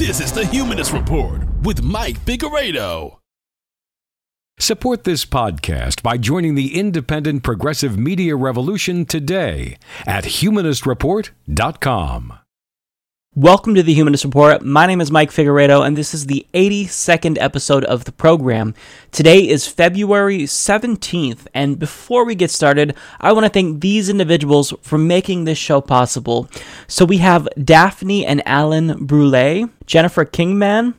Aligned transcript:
This 0.00 0.16
is 0.18 0.32
the 0.32 0.46
Humanist 0.46 0.94
Report 0.94 1.42
with 1.62 1.82
Mike 1.82 2.18
Figueredo. 2.20 3.18
Support 4.58 5.04
this 5.04 5.26
podcast 5.26 6.02
by 6.02 6.16
joining 6.16 6.54
the 6.54 6.74
independent 6.74 7.42
progressive 7.42 7.98
media 7.98 8.34
revolution 8.34 9.04
today 9.04 9.76
at 10.06 10.24
humanistreport.com. 10.24 12.32
Welcome 13.36 13.76
to 13.76 13.84
the 13.84 13.94
Humanist 13.94 14.24
Report. 14.24 14.62
My 14.62 14.86
name 14.86 15.00
is 15.00 15.12
Mike 15.12 15.30
Figueredo, 15.30 15.86
and 15.86 15.96
this 15.96 16.14
is 16.14 16.26
the 16.26 16.44
82nd 16.52 17.38
episode 17.40 17.84
of 17.84 18.04
the 18.04 18.10
program. 18.10 18.74
Today 19.12 19.48
is 19.48 19.68
February 19.68 20.40
17th, 20.40 21.46
and 21.54 21.78
before 21.78 22.24
we 22.24 22.34
get 22.34 22.50
started, 22.50 22.96
I 23.20 23.30
want 23.32 23.46
to 23.46 23.48
thank 23.50 23.82
these 23.82 24.08
individuals 24.08 24.74
for 24.82 24.98
making 24.98 25.44
this 25.44 25.58
show 25.58 25.80
possible. 25.80 26.48
So 26.88 27.04
we 27.04 27.18
have 27.18 27.48
Daphne 27.56 28.26
and 28.26 28.42
Alan 28.48 29.06
Brule, 29.06 29.70
Jennifer 29.86 30.24
Kingman, 30.24 30.94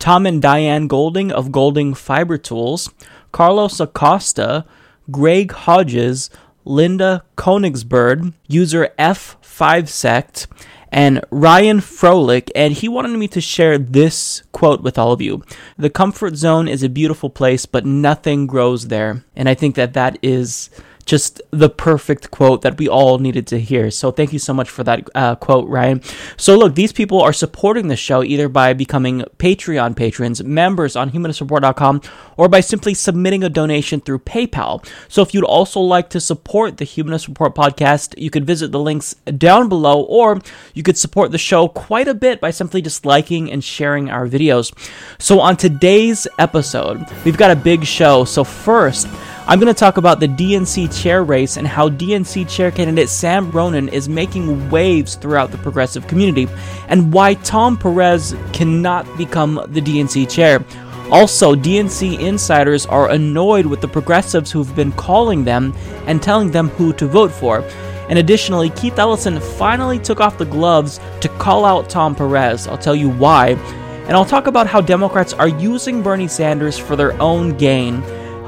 Tom 0.00 0.26
and 0.26 0.42
Diane 0.42 0.88
Golding 0.88 1.30
of 1.30 1.52
Golding 1.52 1.94
Fiber 1.94 2.36
Tools, 2.36 2.90
Carlos 3.30 3.78
Acosta, 3.78 4.66
Greg 5.12 5.52
Hodges, 5.52 6.30
Linda 6.64 7.22
Konigsberg, 7.36 8.32
user 8.48 8.92
F5sect, 8.98 10.48
and 10.92 11.24
Ryan 11.30 11.80
Froelich, 11.80 12.50
and 12.54 12.72
he 12.72 12.88
wanted 12.88 13.16
me 13.18 13.28
to 13.28 13.40
share 13.40 13.78
this 13.78 14.42
quote 14.52 14.82
with 14.82 14.98
all 14.98 15.12
of 15.12 15.20
you. 15.20 15.42
The 15.76 15.90
comfort 15.90 16.36
zone 16.36 16.68
is 16.68 16.82
a 16.82 16.88
beautiful 16.88 17.30
place, 17.30 17.66
but 17.66 17.84
nothing 17.84 18.46
grows 18.46 18.88
there. 18.88 19.24
And 19.34 19.48
I 19.48 19.54
think 19.54 19.74
that 19.74 19.94
that 19.94 20.18
is 20.22 20.70
just 21.06 21.40
the 21.52 21.70
perfect 21.70 22.32
quote 22.32 22.62
that 22.62 22.78
we 22.78 22.88
all 22.88 23.18
needed 23.18 23.46
to 23.46 23.60
hear. 23.60 23.90
So 23.92 24.10
thank 24.10 24.32
you 24.32 24.40
so 24.40 24.52
much 24.52 24.68
for 24.68 24.82
that 24.84 25.08
uh, 25.14 25.36
quote, 25.36 25.68
Ryan. 25.68 26.02
So 26.36 26.58
look, 26.58 26.74
these 26.74 26.92
people 26.92 27.22
are 27.22 27.32
supporting 27.32 27.86
the 27.86 27.96
show 27.96 28.24
either 28.24 28.48
by 28.48 28.72
becoming 28.72 29.22
Patreon 29.38 29.96
patrons, 29.96 30.42
members 30.42 30.96
on 30.96 31.12
humanistreport.com, 31.12 32.02
or 32.36 32.48
by 32.48 32.60
simply 32.60 32.92
submitting 32.92 33.44
a 33.44 33.48
donation 33.48 34.00
through 34.00 34.18
PayPal. 34.18 34.84
So 35.08 35.22
if 35.22 35.32
you'd 35.32 35.44
also 35.44 35.80
like 35.80 36.10
to 36.10 36.20
support 36.20 36.76
the 36.76 36.84
Humanist 36.84 37.28
Report 37.28 37.54
podcast, 37.54 38.20
you 38.20 38.28
could 38.28 38.44
visit 38.44 38.72
the 38.72 38.80
links 38.80 39.14
down 39.38 39.68
below, 39.68 40.02
or 40.02 40.40
you 40.74 40.82
could 40.82 40.98
support 40.98 41.30
the 41.30 41.38
show 41.38 41.68
quite 41.68 42.08
a 42.08 42.14
bit 42.14 42.40
by 42.40 42.50
simply 42.50 42.82
just 42.82 43.06
liking 43.06 43.50
and 43.52 43.62
sharing 43.62 44.10
our 44.10 44.26
videos. 44.26 44.76
So 45.20 45.38
on 45.38 45.56
today's 45.56 46.26
episode, 46.40 47.06
we've 47.24 47.36
got 47.36 47.52
a 47.52 47.56
big 47.56 47.84
show. 47.84 48.24
So 48.24 48.42
first, 48.42 49.06
I'm 49.48 49.60
going 49.60 49.72
to 49.72 49.78
talk 49.78 49.96
about 49.96 50.18
the 50.18 50.26
DNC 50.26 51.00
chair 51.00 51.22
race 51.22 51.56
and 51.56 51.68
how 51.68 51.88
DNC 51.88 52.50
chair 52.50 52.72
candidate 52.72 53.08
Sam 53.08 53.48
Ronan 53.52 53.88
is 53.88 54.08
making 54.08 54.70
waves 54.70 55.14
throughout 55.14 55.52
the 55.52 55.58
progressive 55.58 56.08
community, 56.08 56.48
and 56.88 57.12
why 57.12 57.34
Tom 57.34 57.76
Perez 57.76 58.34
cannot 58.52 59.06
become 59.16 59.64
the 59.68 59.80
DNC 59.80 60.28
chair. 60.28 60.64
Also, 61.12 61.54
DNC 61.54 62.18
insiders 62.18 62.86
are 62.86 63.10
annoyed 63.10 63.66
with 63.66 63.80
the 63.80 63.86
progressives 63.86 64.50
who've 64.50 64.74
been 64.74 64.90
calling 64.90 65.44
them 65.44 65.72
and 66.06 66.20
telling 66.20 66.50
them 66.50 66.68
who 66.70 66.92
to 66.94 67.06
vote 67.06 67.30
for. 67.30 67.60
And 68.08 68.18
additionally, 68.18 68.70
Keith 68.70 68.98
Ellison 68.98 69.38
finally 69.38 70.00
took 70.00 70.20
off 70.20 70.38
the 70.38 70.44
gloves 70.44 70.98
to 71.20 71.28
call 71.28 71.64
out 71.64 71.88
Tom 71.88 72.16
Perez. 72.16 72.66
I'll 72.66 72.76
tell 72.76 72.96
you 72.96 73.10
why. 73.10 73.50
And 73.50 74.16
I'll 74.16 74.24
talk 74.24 74.48
about 74.48 74.66
how 74.66 74.80
Democrats 74.80 75.32
are 75.34 75.46
using 75.46 76.02
Bernie 76.02 76.26
Sanders 76.26 76.76
for 76.76 76.96
their 76.96 77.12
own 77.22 77.56
gain. 77.56 78.02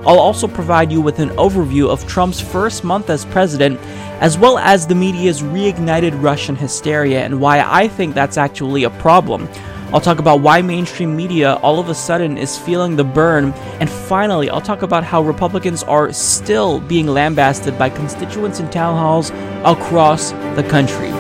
I'll 0.08 0.20
also 0.20 0.48
provide 0.48 0.90
you 0.90 1.02
with 1.02 1.18
an 1.18 1.28
overview 1.36 1.90
of 1.90 2.06
Trump's 2.06 2.40
first 2.40 2.82
month 2.82 3.10
as 3.10 3.26
president, 3.26 3.78
as 4.22 4.38
well 4.38 4.56
as 4.56 4.86
the 4.86 4.94
media's 4.94 5.42
reignited 5.42 6.22
Russian 6.22 6.56
hysteria 6.56 7.22
and 7.22 7.42
why 7.42 7.60
I 7.60 7.88
think 7.88 8.14
that's 8.14 8.38
actually 8.38 8.84
a 8.84 8.90
problem. 8.90 9.46
I'll 9.92 10.00
talk 10.00 10.18
about 10.18 10.40
why 10.40 10.62
mainstream 10.62 11.14
media 11.14 11.56
all 11.56 11.78
of 11.78 11.90
a 11.90 11.94
sudden 11.94 12.38
is 12.38 12.56
feeling 12.56 12.96
the 12.96 13.04
burn. 13.04 13.52
And 13.80 13.90
finally, 13.90 14.48
I'll 14.48 14.62
talk 14.62 14.80
about 14.80 15.04
how 15.04 15.20
Republicans 15.20 15.82
are 15.82 16.10
still 16.14 16.80
being 16.80 17.06
lambasted 17.08 17.78
by 17.78 17.90
constituents 17.90 18.60
in 18.60 18.70
town 18.70 18.96
halls 18.96 19.28
across 19.62 20.30
the 20.56 20.64
country. 20.70 21.12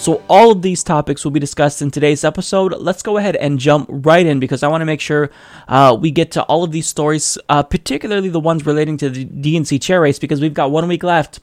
So, 0.00 0.22
all 0.30 0.50
of 0.50 0.62
these 0.62 0.82
topics 0.82 1.24
will 1.24 1.30
be 1.30 1.40
discussed 1.40 1.82
in 1.82 1.90
today's 1.90 2.24
episode. 2.24 2.72
Let's 2.78 3.02
go 3.02 3.18
ahead 3.18 3.36
and 3.36 3.58
jump 3.58 3.86
right 3.90 4.24
in 4.24 4.40
because 4.40 4.62
I 4.62 4.68
want 4.68 4.80
to 4.80 4.86
make 4.86 5.02
sure 5.02 5.30
uh, 5.68 5.94
we 6.00 6.10
get 6.10 6.30
to 6.32 6.42
all 6.44 6.64
of 6.64 6.72
these 6.72 6.86
stories, 6.86 7.36
uh, 7.50 7.62
particularly 7.62 8.30
the 8.30 8.40
ones 8.40 8.64
relating 8.64 8.96
to 8.96 9.10
the 9.10 9.26
DNC 9.26 9.82
chair 9.82 10.00
race, 10.00 10.18
because 10.18 10.40
we've 10.40 10.54
got 10.54 10.70
one 10.70 10.88
week 10.88 11.02
left. 11.02 11.40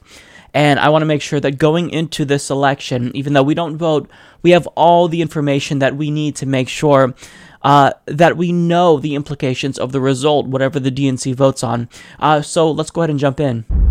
And 0.52 0.80
I 0.80 0.88
want 0.88 1.02
to 1.02 1.06
make 1.06 1.22
sure 1.22 1.38
that 1.38 1.52
going 1.58 1.90
into 1.90 2.24
this 2.24 2.50
election, 2.50 3.12
even 3.14 3.32
though 3.32 3.44
we 3.44 3.54
don't 3.54 3.76
vote, 3.76 4.10
we 4.42 4.50
have 4.50 4.66
all 4.74 5.06
the 5.06 5.22
information 5.22 5.78
that 5.78 5.96
we 5.96 6.10
need 6.10 6.34
to 6.36 6.46
make 6.46 6.68
sure 6.68 7.14
uh, 7.62 7.92
that 8.06 8.36
we 8.36 8.50
know 8.50 8.98
the 8.98 9.14
implications 9.14 9.78
of 9.78 9.92
the 9.92 10.00
result, 10.00 10.48
whatever 10.48 10.80
the 10.80 10.90
DNC 10.90 11.32
votes 11.36 11.62
on. 11.62 11.88
Uh, 12.18 12.42
so 12.42 12.68
let's 12.72 12.90
go 12.90 13.02
ahead 13.02 13.10
and 13.10 13.20
jump 13.20 13.38
in. 13.38 13.87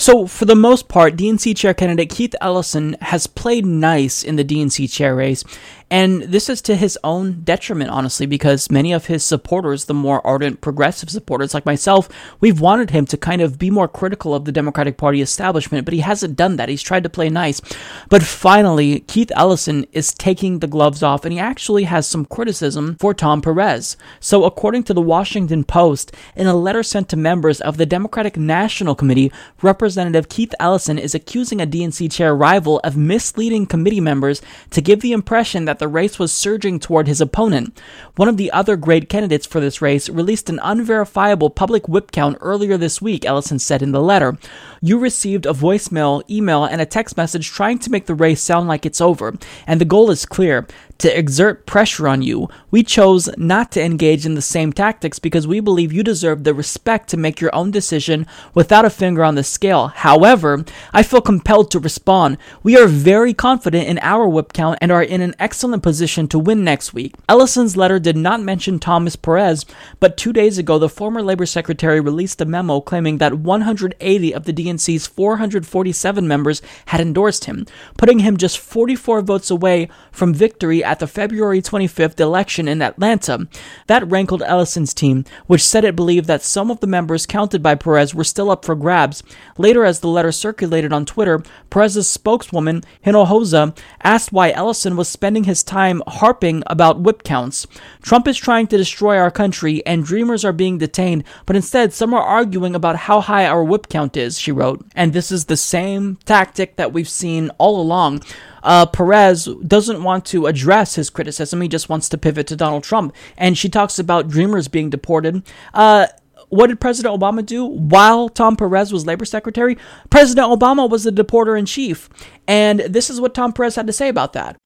So, 0.00 0.26
for 0.26 0.46
the 0.46 0.56
most 0.56 0.88
part, 0.88 1.14
DNC 1.14 1.54
chair 1.54 1.74
candidate 1.74 2.08
Keith 2.08 2.34
Ellison 2.40 2.96
has 3.02 3.26
played 3.26 3.66
nice 3.66 4.22
in 4.22 4.36
the 4.36 4.44
DNC 4.44 4.90
chair 4.90 5.14
race, 5.14 5.44
and 5.90 6.22
this 6.22 6.48
is 6.48 6.62
to 6.62 6.76
his 6.76 6.96
own 7.02 7.42
detriment, 7.42 7.90
honestly, 7.90 8.24
because 8.24 8.70
many 8.70 8.92
of 8.92 9.06
his 9.06 9.24
supporters, 9.24 9.86
the 9.86 9.94
more 9.94 10.24
ardent 10.24 10.60
progressive 10.60 11.10
supporters 11.10 11.52
like 11.52 11.66
myself, 11.66 12.08
we've 12.38 12.60
wanted 12.60 12.90
him 12.90 13.06
to 13.06 13.16
kind 13.16 13.42
of 13.42 13.58
be 13.58 13.70
more 13.70 13.88
critical 13.88 14.32
of 14.32 14.44
the 14.44 14.52
Democratic 14.52 14.96
Party 14.96 15.20
establishment, 15.20 15.84
but 15.84 15.92
he 15.92 16.00
hasn't 16.00 16.36
done 16.36 16.56
that. 16.56 16.68
He's 16.68 16.82
tried 16.82 17.02
to 17.02 17.10
play 17.10 17.28
nice. 17.28 17.60
But 18.08 18.22
finally, 18.22 19.00
Keith 19.00 19.32
Ellison 19.34 19.84
is 19.90 20.14
taking 20.14 20.60
the 20.60 20.68
gloves 20.68 21.02
off, 21.02 21.24
and 21.24 21.32
he 21.32 21.40
actually 21.40 21.84
has 21.84 22.06
some 22.06 22.24
criticism 22.24 22.96
for 23.00 23.12
Tom 23.12 23.42
Perez. 23.42 23.96
So, 24.20 24.44
according 24.44 24.84
to 24.84 24.94
the 24.94 25.02
Washington 25.02 25.64
Post, 25.64 26.14
in 26.36 26.46
a 26.46 26.54
letter 26.54 26.84
sent 26.84 27.08
to 27.08 27.16
members 27.16 27.60
of 27.60 27.78
the 27.78 27.86
Democratic 27.86 28.36
National 28.36 28.94
Committee, 28.94 29.32
Representative 29.60 30.28
Keith 30.28 30.54
Ellison 30.60 30.98
is 30.98 31.16
accusing 31.16 31.60
a 31.60 31.66
DNC 31.66 32.12
chair 32.12 32.32
rival 32.36 32.78
of 32.84 32.96
misleading 32.96 33.66
committee 33.66 34.00
members 34.00 34.40
to 34.70 34.80
give 34.80 35.00
the 35.00 35.12
impression 35.12 35.64
that 35.64 35.79
the 35.80 35.88
race 35.88 36.18
was 36.18 36.32
surging 36.32 36.78
toward 36.78 37.08
his 37.08 37.20
opponent. 37.20 37.80
One 38.14 38.28
of 38.28 38.36
the 38.36 38.52
other 38.52 38.76
great 38.76 39.08
candidates 39.08 39.46
for 39.46 39.58
this 39.58 39.82
race 39.82 40.08
released 40.08 40.48
an 40.48 40.60
unverifiable 40.62 41.50
public 41.50 41.88
whip 41.88 42.12
count 42.12 42.38
earlier 42.40 42.76
this 42.76 43.02
week, 43.02 43.24
Ellison 43.24 43.58
said 43.58 43.82
in 43.82 43.90
the 43.90 44.00
letter. 44.00 44.38
You 44.80 44.98
received 44.98 45.46
a 45.46 45.52
voicemail, 45.52 46.22
email, 46.30 46.64
and 46.64 46.80
a 46.80 46.86
text 46.86 47.16
message 47.16 47.50
trying 47.50 47.80
to 47.80 47.90
make 47.90 48.06
the 48.06 48.14
race 48.14 48.40
sound 48.40 48.68
like 48.68 48.86
it's 48.86 49.00
over, 49.00 49.34
and 49.66 49.80
the 49.80 49.84
goal 49.84 50.10
is 50.10 50.24
clear 50.24 50.68
to 51.00 51.18
exert 51.18 51.66
pressure 51.66 52.06
on 52.06 52.22
you. 52.22 52.48
We 52.70 52.82
chose 52.82 53.28
not 53.36 53.72
to 53.72 53.82
engage 53.82 54.24
in 54.24 54.34
the 54.34 54.42
same 54.42 54.72
tactics 54.72 55.18
because 55.18 55.46
we 55.46 55.60
believe 55.60 55.92
you 55.92 56.02
deserve 56.02 56.44
the 56.44 56.54
respect 56.54 57.08
to 57.10 57.16
make 57.16 57.40
your 57.40 57.54
own 57.54 57.70
decision 57.70 58.26
without 58.54 58.84
a 58.84 58.90
finger 58.90 59.24
on 59.24 59.34
the 59.34 59.42
scale. 59.42 59.88
However, 59.88 60.64
I 60.92 61.02
feel 61.02 61.20
compelled 61.20 61.70
to 61.72 61.78
respond. 61.78 62.38
We 62.62 62.76
are 62.78 62.86
very 62.86 63.34
confident 63.34 63.88
in 63.88 63.98
our 64.00 64.28
whip 64.28 64.52
count 64.52 64.78
and 64.80 64.92
are 64.92 65.02
in 65.02 65.20
an 65.20 65.34
excellent 65.38 65.82
position 65.82 66.28
to 66.28 66.38
win 66.38 66.64
next 66.64 66.92
week. 66.92 67.14
Ellison's 67.28 67.76
letter 67.76 67.98
did 67.98 68.16
not 68.16 68.42
mention 68.42 68.78
Thomas 68.78 69.16
Perez, 69.16 69.64
but 69.98 70.16
two 70.16 70.32
days 70.32 70.58
ago, 70.58 70.78
the 70.78 70.88
former 70.88 71.22
Labor 71.22 71.46
Secretary 71.46 72.00
released 72.00 72.40
a 72.40 72.44
memo 72.44 72.80
claiming 72.80 73.18
that 73.18 73.34
180 73.34 74.34
of 74.34 74.44
the 74.44 74.52
DNC's 74.52 75.06
447 75.06 76.28
members 76.28 76.62
had 76.86 77.00
endorsed 77.00 77.46
him, 77.46 77.66
putting 77.96 78.18
him 78.20 78.36
just 78.36 78.58
44 78.58 79.22
votes 79.22 79.50
away 79.50 79.88
from 80.12 80.34
victory 80.34 80.84
at 80.90 80.98
the 80.98 81.06
February 81.06 81.62
25th 81.62 82.18
election 82.18 82.66
in 82.66 82.82
Atlanta. 82.82 83.46
That 83.86 84.10
rankled 84.10 84.42
Ellison's 84.42 84.92
team, 84.92 85.24
which 85.46 85.64
said 85.64 85.84
it 85.84 85.94
believed 85.94 86.26
that 86.26 86.42
some 86.42 86.68
of 86.68 86.80
the 86.80 86.88
members 86.88 87.26
counted 87.26 87.62
by 87.62 87.76
Perez 87.76 88.12
were 88.12 88.24
still 88.24 88.50
up 88.50 88.64
for 88.64 88.74
grabs. 88.74 89.22
Later, 89.56 89.84
as 89.84 90.00
the 90.00 90.08
letter 90.08 90.32
circulated 90.32 90.92
on 90.92 91.06
Twitter, 91.06 91.44
Perez's 91.70 92.08
spokeswoman, 92.08 92.82
Hinojosa, 93.06 93.78
asked 94.02 94.32
why 94.32 94.50
Ellison 94.50 94.96
was 94.96 95.08
spending 95.08 95.44
his 95.44 95.62
time 95.62 96.02
harping 96.08 96.64
about 96.66 97.00
whip 97.00 97.22
counts. 97.22 97.68
Trump 98.02 98.26
is 98.26 98.36
trying 98.36 98.66
to 98.66 98.76
destroy 98.76 99.16
our 99.16 99.30
country, 99.30 99.86
and 99.86 100.04
dreamers 100.04 100.44
are 100.44 100.52
being 100.52 100.78
detained, 100.78 101.22
but 101.46 101.54
instead, 101.54 101.92
some 101.92 102.12
are 102.12 102.20
arguing 102.20 102.74
about 102.74 102.96
how 102.96 103.20
high 103.20 103.46
our 103.46 103.62
whip 103.62 103.88
count 103.88 104.16
is, 104.16 104.40
she 104.40 104.50
wrote. 104.50 104.84
And 104.96 105.12
this 105.12 105.30
is 105.30 105.44
the 105.44 105.56
same 105.56 106.18
tactic 106.24 106.74
that 106.74 106.92
we've 106.92 107.08
seen 107.08 107.50
all 107.58 107.80
along 107.80 108.24
uh, 108.62 108.86
Perez 108.86 109.48
doesn't 109.66 110.02
want 110.02 110.24
to 110.26 110.46
address 110.46 110.94
his 110.94 111.10
criticism. 111.10 111.60
He 111.60 111.68
just 111.68 111.88
wants 111.88 112.08
to 112.10 112.18
pivot 112.18 112.46
to 112.48 112.56
Donald 112.56 112.84
Trump. 112.84 113.14
And 113.36 113.56
she 113.56 113.68
talks 113.68 113.98
about 113.98 114.28
dreamers 114.28 114.68
being 114.68 114.90
deported. 114.90 115.42
Uh, 115.74 116.06
what 116.48 116.66
did 116.66 116.80
President 116.80 117.18
Obama 117.18 117.44
do 117.46 117.64
while 117.64 118.28
Tom 118.28 118.56
Perez 118.56 118.92
was 118.92 119.06
labor 119.06 119.24
secretary? 119.24 119.78
President 120.10 120.48
Obama 120.48 120.88
was 120.88 121.04
the 121.04 121.12
deporter 121.12 121.58
in 121.58 121.64
chief. 121.64 122.08
And 122.46 122.80
this 122.80 123.08
is 123.08 123.20
what 123.20 123.34
Tom 123.34 123.52
Perez 123.52 123.76
had 123.76 123.86
to 123.86 123.92
say 123.92 124.08
about 124.08 124.32
that. 124.32 124.56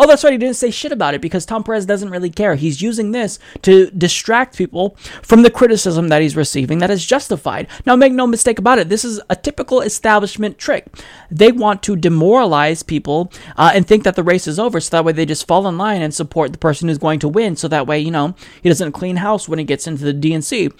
Oh, 0.00 0.06
that's 0.06 0.24
right, 0.24 0.32
he 0.32 0.38
didn't 0.38 0.56
say 0.56 0.70
shit 0.70 0.92
about 0.92 1.12
it 1.12 1.20
because 1.20 1.44
Tom 1.44 1.62
Perez 1.62 1.84
doesn't 1.84 2.08
really 2.08 2.30
care. 2.30 2.54
He's 2.54 2.80
using 2.80 3.12
this 3.12 3.38
to 3.62 3.90
distract 3.90 4.56
people 4.56 4.96
from 5.22 5.42
the 5.42 5.50
criticism 5.50 6.08
that 6.08 6.22
he's 6.22 6.36
receiving 6.36 6.78
that 6.78 6.90
is 6.90 7.04
justified. 7.04 7.68
Now, 7.84 7.96
make 7.96 8.14
no 8.14 8.26
mistake 8.26 8.58
about 8.58 8.78
it, 8.78 8.88
this 8.88 9.04
is 9.04 9.20
a 9.28 9.36
typical 9.36 9.82
establishment 9.82 10.56
trick. 10.56 10.86
They 11.30 11.52
want 11.52 11.82
to 11.82 11.96
demoralize 11.96 12.82
people 12.82 13.30
uh, 13.58 13.72
and 13.74 13.86
think 13.86 14.04
that 14.04 14.16
the 14.16 14.22
race 14.22 14.48
is 14.48 14.58
over 14.58 14.80
so 14.80 14.90
that 14.90 15.04
way 15.04 15.12
they 15.12 15.26
just 15.26 15.46
fall 15.46 15.68
in 15.68 15.76
line 15.76 16.00
and 16.00 16.14
support 16.14 16.52
the 16.52 16.58
person 16.58 16.88
who's 16.88 16.96
going 16.96 17.18
to 17.20 17.28
win 17.28 17.54
so 17.56 17.68
that 17.68 17.86
way, 17.86 18.00
you 18.00 18.10
know, 18.10 18.34
he 18.62 18.70
doesn't 18.70 18.92
clean 18.92 19.16
house 19.16 19.50
when 19.50 19.58
he 19.58 19.66
gets 19.66 19.86
into 19.86 20.10
the 20.10 20.14
DNC. 20.14 20.72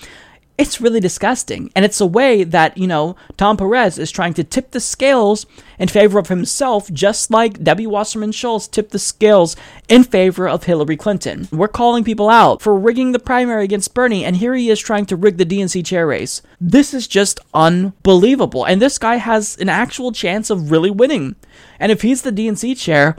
It's 0.61 0.79
really 0.79 1.01
disgusting. 1.01 1.73
And 1.75 1.87
it's 1.87 2.03
a 2.03 2.07
way 2.07 2.45
that, 2.45 2.77
you 2.77 2.87
know, 2.87 3.17
Tom 3.39 3.57
Perez 3.57 3.99
is 3.99 4.11
trying 4.11 4.35
to 4.35 4.45
tip 4.45 4.73
the 4.73 4.79
scales 4.79 5.47
in 5.79 5.89
favor 5.89 6.19
of 6.19 6.29
himself, 6.29 6.93
just 6.93 7.31
like 7.31 7.65
Debbie 7.65 7.87
Wasserman 7.87 8.31
Schultz 8.31 8.69
tipped 8.69 8.91
the 8.91 8.99
scales 8.99 9.57
in 9.89 10.05
favor 10.05 10.47
of 10.47 10.65
Hillary 10.65 10.99
Clinton. 10.99 11.49
We're 11.51 11.67
calling 11.67 12.05
people 12.05 12.29
out 12.29 12.61
for 12.61 12.79
rigging 12.79 13.13
the 13.13 13.19
primary 13.19 13.65
against 13.65 13.95
Bernie, 13.95 14.23
and 14.23 14.37
here 14.37 14.55
he 14.55 14.69
is 14.69 14.79
trying 14.79 15.07
to 15.07 15.17
rig 15.17 15.39
the 15.39 15.47
DNC 15.47 15.83
chair 15.87 16.07
race. 16.07 16.43
This 16.61 16.93
is 16.93 17.09
just 17.09 17.41
unbelievable. 17.55 18.67
And 18.67 18.83
this 18.83 18.99
guy 18.99 19.17
has 19.17 19.57
an 19.57 19.71
actual 19.71 20.13
chance 20.13 20.51
of 20.51 20.71
really 20.71 20.91
winning. 20.91 21.37
And 21.79 21.91
if 21.91 22.03
he's 22.03 22.21
the 22.21 22.33
DNC 22.33 22.79
chair, 22.79 23.17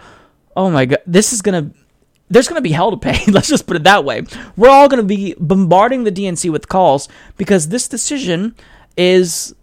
oh 0.56 0.70
my 0.70 0.86
god, 0.86 1.00
this 1.08 1.34
is 1.34 1.42
gonna 1.42 1.72
there's 2.32 2.48
going 2.48 2.58
to 2.58 2.64
be 2.64 2.72
hell 2.72 2.92
to 2.92 2.98
pay. 2.98 3.24
Let's 3.32 3.50
just 3.50 3.68
put 3.68 3.76
it 3.76 3.84
that 3.84 4.06
way. 4.06 4.24
We're 4.56 4.70
all 4.70 4.88
going 4.88 5.02
to 5.02 5.08
be 5.08 5.36
bombarding 5.40 6.06
the 6.06 6.12
DNC 6.12 6.52
with 6.52 6.70
calls 6.70 7.10
because 7.38 7.68
this 7.68 7.88
decision 7.88 8.56
is 8.98 9.54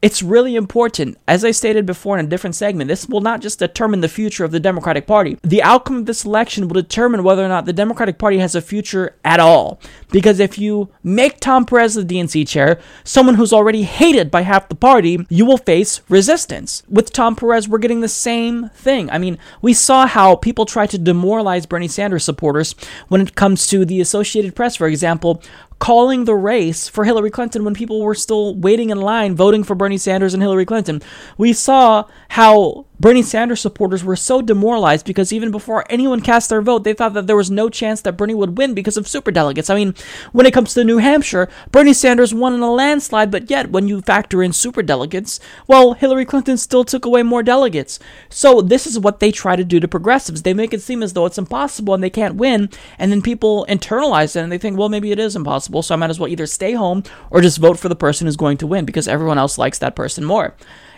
it's 0.00 0.22
really 0.22 0.54
important. 0.54 1.18
As 1.26 1.44
I 1.44 1.50
stated 1.50 1.84
before 1.84 2.18
in 2.18 2.24
a 2.24 2.28
different 2.28 2.54
segment, 2.54 2.88
this 2.88 3.08
will 3.08 3.20
not 3.20 3.40
just 3.40 3.58
determine 3.58 4.00
the 4.00 4.08
future 4.08 4.44
of 4.44 4.52
the 4.52 4.60
Democratic 4.60 5.06
Party. 5.06 5.38
The 5.42 5.62
outcome 5.62 5.96
of 5.96 6.06
this 6.06 6.24
election 6.24 6.68
will 6.68 6.80
determine 6.80 7.24
whether 7.24 7.44
or 7.44 7.48
not 7.48 7.64
the 7.64 7.72
Democratic 7.72 8.18
Party 8.18 8.38
has 8.38 8.54
a 8.54 8.62
future 8.62 9.16
at 9.24 9.40
all. 9.40 9.80
Because 10.10 10.38
if 10.38 10.58
you 10.58 10.88
make 11.02 11.40
Tom 11.40 11.66
Perez 11.66 11.94
the 11.94 12.04
DNC 12.04 12.46
chair, 12.46 12.80
someone 13.02 13.34
who's 13.34 13.52
already 13.52 13.82
hated 13.82 14.30
by 14.30 14.42
half 14.42 14.68
the 14.68 14.74
party, 14.74 15.26
you 15.28 15.44
will 15.44 15.58
face 15.58 16.00
resistance. 16.08 16.82
With 16.88 17.12
Tom 17.12 17.34
Perez, 17.34 17.68
we're 17.68 17.78
getting 17.78 18.00
the 18.00 18.08
same 18.08 18.68
thing. 18.70 19.10
I 19.10 19.18
mean, 19.18 19.36
we 19.60 19.74
saw 19.74 20.06
how 20.06 20.36
people 20.36 20.64
try 20.64 20.86
to 20.86 20.98
demoralize 20.98 21.66
Bernie 21.66 21.88
Sanders 21.88 22.24
supporters 22.24 22.74
when 23.08 23.20
it 23.20 23.34
comes 23.34 23.66
to 23.66 23.84
the 23.84 24.00
Associated 24.00 24.54
Press, 24.54 24.76
for 24.76 24.86
example, 24.86 25.42
calling 25.78 26.24
the 26.24 26.34
race 26.34 26.88
for 26.88 27.04
Hillary 27.04 27.30
Clinton 27.30 27.64
when 27.64 27.74
people 27.74 28.02
were 28.02 28.14
still 28.14 28.56
waiting 28.56 28.90
in 28.90 29.00
line 29.00 29.34
voting 29.36 29.64
for 29.64 29.74
Bernie 29.74 29.98
Sanders 29.98 30.34
and 30.34 30.42
Hillary 30.42 30.66
Clinton. 30.66 31.00
We 31.36 31.52
saw 31.52 32.04
how 32.28 32.86
Bernie 33.00 33.22
Sanders 33.22 33.60
supporters 33.60 34.02
were 34.02 34.16
so 34.16 34.42
demoralized 34.42 35.06
because 35.06 35.32
even 35.32 35.52
before 35.52 35.84
anyone 35.88 36.20
cast 36.20 36.48
their 36.48 36.60
vote, 36.60 36.82
they 36.82 36.94
thought 36.94 37.14
that 37.14 37.28
there 37.28 37.36
was 37.36 37.48
no 37.48 37.68
chance 37.68 38.00
that 38.00 38.16
Bernie 38.16 38.34
would 38.34 38.58
win 38.58 38.74
because 38.74 38.96
of 38.96 39.06
superdelegates. 39.06 39.70
I 39.70 39.76
mean, 39.76 39.94
when 40.32 40.46
it 40.46 40.52
comes 40.52 40.74
to 40.74 40.82
New 40.82 40.98
Hampshire, 40.98 41.48
Bernie 41.70 41.92
Sanders 41.92 42.34
won 42.34 42.54
in 42.54 42.60
a 42.60 42.72
landslide, 42.72 43.30
but 43.30 43.50
yet 43.50 43.70
when 43.70 43.86
you 43.86 44.00
factor 44.00 44.42
in 44.42 44.50
superdelegates, 44.50 45.38
well, 45.68 45.92
Hillary 45.92 46.24
Clinton 46.24 46.56
still 46.56 46.84
took 46.84 47.04
away 47.04 47.22
more 47.22 47.44
delegates. 47.44 48.00
So 48.30 48.60
this 48.60 48.84
is 48.84 48.98
what 48.98 49.20
they 49.20 49.30
try 49.30 49.54
to 49.54 49.62
do 49.62 49.78
to 49.78 49.86
progressives. 49.86 50.42
They 50.42 50.52
make 50.52 50.74
it 50.74 50.82
seem 50.82 51.04
as 51.04 51.12
though 51.12 51.26
it's 51.26 51.38
impossible 51.38 51.94
and 51.94 52.02
they 52.02 52.10
can't 52.10 52.34
win, 52.34 52.68
and 52.98 53.12
then 53.12 53.22
people 53.22 53.64
internalize 53.68 54.34
it 54.34 54.40
and 54.40 54.50
they 54.50 54.58
think, 54.58 54.76
well, 54.76 54.88
maybe 54.88 55.12
it 55.12 55.20
is 55.20 55.36
impossible, 55.36 55.82
so 55.82 55.94
I 55.94 55.98
might 55.98 56.10
as 56.10 56.18
well 56.18 56.28
either 56.28 56.46
stay 56.46 56.72
home 56.72 57.04
or 57.30 57.42
just 57.42 57.58
vote 57.58 57.78
for 57.78 57.88
the 57.88 57.94
person 57.94 58.26
who's 58.26 58.36
going 58.36 58.56
to 58.58 58.66
win 58.66 58.84
because 58.84 59.06
everyone 59.06 59.38
else 59.38 59.56
likes 59.56 59.78
that 59.78 59.94
person 59.94 60.24
more. 60.24 60.56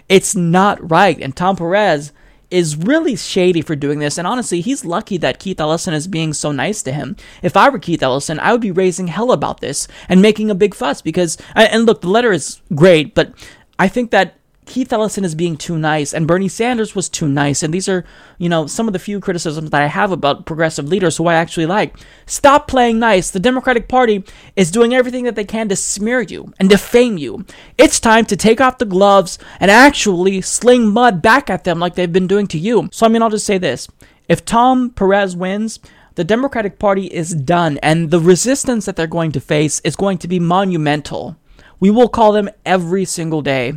It's 0.08 0.34
not 0.34 0.90
right. 0.90 1.20
And 1.20 1.36
Tom 1.36 1.56
Perez 1.56 2.12
is 2.50 2.76
really 2.76 3.14
shady 3.14 3.62
for 3.62 3.76
doing 3.76 4.00
this. 4.00 4.18
And 4.18 4.26
honestly, 4.26 4.60
he's 4.60 4.84
lucky 4.84 5.16
that 5.18 5.38
Keith 5.38 5.60
Ellison 5.60 5.94
is 5.94 6.08
being 6.08 6.32
so 6.32 6.50
nice 6.50 6.82
to 6.82 6.90
him. 6.90 7.16
If 7.42 7.56
I 7.56 7.68
were 7.68 7.78
Keith 7.78 8.02
Ellison, 8.02 8.40
I 8.40 8.50
would 8.50 8.60
be 8.60 8.72
raising 8.72 9.06
hell 9.06 9.30
about 9.30 9.60
this 9.60 9.86
and 10.08 10.20
making 10.20 10.50
a 10.50 10.54
big 10.56 10.74
fuss 10.74 11.00
because, 11.00 11.38
and 11.54 11.86
look, 11.86 12.00
the 12.00 12.08
letter 12.08 12.32
is 12.32 12.60
great, 12.74 13.14
but 13.14 13.32
I 13.78 13.86
think 13.86 14.10
that 14.10 14.39
Keith 14.70 14.92
Ellison 14.92 15.24
is 15.24 15.34
being 15.34 15.56
too 15.56 15.76
nice 15.76 16.14
and 16.14 16.28
Bernie 16.28 16.46
Sanders 16.46 16.94
was 16.94 17.08
too 17.08 17.26
nice. 17.26 17.64
And 17.64 17.74
these 17.74 17.88
are, 17.88 18.04
you 18.38 18.48
know, 18.48 18.68
some 18.68 18.86
of 18.86 18.92
the 18.92 19.00
few 19.00 19.18
criticisms 19.18 19.70
that 19.70 19.82
I 19.82 19.88
have 19.88 20.12
about 20.12 20.46
progressive 20.46 20.86
leaders 20.86 21.16
who 21.16 21.26
I 21.26 21.34
actually 21.34 21.66
like. 21.66 21.96
Stop 22.24 22.68
playing 22.68 23.00
nice. 23.00 23.32
The 23.32 23.40
Democratic 23.40 23.88
Party 23.88 24.22
is 24.54 24.70
doing 24.70 24.94
everything 24.94 25.24
that 25.24 25.34
they 25.34 25.44
can 25.44 25.68
to 25.70 25.74
smear 25.76 26.20
you 26.20 26.54
and 26.60 26.70
defame 26.70 27.18
you. 27.18 27.44
It's 27.78 27.98
time 27.98 28.26
to 28.26 28.36
take 28.36 28.60
off 28.60 28.78
the 28.78 28.84
gloves 28.84 29.40
and 29.58 29.72
actually 29.72 30.40
sling 30.40 30.86
mud 30.86 31.20
back 31.20 31.50
at 31.50 31.64
them 31.64 31.80
like 31.80 31.96
they've 31.96 32.12
been 32.12 32.28
doing 32.28 32.46
to 32.46 32.58
you. 32.58 32.88
So, 32.92 33.06
I 33.06 33.08
mean, 33.08 33.22
I'll 33.22 33.28
just 33.28 33.46
say 33.46 33.58
this. 33.58 33.88
If 34.28 34.44
Tom 34.44 34.90
Perez 34.90 35.34
wins, 35.34 35.80
the 36.14 36.22
Democratic 36.22 36.78
Party 36.78 37.06
is 37.06 37.34
done, 37.34 37.80
and 37.82 38.12
the 38.12 38.20
resistance 38.20 38.86
that 38.86 38.94
they're 38.94 39.08
going 39.08 39.32
to 39.32 39.40
face 39.40 39.80
is 39.80 39.96
going 39.96 40.18
to 40.18 40.28
be 40.28 40.38
monumental. 40.38 41.36
We 41.80 41.90
will 41.90 42.08
call 42.08 42.30
them 42.30 42.50
every 42.64 43.04
single 43.04 43.42
day. 43.42 43.72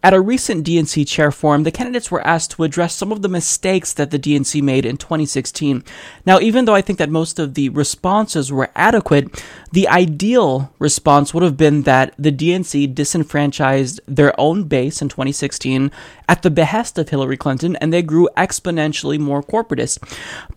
At 0.00 0.14
a 0.14 0.20
recent 0.20 0.64
DNC 0.64 1.08
chair 1.08 1.32
forum, 1.32 1.64
the 1.64 1.72
candidates 1.72 2.08
were 2.08 2.24
asked 2.24 2.52
to 2.52 2.62
address 2.62 2.94
some 2.94 3.10
of 3.10 3.20
the 3.20 3.28
mistakes 3.28 3.92
that 3.94 4.12
the 4.12 4.18
DNC 4.18 4.62
made 4.62 4.86
in 4.86 4.96
2016. 4.96 5.82
Now, 6.24 6.38
even 6.38 6.66
though 6.66 6.74
I 6.74 6.82
think 6.82 7.00
that 7.00 7.10
most 7.10 7.40
of 7.40 7.54
the 7.54 7.68
responses 7.70 8.52
were 8.52 8.70
adequate, 8.76 9.42
the 9.72 9.88
ideal 9.88 10.72
response 10.78 11.34
would 11.34 11.42
have 11.42 11.56
been 11.56 11.82
that 11.82 12.14
the 12.16 12.30
DNC 12.30 12.94
disenfranchised 12.94 14.00
their 14.06 14.38
own 14.40 14.64
base 14.64 15.02
in 15.02 15.08
2016 15.08 15.90
at 16.28 16.42
the 16.42 16.50
behest 16.50 16.96
of 16.96 17.08
Hillary 17.08 17.36
Clinton 17.36 17.74
and 17.76 17.92
they 17.92 18.02
grew 18.02 18.28
exponentially 18.36 19.18
more 19.18 19.42
corporatist. 19.42 19.98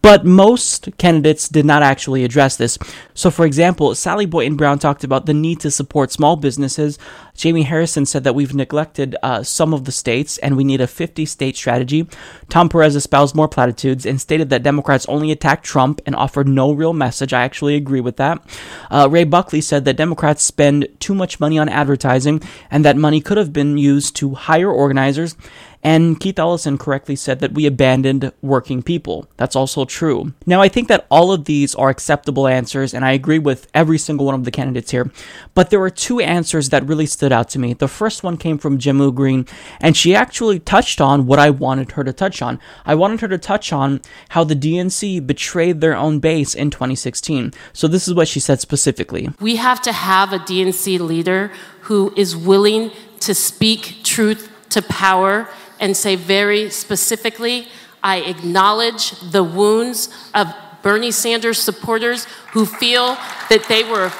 But 0.03 0.23
most 0.23 0.95
candidates 0.99 1.49
did 1.49 1.65
not 1.65 1.81
actually 1.81 2.23
address 2.23 2.57
this. 2.57 2.77
So, 3.15 3.31
for 3.31 3.45
example, 3.45 3.95
Sally 3.95 4.27
Boynton 4.27 4.55
Brown 4.55 4.77
talked 4.77 5.03
about 5.03 5.25
the 5.25 5.33
need 5.33 5.59
to 5.61 5.71
support 5.71 6.11
small 6.11 6.35
businesses. 6.35 6.99
Jamie 7.41 7.63
Harrison 7.63 8.05
said 8.05 8.23
that 8.23 8.35
we've 8.35 8.53
neglected 8.53 9.15
uh, 9.23 9.41
some 9.41 9.73
of 9.73 9.85
the 9.85 9.91
states 9.91 10.37
and 10.37 10.55
we 10.55 10.63
need 10.63 10.79
a 10.79 10.85
50 10.85 11.25
state 11.25 11.57
strategy. 11.57 12.07
Tom 12.49 12.69
Perez 12.69 12.95
espoused 12.95 13.33
more 13.33 13.47
platitudes 13.47 14.05
and 14.05 14.21
stated 14.21 14.51
that 14.51 14.61
Democrats 14.61 15.07
only 15.07 15.31
attack 15.31 15.63
Trump 15.63 16.01
and 16.05 16.15
offered 16.15 16.47
no 16.47 16.71
real 16.71 16.93
message. 16.93 17.33
I 17.33 17.41
actually 17.41 17.73
agree 17.73 17.99
with 17.99 18.17
that. 18.17 18.47
Uh, 18.91 19.07
Ray 19.09 19.23
Buckley 19.23 19.59
said 19.59 19.85
that 19.85 19.97
Democrats 19.97 20.43
spend 20.43 20.87
too 20.99 21.15
much 21.15 21.39
money 21.39 21.57
on 21.57 21.67
advertising 21.67 22.43
and 22.69 22.85
that 22.85 22.95
money 22.95 23.21
could 23.21 23.39
have 23.39 23.51
been 23.51 23.75
used 23.75 24.15
to 24.17 24.35
hire 24.35 24.69
organizers 24.69 25.35
and 25.83 26.19
Keith 26.19 26.37
Ellison 26.37 26.77
correctly 26.77 27.15
said 27.15 27.39
that 27.39 27.53
we 27.53 27.65
abandoned 27.65 28.31
working 28.41 28.83
people. 28.83 29.27
That's 29.37 29.55
also 29.55 29.85
true. 29.85 30.33
Now, 30.45 30.61
I 30.61 30.69
think 30.69 30.87
that 30.87 31.07
all 31.09 31.31
of 31.31 31.45
these 31.45 31.73
are 31.75 31.89
acceptable 31.89 32.47
answers, 32.47 32.93
and 32.93 33.03
I 33.03 33.11
agree 33.11 33.39
with 33.39 33.67
every 33.73 33.97
single 33.97 34.25
one 34.27 34.35
of 34.35 34.43
the 34.43 34.51
candidates 34.51 34.91
here. 34.91 35.11
But 35.53 35.69
there 35.69 35.79
were 35.79 35.89
two 35.89 36.19
answers 36.19 36.69
that 36.69 36.85
really 36.85 37.05
stood 37.05 37.31
out 37.31 37.49
to 37.49 37.59
me. 37.59 37.73
The 37.73 37.87
first 37.87 38.23
one 38.23 38.37
came 38.37 38.57
from 38.57 38.77
Jehmu 38.77 39.13
Greene, 39.13 39.47
and 39.79 39.97
she 39.97 40.15
actually 40.15 40.59
touched 40.59 41.01
on 41.01 41.25
what 41.25 41.39
I 41.39 41.49
wanted 41.49 41.91
her 41.93 42.03
to 42.03 42.13
touch 42.13 42.41
on. 42.41 42.59
I 42.85 42.95
wanted 42.95 43.21
her 43.21 43.27
to 43.29 43.37
touch 43.37 43.73
on 43.73 44.01
how 44.29 44.43
the 44.43 44.55
DNC 44.55 45.25
betrayed 45.25 45.81
their 45.81 45.95
own 45.95 46.19
base 46.19 46.53
in 46.53 46.69
2016. 46.69 47.53
So 47.73 47.87
this 47.87 48.07
is 48.07 48.13
what 48.13 48.27
she 48.27 48.39
said 48.39 48.59
specifically. 48.59 49.29
We 49.39 49.55
have 49.57 49.81
to 49.83 49.91
have 49.91 50.33
a 50.33 50.39
DNC 50.39 50.99
leader 50.99 51.51
who 51.81 52.13
is 52.15 52.35
willing 52.35 52.91
to 53.21 53.33
speak 53.33 54.03
truth 54.03 54.49
to 54.69 54.81
power 54.81 55.49
and 55.81 55.97
say 55.97 56.15
very 56.15 56.69
specifically, 56.69 57.67
I 58.01 58.21
acknowledge 58.21 59.11
the 59.19 59.43
wounds 59.43 60.09
of 60.33 60.47
Bernie 60.81 61.11
Sanders 61.11 61.59
supporters 61.59 62.25
who 62.53 62.65
feel 62.65 63.15
that 63.49 63.65
they 63.67 63.83
were 63.83 64.13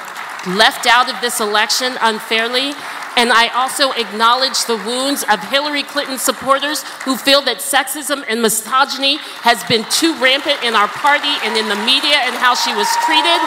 left 0.54 0.86
out 0.86 1.08
of 1.08 1.20
this 1.20 1.40
election 1.40 1.94
unfairly. 2.00 2.74
And 3.14 3.28
I 3.30 3.48
also 3.52 3.92
acknowledge 3.92 4.64
the 4.64 4.80
wounds 4.88 5.22
of 5.28 5.38
Hillary 5.50 5.82
Clinton 5.82 6.18
supporters 6.18 6.82
who 7.04 7.16
feel 7.16 7.42
that 7.42 7.58
sexism 7.58 8.24
and 8.26 8.40
misogyny 8.40 9.18
has 9.44 9.62
been 9.68 9.84
too 9.92 10.16
rampant 10.16 10.64
in 10.64 10.74
our 10.74 10.88
party 10.88 11.30
and 11.44 11.52
in 11.52 11.68
the 11.68 11.76
media 11.84 12.24
and 12.24 12.34
how 12.34 12.56
she 12.56 12.72
was 12.72 12.88
treated. 13.04 13.40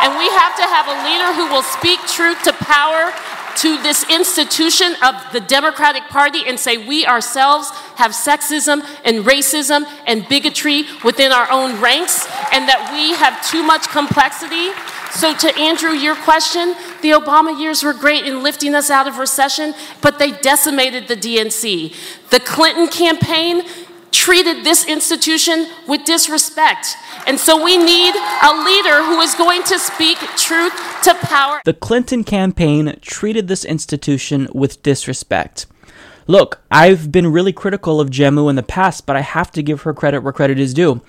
And 0.00 0.16
we 0.16 0.26
have 0.40 0.56
to 0.56 0.64
have 0.64 0.88
a 0.88 0.96
leader 1.04 1.30
who 1.36 1.46
will 1.52 1.62
speak 1.62 2.00
truth 2.08 2.40
to 2.48 2.56
power 2.64 3.12
to 3.56 3.82
this 3.82 4.08
institution 4.10 4.94
of 5.02 5.14
the 5.32 5.40
Democratic 5.40 6.04
Party 6.04 6.42
and 6.46 6.58
say 6.58 6.78
we 6.78 7.06
ourselves 7.06 7.70
have 7.96 8.12
sexism 8.12 8.84
and 9.04 9.24
racism 9.24 9.84
and 10.06 10.26
bigotry 10.28 10.84
within 11.04 11.32
our 11.32 11.50
own 11.50 11.80
ranks 11.80 12.26
and 12.52 12.68
that 12.68 12.90
we 12.92 13.14
have 13.14 13.44
too 13.48 13.62
much 13.62 13.88
complexity. 13.88 14.70
So, 15.12 15.34
to 15.34 15.54
Andrew, 15.58 15.90
your 15.90 16.16
question, 16.16 16.74
the 17.02 17.10
Obama 17.10 17.58
years 17.60 17.82
were 17.82 17.92
great 17.92 18.24
in 18.24 18.42
lifting 18.42 18.74
us 18.74 18.88
out 18.88 19.06
of 19.06 19.18
recession, 19.18 19.74
but 20.00 20.18
they 20.18 20.30
decimated 20.30 21.06
the 21.06 21.16
DNC. 21.16 21.94
The 22.30 22.40
Clinton 22.40 22.88
campaign 22.88 23.62
treated 24.12 24.64
this 24.64 24.86
institution 24.86 25.66
with 25.88 26.04
disrespect. 26.04 26.96
And 27.26 27.40
so 27.40 27.62
we 27.62 27.76
need 27.76 28.14
a 28.14 28.64
leader 28.64 29.02
who 29.02 29.20
is 29.20 29.34
going 29.34 29.62
to 29.64 29.78
speak 29.78 30.18
truth 30.36 30.72
to 31.04 31.14
power. 31.14 31.60
The 31.64 31.74
Clinton 31.74 32.22
campaign 32.22 32.98
treated 33.00 33.48
this 33.48 33.64
institution 33.64 34.48
with 34.54 34.82
disrespect. 34.82 35.66
look, 36.28 36.60
I've 36.70 37.10
been 37.10 37.32
really 37.32 37.52
critical 37.52 38.00
of 38.00 38.10
Jehmu 38.10 38.48
in 38.48 38.56
the 38.56 38.62
past, 38.62 39.06
but 39.06 39.16
I 39.16 39.22
have 39.22 39.50
to 39.52 39.62
give 39.62 39.82
her 39.82 39.92
credit 39.92 40.22
where 40.22 40.32
credit 40.32 40.60
is 40.60 40.72
due. 40.72 41.02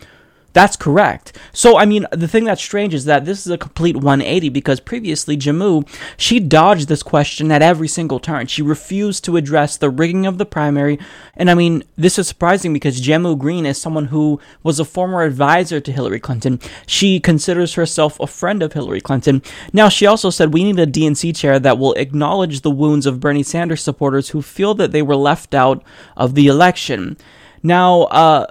That's 0.53 0.75
correct. 0.75 1.35
So, 1.51 1.77
I 1.79 1.85
mean, 1.85 2.05
the 2.11 2.27
thing 2.27 2.43
that's 2.43 2.61
strange 2.61 2.93
is 2.93 3.05
that 3.05 3.25
this 3.25 3.45
is 3.45 3.51
a 3.51 3.57
complete 3.57 3.97
180 3.97 4.49
because 4.49 4.79
previously, 4.79 5.35
Jehmu, 5.35 5.87
she 6.15 6.39
dodged 6.39 6.87
this 6.87 7.01
question 7.01 7.51
at 7.51 7.63
every 7.63 7.87
single 7.87 8.19
turn. 8.19 8.45
She 8.45 8.61
refused 8.61 9.25
to 9.25 9.35
address 9.35 9.77
the 9.77 9.89
rigging 9.89 10.27
of 10.27 10.37
the 10.37 10.45
primary. 10.45 10.99
And 11.35 11.49
I 11.49 11.55
mean, 11.55 11.83
this 11.97 12.19
is 12.19 12.27
surprising 12.27 12.71
because 12.71 13.01
Jehmu 13.01 13.37
Greene 13.39 13.65
is 13.65 13.81
someone 13.81 14.05
who 14.05 14.39
was 14.61 14.79
a 14.79 14.85
former 14.85 15.23
advisor 15.23 15.79
to 15.79 15.91
Hillary 15.91 16.19
Clinton. 16.19 16.59
She 16.85 17.19
considers 17.19 17.73
herself 17.73 18.19
a 18.19 18.27
friend 18.27 18.61
of 18.61 18.73
Hillary 18.73 19.01
Clinton. 19.01 19.41
Now, 19.73 19.89
she 19.89 20.05
also 20.05 20.29
said 20.29 20.53
we 20.53 20.63
need 20.63 20.77
a 20.77 20.85
DNC 20.85 21.35
chair 21.35 21.57
that 21.59 21.79
will 21.79 21.93
acknowledge 21.93 22.61
the 22.61 22.71
wounds 22.71 23.07
of 23.07 23.19
Bernie 23.19 23.41
Sanders 23.41 23.81
supporters 23.81 24.29
who 24.29 24.43
feel 24.43 24.75
that 24.75 24.91
they 24.91 25.01
were 25.01 25.15
left 25.15 25.55
out 25.55 25.83
of 26.15 26.35
the 26.35 26.45
election. 26.45 27.17
Now, 27.63 28.03
uh, 28.03 28.47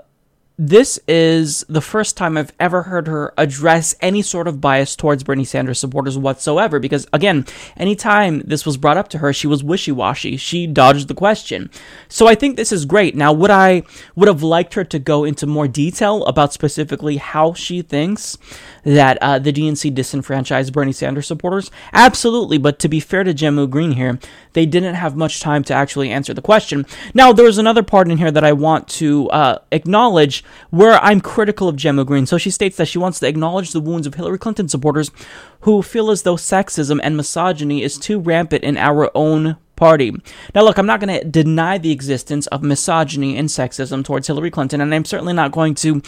this 0.65 1.01
is 1.09 1.65
the 1.69 1.81
first 1.81 2.17
time 2.17 2.37
I've 2.37 2.53
ever 2.61 2.85
heard 2.85 3.09
her 3.09 3.35
address 3.37 3.97
any 4.01 4.23
sort 4.23 4.47
of 4.47 4.61
bias 4.61 4.95
towards 4.95 5.25
Bernie 5.25 5.45
Sanders 5.45 5.81
supporters 5.81 6.17
whatsoever. 6.17 6.79
Because 6.79 7.05
again, 7.13 7.47
anytime 7.77 8.43
this 8.43 8.65
was 8.65 8.77
brought 8.77 8.97
up 8.97 9.09
to 9.09 9.19
her, 9.19 9.33
she 9.33 9.49
was 9.49 9.65
wishy-washy. 9.65 10.37
She 10.37 10.69
dodged 10.69 11.09
the 11.09 11.15
question. 11.15 11.69
So 12.07 12.29
I 12.29 12.37
think 12.37 12.57
this 12.57 12.71
is 12.71 12.85
great. 12.85 13.17
Now, 13.17 13.33
would 13.33 13.51
I 13.51 13.83
would 14.15 14.29
have 14.29 14.45
liked 14.45 14.75
her 14.75 14.85
to 14.85 15.01
go 15.01 15.25
into 15.25 15.49
more 15.49 15.67
detail 15.67 16.25
about 16.27 16.53
specifically 16.53 17.17
how 17.17 17.55
she 17.55 17.83
thinks 17.83 18.39
that 18.85 19.19
uh, 19.21 19.39
the 19.39 19.53
DNC 19.53 19.95
disenfranchised 19.95 20.73
Bernie 20.73 20.93
Sanders 20.93 21.27
supporters? 21.27 21.71
Absolutely. 21.93 22.59
But 22.59 22.79
to 22.81 22.89
be 22.89 23.01
fair 23.01 23.25
to 23.25 23.35
Jehmu 23.35 23.71
Greene 23.71 23.93
here, 23.93 24.19
they 24.53 24.67
didn't 24.67 24.95
have 24.95 25.17
much 25.17 25.41
time 25.41 25.65
to 25.65 25.75
actually 25.75 26.11
answer 26.11 26.35
the 26.35 26.43
question. 26.43 26.87
Now, 27.15 27.33
there's 27.33 27.59
another 27.59 27.83
part 27.83 28.11
in 28.11 28.19
here 28.19 28.31
that 28.31 28.45
I 28.45 28.53
want 28.53 28.89
to 28.89 29.29
uh, 29.31 29.59
acknowledge 29.71 30.45
where 30.71 30.99
I'm 31.03 31.21
critical 31.21 31.69
of 31.69 31.77
Jehmu 31.77 32.07
Greene. 32.07 32.27
So 32.27 32.39
she 32.39 32.51
states 32.51 32.77
that 32.77 32.89
she 32.89 32.99
wants 32.99 33.21
to 33.21 33.29
acknowledge 33.29 33.73
the 33.73 33.81
wounds 33.81 34.07
of 34.07 34.15
Hillary 34.15 34.39
Clinton 34.39 34.69
supporters 34.69 35.11
who 35.61 35.83
feel 35.83 36.11
as 36.11 36.23
though 36.23 36.37
sexism 36.37 37.01
and 37.03 37.17
misogyny 37.17 37.83
is 37.83 37.99
too 37.99 38.19
rampant 38.19 38.65
in 38.65 38.77
our 38.77 39.11
own 39.15 39.57
party. 39.83 40.13
Now, 40.55 40.63
look, 40.63 40.79
I'm 40.79 40.87
not 40.87 41.01
going 41.01 41.19
to 41.19 41.25
deny 41.29 41.77
the 41.77 41.91
existence 41.91 42.47
of 42.49 42.63
misogyny 42.63 43.37
and 43.37 43.49
sexism 43.49 44.05
towards 44.05 44.29
Hillary 44.29 44.53
Clinton, 44.53 44.81
and 44.81 44.95
I'm 44.95 45.05
certainly 45.05 45.33
not 45.33 45.51
going 45.51 45.75
to 45.77 46.01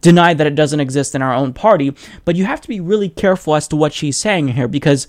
deny 0.00 0.34
that 0.34 0.48
it 0.48 0.56
doesn't 0.56 0.80
exist 0.80 1.14
in 1.14 1.22
our 1.22 1.32
own 1.32 1.52
party, 1.52 1.94
but 2.24 2.34
you 2.34 2.44
have 2.44 2.60
to 2.60 2.66
be 2.66 2.80
really 2.80 3.08
careful 3.08 3.54
as 3.54 3.68
to 3.68 3.76
what 3.76 3.92
she's 3.92 4.16
saying 4.16 4.48
here 4.48 4.66
because 4.66 5.06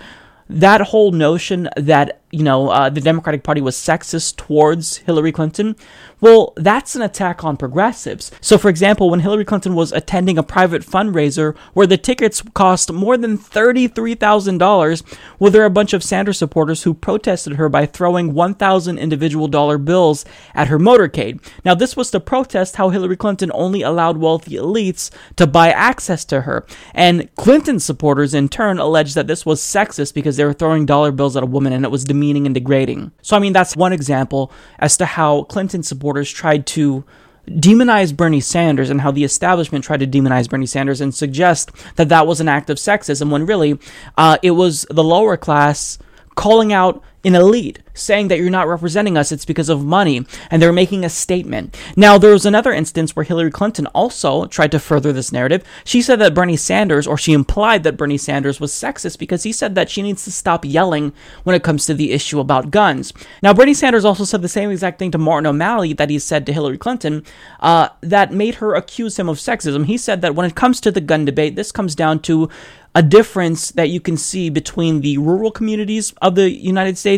that 0.52 0.82
whole 0.82 1.12
notion 1.12 1.68
that 1.76 2.22
you 2.30 2.44
know 2.44 2.70
uh, 2.70 2.90
the 2.90 3.02
Democratic 3.02 3.42
Party 3.42 3.62
was 3.62 3.76
sexist 3.76 4.36
towards 4.36 4.98
Hillary 4.98 5.32
Clinton, 5.32 5.76
well, 6.22 6.54
that's 6.56 6.96
an 6.96 7.02
attack 7.02 7.44
on 7.44 7.58
progressives. 7.58 8.32
So, 8.40 8.58
for 8.58 8.70
example, 8.70 9.10
when 9.10 9.22
Hillary 9.22 9.44
Clinton 9.44 9.76
was 9.76 9.92
attending 9.92 10.38
a 10.38 10.44
private 10.44 10.84
fundraiser 10.84 11.58
where 11.74 11.88
the 11.88 11.98
tickets 11.98 12.44
cost 12.54 12.94
more 12.94 13.18
than 13.18 13.38
thirty-three 13.38 14.16
thousand 14.16 14.60
dollars, 14.60 15.04
well, 15.40 15.52
there 15.52 15.64
are 15.64 15.66
a 15.66 15.72
bunch 15.72 15.94
of 15.94 16.04
Sanders 16.04 16.38
supporters 16.38 16.84
who 16.84 16.94
protested 16.94 17.54
her 17.54 17.68
by 17.68 17.88
throwing 17.88 18.34
one 18.34 18.54
thousand 18.54 19.00
individual 19.00 19.48
dollar 19.48 19.80
bills 19.80 20.24
at 20.54 20.68
her 20.68 20.78
motorcade. 20.78 21.44
Now, 21.66 21.74
this 21.74 21.98
was 21.98 22.12
to 22.12 22.20
protest 22.20 22.76
how 22.76 22.90
Hillary 22.90 23.18
Clinton 23.18 23.52
only 23.56 23.82
allowed 23.82 24.18
wealthy 24.18 24.52
elites 24.52 25.10
to 25.38 25.48
buy 25.48 25.72
access 25.72 26.24
to 26.26 26.42
her, 26.42 26.68
and 26.94 27.34
Clinton 27.36 27.80
supporters 27.80 28.36
in 28.36 28.48
turn 28.48 28.78
alleged 28.78 29.16
that 29.16 29.26
this 29.26 29.44
was 29.44 29.60
sexist 29.60 30.14
because 30.14 30.38
they 30.38 30.46
were 30.46 30.54
throwing 30.54 30.86
dollar 30.86 31.12
bills 31.12 31.36
at 31.36 31.42
a 31.42 31.48
woman 31.48 31.74
and 31.74 31.84
it 31.84 31.90
was 31.90 32.04
demeaning 32.04 32.46
and 32.46 32.54
degrading. 32.54 33.12
So, 33.24 33.36
I 33.36 33.40
mean, 33.40 33.54
that's 33.54 33.76
one 33.76 33.92
example 33.92 34.52
as 34.78 34.98
to 34.98 35.06
how 35.08 35.46
Clinton 35.46 35.82
supporters 35.82 36.11
tried 36.14 36.66
to 36.68 37.04
demonize 37.48 38.16
Bernie 38.16 38.40
Sanders 38.40 38.90
and 38.90 39.02
how 39.02 39.12
the 39.12 39.24
establishment 39.24 39.84
tried 39.84 40.00
to 40.02 40.08
demonize 40.08 40.50
Bernie 40.50 40.66
Sanders 40.66 41.02
and 41.02 41.14
suggest 41.14 41.72
that 41.96 42.10
that 42.10 42.28
was 42.28 42.40
an 42.40 42.48
act 42.48 42.70
of 42.70 42.78
sexism 42.78 43.30
when 43.30 43.46
really 43.46 43.80
uh, 44.18 44.38
it 44.42 44.52
was 44.52 44.86
the 44.90 45.04
lower 45.04 45.38
class 45.38 45.98
calling 46.36 46.72
out 46.72 47.04
an 47.24 47.36
elite 47.36 47.80
saying 47.94 48.30
that 48.30 48.38
you're 48.38 48.50
not 48.50 48.68
representing 48.68 49.18
us, 49.18 49.32
it's 49.32 49.46
because 49.46 49.70
of 49.70 49.84
money, 49.84 50.26
and 50.50 50.62
they're 50.62 50.74
making 50.74 51.04
a 51.04 51.10
statement. 51.10 51.78
Now, 51.96 52.18
there 52.18 52.32
was 52.32 52.46
another 52.46 52.72
instance 52.72 53.16
where 53.16 53.24
Hillary 53.24 53.52
Clinton 53.52 53.86
also 53.88 54.46
tried 54.46 54.72
to 54.72 54.80
further 54.80 55.14
this 55.14 55.32
narrative. 55.32 55.64
She 55.84 56.02
said 56.02 56.20
that 56.20 56.34
Bernie 56.34 56.58
Sanders, 56.58 57.06
or 57.06 57.18
she 57.18 57.34
implied 57.34 57.84
that 57.84 57.98
Bernie 57.98 58.18
Sanders 58.18 58.60
was 58.60 58.72
sexist 58.72 59.20
because 59.20 59.44
he 59.44 59.52
said 59.52 59.76
that 59.76 59.90
she 59.90 60.02
needs 60.02 60.24
to 60.24 60.32
stop 60.32 60.66
yelling 60.66 61.14
when 61.44 61.56
it 61.56 61.64
comes 61.64 61.86
to 61.86 61.94
the 61.94 62.12
issue 62.12 62.40
about 62.40 62.72
guns. 62.72 63.14
Now, 63.44 63.54
Bernie 63.54 63.74
Sanders 63.74 64.06
also 64.06 64.24
said 64.24 64.42
the 64.42 64.48
same 64.48 64.72
exact 64.72 64.98
thing 64.98 65.12
to 65.12 65.18
Martin 65.18 65.48
O'Malley 65.48 65.94
that 65.94 66.10
he 66.10 66.18
said 66.18 66.46
to 66.46 66.54
Hillary 66.54 66.78
Clinton 66.78 67.24
uh, 67.60 67.90
that 68.02 68.34
made 68.34 68.56
her 68.56 68.74
accuse 68.74 69.20
him 69.20 69.30
of 69.30 69.38
sexism. 69.38 69.86
He 69.86 69.98
said 69.98 70.22
that 70.22 70.36
when 70.36 70.46
it 70.46 70.56
comes 70.56 70.82
to 70.82 70.92
the 70.92 71.02
gun 71.02 71.26
debate, 71.26 71.56
this 71.56 71.72
comes 71.72 71.94
down 71.94 72.20
to 72.22 72.50
a 72.94 73.02
difference 73.02 73.72
that 73.72 73.90
you 73.90 74.02
can 74.02 74.18
see 74.18 74.50
between 74.50 75.02
the 75.02 75.18
rural 75.18 75.52
communities 75.52 76.14
of 76.22 76.36
the 76.36 76.52
United 76.52 76.98
States 76.98 77.11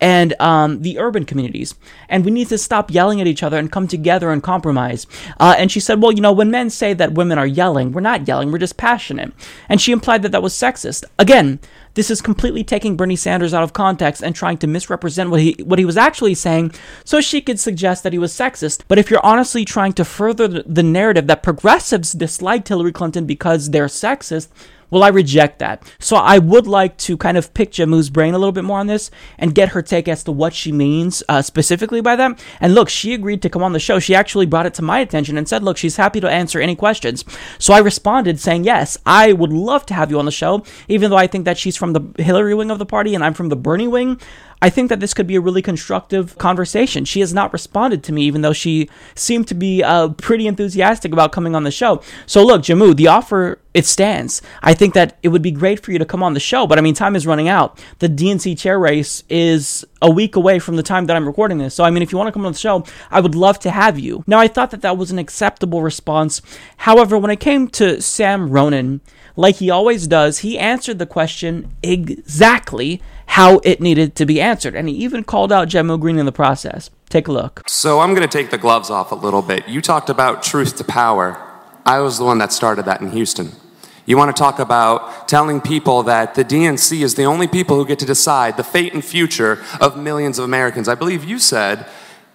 and 0.00 0.40
um, 0.40 0.82
the 0.82 0.98
urban 0.98 1.24
communities. 1.24 1.74
And 2.08 2.24
we 2.24 2.30
need 2.30 2.48
to 2.48 2.58
stop 2.58 2.90
yelling 2.90 3.20
at 3.20 3.26
each 3.26 3.42
other 3.42 3.58
and 3.58 3.70
come 3.70 3.86
together 3.86 4.30
and 4.30 4.42
compromise. 4.42 5.06
Uh, 5.38 5.54
and 5.58 5.70
she 5.70 5.80
said, 5.80 6.02
well, 6.02 6.12
you 6.12 6.20
know, 6.20 6.32
when 6.32 6.50
men 6.50 6.70
say 6.70 6.94
that 6.94 7.12
women 7.12 7.38
are 7.38 7.46
yelling, 7.46 7.92
we're 7.92 8.00
not 8.00 8.26
yelling, 8.26 8.50
we're 8.50 8.58
just 8.58 8.76
passionate. 8.76 9.32
And 9.68 9.80
she 9.80 9.92
implied 9.92 10.22
that 10.22 10.32
that 10.32 10.42
was 10.42 10.54
sexist. 10.54 11.04
Again, 11.18 11.60
this 11.94 12.10
is 12.10 12.22
completely 12.22 12.62
taking 12.62 12.96
Bernie 12.96 13.16
Sanders 13.16 13.52
out 13.52 13.62
of 13.62 13.72
context 13.72 14.22
and 14.22 14.34
trying 14.34 14.58
to 14.58 14.66
misrepresent 14.66 15.30
what 15.30 15.40
he 15.40 15.56
what 15.64 15.78
he 15.78 15.84
was 15.84 15.96
actually 15.96 16.34
saying 16.34 16.72
so 17.04 17.20
she 17.20 17.40
could 17.40 17.58
suggest 17.58 18.04
that 18.04 18.12
he 18.12 18.18
was 18.18 18.32
sexist. 18.32 18.82
But 18.86 18.98
if 18.98 19.10
you're 19.10 19.24
honestly 19.26 19.64
trying 19.64 19.94
to 19.94 20.04
further 20.04 20.46
the 20.48 20.82
narrative 20.84 21.26
that 21.26 21.42
progressives 21.42 22.12
disliked 22.12 22.68
Hillary 22.68 22.92
Clinton 22.92 23.26
because 23.26 23.70
they're 23.70 23.86
sexist, 23.86 24.48
well, 24.90 25.02
I 25.02 25.08
reject 25.08 25.60
that. 25.60 25.90
So 25.98 26.16
I 26.16 26.38
would 26.38 26.66
like 26.66 26.96
to 26.98 27.16
kind 27.16 27.36
of 27.36 27.54
pick 27.54 27.72
Jehmu's 27.72 28.10
brain 28.10 28.34
a 28.34 28.38
little 28.38 28.52
bit 28.52 28.64
more 28.64 28.78
on 28.78 28.86
this 28.86 29.10
and 29.38 29.54
get 29.54 29.70
her 29.70 29.82
take 29.82 30.08
as 30.08 30.24
to 30.24 30.32
what 30.32 30.52
she 30.52 30.72
means 30.72 31.22
uh, 31.28 31.42
specifically 31.42 32.00
by 32.00 32.16
that. 32.16 32.42
And 32.60 32.74
look, 32.74 32.88
she 32.88 33.14
agreed 33.14 33.42
to 33.42 33.50
come 33.50 33.62
on 33.62 33.72
the 33.72 33.78
show. 33.78 33.98
She 33.98 34.14
actually 34.14 34.46
brought 34.46 34.66
it 34.66 34.74
to 34.74 34.82
my 34.82 34.98
attention 34.98 35.38
and 35.38 35.48
said, 35.48 35.62
look, 35.62 35.76
she's 35.76 35.96
happy 35.96 36.20
to 36.20 36.28
answer 36.28 36.60
any 36.60 36.74
questions. 36.74 37.24
So 37.58 37.72
I 37.72 37.78
responded 37.78 38.40
saying, 38.40 38.64
yes, 38.64 38.98
I 39.06 39.32
would 39.32 39.52
love 39.52 39.86
to 39.86 39.94
have 39.94 40.10
you 40.10 40.18
on 40.18 40.24
the 40.24 40.30
show, 40.30 40.64
even 40.88 41.10
though 41.10 41.16
I 41.16 41.26
think 41.26 41.44
that 41.44 41.58
she's 41.58 41.76
from 41.76 41.92
the 41.92 42.22
Hillary 42.22 42.54
wing 42.54 42.70
of 42.70 42.78
the 42.78 42.86
party 42.86 43.14
and 43.14 43.24
I'm 43.24 43.34
from 43.34 43.48
the 43.48 43.56
Bernie 43.56 43.88
wing. 43.88 44.20
I 44.62 44.70
think 44.70 44.88
that 44.90 45.00
this 45.00 45.14
could 45.14 45.26
be 45.26 45.36
a 45.36 45.40
really 45.40 45.62
constructive 45.62 46.36
conversation. 46.38 47.04
She 47.04 47.20
has 47.20 47.32
not 47.32 47.52
responded 47.52 48.02
to 48.04 48.12
me, 48.12 48.22
even 48.22 48.42
though 48.42 48.52
she 48.52 48.88
seemed 49.14 49.48
to 49.48 49.54
be 49.54 49.82
uh, 49.82 50.10
pretty 50.10 50.46
enthusiastic 50.46 51.12
about 51.12 51.32
coming 51.32 51.54
on 51.54 51.64
the 51.64 51.70
show. 51.70 52.02
So, 52.26 52.44
look, 52.44 52.62
Jehmu, 52.62 52.96
the 52.96 53.08
offer 53.08 53.58
it 53.72 53.86
stands. 53.86 54.42
I 54.62 54.74
think 54.74 54.94
that 54.94 55.16
it 55.22 55.28
would 55.28 55.42
be 55.42 55.52
great 55.52 55.80
for 55.80 55.92
you 55.92 55.98
to 55.98 56.04
come 56.04 56.22
on 56.22 56.34
the 56.34 56.40
show, 56.40 56.66
but 56.66 56.78
I 56.78 56.80
mean, 56.82 56.94
time 56.94 57.14
is 57.14 57.26
running 57.26 57.48
out. 57.48 57.82
The 58.00 58.08
DNC 58.08 58.58
chair 58.58 58.78
race 58.78 59.22
is 59.28 59.84
a 60.02 60.10
week 60.10 60.34
away 60.34 60.58
from 60.58 60.76
the 60.76 60.82
time 60.82 61.06
that 61.06 61.16
I'm 61.16 61.26
recording 61.26 61.58
this. 61.58 61.74
So, 61.74 61.84
I 61.84 61.90
mean, 61.90 62.02
if 62.02 62.10
you 62.10 62.18
want 62.18 62.28
to 62.28 62.32
come 62.32 62.44
on 62.44 62.52
the 62.52 62.58
show, 62.58 62.84
I 63.10 63.20
would 63.20 63.34
love 63.34 63.58
to 63.60 63.70
have 63.70 63.98
you. 63.98 64.24
Now, 64.26 64.40
I 64.40 64.48
thought 64.48 64.72
that 64.72 64.82
that 64.82 64.98
was 64.98 65.10
an 65.10 65.18
acceptable 65.18 65.82
response. 65.82 66.42
However, 66.78 67.16
when 67.16 67.30
it 67.30 67.40
came 67.40 67.68
to 67.68 68.02
Sam 68.02 68.50
Ronan, 68.50 69.00
like 69.36 69.56
he 69.56 69.70
always 69.70 70.06
does, 70.06 70.38
he 70.38 70.58
answered 70.58 70.98
the 70.98 71.06
question 71.06 71.74
exactly 71.82 73.02
how 73.26 73.60
it 73.62 73.80
needed 73.80 74.16
to 74.16 74.26
be 74.26 74.40
answered. 74.40 74.74
And 74.74 74.88
he 74.88 74.94
even 74.96 75.24
called 75.24 75.52
out 75.52 75.68
Jehmu 75.68 76.00
Greene 76.00 76.18
in 76.18 76.26
the 76.26 76.32
process. 76.32 76.90
Take 77.08 77.28
a 77.28 77.32
look. 77.32 77.62
So 77.68 78.00
I'm 78.00 78.14
going 78.14 78.28
to 78.28 78.38
take 78.38 78.50
the 78.50 78.58
gloves 78.58 78.90
off 78.90 79.12
a 79.12 79.14
little 79.14 79.42
bit. 79.42 79.68
You 79.68 79.80
talked 79.80 80.10
about 80.10 80.42
truth 80.42 80.76
to 80.76 80.84
power. 80.84 81.40
I 81.86 82.00
was 82.00 82.18
the 82.18 82.24
one 82.24 82.38
that 82.38 82.52
started 82.52 82.84
that 82.86 83.00
in 83.00 83.10
Houston. 83.10 83.52
You 84.06 84.16
want 84.16 84.34
to 84.34 84.40
talk 84.40 84.58
about 84.58 85.28
telling 85.28 85.60
people 85.60 86.02
that 86.04 86.34
the 86.34 86.44
DNC 86.44 87.02
is 87.02 87.14
the 87.14 87.24
only 87.24 87.46
people 87.46 87.76
who 87.76 87.86
get 87.86 87.98
to 88.00 88.06
decide 88.06 88.56
the 88.56 88.64
fate 88.64 88.92
and 88.92 89.04
future 89.04 89.62
of 89.80 89.96
millions 89.96 90.38
of 90.38 90.44
Americans. 90.44 90.88
I 90.88 90.96
believe 90.96 91.22
you 91.22 91.38
said 91.38 91.86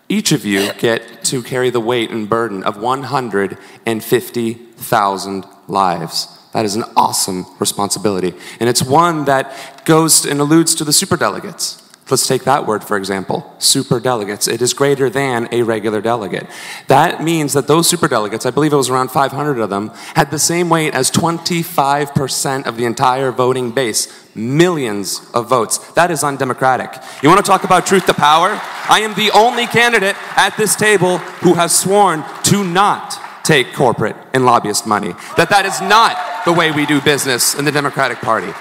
each 0.07 0.31
of 0.31 0.45
you 0.45 0.71
get 0.73 1.25
to 1.25 1.43
carry 1.43 1.69
the 1.69 1.81
weight 1.81 2.11
and 2.11 2.29
burden 2.29 2.63
of 2.63 2.77
150,000 2.77 5.45
lives. 5.67 6.34
That 6.55 6.63
is 6.63 6.77
an 6.77 6.85
awesome 6.95 7.45
responsibility. 7.59 8.33
And 8.61 8.69
it's 8.69 8.81
one 8.81 9.25
that 9.25 9.83
goes 9.83 10.25
and 10.25 10.39
alludes 10.39 10.73
to 10.75 10.85
the 10.85 10.93
superdelegates. 10.93 11.81
Let's 12.09 12.27
take 12.27 12.45
that 12.45 12.65
word, 12.65 12.81
for 12.81 12.95
example. 12.95 13.53
Superdelegates. 13.59 14.47
It 14.49 14.61
is 14.61 14.73
greater 14.73 15.09
than 15.09 15.49
a 15.51 15.63
regular 15.63 15.99
delegate. 15.99 16.47
That 16.87 17.21
means 17.21 17.51
that 17.53 17.67
those 17.67 17.91
superdelegates, 17.91 18.45
I 18.45 18.51
believe 18.51 18.71
it 18.71 18.77
was 18.77 18.89
around 18.89 19.11
500 19.11 19.59
of 19.59 19.69
them, 19.69 19.89
had 20.15 20.31
the 20.31 20.39
same 20.39 20.69
weight 20.69 20.93
as 20.93 21.11
25% 21.11 22.65
of 22.65 22.77
the 22.77 22.85
entire 22.85 23.31
voting 23.31 23.71
base. 23.71 24.07
Millions 24.33 25.29
of 25.33 25.49
votes. 25.49 25.79
That 25.91 26.09
is 26.09 26.23
undemocratic. 26.23 26.93
You 27.21 27.27
want 27.27 27.43
to 27.43 27.51
talk 27.51 27.65
about 27.65 27.85
truth 27.85 28.05
to 28.05 28.13
power? 28.13 28.61
I 28.87 29.01
am 29.01 29.13
the 29.15 29.31
only 29.31 29.67
candidate 29.67 30.15
at 30.37 30.55
this 30.55 30.77
table 30.77 31.17
who 31.17 31.55
has 31.55 31.77
sworn 31.77 32.23
to 32.43 32.63
not 32.63 33.24
take 33.45 33.73
corporate 33.73 34.15
and 34.33 34.45
lobbyist 34.45 34.85
money. 34.87 35.13
That 35.37 35.49
that 35.49 35.65
is 35.65 35.79
not 35.81 36.45
the 36.45 36.53
way 36.53 36.71
we 36.71 36.85
do 36.85 36.99
business 37.01 37.55
in 37.55 37.65
the 37.65 37.71
Democratic 37.71 38.17
Party. 38.19 38.51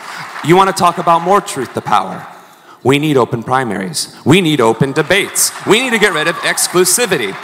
You 0.47 0.57
want 0.57 0.69
to 0.69 0.79
talk 0.79 0.99
about 0.99 1.23
more 1.23 1.41
truth 1.41 1.75
to 1.75 1.81
power? 1.81 2.27
We 2.83 2.99
need 2.99 3.17
open 3.17 3.43
primaries. 3.43 4.15
We 4.27 4.41
need 4.43 4.61
open 4.61 4.93
debates. 4.93 5.51
We 5.67 5.83
need 5.83 5.91
to 5.91 5.99
get 5.99 6.13
rid 6.13 6.29
of 6.29 6.37
exclusivity. 6.37 7.35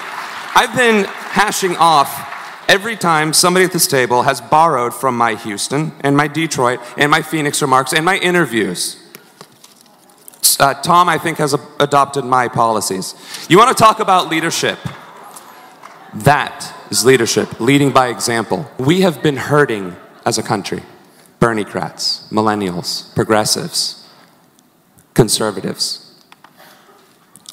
I've 0.54 0.74
been 0.76 1.04
hashing 1.04 1.76
off 1.76 2.28
every 2.68 2.94
time 2.96 3.32
somebody 3.32 3.64
at 3.64 3.72
this 3.72 3.86
table 3.86 4.22
has 4.22 4.40
borrowed 4.40 4.92
from 4.92 5.16
my 5.16 5.34
Houston 5.34 5.92
and 6.00 6.16
my 6.16 6.28
Detroit 6.28 6.80
and 6.98 7.10
my 7.10 7.22
Phoenix 7.22 7.62
remarks 7.62 7.92
and 7.94 8.04
my 8.04 8.16
interviews. 8.18 8.96
Uh, 10.58 10.74
Tom, 10.74 11.08
I 11.08 11.16
think, 11.16 11.38
has 11.38 11.54
a- 11.54 11.60
adopted 11.78 12.24
my 12.24 12.48
policies. 12.48 13.14
You 13.48 13.56
want 13.56 13.74
to 13.74 13.82
talk 13.82 13.98
about 13.98 14.28
leadership? 14.28 14.78
That 16.14 16.74
is 16.90 17.04
leadership, 17.04 17.60
leading 17.60 17.92
by 17.92 18.08
example. 18.08 18.70
We 18.78 19.00
have 19.02 19.22
been 19.22 19.36
hurting 19.36 19.96
as 20.26 20.38
a 20.38 20.42
country. 20.42 20.82
Berniecrats, 21.38 22.28
millennials, 22.30 23.14
progressives, 23.14 24.06
conservatives, 25.14 26.14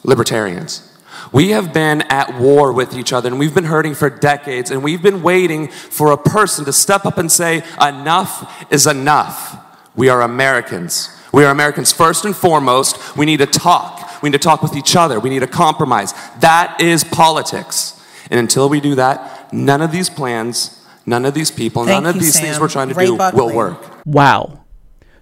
libertarians. 0.03 0.83
We 1.31 1.49
have 1.49 1.73
been 1.73 2.01
at 2.03 2.39
war 2.39 2.73
with 2.73 2.95
each 2.95 3.13
other 3.13 3.29
and 3.29 3.39
we've 3.39 3.55
been 3.55 3.65
hurting 3.65 3.95
for 3.95 4.09
decades 4.09 4.71
and 4.71 4.83
we've 4.83 5.01
been 5.01 5.21
waiting 5.23 5.67
for 5.69 6.11
a 6.11 6.17
person 6.17 6.65
to 6.65 6.73
step 6.73 7.05
up 7.05 7.17
and 7.17 7.31
say, 7.31 7.63
enough 7.81 8.65
is 8.71 8.87
enough. 8.87 9.57
We 9.95 10.09
are 10.09 10.21
Americans. 10.21 11.09
We 11.31 11.43
are 11.43 11.51
Americans 11.51 11.91
first 11.91 12.25
and 12.25 12.35
foremost. 12.35 13.17
We 13.17 13.25
need 13.25 13.37
to 13.37 13.45
talk. 13.45 14.21
We 14.21 14.29
need 14.29 14.39
to 14.39 14.43
talk 14.43 14.61
with 14.61 14.75
each 14.75 14.95
other. 14.95 15.19
We 15.19 15.29
need 15.29 15.39
to 15.39 15.47
compromise. 15.47 16.13
That 16.39 16.81
is 16.81 17.03
politics. 17.03 17.96
And 18.29 18.39
until 18.39 18.69
we 18.69 18.79
do 18.79 18.95
that, 18.95 19.51
none 19.53 19.81
of 19.81 19.91
these 19.91 20.09
plans, 20.09 20.85
none 21.05 21.25
of 21.25 21.33
these 21.33 21.51
people, 21.51 21.85
Thank 21.85 22.03
none 22.03 22.09
of 22.09 22.15
you, 22.15 22.21
these 22.21 22.39
things 22.39 22.59
we're 22.59 22.67
trying 22.67 22.89
to 22.89 22.95
Ray 22.95 23.07
do 23.07 23.15
will 23.33 23.53
work. 23.53 24.05
Wow. 24.05 24.63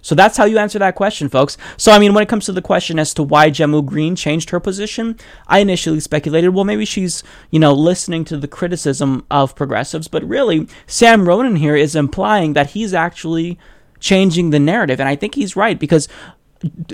So 0.06 0.14
that's 0.14 0.36
how 0.36 0.44
you 0.44 0.58
answer 0.58 0.78
that 0.78 0.94
question, 0.94 1.28
folks. 1.28 1.56
So, 1.76 1.90
I 1.90 1.98
mean, 1.98 2.14
when 2.14 2.22
it 2.22 2.28
comes 2.28 2.46
to 2.46 2.52
the 2.52 2.62
question 2.62 2.96
as 3.00 3.12
to 3.14 3.24
why 3.24 3.50
Jehmu 3.50 3.84
Greene 3.84 4.14
changed 4.14 4.50
her 4.50 4.60
position, 4.60 5.18
I 5.48 5.58
initially 5.58 5.98
speculated, 5.98 6.50
well, 6.50 6.62
maybe 6.62 6.84
she's, 6.84 7.24
you 7.50 7.58
know, 7.58 7.72
listening 7.72 8.24
to 8.26 8.36
the 8.36 8.46
criticism 8.46 9.26
of 9.32 9.56
progressives, 9.56 10.06
but 10.06 10.22
really, 10.22 10.68
Sam 10.86 11.26
Ronan 11.26 11.56
here 11.56 11.74
is 11.74 11.96
implying 11.96 12.52
that 12.52 12.70
he's 12.70 12.94
actually 12.94 13.58
changing 13.98 14.50
the 14.50 14.60
narrative, 14.60 15.00
and 15.00 15.08
I 15.08 15.16
think 15.16 15.34
he's 15.34 15.56
right 15.56 15.76
because 15.76 16.08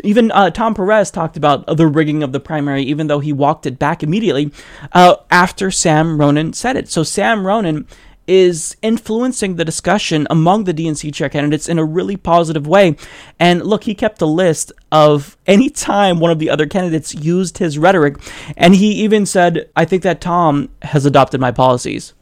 even 0.03 0.31
uh, 0.33 0.51
Tom 0.51 0.75
Perez 0.75 1.11
talked 1.11 1.37
about 1.37 1.77
the 1.77 1.87
rigging 1.87 2.23
of 2.23 2.33
the 2.33 2.41
primary, 2.41 2.83
even 2.83 3.07
though 3.07 3.21
he 3.21 3.33
walked 3.33 3.67
it 3.67 3.79
back 3.79 4.03
immediately 4.03 4.53
uh, 4.93 5.17
after 5.31 5.71
Sam 5.71 6.19
Ronan 6.19 6.53
said 6.53 6.77
it. 6.77 6.89
So 6.89 7.03
Sam 7.03 7.47
Ronan 7.47 7.87
is 8.27 8.77
influencing 8.83 9.57
the 9.57 9.65
discussion 9.65 10.27
among 10.31 10.65
the 10.65 10.75
DNC 10.75 11.13
chair 11.13 11.29
candidates 11.29 11.69
in 11.69 11.79
a 11.79 11.85
really 11.85 12.17
positive 12.17 12.67
way. 12.67 12.97
And 13.39 13.63
look, 13.63 13.85
he 13.85 13.95
kept 13.95 14.23
a 14.23 14.27
list 14.27 14.73
of 14.93 15.37
any 15.47 15.69
time 15.69 16.21
one 16.21 16.31
of 16.31 16.39
the 16.39 16.51
other 16.51 16.67
candidates 16.67 17.15
used 17.15 17.59
his 17.59 17.79
rhetoric, 17.79 18.17
and 18.57 18.75
he 18.75 18.93
even 18.93 19.27
said, 19.27 19.69
"I 19.75 19.85
think 19.85 20.03
that 20.05 20.21
Tom 20.21 20.69
has 20.83 21.05
adopted 21.05 21.41
my 21.41 21.51
policies." 21.51 22.15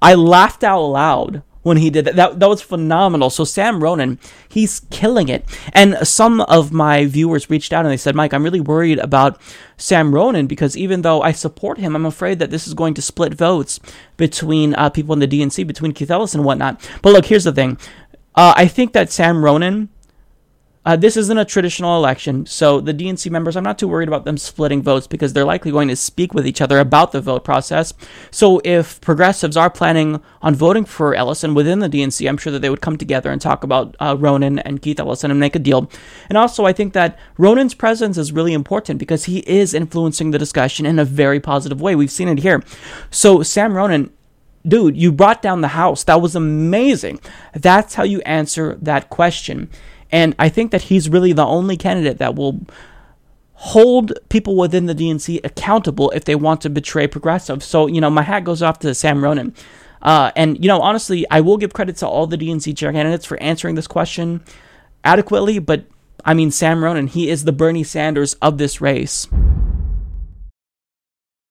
I 0.00 0.14
laughed 0.14 0.64
out 0.64 0.82
loud 0.82 1.42
when 1.64 1.78
he 1.78 1.90
did 1.90 2.04
that. 2.04 2.14
That, 2.14 2.38
that 2.38 2.48
was 2.48 2.62
phenomenal. 2.62 3.30
So 3.30 3.42
Sam 3.42 3.82
Ronan, 3.82 4.20
he's 4.48 4.80
killing 4.90 5.28
it. 5.28 5.44
And 5.72 5.96
some 6.06 6.40
of 6.42 6.72
my 6.72 7.06
viewers 7.06 7.50
reached 7.50 7.72
out 7.72 7.84
and 7.84 7.90
they 7.90 7.96
said, 7.96 8.14
Mike, 8.14 8.32
I'm 8.32 8.44
really 8.44 8.60
worried 8.60 9.00
about 9.00 9.40
Sam 9.76 10.14
Ronan 10.14 10.46
because 10.46 10.76
even 10.76 11.02
though 11.02 11.22
I 11.22 11.32
support 11.32 11.78
him, 11.78 11.96
I'm 11.96 12.06
afraid 12.06 12.38
that 12.38 12.50
this 12.50 12.68
is 12.68 12.74
going 12.74 12.94
to 12.94 13.02
split 13.02 13.34
votes 13.34 13.80
between 14.16 14.74
uh, 14.74 14.90
people 14.90 15.12
in 15.14 15.18
the 15.18 15.26
DNC, 15.26 15.66
between 15.66 15.92
Keith 15.92 16.10
Ellis 16.10 16.34
and 16.34 16.44
whatnot. 16.44 16.88
But 17.02 17.12
look, 17.12 17.26
here's 17.26 17.44
the 17.44 17.52
thing. 17.52 17.78
Uh, 18.36 18.52
I 18.56 18.68
think 18.68 18.92
that 18.92 19.10
Sam 19.10 19.44
Ronan, 19.44 19.88
uh, 20.84 20.96
this 20.96 21.16
isn't 21.16 21.38
a 21.38 21.44
traditional 21.44 21.96
election, 21.96 22.44
so 22.44 22.80
the 22.80 22.92
DNC 22.92 23.30
members, 23.30 23.56
I'm 23.56 23.64
not 23.64 23.78
too 23.78 23.88
worried 23.88 24.08
about 24.08 24.24
them 24.24 24.36
splitting 24.36 24.82
votes 24.82 25.06
because 25.06 25.32
they're 25.32 25.44
likely 25.44 25.70
going 25.70 25.88
to 25.88 25.96
speak 25.96 26.34
with 26.34 26.46
each 26.46 26.60
other 26.60 26.78
about 26.78 27.12
the 27.12 27.20
vote 27.20 27.42
process. 27.42 27.94
So 28.30 28.60
if 28.64 29.00
progressives 29.00 29.56
are 29.56 29.70
planning 29.70 30.20
on 30.42 30.54
voting 30.54 30.84
for 30.84 31.14
Ellison 31.14 31.54
within 31.54 31.78
the 31.78 31.88
DNC, 31.88 32.28
I'm 32.28 32.36
sure 32.36 32.52
that 32.52 32.60
they 32.60 32.68
would 32.68 32.82
come 32.82 32.98
together 32.98 33.30
and 33.30 33.40
talk 33.40 33.64
about 33.64 33.96
uh, 33.98 34.16
Ronan 34.18 34.58
and 34.58 34.82
Keith 34.82 35.00
Ellison 35.00 35.30
and 35.30 35.40
make 35.40 35.56
a 35.56 35.58
deal. 35.58 35.90
And 36.28 36.36
also, 36.36 36.66
I 36.66 36.72
think 36.72 36.92
that 36.92 37.18
Ronan's 37.38 37.74
presence 37.74 38.18
is 38.18 38.32
really 38.32 38.52
important 38.52 38.98
because 38.98 39.24
he 39.24 39.38
is 39.40 39.72
influencing 39.72 40.32
the 40.32 40.38
discussion 40.38 40.84
in 40.84 40.98
a 40.98 41.04
very 41.04 41.40
positive 41.40 41.80
way. 41.80 41.94
We've 41.94 42.10
seen 42.10 42.28
it 42.28 42.40
here. 42.40 42.62
So 43.10 43.42
Sam 43.42 43.74
Ronan 43.74 44.10
dude, 44.66 44.96
you 44.96 45.12
brought 45.12 45.42
down 45.42 45.60
the 45.60 45.68
house. 45.68 46.04
That 46.04 46.22
was 46.22 46.34
amazing. 46.34 47.20
That's 47.52 47.94
how 47.94 48.02
you 48.02 48.20
answer 48.22 48.76
that 48.80 49.10
question. 49.10 49.70
And 50.10 50.34
I 50.38 50.48
think 50.48 50.70
that 50.70 50.82
he's 50.82 51.08
really 51.08 51.32
the 51.32 51.44
only 51.44 51.76
candidate 51.76 52.18
that 52.18 52.34
will 52.34 52.60
hold 53.54 54.12
people 54.28 54.56
within 54.56 54.86
the 54.86 54.94
DNC 54.94 55.40
accountable 55.44 56.10
if 56.10 56.24
they 56.24 56.34
want 56.34 56.60
to 56.62 56.70
betray 56.70 57.06
progressives. 57.06 57.64
So, 57.64 57.86
you 57.86 58.00
know, 58.00 58.10
my 58.10 58.22
hat 58.22 58.44
goes 58.44 58.62
off 58.62 58.78
to 58.80 58.94
Sam 58.94 59.22
Ronan. 59.22 59.54
Uh, 60.02 60.30
and, 60.36 60.62
you 60.62 60.68
know, 60.68 60.80
honestly, 60.80 61.24
I 61.30 61.40
will 61.40 61.56
give 61.56 61.72
credit 61.72 61.96
to 61.96 62.06
all 62.06 62.26
the 62.26 62.36
DNC 62.36 62.76
chair 62.76 62.92
candidates 62.92 63.24
for 63.24 63.40
answering 63.42 63.74
this 63.74 63.86
question 63.86 64.44
adequately. 65.02 65.58
But, 65.58 65.86
I 66.24 66.34
mean, 66.34 66.50
Sam 66.50 66.84
Ronan, 66.84 67.06
he 67.06 67.30
is 67.30 67.44
the 67.44 67.52
Bernie 67.52 67.84
Sanders 67.84 68.34
of 68.34 68.58
this 68.58 68.80
race. 68.80 69.28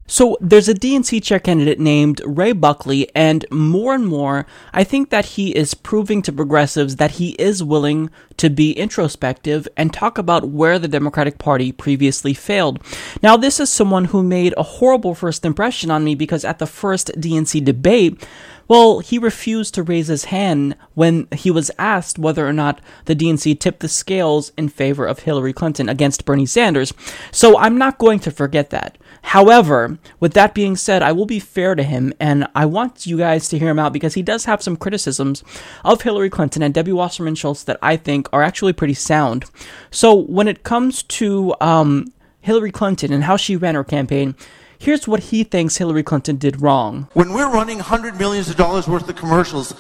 So 0.06 0.38
there's 0.42 0.68
a 0.68 0.74
DNC 0.74 1.24
chair 1.24 1.40
candidate 1.40 1.80
named 1.80 2.22
Ray 2.26 2.52
Buckley, 2.52 3.10
and 3.16 3.46
more 3.50 3.96
and 3.96 4.06
more, 4.06 4.46
I 4.74 4.84
think 4.84 5.10
that 5.12 5.26
he 5.26 5.56
is 5.56 5.74
proving 5.74 6.22
to 6.24 6.34
progressives 6.34 6.98
that 6.98 7.12
he 7.12 7.32
is 7.32 7.64
willing 7.64 8.10
to 8.38 8.50
be 8.50 8.74
introspective 8.74 9.68
and 9.78 9.94
talk 9.94 10.18
about 10.18 10.50
where 10.50 10.78
the 10.78 10.90
Democratic 10.90 11.38
Party 11.38 11.72
previously 11.72 12.34
failed. 12.34 12.82
Now, 13.22 13.38
this 13.38 13.62
is 13.62 13.70
someone 13.70 14.06
who 14.06 14.24
made 14.24 14.54
a 14.58 14.64
horrible 14.64 15.16
first 15.16 15.46
impression 15.46 15.90
on 15.90 16.04
me 16.04 16.16
because 16.16 16.44
at 16.44 16.60
the 16.60 16.68
first 16.68 17.12
DNC 17.18 17.64
debate, 17.64 18.28
well, 18.68 19.00
he 19.00 19.18
refused 19.18 19.74
to 19.76 19.84
raise 19.84 20.08
his 20.08 20.26
hand 20.26 20.76
when 20.94 21.28
he 21.34 21.52
was 21.52 21.72
asked 21.78 22.18
whether 22.18 22.48
or 22.48 22.54
not 22.54 22.80
the 23.06 23.16
DNC 23.16 23.60
tipped 23.60 23.82
the 23.82 23.90
scales 23.90 24.52
in 24.58 24.70
favor 24.70 25.06
of 25.06 25.20
Hillary 25.20 25.54
Clinton 25.54 25.90
against 25.90 26.26
Bernie 26.26 26.46
Sanders. 26.46 26.94
So 27.32 27.58
I'm 27.58 27.78
not 27.78 27.98
going 27.98 28.20
to 28.20 28.32
forget 28.32 28.70
that. 28.70 28.98
However, 29.24 29.98
with 30.20 30.34
that 30.34 30.54
being 30.54 30.76
said, 30.76 31.02
I 31.02 31.12
will 31.12 31.26
be 31.26 31.40
fair 31.40 31.76
to 31.76 31.84
him 31.84 32.14
and 32.20 32.46
I 32.54 32.66
want 32.66 33.08
you 33.08 33.18
guys 33.18 33.48
to 33.50 33.58
hear 33.58 33.70
him 33.70 33.80
out 33.80 33.94
because 33.94 34.14
he 34.14 34.22
does 34.22 34.46
have 34.46 34.62
some 34.62 34.78
criticisms 34.78 35.44
of 35.84 36.02
Hillary 36.02 36.30
Clinton 36.30 36.62
and 36.62 36.74
Debbie 36.74 36.92
Wasserman 36.92 37.36
Schultz 37.36 37.64
that 37.64 37.80
I 37.82 37.96
think 37.98 38.28
are 38.32 38.44
actually 38.44 38.74
pretty 38.74 38.94
sound. 38.94 39.46
So 39.90 40.14
when 40.14 40.48
it 40.48 40.64
comes 40.64 41.04
to 41.04 41.56
um, 41.62 42.14
Hillary 42.42 42.72
Clinton 42.72 43.12
and 43.12 43.24
how 43.24 43.38
she 43.38 43.56
ran 43.56 43.76
her 43.76 43.84
campaign, 43.84 44.36
here's 44.78 45.08
what 45.08 45.22
he 45.22 45.44
thinks 45.44 45.78
Hillary 45.78 46.04
Clinton 46.04 46.36
did 46.36 46.62
wrong. 46.62 47.08
when 47.14 47.34
we're 47.34 47.52
running 47.52 47.80
hundred 47.80 48.20
millions 48.20 48.50
of 48.50 48.58
dollars 48.58 48.88
worth 48.88 49.08
of 49.08 49.16
commercials, 49.16 49.74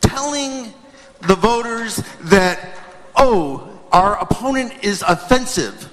telling 0.00 0.72
the 1.22 1.34
voters 1.34 1.96
that, 2.20 2.78
oh, 3.16 3.80
our 3.90 4.20
opponent 4.20 4.84
is 4.84 5.02
offensive. 5.02 5.90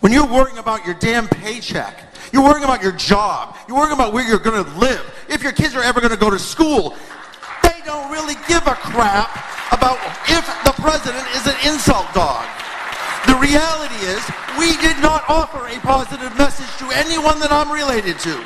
When 0.00 0.12
you're 0.12 0.26
worrying 0.26 0.58
about 0.58 0.84
your 0.86 0.94
damn 0.94 1.28
paycheck, 1.28 2.04
you're 2.32 2.42
worrying 2.42 2.64
about 2.64 2.82
your 2.82 2.92
job, 2.92 3.56
you're 3.68 3.76
worrying 3.76 3.92
about 3.92 4.12
where 4.12 4.26
you're 4.26 4.38
going 4.38 4.64
to 4.64 4.70
live, 4.78 5.02
if 5.28 5.42
your 5.42 5.52
kids 5.52 5.74
are 5.74 5.82
ever 5.82 6.00
going 6.00 6.12
to 6.12 6.18
go 6.18 6.30
to 6.30 6.38
school, 6.38 6.96
they 7.62 7.80
don't 7.84 8.10
really 8.10 8.34
give 8.48 8.66
a 8.66 8.74
crap 8.74 9.28
about 9.72 9.98
if 10.28 10.46
the 10.64 10.72
president 10.80 11.24
is 11.36 11.46
an 11.46 11.56
insult 11.72 12.06
dog. 12.14 12.46
The 13.26 13.36
reality 13.36 13.94
is, 14.06 14.24
we 14.58 14.76
did 14.78 14.98
not 15.02 15.22
offer 15.28 15.66
a 15.66 15.78
positive 15.80 16.36
message 16.38 16.74
to 16.78 16.96
anyone 16.96 17.38
that 17.40 17.52
I'm 17.52 17.70
related 17.70 18.18
to. 18.20 18.44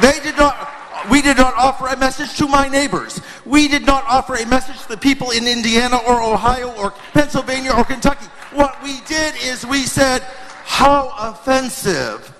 They 0.00 0.20
did 0.22 0.36
not. 0.36 0.72
We 1.10 1.22
did 1.22 1.36
not 1.36 1.54
offer 1.54 1.86
a 1.86 1.96
message 1.96 2.36
to 2.38 2.48
my 2.48 2.68
neighbors. 2.68 3.20
We 3.44 3.68
did 3.68 3.86
not 3.86 4.04
offer 4.08 4.34
a 4.34 4.46
message 4.46 4.80
to 4.82 4.88
the 4.88 4.96
people 4.96 5.30
in 5.30 5.46
Indiana 5.46 5.98
or 5.98 6.20
Ohio 6.20 6.72
or 6.72 6.92
Pennsylvania 7.12 7.72
or 7.76 7.84
Kentucky. 7.84 8.26
What 8.52 8.82
we 8.82 9.00
did 9.02 9.34
is 9.36 9.64
we 9.64 9.84
said, 9.84 10.22
how 10.76 11.10
offensive. 11.18 12.34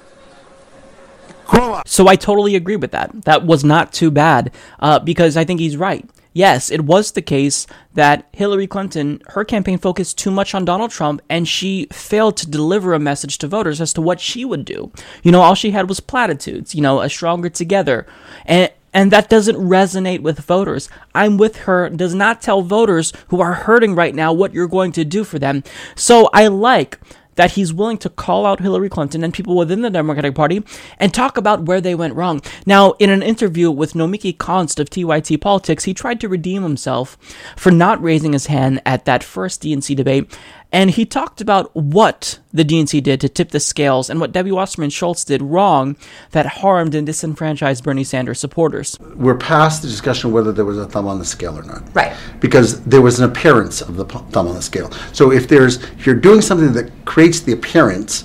Grow 1.46 1.72
up. 1.74 1.88
So 1.88 2.06
I 2.06 2.16
totally 2.16 2.54
agree 2.54 2.76
with 2.76 2.90
that. 2.90 3.24
That 3.24 3.46
was 3.46 3.64
not 3.64 3.94
too 3.94 4.10
bad 4.10 4.52
uh, 4.78 4.98
because 4.98 5.38
I 5.38 5.44
think 5.44 5.58
he's 5.58 5.78
right. 5.78 6.06
Yes, 6.34 6.70
it 6.70 6.82
was 6.82 7.12
the 7.12 7.22
case 7.22 7.66
that 7.94 8.28
Hillary 8.32 8.66
Clinton, 8.66 9.22
her 9.28 9.42
campaign 9.42 9.78
focused 9.78 10.18
too 10.18 10.30
much 10.30 10.54
on 10.54 10.66
Donald 10.66 10.90
Trump 10.90 11.22
and 11.30 11.48
she 11.48 11.86
failed 11.90 12.36
to 12.36 12.50
deliver 12.50 12.92
a 12.92 12.98
message 12.98 13.38
to 13.38 13.48
voters 13.48 13.80
as 13.80 13.94
to 13.94 14.02
what 14.02 14.20
she 14.20 14.44
would 14.44 14.66
do. 14.66 14.92
You 15.22 15.32
know, 15.32 15.40
all 15.40 15.54
she 15.54 15.70
had 15.70 15.88
was 15.88 16.00
platitudes, 16.00 16.74
you 16.74 16.82
know, 16.82 17.00
a 17.00 17.08
stronger 17.08 17.48
together. 17.48 18.06
And 18.44 18.70
and 18.92 19.10
that 19.12 19.30
doesn't 19.30 19.56
resonate 19.56 20.20
with 20.20 20.40
voters. 20.40 20.88
I'm 21.14 21.36
with 21.36 21.56
her 21.64 21.88
does 21.90 22.14
not 22.14 22.40
tell 22.40 22.62
voters 22.62 23.12
who 23.28 23.40
are 23.42 23.52
hurting 23.52 23.94
right 23.94 24.14
now 24.14 24.32
what 24.32 24.54
you're 24.54 24.68
going 24.68 24.92
to 24.92 25.04
do 25.04 25.22
for 25.22 25.38
them. 25.38 25.64
So 25.94 26.30
I 26.32 26.48
like 26.48 26.98
that 27.36 27.52
he's 27.52 27.72
willing 27.72 27.98
to 27.98 28.10
call 28.10 28.44
out 28.44 28.60
Hillary 28.60 28.88
Clinton 28.88 29.22
and 29.22 29.32
people 29.32 29.56
within 29.56 29.82
the 29.82 29.90
Democratic 29.90 30.34
Party 30.34 30.64
and 30.98 31.14
talk 31.14 31.36
about 31.36 31.62
where 31.62 31.80
they 31.80 31.94
went 31.94 32.14
wrong. 32.14 32.42
Now, 32.66 32.92
in 32.98 33.10
an 33.10 33.22
interview 33.22 33.70
with 33.70 33.94
Nomiki 33.94 34.36
Konst 34.36 34.80
of 34.80 34.90
TYT 34.90 35.40
Politics, 35.40 35.84
he 35.84 35.94
tried 35.94 36.20
to 36.20 36.28
redeem 36.28 36.62
himself 36.62 37.16
for 37.56 37.70
not 37.70 38.02
raising 38.02 38.32
his 38.32 38.46
hand 38.46 38.82
at 38.84 39.04
that 39.04 39.22
first 39.22 39.62
DNC 39.62 39.96
debate 39.96 40.36
And 40.72 40.90
he 40.90 41.04
talked 41.06 41.40
about 41.40 41.74
what 41.74 42.38
the 42.52 42.64
DNC 42.64 43.02
did 43.02 43.20
to 43.20 43.28
tip 43.28 43.50
the 43.50 43.60
scales 43.60 44.10
and 44.10 44.20
what 44.20 44.32
Debbie 44.32 44.52
Wasserman 44.52 44.90
Schultz 44.90 45.24
did 45.24 45.40
wrong 45.40 45.96
that 46.32 46.46
harmed 46.46 46.94
and 46.94 47.06
disenfranchised 47.06 47.84
Bernie 47.84 48.04
Sanders 48.04 48.40
supporters. 48.40 48.98
We're 49.14 49.36
past 49.36 49.82
the 49.82 49.88
discussion 49.88 50.28
of 50.28 50.34
whether 50.34 50.52
there 50.52 50.64
was 50.64 50.78
a 50.78 50.86
thumb 50.86 51.06
on 51.06 51.18
the 51.18 51.24
scale 51.24 51.58
or 51.58 51.62
not. 51.62 51.82
Right. 51.94 52.16
Because 52.40 52.82
there 52.84 53.00
was 53.00 53.20
an 53.20 53.30
appearance 53.30 53.80
of 53.80 53.96
the 53.96 54.04
thumb 54.04 54.48
on 54.48 54.54
the 54.54 54.62
scale. 54.62 54.90
So 55.12 55.30
if 55.30 55.48
there's 55.48 55.82
if 55.82 56.04
you're 56.04 56.14
doing 56.14 56.40
something 56.40 56.72
that 56.72 56.90
creates 57.04 57.40
the 57.40 57.52
appearance, 57.52 58.24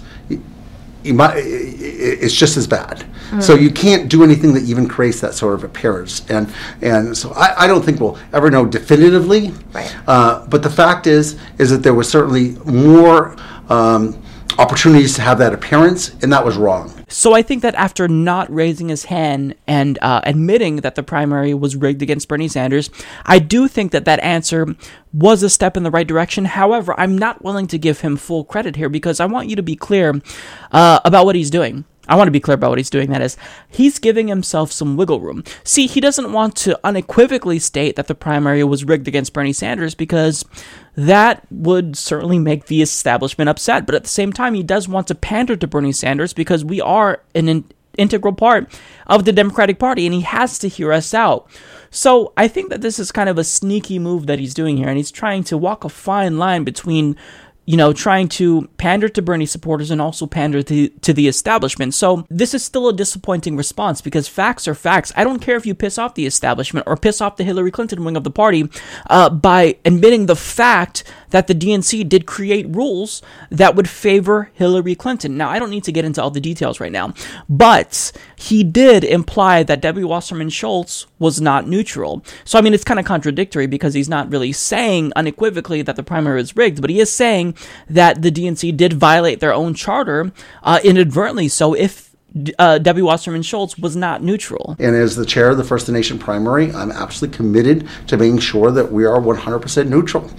you, 1.03 1.11
you 1.11 1.13
might, 1.13 1.35
i- 1.35 1.39
i- 1.39 2.17
it's 2.23 2.33
just 2.33 2.57
as 2.57 2.67
bad. 2.67 3.05
So 3.39 3.55
you 3.55 3.71
can't 3.71 4.09
do 4.09 4.25
anything 4.25 4.53
that 4.55 4.63
even 4.63 4.89
creates 4.89 5.21
that 5.21 5.33
sort 5.33 5.53
of 5.53 5.63
appearance. 5.63 6.23
And 6.29 6.51
and 6.81 7.17
so 7.17 7.31
I, 7.31 7.63
I 7.63 7.67
don't 7.67 7.81
think 7.81 8.01
we'll 8.01 8.17
ever 8.33 8.51
know 8.51 8.65
definitively. 8.65 9.53
Right. 9.73 9.95
Uh, 10.05 10.45
but 10.47 10.63
the 10.63 10.69
fact 10.69 11.07
is, 11.07 11.37
is 11.57 11.69
that 11.69 11.77
there 11.81 11.93
was 11.93 12.09
certainly 12.09 12.57
more 12.65 13.37
um, 13.69 14.21
opportunities 14.59 15.13
to 15.15 15.21
have 15.21 15.37
that 15.37 15.53
appearance, 15.53 16.09
and 16.21 16.33
that 16.33 16.43
was 16.43 16.57
wrong. 16.57 16.91
So 17.11 17.33
I 17.33 17.41
think 17.41 17.61
that 17.61 17.75
after 17.75 18.07
not 18.07 18.51
raising 18.53 18.89
his 18.89 19.05
hand 19.05 19.55
and 19.67 19.99
uh, 20.01 20.21
admitting 20.23 20.77
that 20.77 20.95
the 20.95 21.03
primary 21.03 21.53
was 21.53 21.75
rigged 21.75 22.01
against 22.01 22.27
Bernie 22.27 22.47
Sanders, 22.47 22.89
I 23.25 23.39
do 23.39 23.67
think 23.67 23.91
that 23.91 24.05
that 24.05 24.19
answer 24.21 24.75
was 25.13 25.43
a 25.43 25.49
step 25.49 25.75
in 25.75 25.83
the 25.83 25.91
right 25.91 26.07
direction. 26.07 26.45
However, 26.45 26.97
I'm 26.97 27.17
not 27.17 27.43
willing 27.43 27.67
to 27.67 27.77
give 27.77 27.99
him 27.99 28.15
full 28.15 28.45
credit 28.45 28.77
here 28.77 28.89
because 28.89 29.19
I 29.19 29.25
want 29.25 29.49
you 29.49 29.57
to 29.57 29.63
be 29.63 29.75
clear 29.75 30.21
uh, 30.71 31.01
about 31.03 31.25
what 31.25 31.35
he's 31.35 31.49
doing. 31.49 31.83
I 32.07 32.15
want 32.15 32.27
to 32.27 32.31
be 32.31 32.39
clear 32.39 32.55
about 32.55 32.69
what 32.69 32.79
he's 32.79 32.89
doing. 32.89 33.11
That 33.11 33.21
is, 33.21 33.37
he's 33.69 33.99
giving 33.99 34.27
himself 34.27 34.71
some 34.71 34.97
wiggle 34.97 35.19
room. 35.19 35.43
See, 35.63 35.87
he 35.87 36.01
doesn't 36.01 36.33
want 36.33 36.55
to 36.57 36.79
unequivocally 36.83 37.59
state 37.59 37.95
that 37.95 38.07
the 38.07 38.15
primary 38.15 38.63
was 38.63 38.83
rigged 38.83 39.07
against 39.07 39.33
Bernie 39.33 39.53
Sanders 39.53 39.93
because 39.93 40.43
that 40.95 41.45
would 41.51 41.95
certainly 41.95 42.39
make 42.39 42.65
the 42.65 42.81
establishment 42.81 43.49
upset. 43.49 43.85
But 43.85 43.95
at 43.95 44.03
the 44.03 44.09
same 44.09 44.33
time, 44.33 44.55
he 44.55 44.63
does 44.63 44.87
want 44.87 45.07
to 45.07 45.15
pander 45.15 45.55
to 45.55 45.67
Bernie 45.67 45.91
Sanders 45.91 46.33
because 46.33 46.65
we 46.65 46.81
are 46.81 47.21
an 47.35 47.47
in- 47.47 47.71
integral 47.97 48.33
part 48.33 48.71
of 49.07 49.25
the 49.25 49.33
Democratic 49.33 49.77
Party 49.77 50.05
and 50.05 50.15
he 50.15 50.21
has 50.21 50.57
to 50.59 50.67
hear 50.67 50.91
us 50.91 51.13
out. 51.13 51.49
So 51.91 52.31
I 52.37 52.47
think 52.47 52.69
that 52.69 52.81
this 52.81 52.99
is 52.99 53.11
kind 53.11 53.27
of 53.27 53.37
a 53.37 53.43
sneaky 53.43 53.99
move 53.99 54.25
that 54.27 54.39
he's 54.39 54.53
doing 54.53 54.77
here, 54.77 54.87
and 54.87 54.95
he's 54.95 55.11
trying 55.11 55.43
to 55.43 55.57
walk 55.57 55.83
a 55.83 55.89
fine 55.89 56.37
line 56.37 56.63
between 56.63 57.17
you 57.65 57.77
know, 57.77 57.93
trying 57.93 58.27
to 58.27 58.67
pander 58.77 59.07
to 59.07 59.21
Bernie 59.21 59.45
supporters 59.45 59.91
and 59.91 60.01
also 60.01 60.25
pander 60.25 60.63
to, 60.63 60.89
to 60.89 61.13
the 61.13 61.27
establishment. 61.27 61.93
So 61.93 62.25
this 62.29 62.53
is 62.53 62.63
still 62.63 62.89
a 62.89 62.93
disappointing 62.93 63.55
response 63.55 64.01
because 64.01 64.27
facts 64.27 64.67
are 64.67 64.75
facts. 64.75 65.11
I 65.15 65.23
don't 65.23 65.39
care 65.39 65.55
if 65.55 65.65
you 65.65 65.75
piss 65.75 65.97
off 65.97 66.15
the 66.15 66.25
establishment 66.25 66.87
or 66.87 66.97
piss 66.97 67.21
off 67.21 67.37
the 67.37 67.43
Hillary 67.43 67.71
Clinton 67.71 68.03
wing 68.03 68.17
of 68.17 68.23
the 68.23 68.31
party 68.31 68.67
uh, 69.09 69.29
by 69.29 69.77
admitting 69.85 70.25
the 70.25 70.35
fact 70.35 71.03
that 71.31 71.47
the 71.47 71.55
DNC 71.55 72.07
did 72.07 72.25
create 72.25 72.67
rules 72.69 73.21
that 73.49 73.75
would 73.75 73.89
favor 73.89 74.51
Hillary 74.53 74.95
Clinton. 74.95 75.37
Now, 75.37 75.49
I 75.49 75.59
don't 75.59 75.69
need 75.69 75.83
to 75.85 75.91
get 75.91 76.05
into 76.05 76.21
all 76.21 76.31
the 76.31 76.39
details 76.39 76.79
right 76.79 76.91
now, 76.91 77.13
but 77.49 78.11
he 78.35 78.63
did 78.63 79.03
imply 79.03 79.63
that 79.63 79.81
Debbie 79.81 80.03
Wasserman 80.03 80.49
Schultz 80.49 81.07
was 81.19 81.41
not 81.41 81.67
neutral. 81.67 82.23
So, 82.43 82.57
I 82.57 82.61
mean, 82.61 82.73
it's 82.73 82.83
kind 82.83 82.99
of 82.99 83.05
contradictory 83.05 83.67
because 83.67 83.93
he's 83.93 84.09
not 84.09 84.31
really 84.31 84.51
saying 84.51 85.11
unequivocally 85.15 85.81
that 85.81 85.95
the 85.95 86.03
primary 86.03 86.41
is 86.41 86.55
rigged, 86.55 86.81
but 86.81 86.89
he 86.89 86.99
is 86.99 87.11
saying 87.11 87.55
that 87.89 88.21
the 88.21 88.31
DNC 88.31 88.77
did 88.77 88.93
violate 88.93 89.39
their 89.39 89.53
own 89.53 89.73
charter 89.73 90.31
uh, 90.63 90.79
inadvertently. 90.83 91.47
So, 91.47 91.73
if 91.73 92.10
uh, 92.57 92.77
Debbie 92.77 93.01
Wasserman 93.01 93.41
Schultz 93.41 93.77
was 93.77 93.95
not 93.95 94.23
neutral. 94.23 94.75
And 94.79 94.95
as 94.95 95.15
the 95.15 95.25
chair 95.25 95.49
of 95.49 95.57
the 95.57 95.63
First 95.63 95.89
Nation 95.89 96.17
primary, 96.17 96.71
I'm 96.71 96.91
absolutely 96.91 97.35
committed 97.35 97.87
to 98.07 98.17
making 98.17 98.39
sure 98.39 98.71
that 98.71 98.91
we 98.91 99.05
are 99.05 99.19
100% 99.19 99.89
neutral. 99.89 100.29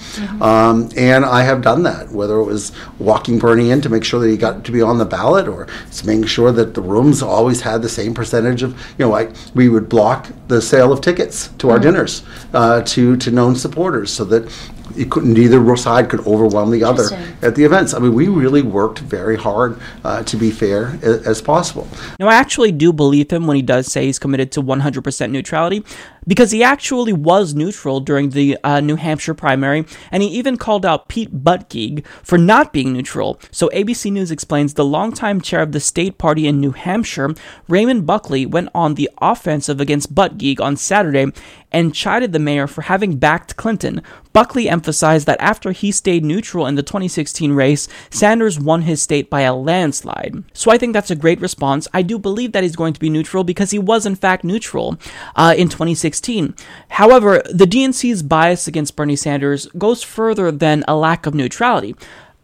Um, 0.42 0.88
and 0.96 1.24
I 1.24 1.42
have 1.42 1.60
done 1.62 1.82
that, 1.82 2.10
whether 2.10 2.38
it 2.38 2.44
was 2.44 2.72
walking 2.98 3.38
Bernie 3.38 3.70
in 3.70 3.80
to 3.82 3.88
make 3.88 4.04
sure 4.04 4.20
that 4.20 4.28
he 4.28 4.36
got 4.36 4.64
to 4.64 4.72
be 4.72 4.80
on 4.80 4.98
the 4.98 5.04
ballot, 5.04 5.46
or 5.46 5.68
it's 5.86 6.04
making 6.04 6.24
sure 6.24 6.50
that 6.52 6.74
the 6.74 6.80
rooms 6.80 7.22
always 7.22 7.60
had 7.60 7.82
the 7.82 7.88
same 7.88 8.14
percentage 8.14 8.62
of, 8.62 8.72
you 8.98 9.04
know, 9.04 9.10
like 9.10 9.30
we 9.54 9.68
would 9.68 9.88
block 9.88 10.28
the 10.48 10.62
sale 10.62 10.92
of 10.92 11.00
tickets 11.00 11.48
to 11.58 11.70
our 11.70 11.78
dinners 11.78 12.22
uh, 12.54 12.82
to 12.82 13.16
to 13.16 13.30
known 13.30 13.54
supporters, 13.54 14.10
so 14.10 14.24
that 14.24 14.50
you 14.94 15.06
couldn't 15.06 15.32
neither 15.32 15.76
side 15.76 16.08
could 16.08 16.20
overwhelm 16.26 16.70
the 16.70 16.84
other 16.84 17.04
at 17.42 17.54
the 17.54 17.64
events. 17.64 17.94
I 17.94 17.98
mean, 17.98 18.14
we 18.14 18.28
really 18.28 18.62
worked 18.62 18.98
very 18.98 19.36
hard 19.36 19.78
uh, 20.04 20.22
to 20.24 20.36
be 20.36 20.50
fair 20.50 20.98
a- 21.02 21.26
as 21.26 21.40
possible. 21.40 21.88
Now, 22.18 22.28
I 22.28 22.34
actually 22.34 22.72
do 22.72 22.92
believe 22.92 23.30
him 23.30 23.46
when 23.46 23.56
he 23.56 23.62
does 23.62 23.90
say 23.90 24.06
he's 24.06 24.18
committed 24.18 24.52
to 24.52 24.62
100% 24.62 25.30
neutrality, 25.30 25.84
because 26.26 26.50
he 26.50 26.62
actually 26.62 27.12
was 27.12 27.54
neutral 27.54 28.00
during 28.00 28.30
the 28.30 28.56
uh, 28.62 28.80
New 28.80 28.96
Hampshire 28.96 29.34
primary, 29.34 29.84
and 30.10 30.22
he 30.22 30.28
even 30.28 30.56
called 30.56 30.86
out 30.86 31.08
Pete 31.08 31.42
Buttigieg 31.42 32.04
for 32.22 32.38
not 32.38 32.72
being 32.72 32.92
neutral. 32.92 33.40
So, 33.50 33.68
ABC 33.70 34.12
News 34.12 34.30
explains 34.30 34.74
the 34.74 34.84
longtime 34.84 35.40
chair 35.40 35.60
of 35.60 35.72
the 35.72 35.80
state 35.80 36.18
party 36.18 36.46
in 36.46 36.60
New 36.60 36.72
Hampshire, 36.72 37.34
Raymond 37.68 38.06
Buckley, 38.06 38.46
went 38.46 38.68
on 38.74 38.94
the 38.94 39.10
offensive 39.20 39.80
against 39.80 40.14
Buttigieg 40.14 40.60
on 40.60 40.76
Saturday 40.76 41.32
and 41.72 41.94
chided 41.94 42.32
the 42.32 42.38
mayor 42.38 42.66
for 42.66 42.82
having 42.82 43.16
backed 43.16 43.56
Clinton. 43.56 44.02
Buckley 44.32 44.68
emphasized 44.68 45.26
that 45.26 45.40
after 45.40 45.72
he 45.72 45.92
stayed 45.92 46.24
neutral 46.24 46.66
in 46.66 46.74
the 46.74 46.82
2016 46.82 47.52
race, 47.52 47.88
Sanders 48.10 48.58
won 48.58 48.82
his 48.82 49.02
state 49.02 49.28
by 49.28 49.42
a 49.42 49.54
landslide. 49.54 50.44
So 50.52 50.70
I 50.70 50.78
think 50.78 50.92
that's 50.92 51.10
a 51.10 51.16
great 51.16 51.40
response. 51.40 51.86
I 51.92 52.02
do 52.02 52.18
believe 52.18 52.52
that 52.52 52.62
he's 52.62 52.76
going 52.76 52.94
to 52.94 53.00
be 53.00 53.10
neutral 53.10 53.44
because 53.44 53.70
he 53.70 53.78
was, 53.78 54.06
in 54.06 54.14
fact, 54.14 54.44
neutral 54.44 54.98
uh, 55.36 55.54
in 55.56 55.68
2016. 55.68 56.54
However, 56.90 57.42
the 57.50 57.66
DNC's 57.66 58.22
bias 58.22 58.66
against 58.66 58.96
Bernie 58.96 59.16
Sanders 59.16 59.66
goes 59.78 60.02
further 60.02 60.50
than 60.50 60.84
a 60.88 60.96
lack 60.96 61.26
of 61.26 61.34
neutrality. 61.34 61.94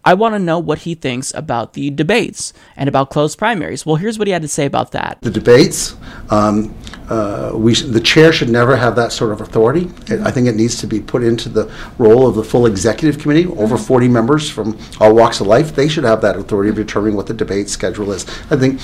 I 0.08 0.14
want 0.14 0.34
to 0.34 0.38
know 0.38 0.58
what 0.58 0.78
he 0.78 0.94
thinks 0.94 1.34
about 1.34 1.74
the 1.74 1.90
debates 1.90 2.54
and 2.76 2.88
about 2.88 3.10
closed 3.10 3.36
primaries. 3.36 3.84
Well, 3.84 3.96
here's 3.96 4.18
what 4.18 4.26
he 4.26 4.32
had 4.32 4.40
to 4.40 4.48
say 4.48 4.64
about 4.64 4.92
that. 4.92 5.18
the 5.20 5.30
debates. 5.30 5.96
Um, 6.30 6.74
uh, 7.10 7.52
we, 7.54 7.74
sh- 7.74 7.82
the 7.82 8.00
chair 8.00 8.32
should 8.32 8.48
never 8.48 8.74
have 8.76 8.96
that 8.96 9.12
sort 9.12 9.32
of 9.32 9.42
authority. 9.42 9.90
It- 10.06 10.20
I 10.22 10.30
think 10.30 10.46
it 10.48 10.56
needs 10.56 10.76
to 10.80 10.86
be 10.86 10.98
put 10.98 11.22
into 11.22 11.50
the 11.50 11.70
role 11.98 12.26
of 12.26 12.36
the 12.36 12.42
full 12.42 12.64
executive 12.64 13.20
committee, 13.20 13.46
over 13.48 13.76
40 13.76 14.08
members 14.08 14.48
from 14.48 14.78
all 14.98 15.14
walks 15.14 15.40
of 15.42 15.46
life. 15.46 15.74
They 15.74 15.88
should 15.88 16.04
have 16.04 16.22
that 16.22 16.36
authority 16.36 16.70
of 16.70 16.76
determining 16.76 17.14
what 17.14 17.26
the 17.26 17.34
debate 17.34 17.68
schedule 17.68 18.10
is. 18.10 18.24
I 18.50 18.56
think 18.56 18.80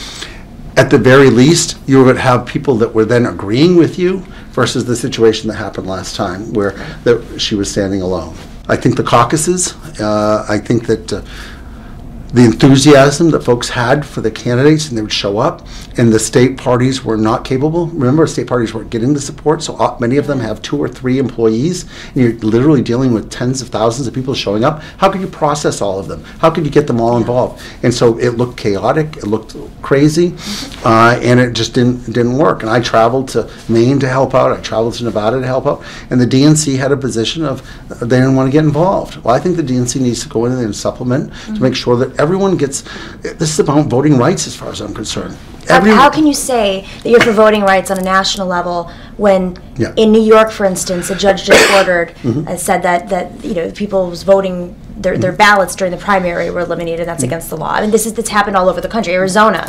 at 0.77 0.91
the 0.91 0.99
very 0.99 1.31
least, 1.31 1.79
you 1.87 2.05
would 2.05 2.19
have 2.19 2.45
people 2.45 2.75
that 2.77 2.93
were 2.93 3.07
then 3.07 3.25
agreeing 3.25 3.77
with 3.77 3.99
you 3.99 4.19
versus 4.51 4.85
the 4.85 4.95
situation 4.95 5.49
that 5.49 5.55
happened 5.55 5.87
last 5.87 6.17
time 6.17 6.53
where 6.53 6.73
that 7.05 7.41
she 7.41 7.55
was 7.55 7.71
standing 7.71 8.03
alone. 8.03 8.37
I 8.67 8.77
think 8.77 8.97
the 8.97 9.03
caucuses, 9.03 9.75
uh, 10.01 10.47
I 10.49 10.59
think 10.59 10.87
that 10.87 11.13
uh, 11.13 11.23
the 12.35 12.45
enthusiasm 12.45 13.31
that 13.31 13.45
folks 13.45 13.69
had 13.69 14.05
for 14.05 14.21
the 14.21 14.31
candidates 14.31 14.89
and 14.89 14.99
they 14.99 15.03
would 15.03 15.13
show 15.13 15.39
up 15.39 15.65
and 15.97 16.13
the 16.13 16.19
state 16.19 16.57
parties 16.57 17.05
were 17.05 17.17
not 17.17 17.45
capable. 17.45 17.87
Remember 17.87 18.27
state 18.27 18.49
parties 18.49 18.75
weren't 18.75 18.91
getting 18.91 19.15
the 19.15 19.21
support 19.21 19.63
so 19.63 19.77
uh, 19.77 19.97
many 20.01 20.17
of 20.17 20.27
them 20.27 20.41
have 20.41 20.61
two 20.61 20.77
or 20.77 20.89
three 20.89 21.21
employees 21.21 21.85
and 22.09 22.17
you're 22.17 22.33
literally 22.41 22.83
dealing 22.83 23.15
with 23.15 23.31
tens 23.31 23.63
of 23.63 23.69
thousands 23.69 24.09
of 24.09 24.15
people 24.15 24.35
showing 24.35 24.65
up. 24.65 24.83
How 24.99 25.13
could 25.13 25.21
you 25.21 25.29
process 25.29 25.81
all 25.81 26.01
of 26.01 26.09
them? 26.09 26.25
How 26.41 26.51
could 26.51 26.65
you 26.65 26.73
get 26.73 26.89
them 26.89 27.01
all 27.01 27.17
involved? 27.17 27.63
And 27.85 27.95
so 27.95 28.19
it 28.19 28.31
looked 28.31 28.57
chaotic 28.57 29.19
it 29.19 29.29
looked 29.29 29.57
crazy 29.81 30.35
uh, 30.85 31.21
and 31.23 31.39
it 31.39 31.53
just 31.53 31.73
didn't 31.73 32.13
didn't 32.13 32.37
work. 32.37 32.63
And 32.63 32.71
i 32.71 32.81
traveled 32.81 33.29
to 33.29 33.49
maine 33.69 34.01
to 34.01 34.09
help 34.09 34.35
out 34.35 34.51
i 34.51 34.61
traveled 34.61 34.95
to 34.95 35.05
nevada 35.05 35.39
to 35.39 35.47
help 35.47 35.67
out 35.67 35.85
and 36.11 36.21
the 36.21 36.27
dnc 36.27 36.77
had 36.77 36.91
a 36.91 36.97
position 36.97 37.45
of 37.45 37.63
uh, 37.93 38.05
they 38.05 38.19
didn't 38.19 38.35
want 38.35 38.49
to 38.49 38.53
get 38.53 38.65
involved. 38.65 39.19
Well 39.19 39.37
i 39.37 39.39
think 39.39 39.57
the 39.57 39.63
dnc 39.63 40.01
needs 40.01 40.21
to 40.25 40.29
go 40.29 40.47
in 40.47 40.57
there 40.57 40.65
and 40.65 40.75
supplement 40.75 41.33
to 41.47 41.61
make 41.61 41.77
sure 41.77 41.97
that 41.97 42.24
everyone 42.25 42.53
gets 42.63 42.79
this 43.41 43.51
is 43.55 43.59
about 43.65 43.87
voting 43.97 44.15
rights 44.25 44.43
as 44.51 44.55
far 44.61 44.71
as 44.75 44.81
i'm 44.85 44.95
concerned 45.03 45.37
How, 46.03 46.11
can 46.17 46.27
you 46.31 46.35
say 46.51 46.67
that 47.03 47.09
you're 47.11 47.27
for 47.29 47.33
voting 47.47 47.63
rights 47.73 47.89
on 47.93 47.97
a 48.05 48.07
national 48.17 48.47
level 48.57 48.79
when, 49.25 49.43
Yeah. 49.83 49.95
in 50.03 50.09
New 50.17 50.25
York, 50.35 50.49
for 50.59 50.65
instance, 50.73 51.05
a 51.15 51.17
judge 51.25 51.41
just 51.51 51.65
ordered 51.79 52.09
Mm-hmm. 52.23 52.49
uh, 52.49 52.57
said 52.69 52.81
that 52.89 53.01
that 53.15 53.27
you 53.49 53.55
know 53.59 53.67
people's 53.83 54.21
voting 54.33 54.57
their, 55.05 55.17
their 55.25 55.33
ballots 55.47 55.73
during 55.79 55.93
the 55.97 56.03
primary 56.11 56.47
were 56.55 56.61
eliminated. 56.69 57.01
and 57.05 57.09
That's 57.11 57.23
Mm-hmm. 57.25 57.33
against 57.33 57.49
the 57.53 57.59
law. 57.65 57.73
I 57.77 57.81
mean, 57.83 57.93
this 57.97 58.05
is 58.09 58.13
that's 58.19 58.33
happened 58.39 58.57
all 58.59 58.69
over 58.73 58.81
the 58.87 58.93
country. 58.97 59.13
Arizona, 59.23 59.63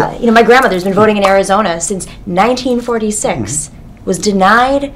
uh, 0.00 0.16
you 0.20 0.26
know, 0.28 0.36
my 0.40 0.44
grandmother's 0.50 0.84
been 0.88 0.94
voting 1.02 1.16
in 1.20 1.24
Arizona 1.34 1.72
since 1.90 2.04
1946. 2.72 3.68
Mm-hmm. 3.68 4.04
Was 4.04 4.18
denied 4.18 4.92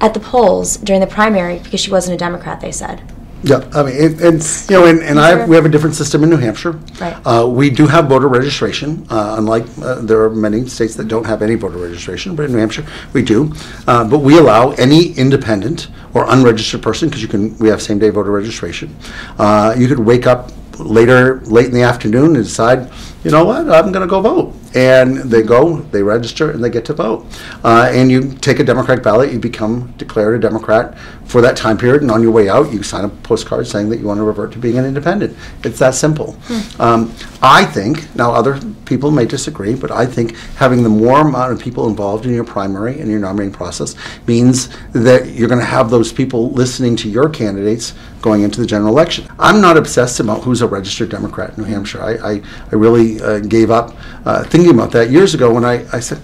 at 0.00 0.14
the 0.14 0.20
polls 0.20 0.76
during 0.76 1.00
the 1.00 1.12
primary 1.20 1.58
because 1.58 1.80
she 1.80 1.90
wasn't 1.90 2.14
a 2.14 2.18
Democrat. 2.18 2.60
They 2.60 2.72
said. 2.72 2.96
Yeah, 3.44 3.68
I 3.74 3.82
mean, 3.82 3.94
it, 3.96 4.20
and, 4.20 4.70
you 4.70 4.76
know, 4.76 4.86
and, 4.86 5.02
and 5.02 5.18
I, 5.18 5.44
we 5.46 5.56
have 5.56 5.64
a 5.64 5.68
different 5.68 5.96
system 5.96 6.22
in 6.22 6.30
New 6.30 6.36
Hampshire. 6.36 6.72
Right. 7.00 7.14
Uh, 7.26 7.46
we 7.48 7.70
do 7.70 7.86
have 7.88 8.08
voter 8.08 8.28
registration, 8.28 9.04
uh, 9.10 9.34
unlike, 9.36 9.64
uh, 9.82 9.96
there 10.00 10.22
are 10.22 10.30
many 10.30 10.66
states 10.68 10.94
that 10.94 11.08
don't 11.08 11.26
have 11.26 11.42
any 11.42 11.56
voter 11.56 11.78
registration, 11.78 12.36
but 12.36 12.44
in 12.44 12.52
New 12.52 12.58
Hampshire, 12.58 12.86
we 13.12 13.22
do. 13.22 13.52
Uh, 13.88 14.04
but 14.08 14.20
we 14.20 14.38
allow 14.38 14.70
any 14.72 15.12
independent 15.14 15.88
or 16.14 16.24
unregistered 16.30 16.82
person, 16.82 17.08
because 17.08 17.20
you 17.20 17.28
can, 17.28 17.58
we 17.58 17.68
have 17.68 17.82
same-day 17.82 18.10
voter 18.10 18.30
registration. 18.30 18.94
Uh, 19.38 19.74
you 19.76 19.88
could 19.88 19.98
wake 19.98 20.26
up 20.26 20.52
later, 20.78 21.40
late 21.42 21.66
in 21.66 21.72
the 21.72 21.82
afternoon 21.82 22.36
and 22.36 22.44
decide, 22.44 22.90
you 23.24 23.30
know 23.30 23.44
what, 23.44 23.70
I'm 23.70 23.92
going 23.92 24.02
to 24.02 24.06
go 24.06 24.20
vote. 24.20 24.54
And 24.74 25.18
they 25.18 25.42
go, 25.42 25.76
they 25.76 26.02
register, 26.02 26.50
and 26.50 26.64
they 26.64 26.70
get 26.70 26.86
to 26.86 26.94
vote. 26.94 27.26
Uh, 27.62 27.90
and 27.92 28.10
you 28.10 28.32
take 28.36 28.58
a 28.58 28.64
Democratic 28.64 29.04
ballot, 29.04 29.30
you 29.30 29.38
become 29.38 29.92
declared 29.98 30.34
a 30.34 30.38
Democrat 30.38 30.96
for 31.26 31.40
that 31.42 31.56
time 31.56 31.76
period, 31.76 32.02
and 32.02 32.10
on 32.10 32.22
your 32.22 32.32
way 32.32 32.48
out, 32.48 32.72
you 32.72 32.82
sign 32.82 33.04
a 33.04 33.08
postcard 33.08 33.66
saying 33.66 33.90
that 33.90 33.98
you 33.98 34.06
want 34.06 34.18
to 34.18 34.24
revert 34.24 34.50
to 34.52 34.58
being 34.58 34.78
an 34.78 34.86
independent. 34.86 35.36
It's 35.62 35.78
that 35.78 35.94
simple. 35.94 36.36
Um, 36.80 37.14
I 37.42 37.64
think, 37.66 38.14
now 38.16 38.32
other 38.32 38.58
people 38.86 39.10
may 39.10 39.26
disagree, 39.26 39.74
but 39.74 39.90
I 39.90 40.06
think 40.06 40.36
having 40.56 40.82
the 40.82 40.88
more 40.88 41.20
amount 41.20 41.52
of 41.52 41.60
people 41.60 41.88
involved 41.88 42.24
in 42.24 42.32
your 42.32 42.44
primary 42.44 43.00
and 43.00 43.10
your 43.10 43.20
nominating 43.20 43.52
process 43.52 43.94
means 44.26 44.70
that 44.92 45.28
you're 45.28 45.48
going 45.48 45.60
to 45.60 45.66
have 45.66 45.90
those 45.90 46.12
people 46.12 46.50
listening 46.52 46.96
to 46.96 47.10
your 47.10 47.28
candidates 47.28 47.94
going 48.22 48.42
into 48.42 48.60
the 48.60 48.66
general 48.66 48.90
election. 48.90 49.26
I'm 49.38 49.60
not 49.60 49.76
obsessed 49.76 50.20
about 50.20 50.42
who's 50.42 50.62
a 50.62 50.66
registered 50.66 51.10
Democrat 51.10 51.50
in 51.50 51.64
New 51.64 51.68
Hampshire. 51.68 52.00
I, 52.02 52.34
I, 52.34 52.42
I 52.70 52.74
really 52.74 53.20
uh, 53.20 53.40
gave 53.40 53.70
up 53.70 53.94
uh, 54.24 54.44
thinking 54.44 54.70
about 54.70 54.92
that 54.92 55.10
years 55.10 55.34
ago 55.34 55.52
when 55.52 55.64
I, 55.64 55.84
I 55.92 56.00
said, 56.00 56.20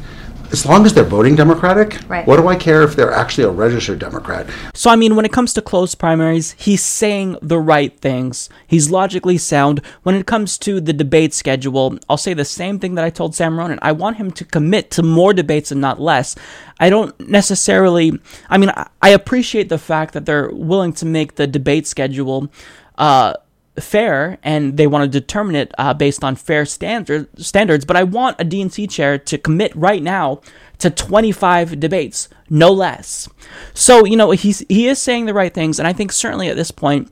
as 0.50 0.64
long 0.66 0.86
as 0.86 0.94
they're 0.94 1.04
voting 1.04 1.36
Democratic, 1.36 1.98
Right. 2.08 2.26
what 2.26 2.36
do 2.36 2.48
I 2.48 2.56
care 2.56 2.82
if 2.82 2.96
they're 2.96 3.12
actually 3.12 3.44
a 3.44 3.50
registered 3.50 3.98
Democrat? 3.98 4.46
So, 4.74 4.90
I 4.90 4.96
mean, 4.96 5.14
when 5.16 5.24
it 5.24 5.32
comes 5.32 5.52
to 5.54 5.62
closed 5.62 5.98
primaries, 5.98 6.54
he's 6.58 6.82
saying 6.82 7.36
the 7.42 7.58
right 7.58 7.98
things. 8.00 8.48
He's 8.66 8.90
logically 8.90 9.38
sound. 9.38 9.80
When 10.02 10.14
it 10.14 10.26
comes 10.26 10.56
to 10.58 10.80
the 10.80 10.92
debate 10.92 11.34
schedule, 11.34 11.98
I'll 12.08 12.16
say 12.16 12.34
the 12.34 12.44
same 12.44 12.78
thing 12.78 12.94
that 12.94 13.04
I 13.04 13.10
told 13.10 13.34
Sam 13.34 13.58
Ronan. 13.58 13.78
I 13.82 13.92
want 13.92 14.16
him 14.16 14.30
to 14.32 14.44
commit 14.44 14.90
to 14.92 15.02
more 15.02 15.32
debates 15.34 15.70
and 15.70 15.80
not 15.80 16.00
less. 16.00 16.34
I 16.80 16.90
don't 16.90 17.18
necessarily, 17.28 18.18
I 18.48 18.58
mean, 18.58 18.70
I, 18.70 18.86
I 19.02 19.10
appreciate 19.10 19.68
the 19.68 19.78
fact 19.78 20.14
that 20.14 20.26
they're 20.26 20.50
willing 20.50 20.92
to 20.94 21.06
make 21.06 21.34
the 21.34 21.46
debate 21.46 21.86
schedule, 21.86 22.48
uh, 22.96 23.34
fair 23.80 24.38
and 24.42 24.76
they 24.76 24.86
want 24.86 25.10
to 25.10 25.20
determine 25.20 25.54
it 25.54 25.72
uh, 25.78 25.94
based 25.94 26.24
on 26.24 26.36
fair 26.36 26.64
standard, 26.64 27.28
standards 27.38 27.84
but 27.84 27.96
i 27.96 28.02
want 28.02 28.40
a 28.40 28.44
dnc 28.44 28.90
chair 28.90 29.18
to 29.18 29.38
commit 29.38 29.74
right 29.74 30.02
now 30.02 30.40
to 30.78 30.90
25 30.90 31.80
debates 31.80 32.28
no 32.50 32.70
less. 32.72 33.28
So 33.74 34.04
you 34.04 34.16
know 34.16 34.30
he's 34.30 34.60
he 34.68 34.88
is 34.88 34.98
saying 34.98 35.26
the 35.26 35.34
right 35.34 35.52
things 35.52 35.78
and 35.78 35.86
i 35.86 35.92
think 35.92 36.12
certainly 36.12 36.48
at 36.48 36.56
this 36.56 36.70
point 36.70 37.10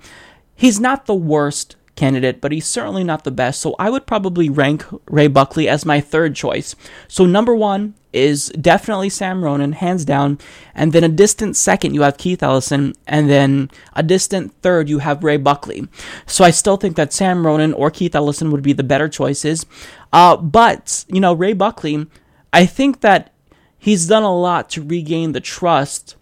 he's 0.55 0.81
not 0.81 1.07
the 1.07 1.15
worst 1.15 1.77
candidate, 1.97 2.41
but 2.41 2.53
he's 2.53 2.67
certainly 2.67 3.03
not 3.03 3.25
the 3.25 3.31
best. 3.31 3.61
So 3.61 3.75
I 3.79 3.91
would 3.91 4.07
probably 4.07 4.49
rank 4.49 4.85
Ray 5.07 5.27
Buckley 5.27 5.69
as 5.69 5.85
my 5.85 6.01
third 6.01 6.35
choice. 6.37 6.77
So 7.09 7.27
number 7.27 7.55
one 7.55 7.95
is 8.13 8.49
definitely 8.51 9.09
Sam 9.09 9.43
Ronan, 9.45 9.73
hands 9.73 10.05
down. 10.05 10.39
And 10.75 10.93
then 10.93 11.05
a 11.05 11.09
distant 11.09 11.57
second, 11.57 11.95
you 11.95 12.03
have 12.03 12.17
Keith 12.17 12.43
Ellison. 12.43 12.95
And 13.07 13.29
then 13.29 13.71
a 13.95 14.03
distant 14.03 14.53
third, 14.63 14.89
you 14.89 15.01
have 15.01 15.25
Ray 15.25 15.37
Buckley. 15.37 15.89
So 16.27 16.45
I 16.45 16.51
still 16.51 16.77
think 16.77 16.97
that 16.97 17.13
Sam 17.13 17.47
Ronan 17.47 17.73
or 17.73 17.91
Keith 17.91 18.15
Ellison 18.15 18.51
would 18.51 18.63
be 18.63 18.73
the 18.73 18.83
better 18.83 19.09
choices. 19.09 19.67
Uh, 20.13 20.37
but, 20.37 21.05
you 21.09 21.21
know, 21.21 21.35
Ray 21.35 21.53
Buckley, 21.53 22.07
I 22.53 22.65
think 22.65 23.01
that 23.01 23.33
he's 23.79 24.07
done 24.07 24.23
a 24.23 24.35
lot 24.35 24.71
to 24.71 24.83
regain 24.83 25.33
the 25.33 25.41
trust 25.41 26.17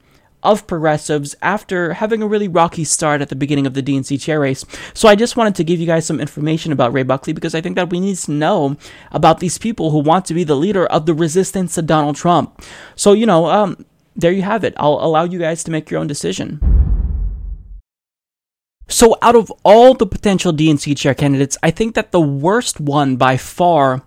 of 0.45 0.67
progressives 0.67 1.35
after 1.43 1.95
having 1.95 2.23
a 2.23 2.27
really 2.27 2.49
rocky 2.49 2.85
start 2.85 3.21
at 3.21 3.29
the 3.29 3.37
beginning 3.37 3.67
of 3.67 3.75
the 3.75 3.83
DNC 3.83 4.21
chair 4.21 4.41
race. 4.41 4.65
So 4.93 5.09
I 5.09 5.15
just 5.15 5.37
wanted 5.37 5.55
to 5.57 5.65
give 5.65 5.81
you 5.81 5.87
guys 5.87 6.07
some 6.07 6.21
information 6.21 6.73
about 6.73 6.93
Ray 6.93 7.03
Buckley 7.03 7.33
because 7.33 7.55
I 7.55 7.61
think 7.61 7.77
that 7.77 7.91
we 7.91 8.01
need 8.01 8.17
to 8.19 8.31
know 8.31 8.77
about 9.11 9.41
these 9.41 9.59
people 9.59 9.91
who 9.91 9.99
want 9.99 10.27
to 10.27 10.35
be 10.35 10.45
the 10.45 10.57
leader 10.57 10.87
of 10.87 11.07
the 11.07 11.15
resistance 11.15 11.75
to 11.75 11.83
Donald 11.83 12.17
Trump. 12.17 12.63
So, 12.95 13.13
you 13.13 13.27
know, 13.27 13.47
um, 13.47 13.85
there 14.15 14.33
you 14.33 14.43
have 14.43 14.65
it. 14.65 14.75
I'll 14.77 15.01
allow 15.01 15.25
you 15.25 15.39
guys 15.39 15.65
to 15.65 15.71
make 15.71 15.91
your 15.91 16.01
own 16.01 16.07
decision. 16.07 16.61
So, 18.87 19.17
out 19.23 19.35
of 19.35 19.51
all 19.65 19.95
the 19.95 20.07
potential 20.07 20.53
DNC 20.53 20.97
chair 20.97 21.15
candidates, 21.15 21.57
I 21.63 21.71
think 21.71 21.95
that 21.95 22.13
the 22.13 22.21
worst 22.21 22.81
one 22.81 23.17
by 23.17 23.39
far 23.39 24.03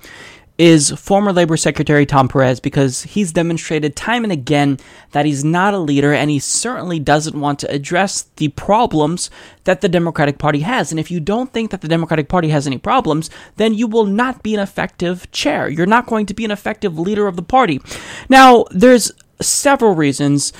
is 0.57 0.89
former 0.91 1.31
Labor 1.31 1.55
Secretary 1.55 2.05
Tom 2.05 2.27
Perez 2.27 2.59
because 2.59 3.03
he's 3.03 3.31
demonstrated 3.31 3.95
time 3.95 4.23
and 4.23 4.33
again 4.33 4.79
that 5.11 5.25
he's 5.25 5.43
not 5.43 5.73
a 5.73 5.77
leader 5.77 6.13
and 6.13 6.29
he 6.29 6.39
certainly 6.39 6.99
doesn't 6.99 7.39
want 7.39 7.59
to 7.59 7.71
address 7.71 8.23
the 8.37 8.47
problems 8.49 9.29
that 9.65 9.81
the 9.81 9.89
Democratic 9.89 10.39
Party 10.39 10.61
has. 10.61 10.91
And 10.91 10.99
if 10.99 11.11
you 11.11 11.19
don't 11.19 11.53
think 11.53 11.69
that 11.71 11.81
the 11.81 11.87
Democratic 11.87 12.27
Party 12.27 12.49
has 12.49 12.65
any 12.65 12.77
problems, 12.77 13.29
then 13.57 13.73
you 13.73 13.87
will 13.87 14.05
not 14.05 14.41
be 14.41 14.55
an 14.55 14.59
effective 14.59 15.29
chair. 15.31 15.69
You're 15.69 15.85
not 15.85 16.07
going 16.07 16.25
to 16.25 16.33
be 16.33 16.45
an 16.45 16.51
effective 16.51 16.97
leader 16.97 17.27
of 17.27 17.35
the 17.35 17.43
party. 17.43 17.79
Now, 18.27 18.65
there's 18.71 19.11
several 19.39 19.93
reasons 19.93 20.53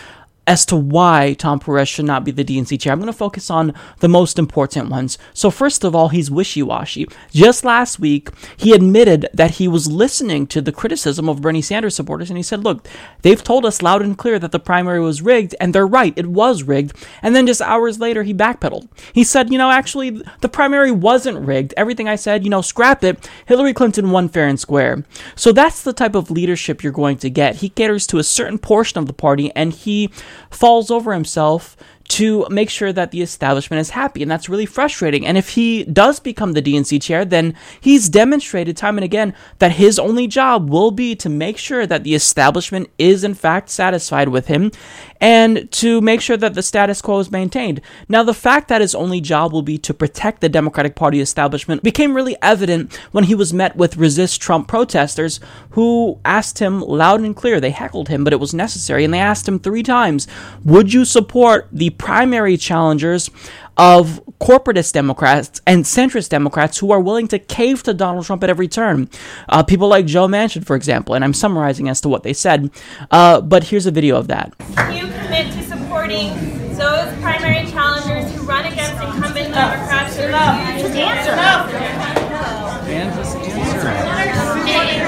as 0.48 0.66
to 0.66 0.78
why 0.78 1.34
Tom 1.34 1.60
Perez 1.60 1.90
should 1.90 2.06
not 2.06 2.24
be 2.24 2.32
the 2.32 2.44
DNC 2.44 2.80
chair. 2.80 2.94
I'm 2.94 3.00
going 3.00 3.08
to 3.08 3.14
focus 3.14 3.52
on 3.52 3.74
the 4.00 4.08
most 4.08 4.40
important 4.40 4.90
ones. 4.90 5.18
So, 5.34 5.52
first 5.52 5.84
of 5.84 5.94
all, 5.94 6.08
he's 6.08 6.32
wishy 6.32 6.64
washy. 6.64 7.08
Just 7.32 7.66
last 7.66 8.00
week, 8.00 8.30
he 8.56 8.72
admitted 8.74 9.28
that 9.34 9.52
he 9.52 9.68
was 9.68 9.92
listening 9.92 10.48
to 10.48 10.62
the 10.62 10.72
criticism 10.72 11.28
of 11.28 11.42
Bernie 11.42 11.62
Sanders 11.62 11.96
supporters, 11.96 12.30
and 12.30 12.38
he 12.38 12.44
said, 12.44 12.64
Look, 12.64 12.88
they've 13.22 13.44
told 13.44 13.66
us 13.66 13.82
loud 13.82 14.02
and 14.02 14.18
clear 14.18 14.40
that 14.40 14.54
the 14.54 14.60
primary 14.60 15.02
was 15.02 15.22
rigged, 15.22 15.54
and 15.60 15.76
they're 15.76 15.86
right, 15.86 16.14
it 16.16 16.28
was 16.28 16.64
rigged. 16.64 16.96
And 17.22 17.36
then 17.36 17.46
just 17.46 17.62
hours 17.62 18.00
later, 18.00 18.24
he 18.24 18.34
backpedaled. 18.34 18.88
He 19.12 19.26
said, 19.26 19.52
You 19.52 19.58
know, 19.58 19.70
actually, 19.70 20.22
the 20.40 20.50
primary 20.50 20.92
wasn't 20.92 21.46
rigged. 21.46 21.74
Everything 21.76 22.08
I 22.08 22.16
said, 22.16 22.46
you 22.46 22.50
know, 22.50 22.62
scrap 22.62 23.04
it. 23.04 23.30
Hillary 23.46 23.74
Clinton 23.74 24.12
won 24.12 24.30
fair 24.30 24.48
and 24.48 24.60
square. 24.60 25.04
So, 25.36 25.52
that's 25.52 25.84
the 25.84 25.94
type 25.94 26.16
of 26.16 26.32
leadership 26.32 26.84
you're 26.84 26.94
going 26.94 27.18
to 27.18 27.30
get. 27.30 27.58
He 27.58 27.68
caters 27.68 28.08
to 28.08 28.18
a 28.18 28.24
certain 28.24 28.58
portion 28.58 28.98
of 28.98 29.08
the 29.08 29.14
party, 29.14 29.52
and 29.54 29.74
he 29.74 30.10
falls 30.50 30.90
over 30.92 31.14
himself 31.14 31.76
to 32.10 32.48
make 32.50 32.70
sure 32.70 32.94
that 32.94 33.12
the 33.12 33.22
establishment 33.22 33.82
is 33.82 33.92
happy. 33.92 34.22
And 34.22 34.32
that's 34.32 34.50
really 34.50 34.66
frustrating. 34.66 35.26
And 35.26 35.38
if 35.38 35.50
he 35.50 35.84
does 35.84 36.20
become 36.20 36.54
the 36.54 36.62
DNC 36.62 37.02
chair, 37.02 37.26
then 37.26 37.56
he's 37.82 38.10
demonstrated 38.10 38.78
time 38.78 38.98
and 38.98 39.06
again 39.06 39.34
that 39.60 39.74
his 39.74 40.00
only 40.00 40.28
job 40.28 40.70
will 40.70 40.92
be 40.92 41.16
to 41.16 41.30
make 41.30 41.58
sure 41.58 41.86
that 41.86 42.04
the 42.04 42.16
establishment 42.16 42.90
is 42.98 43.24
in 43.24 43.34
fact 43.34 43.70
satisfied 43.70 44.30
with 44.30 44.48
him 44.48 44.72
and 45.20 45.72
to 45.72 46.02
make 46.02 46.22
sure 46.22 46.38
that 46.38 46.54
the 46.54 46.62
status 46.62 47.02
quo 47.02 47.20
is 47.20 47.32
maintained. 47.32 47.82
Now, 48.08 48.24
the 48.24 48.34
fact 48.34 48.68
that 48.68 48.82
his 48.82 48.96
only 48.96 49.22
job 49.22 49.52
will 49.52 49.62
be 49.62 49.78
to 49.80 49.94
protect 49.94 50.42
the 50.42 50.50
Democratic 50.50 50.96
Party 50.96 51.20
establishment 51.20 51.84
became 51.84 52.16
really 52.16 52.38
evident 52.42 52.96
when 53.12 53.26
he 53.26 53.36
was 53.36 53.54
met 53.54 53.76
with 53.76 53.98
resist 53.98 54.42
Trump 54.42 54.68
protesters 54.68 55.40
who 55.72 56.20
asked 56.24 56.60
him 56.60 56.82
loud 56.82 57.22
and 57.22 57.36
clear. 57.36 57.60
They 57.60 57.72
heckled 57.72 58.10
him, 58.10 58.24
but 58.24 58.34
it 58.34 58.40
was 58.40 58.54
necessary. 58.54 59.04
And 59.04 59.14
they 59.14 59.20
asked 59.20 59.48
him 59.48 59.60
three 59.60 59.84
times 59.84 60.28
Would 60.64 60.94
you 60.94 61.06
support 61.06 61.68
the 61.72 61.90
primary 61.98 62.58
challengers 62.58 63.30
of 63.78 64.22
corporatist 64.42 64.94
Democrats 64.94 65.62
and 65.68 65.84
centrist 65.84 66.30
Democrats 66.30 66.78
who 66.80 66.92
are 66.92 67.00
willing 67.00 67.28
to 67.28 67.40
cave 67.40 67.84
to 67.84 67.94
Donald 67.94 68.26
Trump 68.26 68.44
at 68.44 68.50
every 68.50 68.68
turn. 68.68 69.10
Uh, 69.50 69.64
people 69.64 69.88
like 69.88 70.06
Joe 70.06 70.28
Manchin, 70.28 70.66
for 70.66 70.76
example, 70.76 71.16
and 71.16 71.24
I'm 71.24 71.34
summarizing 71.34 71.88
as 71.90 72.02
to 72.02 72.10
what 72.10 72.24
they 72.24 72.34
said. 72.34 72.72
Uh, 73.12 73.42
but 73.42 73.66
here's 73.66 73.86
a 73.86 73.92
video 73.92 74.18
of 74.18 74.28
that. 74.28 74.54
you 74.92 75.08
commit 75.08 75.54
to 75.54 75.64
supporting 75.64 76.30
those 76.76 77.14
primary 77.22 77.70
challengers 77.72 78.34
who 78.36 78.44
run 78.44 78.66
against 78.66 78.94
incumbent 78.94 79.54
Democrats 79.54 80.16
who 80.16 80.24
refuse 80.24 80.92
to 80.94 81.02
answer? 81.02 81.78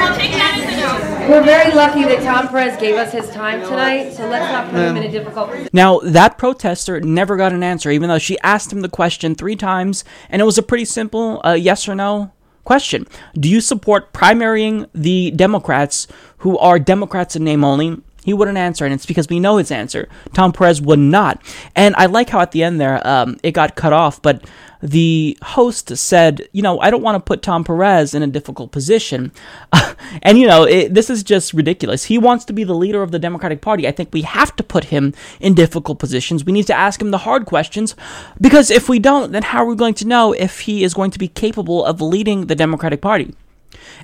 I'll 0.01 0.15
take 0.17 0.31
that 0.31 0.53
as 0.53 0.57
a 0.57 0.58
no. 0.58 0.58
We're 1.29 1.43
very 1.43 1.71
lucky 1.75 2.05
that 2.05 2.23
Tom 2.23 2.47
Perez 2.47 2.75
gave 2.81 2.95
us 2.95 3.11
his 3.11 3.29
time 3.29 3.61
tonight, 3.61 4.13
so 4.13 4.27
let's 4.27 4.51
not 4.51 4.71
put 4.71 4.79
him 4.79 4.97
in 4.97 5.03
a 5.03 5.11
difficult 5.11 5.51
position. 5.51 5.69
Now, 5.71 5.99
that 5.99 6.39
protester 6.39 6.99
never 7.01 7.37
got 7.37 7.53
an 7.53 7.61
answer, 7.61 7.91
even 7.91 8.09
though 8.09 8.17
she 8.17 8.39
asked 8.39 8.73
him 8.73 8.81
the 8.81 8.89
question 8.89 9.35
three 9.35 9.55
times, 9.55 10.03
and 10.31 10.41
it 10.41 10.45
was 10.45 10.57
a 10.57 10.63
pretty 10.63 10.85
simple 10.85 11.39
uh, 11.45 11.53
yes 11.53 11.87
or 11.87 11.93
no 11.93 12.31
question. 12.63 13.05
Do 13.35 13.47
you 13.47 13.61
support 13.61 14.11
primarying 14.11 14.89
the 14.95 15.29
Democrats 15.29 16.07
who 16.39 16.57
are 16.57 16.79
Democrats 16.79 17.35
in 17.35 17.43
name 17.43 17.63
only? 17.63 18.01
He 18.29 18.33
wouldn't 18.35 18.59
answer, 18.59 18.85
and 18.85 18.93
it's 18.93 19.07
because 19.07 19.27
we 19.27 19.39
know 19.39 19.57
his 19.57 19.71
answer. 19.71 20.07
Tom 20.33 20.51
Perez 20.51 20.79
would 20.83 20.99
not. 20.99 21.41
And 21.75 21.95
I 21.95 22.05
like 22.05 22.29
how 22.29 22.41
at 22.41 22.51
the 22.51 22.61
end 22.61 22.79
there, 22.79 23.01
um, 23.07 23.37
it 23.41 23.53
got 23.53 23.75
cut 23.75 23.91
off, 23.91 24.21
but 24.21 24.45
the 24.83 25.35
host 25.41 25.97
said, 25.97 26.47
you 26.51 26.61
know, 26.61 26.79
I 26.79 26.91
don't 26.91 27.01
want 27.01 27.15
to 27.15 27.27
put 27.27 27.41
Tom 27.41 27.63
Perez 27.63 28.13
in 28.13 28.21
a 28.21 28.27
difficult 28.27 28.71
position. 28.71 29.31
and, 30.21 30.37
you 30.37 30.45
know, 30.45 30.63
it, 30.63 30.93
this 30.93 31.09
is 31.09 31.23
just 31.23 31.55
ridiculous. 31.55 32.03
He 32.03 32.19
wants 32.19 32.45
to 32.45 32.53
be 32.53 32.63
the 32.63 32.75
leader 32.75 33.01
of 33.01 33.09
the 33.09 33.17
Democratic 33.17 33.61
Party. 33.61 33.87
I 33.87 33.91
think 33.91 34.09
we 34.13 34.21
have 34.21 34.55
to 34.57 34.63
put 34.63 34.83
him 34.83 35.15
in 35.39 35.55
difficult 35.55 35.97
positions. 35.97 36.45
We 36.45 36.53
need 36.53 36.67
to 36.67 36.75
ask 36.75 37.01
him 37.01 37.09
the 37.09 37.17
hard 37.17 37.47
questions 37.47 37.95
because 38.39 38.69
if 38.69 38.87
we 38.87 38.99
don't, 38.99 39.31
then 39.31 39.41
how 39.41 39.63
are 39.63 39.67
we 39.67 39.75
going 39.75 39.95
to 39.95 40.07
know 40.07 40.33
if 40.33 40.59
he 40.59 40.83
is 40.83 40.93
going 40.93 41.09
to 41.09 41.19
be 41.19 41.29
capable 41.29 41.83
of 41.83 41.99
leading 41.99 42.45
the 42.45 42.55
Democratic 42.55 43.01
Party? 43.01 43.33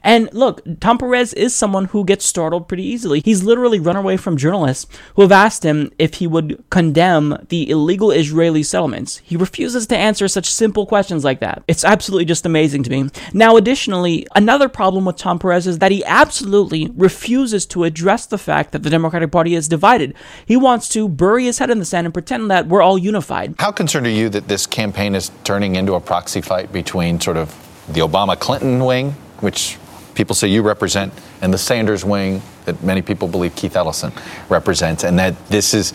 And 0.03 0.29
look, 0.33 0.61
Tom 0.79 0.97
Perez 0.97 1.33
is 1.33 1.55
someone 1.55 1.85
who 1.85 2.05
gets 2.05 2.25
startled 2.25 2.67
pretty 2.67 2.83
easily. 2.83 3.21
He's 3.23 3.43
literally 3.43 3.79
run 3.79 3.95
away 3.95 4.17
from 4.17 4.37
journalists 4.37 4.87
who 5.15 5.21
have 5.21 5.31
asked 5.31 5.63
him 5.63 5.91
if 5.97 6.15
he 6.15 6.27
would 6.27 6.63
condemn 6.69 7.37
the 7.49 7.69
illegal 7.69 8.11
Israeli 8.11 8.63
settlements. 8.63 9.17
He 9.23 9.35
refuses 9.35 9.87
to 9.87 9.97
answer 9.97 10.27
such 10.27 10.51
simple 10.51 10.85
questions 10.85 11.23
like 11.23 11.39
that. 11.39 11.63
It's 11.67 11.83
absolutely 11.83 12.25
just 12.25 12.45
amazing 12.45 12.83
to 12.83 12.89
me. 12.89 13.09
Now, 13.33 13.57
additionally, 13.57 14.27
another 14.35 14.69
problem 14.69 15.05
with 15.05 15.17
Tom 15.17 15.39
Perez 15.39 15.67
is 15.67 15.79
that 15.79 15.91
he 15.91 16.03
absolutely 16.05 16.91
refuses 16.95 17.65
to 17.67 17.83
address 17.83 18.25
the 18.25 18.37
fact 18.37 18.71
that 18.71 18.83
the 18.83 18.89
Democratic 18.89 19.31
Party 19.31 19.55
is 19.55 19.67
divided. 19.67 20.15
He 20.45 20.57
wants 20.57 20.89
to 20.89 21.07
bury 21.09 21.45
his 21.45 21.59
head 21.59 21.69
in 21.69 21.79
the 21.79 21.85
sand 21.85 22.05
and 22.05 22.13
pretend 22.13 22.49
that 22.51 22.67
we're 22.67 22.81
all 22.81 22.97
unified. 22.97 23.55
How 23.59 23.71
concerned 23.71 24.07
are 24.07 24.11
you 24.11 24.29
that 24.29 24.47
this 24.47 24.65
campaign 24.65 25.15
is 25.15 25.31
turning 25.43 25.75
into 25.75 25.93
a 25.93 25.99
proxy 25.99 26.41
fight 26.41 26.71
between 26.71 27.19
sort 27.19 27.37
of 27.37 27.49
the 27.87 28.01
Obama 28.01 28.37
Clinton 28.39 28.83
wing 28.83 29.15
which 29.45 29.77
people 30.15 30.35
say 30.35 30.47
you 30.47 30.63
represent, 30.63 31.13
and 31.41 31.53
the 31.53 31.57
Sanders 31.57 32.03
wing 32.03 32.41
that 32.65 32.81
many 32.83 33.03
people 33.03 33.27
believe 33.27 33.55
Keith 33.55 33.75
Ellison 33.75 34.11
represents, 34.49 35.03
and 35.03 35.19
that 35.19 35.33
this 35.47 35.73
is 35.75 35.93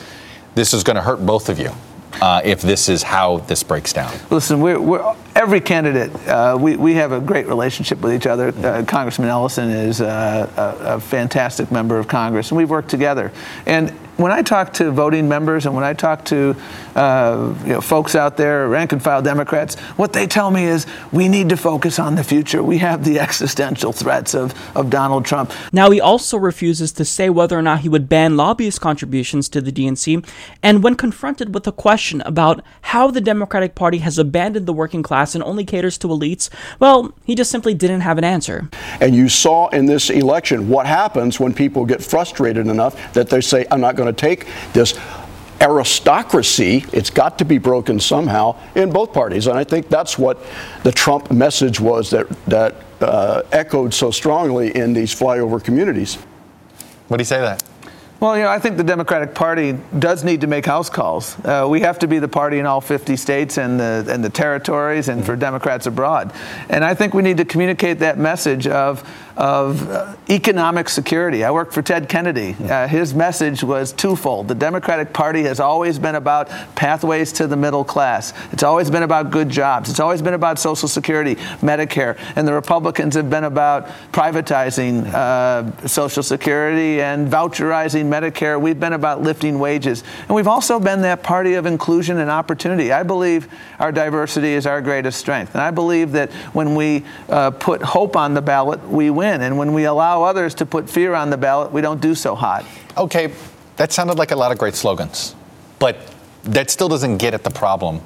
this 0.55 0.73
is 0.73 0.85
going 0.85 0.97
to 0.97 1.03
hurt 1.03 1.27
both 1.27 1.49
of 1.49 1.59
you 1.59 1.73
uh, 2.23 2.41
if 2.45 2.63
this 2.63 2.89
is 2.89 3.03
how 3.03 3.39
this 3.39 3.63
breaks 3.63 3.93
down. 3.93 4.13
Listen, 4.31 4.61
we're, 4.61 4.81
we're 4.81 5.17
every 5.35 5.61
candidate. 5.61 6.15
Uh, 6.29 6.57
we 6.61 6.77
we 6.77 6.95
have 6.95 7.11
a 7.11 7.21
great 7.21 7.47
relationship 7.49 8.01
with 8.01 8.13
each 8.13 8.27
other. 8.27 8.49
Uh, 8.49 8.85
Congressman 8.87 9.29
Ellison 9.29 9.69
is 9.69 10.01
uh, 10.01 10.77
a, 10.87 10.95
a 10.95 11.01
fantastic 11.01 11.73
member 11.73 11.99
of 11.99 12.07
Congress, 12.07 12.51
and 12.51 12.59
we've 12.59 12.71
worked 12.71 12.89
together. 12.89 13.33
And 13.67 13.93
when 14.21 14.33
I 14.33 14.43
talk 14.43 14.75
to 14.75 14.91
voting 14.91 15.29
members 15.29 15.67
and 15.67 15.75
when 15.75 15.85
I 15.85 15.95
talk 15.95 16.25
to 16.27 16.55
uh, 16.95 17.55
you 17.65 17.73
know, 17.73 17.81
folks 17.81 18.15
out 18.15 18.37
there, 18.37 18.69
rank 18.69 18.93
and 18.93 19.03
file 19.03 19.23
Democrats, 19.23 19.79
what 19.97 20.13
they 20.13 20.27
tell 20.27 20.51
me 20.51 20.65
is 20.65 20.87
we 21.11 21.29
need 21.29 21.49
to 21.49 21.57
focus 21.57 21.99
on 21.99 22.17
the 22.17 22.25
future. 22.25 22.63
We 22.63 22.79
have 22.79 23.05
the 23.05 23.19
existential 23.31 23.93
threats 23.93 24.35
of, 24.35 24.55
of 24.77 24.91
Donald 24.91 25.25
Trump. 25.25 25.53
Now, 25.73 25.91
he 25.91 26.01
also 26.01 26.37
refuses 26.37 26.93
to 26.93 27.05
say 27.05 27.31
whether 27.31 27.59
or 27.59 27.63
not 27.63 27.81
he 27.81 27.89
would 27.89 28.09
ban 28.09 28.37
lobbyist 28.37 28.81
contributions 28.81 29.49
to 29.51 29.61
the 29.61 29.73
DNC. 29.73 30.27
And 30.63 30.83
when 30.83 30.97
confronted 30.97 31.55
with 31.55 31.67
a 31.67 31.73
question 31.73 32.21
about 32.23 32.63
how 32.83 33.11
the 33.11 33.21
Democratic 33.21 33.75
Party 33.75 33.99
has 33.99 34.19
abandoned 34.19 34.67
the 34.67 34.73
working 34.73 35.03
class 35.03 35.35
and 35.35 35.43
only 35.45 35.65
caters 35.65 35.97
to 35.99 36.09
elites, 36.09 36.51
well, 36.79 37.15
he 37.25 37.35
just 37.35 37.51
simply 37.51 37.73
didn't 37.73 38.01
have 38.01 38.19
an 38.19 38.25
answer. 38.25 38.69
And 39.01 39.15
you 39.15 39.29
saw 39.29 39.69
in 39.69 39.87
this 39.87 40.11
election 40.11 40.69
what 40.69 40.87
happens 40.87 41.41
when 41.41 41.55
people 41.55 41.87
get 41.87 42.03
frustrated 42.03 42.67
enough 42.67 43.13
that 43.15 43.31
they 43.31 43.41
say, 43.41 43.67
I'm 43.71 43.81
not 43.81 43.97
going 43.97 44.07
to 44.07 44.10
take 44.13 44.47
this 44.73 44.99
aristocracy, 45.61 46.85
it's 46.93 47.11
got 47.11 47.39
to 47.39 47.45
be 47.45 47.59
broken 47.59 48.01
somehow 48.01 48.57
in 48.75 48.91
both 48.91 49.13
parties. 49.13 49.47
And 49.47 49.59
I 49.59 49.65
think 49.65 49.89
that's 49.89 50.19
what 50.19 50.39
the 50.83 50.93
Trump 50.93 51.31
message 51.31 51.81
was 51.81 52.11
that, 52.11 52.29
that 52.47 52.77
uh, 53.01 53.43
echoed 53.53 53.93
so 53.93 54.11
strongly 54.11 54.75
in 54.75 54.93
these 54.93 55.15
flyover 55.15 55.63
communities. 55.63 56.17
What 57.09 57.19
do 57.19 57.21
you 57.23 57.27
say 57.27 57.41
that? 57.41 57.63
Well, 58.21 58.37
you 58.37 58.43
know, 58.43 58.51
I 58.51 58.59
think 58.59 58.77
the 58.77 58.85
Democratic 58.85 59.35
Party 59.35 59.79
does 59.99 60.25
need 60.25 60.43
to 60.43 60.47
make 60.47 60.67
house 60.67 60.91
calls. 60.91 61.43
Uh, 61.43 61.67
we 61.71 61.81
have 61.81 61.99
to 62.01 62.07
be 62.07 62.19
the 62.19 62.29
party 62.29 62.59
in 62.59 62.67
all 62.67 62.83
50 62.83 63.17
states 63.17 63.57
and 63.57 63.81
the 63.81 64.07
and 64.11 64.23
the 64.23 64.29
territories, 64.29 65.09
and 65.09 65.25
for 65.25 65.37
Democrats 65.37 65.87
abroad. 65.87 66.31
And 66.69 66.85
I 66.85 66.93
think 66.93 67.15
we 67.15 67.23
need 67.23 67.39
to 67.39 67.47
communicate 67.47 68.01
that 68.01 68.19
message 68.19 68.67
of 68.67 69.09
of 69.41 69.89
uh, 69.89 70.15
economic 70.29 70.87
security. 70.87 71.45
I 71.45 71.51
worked 71.51 71.73
for 71.73 71.81
Ted 71.81 72.11
Kennedy. 72.11 72.55
Uh, 72.61 72.87
his 72.87 73.15
message 73.15 73.65
was 73.65 73.91
twofold. 73.91 74.49
The 74.49 74.55
Democratic 74.55 75.15
Party 75.15 75.45
has 75.45 75.61
always 75.61 75.99
been 75.99 76.15
about 76.15 76.51
pathways 76.75 77.33
to 77.33 77.47
the 77.47 77.57
middle 77.57 77.83
class. 77.83 78.35
It's 78.53 78.63
always 78.63 78.91
been 78.91 79.03
about 79.03 79.31
good 79.31 79.49
jobs. 79.49 79.89
It's 79.89 79.99
always 79.99 80.21
been 80.21 80.35
about 80.35 80.59
Social 80.59 80.89
Security, 80.89 81.37
Medicare, 81.63 82.19
and 82.37 82.47
the 82.47 82.53
Republicans 82.53 83.15
have 83.15 83.31
been 83.31 83.45
about 83.45 83.87
privatizing 84.13 85.07
uh, 85.07 85.89
Social 85.89 86.23
Security 86.23 87.01
and 87.01 87.27
voucherizing 87.33 88.11
Medicare. 88.11 88.61
We've 88.61 88.79
been 88.79 88.93
about 88.93 89.23
lifting 89.23 89.59
wages. 89.59 90.05
And 90.29 90.37
we've 90.37 90.49
also 90.49 90.79
been 90.79 91.01
that 91.01 91.23
party 91.23 91.55
of 91.55 91.65
inclusion 91.65 92.19
and 92.19 92.31
opportunity. 92.31 92.93
I 92.93 93.05
believe 93.05 93.49
our 93.79 93.91
diversity 93.91 94.53
is 94.53 94.67
our 94.67 94.83
greatest 94.83 95.19
strength. 95.19 95.55
And 95.55 95.63
I 95.63 95.71
believe 95.71 96.13
that 96.13 96.31
when 96.53 96.75
we 96.75 97.05
uh, 97.31 97.53
put 97.53 97.81
hope 97.81 98.17
on 98.17 98.35
the 98.35 98.43
ballot, 98.43 98.87
we 98.87 99.09
win. 99.09 99.30
And 99.41 99.57
when 99.59 99.73
we 99.73 99.85
allow 99.85 100.23
others 100.23 100.55
to 100.57 100.67
put 100.67 100.89
fear 100.89 101.15
on 101.15 101.31
the 101.31 101.37
ballot, 101.37 101.73
we 101.73 101.81
don't 101.81 102.01
do 102.01 102.15
so 102.15 102.35
hot. 102.35 102.65
Okay, 102.97 103.33
that 103.77 103.93
sounded 103.93 104.19
like 104.19 104.31
a 104.31 104.37
lot 104.37 104.53
of 104.53 104.59
great 104.59 104.75
slogans, 104.75 105.35
but 105.79 105.97
that 106.45 106.71
still 106.71 106.89
doesn't 106.89 107.19
get 107.19 107.35
at 107.35 107.45
the 107.45 107.51
problem 107.51 108.01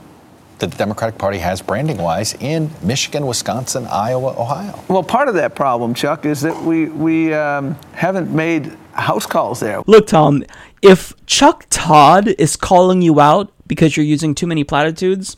that 0.58 0.70
the 0.70 0.76
Democratic 0.76 1.18
Party 1.18 1.38
has 1.38 1.60
branding 1.60 1.98
wise 1.98 2.34
in 2.34 2.70
Michigan, 2.82 3.26
Wisconsin, 3.26 3.86
Iowa, 3.86 4.34
Ohio. 4.38 4.82
Well, 4.88 5.02
part 5.02 5.28
of 5.28 5.34
that 5.34 5.54
problem, 5.54 5.94
Chuck, 5.94 6.24
is 6.26 6.40
that 6.42 6.62
we, 6.62 6.86
we 6.86 7.34
um, 7.34 7.76
haven't 7.92 8.30
made 8.30 8.76
house 8.92 9.26
calls 9.26 9.60
there. 9.60 9.82
Look, 9.86 10.06
Tom, 10.06 10.44
if 10.80 11.12
Chuck 11.26 11.66
Todd 11.70 12.28
is 12.38 12.56
calling 12.56 13.02
you 13.02 13.20
out 13.20 13.52
because 13.66 13.96
you're 13.96 14.06
using 14.06 14.34
too 14.34 14.46
many 14.46 14.62
platitudes, 14.62 15.36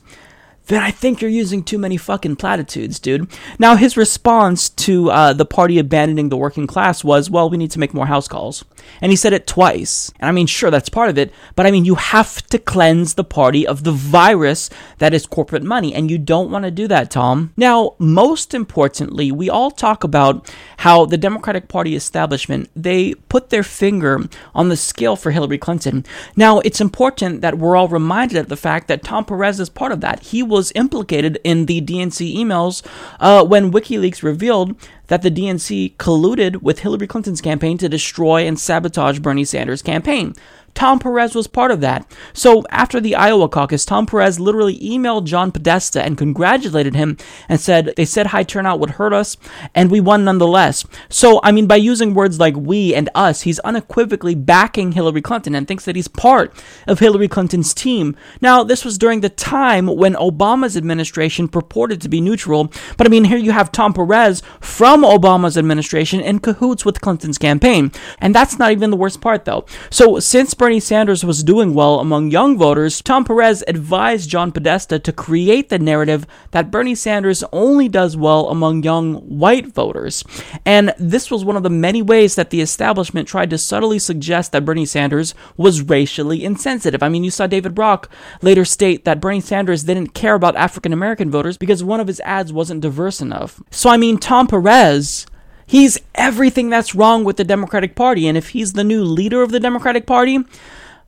then 0.67 0.81
I 0.81 0.91
think 0.91 1.21
you're 1.21 1.31
using 1.31 1.63
too 1.63 1.77
many 1.77 1.97
fucking 1.97 2.35
platitudes, 2.35 2.99
dude. 2.99 3.29
Now, 3.57 3.75
his 3.75 3.97
response 3.97 4.69
to 4.69 5.09
uh, 5.11 5.33
the 5.33 5.45
party 5.45 5.79
abandoning 5.79 6.29
the 6.29 6.37
working 6.37 6.67
class 6.67 7.03
was, 7.03 7.29
well, 7.29 7.49
we 7.49 7.57
need 7.57 7.71
to 7.71 7.79
make 7.79 7.93
more 7.93 8.07
house 8.07 8.27
calls. 8.27 8.65
And 9.01 9.11
he 9.11 9.15
said 9.15 9.33
it 9.33 9.47
twice. 9.47 10.11
And 10.19 10.29
I 10.29 10.31
mean, 10.31 10.47
sure, 10.47 10.71
that's 10.71 10.89
part 10.89 11.09
of 11.09 11.17
it, 11.17 11.33
but 11.55 11.65
I 11.65 11.71
mean, 11.71 11.85
you 11.85 11.95
have 11.95 12.45
to 12.47 12.59
cleanse 12.59 13.13
the 13.13 13.23
party 13.23 13.65
of 13.65 13.83
the 13.83 13.91
virus 13.91 14.69
that 14.99 15.13
is 15.13 15.25
corporate 15.25 15.63
money, 15.63 15.93
and 15.93 16.11
you 16.11 16.17
don't 16.17 16.51
want 16.51 16.65
to 16.65 16.71
do 16.71 16.87
that, 16.87 17.11
Tom. 17.11 17.53
Now, 17.57 17.95
most 17.97 18.53
importantly, 18.53 19.31
we 19.31 19.49
all 19.49 19.71
talk 19.71 20.03
about 20.03 20.53
how 20.77 21.05
the 21.05 21.17
Democratic 21.17 21.67
Party 21.67 21.95
establishment, 21.95 22.69
they 22.75 23.13
put 23.13 23.49
their 23.49 23.63
finger 23.63 24.23
on 24.53 24.69
the 24.69 24.77
scale 24.77 25.15
for 25.15 25.31
Hillary 25.31 25.57
Clinton. 25.57 26.05
Now, 26.35 26.59
it's 26.59 26.81
important 26.81 27.41
that 27.41 27.57
we're 27.57 27.75
all 27.75 27.87
reminded 27.87 28.37
of 28.37 28.49
the 28.49 28.57
fact 28.57 28.87
that 28.87 29.03
Tom 29.03 29.25
Perez 29.25 29.59
is 29.59 29.69
part 29.69 29.91
of 29.91 30.01
that. 30.01 30.21
He 30.21 30.43
was 30.57 30.71
implicated 30.73 31.39
in 31.43 31.67
the 31.67 31.79
DNC 31.81 32.35
emails 32.35 32.83
uh, 33.19 33.45
when 33.45 33.71
WikiLeaks 33.71 34.23
revealed 34.23 34.75
that 35.05 35.21
the 35.21 35.29
DNC 35.29 35.95
colluded 35.97 36.63
with 36.63 36.79
Hillary 36.79 37.05
Clinton's 37.05 37.41
campaign 37.41 37.77
to 37.77 37.87
destroy 37.87 38.47
and 38.47 38.59
sabotage 38.59 39.19
Bernie 39.19 39.45
Sanders' 39.45 39.83
campaign. 39.83 40.33
Tom 40.77 40.99
Perez 40.99 41.33
was 41.33 41.47
part 41.47 41.71
of 41.71 41.81
that. 41.81 42.05
So 42.33 42.63
after 42.69 43.01
the 43.01 43.15
Iowa 43.15 43.49
caucus, 43.49 43.83
Tom 43.83 44.05
Perez 44.05 44.39
literally 44.39 44.77
emailed 44.77 45.23
John 45.23 45.51
Podesta 45.51 46.03
and 46.03 46.19
congratulated 46.19 46.93
him 46.93 47.17
and 47.49 47.59
said 47.59 47.95
they 47.97 48.05
said 48.05 48.27
high 48.27 48.43
turnout 48.43 48.79
would 48.79 48.91
hurt 48.91 49.11
us 49.11 49.37
and 49.73 49.89
we 49.89 49.99
won 49.99 50.23
nonetheless. 50.23 50.85
So 51.09 51.39
I 51.41 51.51
mean 51.51 51.65
by 51.65 51.77
using 51.77 52.13
words 52.13 52.39
like 52.39 52.55
we 52.55 52.93
and 52.93 53.09
us, 53.15 53.41
he's 53.41 53.57
unequivocally 53.61 54.35
backing 54.35 54.91
Hillary 54.91 55.23
Clinton 55.23 55.55
and 55.55 55.67
thinks 55.67 55.83
that 55.85 55.95
he's 55.95 56.07
part 56.07 56.53
of 56.85 56.99
Hillary 56.99 57.27
Clinton's 57.27 57.73
team. 57.73 58.15
Now, 58.39 58.63
this 58.63 58.85
was 58.85 58.99
during 58.99 59.21
the 59.21 59.29
time 59.29 59.87
when 59.87 60.13
Obama's 60.13 60.77
administration 60.77 61.47
purported 61.47 62.01
to 62.01 62.09
be 62.09 62.21
neutral, 62.21 62.71
but 62.97 63.07
I 63.07 63.09
mean 63.09 63.23
here 63.23 63.39
you 63.39 63.51
have 63.51 63.71
Tom 63.71 63.95
Perez 63.95 64.43
from 64.59 65.01
Obama's 65.01 65.57
administration 65.57 66.21
in 66.21 66.37
cahoots 66.37 66.85
with 66.85 67.01
Clinton's 67.01 67.39
campaign. 67.39 67.91
And 68.19 68.35
that's 68.35 68.59
not 68.59 68.71
even 68.71 68.91
the 68.91 68.95
worst 68.95 69.21
part 69.21 69.45
though. 69.45 69.65
So 69.89 70.19
since 70.19 70.53
Sanders 70.81 71.23
was 71.23 71.43
doing 71.43 71.73
well 71.73 72.01
among 72.01 72.29
young 72.29 72.57
voters, 72.57 73.01
Tom 73.01 73.23
Perez 73.23 73.63
advised 73.69 74.29
John 74.29 74.51
Podesta 74.51 74.99
to 74.99 75.13
create 75.13 75.69
the 75.69 75.79
narrative 75.79 76.27
that 76.51 76.69
Bernie 76.69 76.93
Sanders 76.93 77.45
only 77.53 77.87
does 77.87 78.17
well 78.17 78.49
among 78.49 78.83
young 78.83 79.15
white 79.21 79.67
voters. 79.67 80.25
And 80.65 80.93
this 80.99 81.31
was 81.31 81.45
one 81.45 81.55
of 81.55 81.63
the 81.63 81.69
many 81.69 82.01
ways 82.01 82.35
that 82.35 82.49
the 82.49 82.59
establishment 82.59 83.29
tried 83.29 83.49
to 83.51 83.57
subtly 83.57 83.97
suggest 83.97 84.51
that 84.51 84.65
Bernie 84.65 84.85
Sanders 84.85 85.33
was 85.55 85.81
racially 85.81 86.43
insensitive. 86.43 87.01
I 87.01 87.07
mean, 87.07 87.23
you 87.23 87.31
saw 87.31 87.47
David 87.47 87.73
Brock 87.73 88.11
later 88.41 88.65
state 88.65 89.05
that 89.05 89.21
Bernie 89.21 89.39
Sanders 89.39 89.85
didn't 89.85 90.09
care 90.13 90.35
about 90.35 90.57
African 90.57 90.91
American 90.91 91.31
voters 91.31 91.57
because 91.57 91.81
one 91.81 92.01
of 92.01 92.07
his 92.07 92.19
ads 92.25 92.51
wasn't 92.51 92.81
diverse 92.81 93.21
enough. 93.21 93.61
So, 93.71 93.89
I 93.89 93.95
mean, 93.95 94.17
Tom 94.17 94.47
Perez 94.47 95.25
He's 95.67 95.99
everything 96.15 96.69
that's 96.69 96.95
wrong 96.95 97.23
with 97.25 97.37
the 97.37 97.43
Democratic 97.43 97.93
Party. 97.93 98.27
And 98.27 98.37
if 98.37 98.49
he's 98.49 98.73
the 98.73 98.85
new 98.85 99.03
leader 99.03 99.43
of 99.43 99.51
the 99.51 99.59
Democratic 99.59 100.07
Party, 100.07 100.39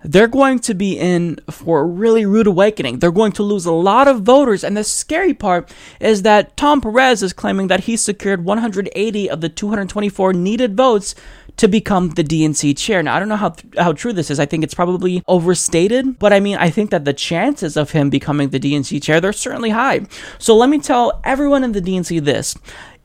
they're 0.04 0.28
going 0.28 0.60
to 0.60 0.74
be 0.74 0.98
in 0.98 1.40
for 1.50 1.82
a 1.82 1.86
really 1.86 2.26
rude 2.26 2.48
awakening. 2.48 3.00
They're 3.00 3.12
going 3.12 3.34
to 3.34 3.44
lose 3.44 3.66
a 3.66 3.72
lot 3.72 4.08
of 4.08 4.22
voters. 4.22 4.64
And 4.64 4.78
the 4.78 4.84
scary 4.84 5.34
part 5.34 5.74
is 6.00 6.22
that 6.22 6.56
Tom 6.56 6.82
Perez 6.82 7.24
is 7.24 7.34
claiming 7.34 7.68
that 7.68 7.82
he 7.82 7.98
secured 7.98 8.46
180 8.46 9.30
of 9.30 9.42
the 9.42 9.50
224 9.50 10.34
needed 10.34 10.78
votes 10.78 11.16
to 11.60 11.68
become 11.68 12.12
the 12.12 12.24
DNC 12.24 12.78
chair. 12.78 13.04
Now, 13.04 13.18
I 13.18 13.20
don't 13.20 13.28
know 13.28 13.36
how, 13.36 13.54
how 13.78 13.92
true 13.92 14.14
this 14.14 14.32
is. 14.32 14.40
I 14.40 14.46
think 14.46 14.64
it's 14.64 14.74
probably 14.74 15.22
overstated, 15.28 16.18
but 16.18 16.32
I 16.32 16.40
mean, 16.40 16.56
I 16.56 16.70
think 16.70 16.90
that 16.92 17.04
the 17.04 17.12
chances 17.12 17.76
of 17.76 17.92
him 17.92 18.10
becoming 18.10 18.50
the 18.50 18.62
DNC 18.62 19.04
chair, 19.04 19.20
they're 19.20 19.34
certainly 19.34 19.72
high. 19.72 20.08
So 20.38 20.56
let 20.56 20.70
me 20.70 20.80
tell 20.80 21.20
everyone 21.26 21.66
in 21.66 21.74
the 21.74 21.82
DNC 21.82 22.24
this. 22.24 22.56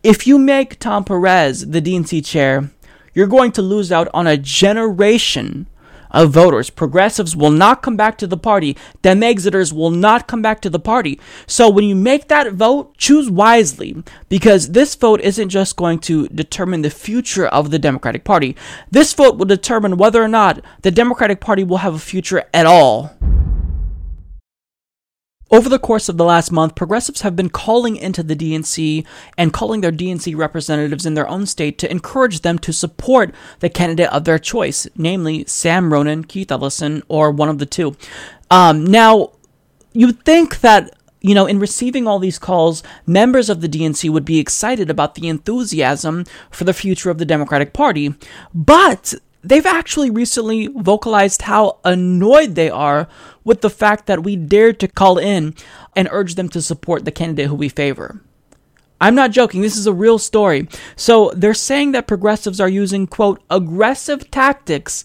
If 0.05 0.27
you 0.27 0.39
make 0.39 0.79
Tom 0.79 1.03
Perez 1.03 1.71
the 1.71 1.81
DNC 1.81 2.27
chair, 2.27 2.71
you're 3.15 3.27
going 3.27 3.53
to 3.53 3.63
lose 3.63 3.91
out 3.91 4.07
on 4.13 4.27
a 4.27 4.37
generation 4.37 5.67
of 6.11 6.31
voters. 6.31 6.69
Progressives 6.69 7.35
will 7.35 7.51
not 7.51 7.81
come 7.81 7.97
back 7.97 8.19
to 8.19 8.27
the 8.27 8.37
party. 8.37 8.77
Dem 9.01 9.23
exiters 9.23 9.73
will 9.73 9.91
not 9.91 10.29
come 10.29 10.43
back 10.43 10.61
to 10.61 10.69
the 10.69 10.79
party. 10.79 11.19
So 11.47 11.71
when 11.71 11.87
you 11.87 11.95
make 11.95 12.29
that 12.29 12.53
vote, 12.53 12.95
choose 12.99 13.31
wisely 13.31 14.05
because 14.29 14.73
this 14.73 14.95
vote 14.95 15.23
isn't 15.23 15.49
just 15.49 15.75
going 15.77 16.01
to 16.01 16.29
determine 16.29 16.83
the 16.83 16.91
future 16.91 17.47
of 17.47 17.71
the 17.71 17.79
Democratic 17.79 18.25
Party. 18.25 18.57
This 18.91 19.15
vote 19.15 19.39
will 19.39 19.47
determine 19.47 19.97
whether 19.97 20.23
or 20.23 20.29
not 20.29 20.63
the 20.83 20.91
Democratic 20.91 21.41
Party 21.41 21.65
will 21.65 21.79
have 21.79 21.95
a 21.95 21.99
future 21.99 22.45
at 22.53 22.67
all. 22.67 23.17
Over 25.55 25.69
the 25.69 25.79
course 25.79 26.09
of 26.09 26.17
the 26.17 26.25
last 26.25 26.51
month, 26.51 26.75
progressives 26.75 27.21
have 27.21 27.37
been 27.37 27.49
calling 27.49 27.95
into 27.95 28.25
the 28.25 28.35
DNC 28.35 29.07
and 29.39 29.53
calling 29.53 29.83
their 29.83 29.93
DNC 29.93 30.37
representatives 30.37 31.07
in 31.07 31.15
their 31.15 31.29
own 31.29 31.47
state 31.47 31.79
to 31.79 31.89
encourage 31.89 32.41
them 32.41 32.59
to 32.59 32.73
support 32.73 33.33
the 33.61 33.71
candidate 33.71 34.13
of 34.13 34.25
their 34.25 34.41
choice, 34.41 34.89
namely 34.97 35.45
Sam 35.45 35.93
Ronan, 35.93 36.25
Keith 36.25 36.51
Ellison, 36.51 37.05
or 37.07 37.31
one 37.31 37.49
of 37.49 37.61
the 37.61 37.67
two. 37.67 37.97
Um, 38.51 38.85
now, 38.85 39.31
you'd 39.93 40.25
think 40.25 40.61
that 40.63 40.91
you 41.21 41.37
know, 41.37 41.47
in 41.47 41.61
receiving 41.61 42.09
all 42.09 42.19
these 42.19 42.39
calls, 42.39 42.83
members 43.07 43.49
of 43.49 43.61
the 43.61 43.69
DNC 43.69 44.11
would 44.11 44.25
be 44.25 44.41
excited 44.41 44.91
about 44.91 45.15
the 45.15 45.29
enthusiasm 45.29 46.25
for 46.51 46.65
the 46.65 46.75
future 46.75 47.11
of 47.11 47.19
the 47.19 47.25
Democratic 47.25 47.73
Party. 47.73 48.13
But 48.53 49.15
they've 49.45 49.67
actually 49.67 50.11
recently 50.11 50.69
vocalized 50.69 51.43
how 51.43 51.79
annoyed 51.85 52.55
they 52.55 52.71
are 52.71 53.09
with 53.45 53.61
the 53.61 53.71
fact 53.71 54.07
that 54.07 54.23
we 54.23 54.37
dared 54.37 54.81
to 54.81 54.89
call 54.89 55.19
in 55.19 55.55
and 55.95 56.09
urge 56.11 56.35
them 56.35 56.49
to 56.49 56.63
support 56.63 57.05
the 57.05 57.13
candidate 57.13 57.49
who 57.49 57.55
we 57.55 57.69
favor. 57.69 58.21
I'm 59.01 59.15
not 59.15 59.33
joking. 59.33 59.61
This 59.61 59.77
is 59.77 59.87
a 59.87 59.93
real 59.93 60.19
story. 60.19 60.69
So 60.97 61.31
they're 61.37 61.53
saying 61.53 61.93
that 61.93 62.07
progressives 62.07 62.61
are 62.61 62.69
using, 62.69 63.07
quote, 63.07 63.43
aggressive 63.51 64.31
tactics 64.31 65.05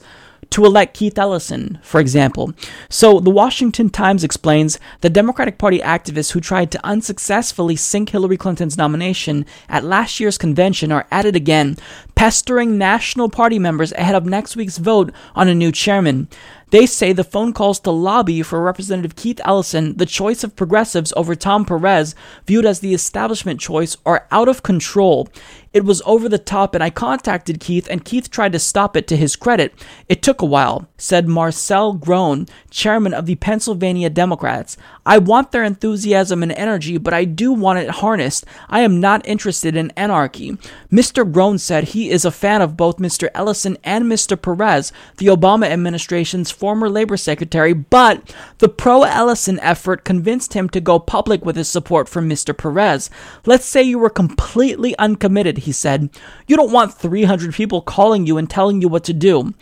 to 0.51 0.65
elect 0.65 0.95
Keith 0.95 1.17
Ellison, 1.17 1.79
for 1.83 1.99
example. 1.99 2.53
So 2.89 3.19
the 3.19 3.29
Washington 3.29 3.89
Times 3.89 4.23
explains 4.23 4.79
the 5.01 5.09
Democratic 5.09 5.57
Party 5.57 5.79
activists 5.79 6.31
who 6.31 6.39
tried 6.39 6.71
to 6.71 6.85
unsuccessfully 6.85 7.75
sink 7.75 8.09
Hillary 8.09 8.37
Clinton's 8.37 8.77
nomination 8.77 9.45
at 9.67 9.83
last 9.83 10.19
year's 10.19 10.37
convention 10.37 10.91
are 10.91 11.07
at 11.11 11.25
it 11.25 11.35
again, 11.35 11.77
pestering 12.19 12.77
National 12.77 13.29
Party 13.29 13.57
members 13.57 13.93
ahead 13.93 14.13
of 14.13 14.25
next 14.25 14.57
week's 14.57 14.77
vote 14.77 15.09
on 15.35 15.47
a 15.47 15.55
new 15.55 15.71
chairman. 15.71 16.27
They 16.71 16.85
say 16.85 17.13
the 17.13 17.23
phone 17.23 17.53
calls 17.53 17.79
to 17.79 17.91
lobby 17.91 18.43
for 18.43 18.61
Representative 18.61 19.15
Keith 19.15 19.41
Ellison, 19.43 19.97
the 19.97 20.05
choice 20.05 20.43
of 20.43 20.55
progressives 20.55 21.13
over 21.15 21.33
Tom 21.33 21.65
Perez, 21.65 22.13
viewed 22.45 22.65
as 22.65 22.79
the 22.79 22.93
establishment 22.93 23.59
choice, 23.59 23.97
are 24.05 24.27
out 24.29 24.47
of 24.47 24.61
control. 24.61 25.29
It 25.71 25.83
was 25.83 26.01
over 26.05 26.27
the 26.27 26.39
top, 26.39 26.75
and 26.75 26.83
I 26.83 26.89
contacted 26.89 27.59
Keith, 27.59 27.87
and 27.89 28.05
Keith 28.05 28.29
tried 28.29 28.53
to 28.53 28.59
stop 28.59 28.95
it 28.95 29.07
to 29.07 29.17
his 29.17 29.35
credit. 29.35 29.73
It 30.07 30.21
took 30.21 30.41
a 30.41 30.45
while, 30.45 30.87
said 30.97 31.27
Marcel 31.27 31.93
Groen, 31.93 32.47
chairman 32.71 33.13
of 33.13 33.27
the 33.27 33.35
Pennsylvania 33.35 34.09
Democrats. 34.09 34.77
I 35.05 35.19
want 35.19 35.51
their 35.51 35.63
enthusiasm 35.63 36.41
and 36.41 36.51
energy, 36.51 36.97
but 36.97 37.13
I 37.13 37.25
do 37.25 37.51
want 37.51 37.79
it 37.79 37.89
harnessed. 37.89 38.45
I 38.67 38.81
am 38.81 38.99
not 38.99 39.25
interested 39.27 39.75
in 39.75 39.91
anarchy. 39.91 40.57
Mr. 40.91 41.29
Groen 41.31 41.59
said 41.59 41.85
he 41.85 42.08
is 42.09 42.25
a 42.25 42.31
fan 42.31 42.61
of 42.61 42.75
both 42.75 42.97
Mr. 42.97 43.29
Ellison 43.35 43.77
and 43.83 44.05
Mr. 44.05 44.41
Perez, 44.41 44.91
the 45.17 45.27
Obama 45.27 45.67
administration's 45.67 46.51
former 46.51 46.89
labor 46.89 47.17
secretary, 47.17 47.73
but 47.73 48.33
the 48.57 48.69
pro 48.69 49.03
Ellison 49.03 49.59
effort 49.59 50.03
convinced 50.03 50.53
him 50.53 50.67
to 50.69 50.81
go 50.81 50.99
public 50.99 51.45
with 51.45 51.55
his 51.55 51.69
support 51.69 52.09
for 52.09 52.21
Mr. 52.21 52.57
Perez. 52.57 53.09
Let's 53.45 53.65
say 53.65 53.83
you 53.83 53.99
were 53.99 54.09
completely 54.09 54.97
uncommitted 54.97 55.59
he 55.59 55.71
said. 55.71 56.09
You 56.47 56.55
don't 56.55 56.71
want 56.71 56.93
300 56.93 57.53
people 57.53 57.81
calling 57.81 58.25
you 58.25 58.37
and 58.37 58.49
telling 58.49 58.81
you 58.81 58.87
what 58.87 59.03
to 59.05 59.13
do. 59.13 59.53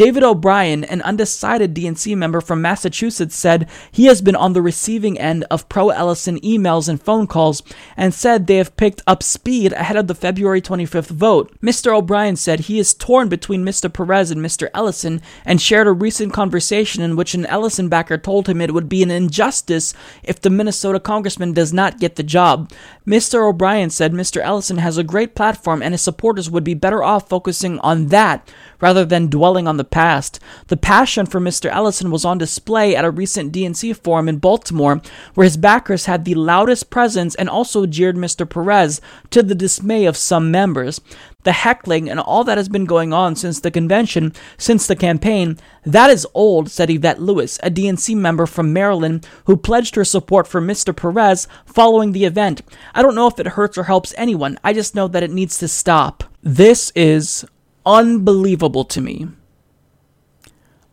David 0.00 0.22
O'Brien, 0.22 0.82
an 0.84 1.02
undecided 1.02 1.74
DNC 1.74 2.16
member 2.16 2.40
from 2.40 2.62
Massachusetts, 2.62 3.36
said 3.36 3.68
he 3.92 4.06
has 4.06 4.22
been 4.22 4.34
on 4.34 4.54
the 4.54 4.62
receiving 4.62 5.18
end 5.18 5.44
of 5.50 5.68
pro 5.68 5.90
Ellison 5.90 6.40
emails 6.40 6.88
and 6.88 7.02
phone 7.02 7.26
calls 7.26 7.62
and 7.98 8.14
said 8.14 8.46
they 8.46 8.56
have 8.56 8.78
picked 8.78 9.02
up 9.06 9.22
speed 9.22 9.74
ahead 9.74 9.98
of 9.98 10.06
the 10.06 10.14
February 10.14 10.62
25th 10.62 11.08
vote. 11.08 11.54
Mr. 11.60 11.94
O'Brien 11.94 12.36
said 12.36 12.60
he 12.60 12.78
is 12.78 12.94
torn 12.94 13.28
between 13.28 13.62
Mr. 13.62 13.92
Perez 13.92 14.30
and 14.30 14.40
Mr. 14.40 14.70
Ellison 14.72 15.20
and 15.44 15.60
shared 15.60 15.86
a 15.86 15.92
recent 15.92 16.32
conversation 16.32 17.02
in 17.02 17.14
which 17.14 17.34
an 17.34 17.44
Ellison 17.44 17.90
backer 17.90 18.16
told 18.16 18.48
him 18.48 18.62
it 18.62 18.72
would 18.72 18.88
be 18.88 19.02
an 19.02 19.10
injustice 19.10 19.92
if 20.22 20.40
the 20.40 20.48
Minnesota 20.48 20.98
congressman 20.98 21.52
does 21.52 21.74
not 21.74 22.00
get 22.00 22.16
the 22.16 22.22
job. 22.22 22.72
Mr. 23.10 23.48
O'Brien 23.48 23.90
said 23.90 24.12
Mr. 24.12 24.40
Ellison 24.40 24.78
has 24.78 24.96
a 24.96 25.02
great 25.02 25.34
platform 25.34 25.82
and 25.82 25.92
his 25.92 26.00
supporters 26.00 26.48
would 26.48 26.62
be 26.62 26.74
better 26.74 27.02
off 27.02 27.28
focusing 27.28 27.80
on 27.80 28.06
that 28.06 28.48
rather 28.80 29.04
than 29.04 29.26
dwelling 29.26 29.66
on 29.66 29.78
the 29.78 29.84
past. 29.84 30.38
The 30.68 30.76
passion 30.76 31.26
for 31.26 31.40
Mr. 31.40 31.68
Ellison 31.72 32.12
was 32.12 32.24
on 32.24 32.38
display 32.38 32.94
at 32.94 33.04
a 33.04 33.10
recent 33.10 33.52
DNC 33.52 33.96
forum 33.96 34.28
in 34.28 34.38
Baltimore, 34.38 35.02
where 35.34 35.44
his 35.44 35.56
backers 35.56 36.06
had 36.06 36.24
the 36.24 36.36
loudest 36.36 36.88
presence 36.88 37.34
and 37.34 37.48
also 37.48 37.84
jeered 37.84 38.14
Mr. 38.14 38.48
Perez 38.48 39.00
to 39.30 39.42
the 39.42 39.56
dismay 39.56 40.04
of 40.04 40.16
some 40.16 40.52
members. 40.52 41.00
The 41.42 41.52
heckling 41.52 42.10
and 42.10 42.20
all 42.20 42.44
that 42.44 42.58
has 42.58 42.68
been 42.68 42.84
going 42.84 43.12
on 43.12 43.34
since 43.34 43.60
the 43.60 43.70
convention, 43.70 44.34
since 44.58 44.86
the 44.86 44.96
campaign, 44.96 45.58
that 45.84 46.10
is 46.10 46.26
old, 46.34 46.70
said 46.70 46.90
Yvette 46.90 47.20
Lewis, 47.20 47.58
a 47.62 47.70
DNC 47.70 48.14
member 48.16 48.46
from 48.46 48.72
Maryland 48.72 49.26
who 49.46 49.56
pledged 49.56 49.94
her 49.94 50.04
support 50.04 50.46
for 50.46 50.60
Mr. 50.60 50.94
Perez 50.94 51.48
following 51.64 52.12
the 52.12 52.24
event. 52.26 52.60
I 52.94 53.02
don't 53.02 53.14
know 53.14 53.26
if 53.26 53.40
it 53.40 53.48
hurts 53.48 53.78
or 53.78 53.84
helps 53.84 54.14
anyone, 54.18 54.58
I 54.62 54.72
just 54.72 54.94
know 54.94 55.08
that 55.08 55.22
it 55.22 55.30
needs 55.30 55.58
to 55.58 55.68
stop. 55.68 56.24
This 56.42 56.92
is 56.94 57.44
unbelievable 57.86 58.84
to 58.84 59.00
me. 59.00 59.28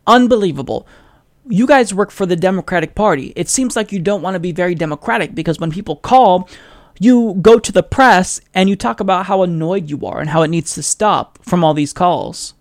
Unbelievable. 0.05 0.87
You 1.49 1.67
guys 1.67 1.93
work 1.93 2.11
for 2.11 2.25
the 2.25 2.35
Democratic 2.35 2.95
Party. 2.95 3.33
It 3.35 3.49
seems 3.49 3.75
like 3.75 3.91
you 3.91 3.99
don't 3.99 4.21
want 4.21 4.35
to 4.35 4.39
be 4.39 4.51
very 4.51 4.75
democratic 4.75 5.35
because 5.35 5.59
when 5.59 5.71
people 5.71 5.97
call, 5.97 6.49
you 6.99 7.35
go 7.41 7.59
to 7.59 7.71
the 7.71 7.83
press 7.83 8.41
and 8.53 8.69
you 8.69 8.75
talk 8.75 8.99
about 8.99 9.25
how 9.27 9.43
annoyed 9.43 9.89
you 9.89 10.05
are 10.05 10.19
and 10.19 10.29
how 10.29 10.41
it 10.43 10.49
needs 10.49 10.73
to 10.75 10.83
stop 10.83 11.39
from 11.43 11.63
all 11.63 11.73
these 11.73 11.93
calls. 11.93 12.53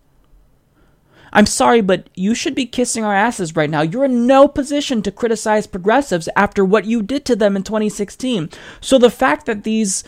I'm 1.33 1.47
sorry, 1.47 1.81
but 1.83 2.09
you 2.15 2.35
should 2.35 2.55
be 2.55 2.67
kissing 2.67 3.05
our 3.05 3.15
asses 3.15 3.57
right 3.57 3.69
now. 3.69 3.83
You're 3.83 4.07
in 4.07 4.27
no 4.27 4.49
position 4.49 5.03
to 5.03 5.13
criticize 5.13 5.67
progressives 5.67 6.29
after 6.35 6.65
what 6.65 6.87
you 6.87 7.03
did 7.03 7.25
to 7.27 7.37
them 7.37 7.57
in 7.57 7.63
2016. 7.63 8.49
So 8.81 8.97
the 8.97 9.11
fact 9.11 9.47
that 9.47 9.65
these 9.65 10.03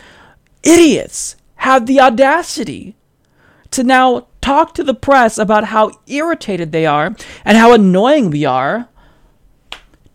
idiots 0.62 1.36
have 1.56 1.86
the 1.86 2.00
audacity 2.00 2.96
to 3.72 3.84
now 3.84 4.26
talk 4.40 4.72
to 4.74 4.84
the 4.84 4.94
press 4.94 5.36
about 5.36 5.64
how 5.64 5.90
irritated 6.06 6.72
they 6.72 6.86
are 6.86 7.14
and 7.44 7.58
how 7.58 7.72
annoying 7.74 8.30
we 8.30 8.44
are. 8.44 8.88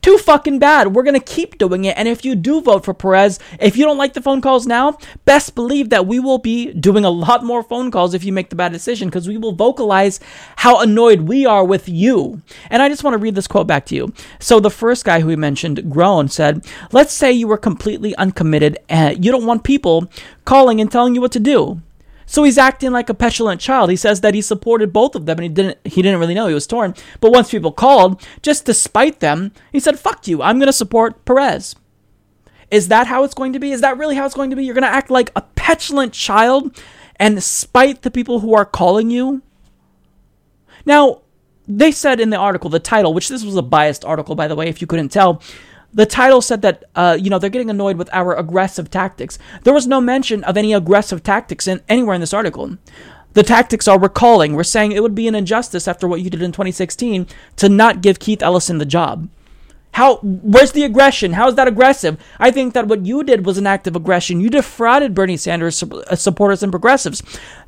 Too 0.03 0.17
fucking 0.17 0.59
bad. 0.59 0.93
We're 0.93 1.03
going 1.03 1.17
to 1.17 1.25
keep 1.25 1.57
doing 1.57 1.85
it. 1.85 1.97
And 1.97 2.09
if 2.09 2.25
you 2.25 2.35
do 2.35 2.59
vote 2.59 2.83
for 2.83 2.93
Perez, 2.93 3.39
if 3.61 3.77
you 3.77 3.85
don't 3.85 3.97
like 3.97 4.11
the 4.11 4.21
phone 4.21 4.41
calls 4.41 4.67
now, 4.67 4.97
best 5.23 5.55
believe 5.55 5.91
that 5.91 6.05
we 6.05 6.19
will 6.19 6.39
be 6.39 6.73
doing 6.73 7.05
a 7.05 7.09
lot 7.09 7.45
more 7.45 7.63
phone 7.63 7.89
calls 7.89 8.13
if 8.13 8.25
you 8.25 8.33
make 8.33 8.49
the 8.49 8.57
bad 8.57 8.73
decision 8.73 9.07
because 9.07 9.29
we 9.29 9.37
will 9.37 9.53
vocalize 9.53 10.19
how 10.57 10.81
annoyed 10.81 11.21
we 11.21 11.45
are 11.45 11.63
with 11.63 11.87
you. 11.87 12.41
And 12.69 12.81
I 12.81 12.89
just 12.89 13.05
want 13.05 13.13
to 13.13 13.17
read 13.17 13.35
this 13.35 13.47
quote 13.47 13.65
back 13.65 13.85
to 13.87 13.95
you. 13.95 14.13
So 14.39 14.59
the 14.59 14.69
first 14.69 15.05
guy 15.05 15.21
who 15.21 15.27
we 15.27 15.37
mentioned, 15.37 15.89
Groen, 15.89 16.27
said, 16.27 16.65
Let's 16.91 17.13
say 17.13 17.31
you 17.31 17.47
were 17.47 17.57
completely 17.57 18.13
uncommitted 18.17 18.79
and 18.89 19.23
you 19.23 19.31
don't 19.31 19.45
want 19.45 19.63
people 19.63 20.11
calling 20.43 20.81
and 20.81 20.91
telling 20.91 21.15
you 21.15 21.21
what 21.21 21.31
to 21.31 21.39
do. 21.39 21.81
So 22.25 22.43
he's 22.43 22.57
acting 22.57 22.91
like 22.91 23.09
a 23.09 23.13
petulant 23.13 23.61
child. 23.61 23.89
He 23.89 23.95
says 23.95 24.21
that 24.21 24.33
he 24.33 24.41
supported 24.41 24.93
both 24.93 25.15
of 25.15 25.25
them 25.25 25.37
and 25.39 25.43
he 25.43 25.49
didn't 25.49 25.77
he 25.85 26.01
didn't 26.01 26.19
really 26.19 26.33
know 26.33 26.47
he 26.47 26.53
was 26.53 26.67
torn. 26.67 26.95
But 27.19 27.31
once 27.31 27.51
people 27.51 27.71
called, 27.71 28.25
just 28.41 28.65
to 28.65 28.73
spite 28.73 29.19
them, 29.19 29.51
he 29.71 29.79
said, 29.79 29.99
"Fuck 29.99 30.27
you. 30.27 30.41
I'm 30.41 30.57
going 30.57 30.67
to 30.67 30.73
support 30.73 31.25
Perez." 31.25 31.75
Is 32.71 32.87
that 32.87 33.07
how 33.07 33.23
it's 33.23 33.35
going 33.35 33.53
to 33.53 33.59
be? 33.59 33.71
Is 33.71 33.81
that 33.81 33.97
really 33.97 34.15
how 34.15 34.25
it's 34.25 34.33
going 34.33 34.49
to 34.49 34.55
be? 34.55 34.65
You're 34.65 34.73
going 34.73 34.81
to 34.81 34.87
act 34.87 35.11
like 35.11 35.31
a 35.35 35.41
petulant 35.41 36.11
child 36.13 36.75
and 37.17 37.43
spite 37.43 38.01
the 38.01 38.09
people 38.09 38.39
who 38.39 38.55
are 38.55 38.65
calling 38.65 39.11
you? 39.11 39.43
Now, 40.85 41.21
they 41.67 41.91
said 41.91 42.19
in 42.19 42.31
the 42.31 42.37
article, 42.37 42.69
the 42.69 42.79
title, 42.79 43.13
which 43.13 43.29
this 43.29 43.43
was 43.43 43.55
a 43.55 43.61
biased 43.61 44.03
article 44.03 44.33
by 44.33 44.47
the 44.47 44.55
way, 44.55 44.67
if 44.69 44.81
you 44.81 44.87
couldn't 44.87 45.09
tell, 45.09 45.41
the 45.93 46.05
title 46.05 46.41
said 46.41 46.61
that 46.63 46.83
uh, 46.95 47.17
you 47.19 47.29
know 47.29 47.39
they're 47.39 47.49
getting 47.49 47.69
annoyed 47.69 47.97
with 47.97 48.09
our 48.13 48.35
aggressive 48.35 48.89
tactics. 48.89 49.37
There 49.63 49.73
was 49.73 49.87
no 49.87 50.01
mention 50.01 50.43
of 50.43 50.57
any 50.57 50.73
aggressive 50.73 51.23
tactics 51.23 51.67
in, 51.67 51.81
anywhere 51.87 52.15
in 52.15 52.21
this 52.21 52.33
article. 52.33 52.77
The 53.33 53.43
tactics 53.43 53.87
are 53.87 53.99
recalling. 53.99 54.53
We're 54.53 54.63
saying 54.63 54.91
it 54.91 55.01
would 55.01 55.15
be 55.15 55.27
an 55.27 55.35
injustice 55.35 55.87
after 55.87 56.07
what 56.07 56.21
you 56.21 56.29
did 56.29 56.41
in 56.41 56.51
2016 56.51 57.27
to 57.57 57.69
not 57.69 58.01
give 58.01 58.19
Keith 58.19 58.43
Ellison 58.43 58.77
the 58.77 58.85
job. 58.85 59.27
How? 59.93 60.17
Where's 60.17 60.71
the 60.71 60.83
aggression? 60.83 61.33
How 61.33 61.47
is 61.47 61.55
that 61.55 61.67
aggressive? 61.67 62.17
I 62.39 62.51
think 62.51 62.73
that 62.73 62.87
what 62.87 63.05
you 63.05 63.23
did 63.23 63.45
was 63.45 63.57
an 63.57 63.67
act 63.67 63.87
of 63.87 63.95
aggression. 63.95 64.41
You 64.41 64.49
defrauded 64.49 65.13
Bernie 65.13 65.37
Sanders 65.37 65.81
uh, 65.83 66.15
supporters 66.15 66.63
and 66.63 66.71
progressives. 66.71 67.21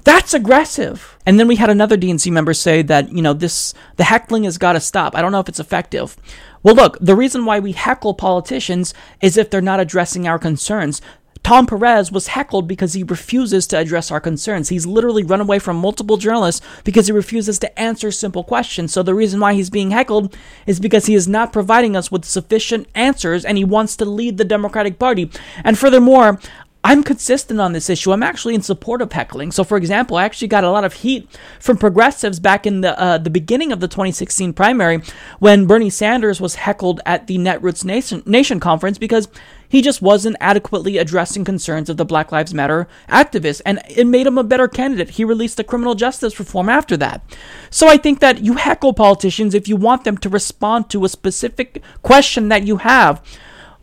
That's 0.04 0.34
aggressive. 0.34 1.18
And 1.26 1.40
then 1.40 1.48
we 1.48 1.56
had 1.56 1.70
another 1.70 1.98
DNC 1.98 2.32
member 2.32 2.54
say 2.54 2.82
that 2.82 3.12
you 3.12 3.22
know 3.22 3.34
this 3.34 3.74
the 3.98 4.04
heckling 4.04 4.44
has 4.44 4.58
got 4.58 4.74
to 4.74 4.80
stop. 4.80 5.16
I 5.16 5.22
don't 5.22 5.32
know 5.32 5.40
if 5.40 5.50
it's 5.50 5.60
effective. 5.60 6.18
Well, 6.64 6.76
look, 6.76 6.98
the 7.00 7.16
reason 7.16 7.46
why 7.46 7.60
we 7.60 7.74
heckle 7.74 8.16
politicians 8.16 8.96
is 9.22 9.38
if 9.38 9.52
they're 9.52 9.62
not 9.62 9.80
addressing 9.80 10.28
our 10.28 10.40
concerns. 10.40 11.02
Tom 11.46 11.68
Perez 11.68 12.12
was 12.12 12.30
heckled 12.30 12.68
because 12.68 12.94
he 12.94 13.04
refuses 13.04 13.68
to 13.68 13.78
address 13.78 14.10
our 14.10 14.20
concerns. 14.20 14.70
He's 14.70 14.88
literally 14.88 15.22
run 15.22 15.42
away 15.42 15.60
from 15.60 15.76
multiple 15.76 16.18
journalists 16.18 16.60
because 16.84 17.06
he 17.06 17.14
refuses 17.14 17.60
to 17.60 17.80
answer 17.80 18.10
simple 18.10 18.44
questions. 18.44 18.92
So 18.92 19.04
the 19.04 19.14
reason 19.14 19.40
why 19.40 19.54
he's 19.54 19.70
being 19.70 19.92
heckled 19.92 20.36
is 20.66 20.80
because 20.80 21.06
he 21.06 21.14
is 21.14 21.28
not 21.28 21.54
providing 21.54 21.96
us 21.96 22.10
with 22.10 22.26
sufficient 22.26 22.88
answers 22.96 23.46
and 23.46 23.60
he 23.60 23.64
wants 23.64 23.96
to 23.98 24.06
lead 24.06 24.40
the 24.40 24.44
Democratic 24.44 24.98
Party. 24.98 25.30
And 25.64 25.78
furthermore, 25.78 26.40
I'm 26.84 27.04
consistent 27.04 27.60
on 27.60 27.74
this 27.74 27.90
issue. 27.90 28.12
I'm 28.12 28.22
actually 28.22 28.54
in 28.54 28.62
support 28.64 29.02
of 29.04 29.12
heckling. 29.12 29.52
So, 29.52 29.64
for 29.64 29.76
example, 29.76 30.18
I 30.18 30.24
actually 30.24 30.50
got 30.50 30.64
a 30.64 30.70
lot 30.70 30.84
of 30.84 30.94
heat 30.94 31.28
from 31.60 31.78
progressives 31.78 32.40
back 32.40 32.68
in 32.68 32.82
the 32.82 33.00
uh, 33.00 33.18
the 33.18 33.32
beginning 33.32 33.72
of 33.72 33.80
the 33.80 33.88
2016 33.88 34.54
primary 34.54 35.02
when 35.40 35.66
Bernie 35.66 35.90
Sanders 35.90 36.40
was 36.40 36.56
heckled 36.56 37.02
at 37.04 37.26
the 37.26 37.40
Netroots 37.40 37.84
Nation, 37.84 38.22
Nation 38.28 38.60
conference 38.60 39.00
because 39.00 39.28
he 39.68 39.82
just 39.82 40.02
wasn't 40.02 40.38
adequately 40.40 40.98
addressing 40.98 41.44
concerns 41.44 41.90
of 41.90 41.98
the 41.98 42.06
Black 42.06 42.32
Lives 42.32 42.54
Matter 42.54 42.88
activists, 43.10 43.62
and 43.66 43.82
it 43.90 44.08
made 44.08 44.28
him 44.28 44.38
a 44.38 44.44
better 44.44 44.68
candidate. 44.68 45.12
He 45.12 45.26
released 45.26 45.58
the 45.58 45.64
criminal 45.64 45.96
justice 45.96 46.40
reform 46.40 46.70
after 46.70 46.98
that. 46.98 47.24
So 47.70 47.88
I 47.88 47.98
think 47.98 48.20
that 48.20 48.44
you 48.44 48.54
heckle 48.54 48.94
politicians 48.94 49.54
if 49.54 49.68
you 49.68 49.76
want 49.76 50.04
them 50.04 50.18
to 50.20 50.30
respond 50.30 50.90
to 50.90 51.06
a 51.06 51.10
specific 51.10 51.82
question 52.02 52.50
that 52.50 52.66
you 52.66 52.78
have 52.78 53.22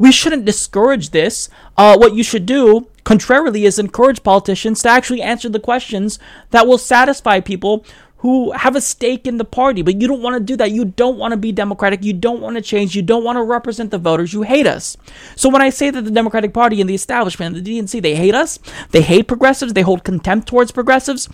we 0.02 0.10
shouldn't 0.10 0.44
discourage 0.44 1.10
this. 1.10 1.48
Uh, 1.76 1.96
what 1.96 2.12
you 2.12 2.24
should 2.24 2.44
do, 2.44 2.88
contrarily, 3.04 3.64
is 3.64 3.78
encourage 3.78 4.24
politicians 4.24 4.82
to 4.82 4.88
actually 4.88 5.22
answer 5.22 5.48
the 5.48 5.60
questions 5.60 6.18
that 6.50 6.66
will 6.66 6.76
satisfy 6.76 7.38
people 7.38 7.84
who 8.22 8.52
have 8.52 8.76
a 8.76 8.80
stake 8.80 9.26
in 9.26 9.36
the 9.36 9.44
party. 9.44 9.82
But 9.82 10.00
you 10.00 10.06
don't 10.06 10.22
want 10.22 10.34
to 10.34 10.40
do 10.40 10.56
that. 10.58 10.70
You 10.70 10.84
don't 10.84 11.18
want 11.18 11.32
to 11.32 11.36
be 11.36 11.50
democratic. 11.50 12.04
You 12.04 12.12
don't 12.12 12.40
want 12.40 12.54
to 12.54 12.62
change. 12.62 12.94
You 12.94 13.02
don't 13.02 13.24
want 13.24 13.36
to 13.36 13.42
represent 13.42 13.90
the 13.90 13.98
voters. 13.98 14.32
You 14.32 14.42
hate 14.42 14.66
us. 14.66 14.96
So 15.34 15.48
when 15.48 15.60
I 15.60 15.70
say 15.70 15.90
that 15.90 16.02
the 16.02 16.10
Democratic 16.10 16.54
Party 16.54 16.80
and 16.80 16.88
the 16.88 16.94
establishment, 16.94 17.56
the 17.56 17.80
DNC, 17.80 18.00
they 18.00 18.14
hate 18.14 18.36
us, 18.36 18.60
they 18.92 19.02
hate 19.02 19.26
progressives, 19.26 19.72
they 19.72 19.82
hold 19.82 20.04
contempt 20.04 20.46
towards 20.46 20.70
progressives. 20.70 21.28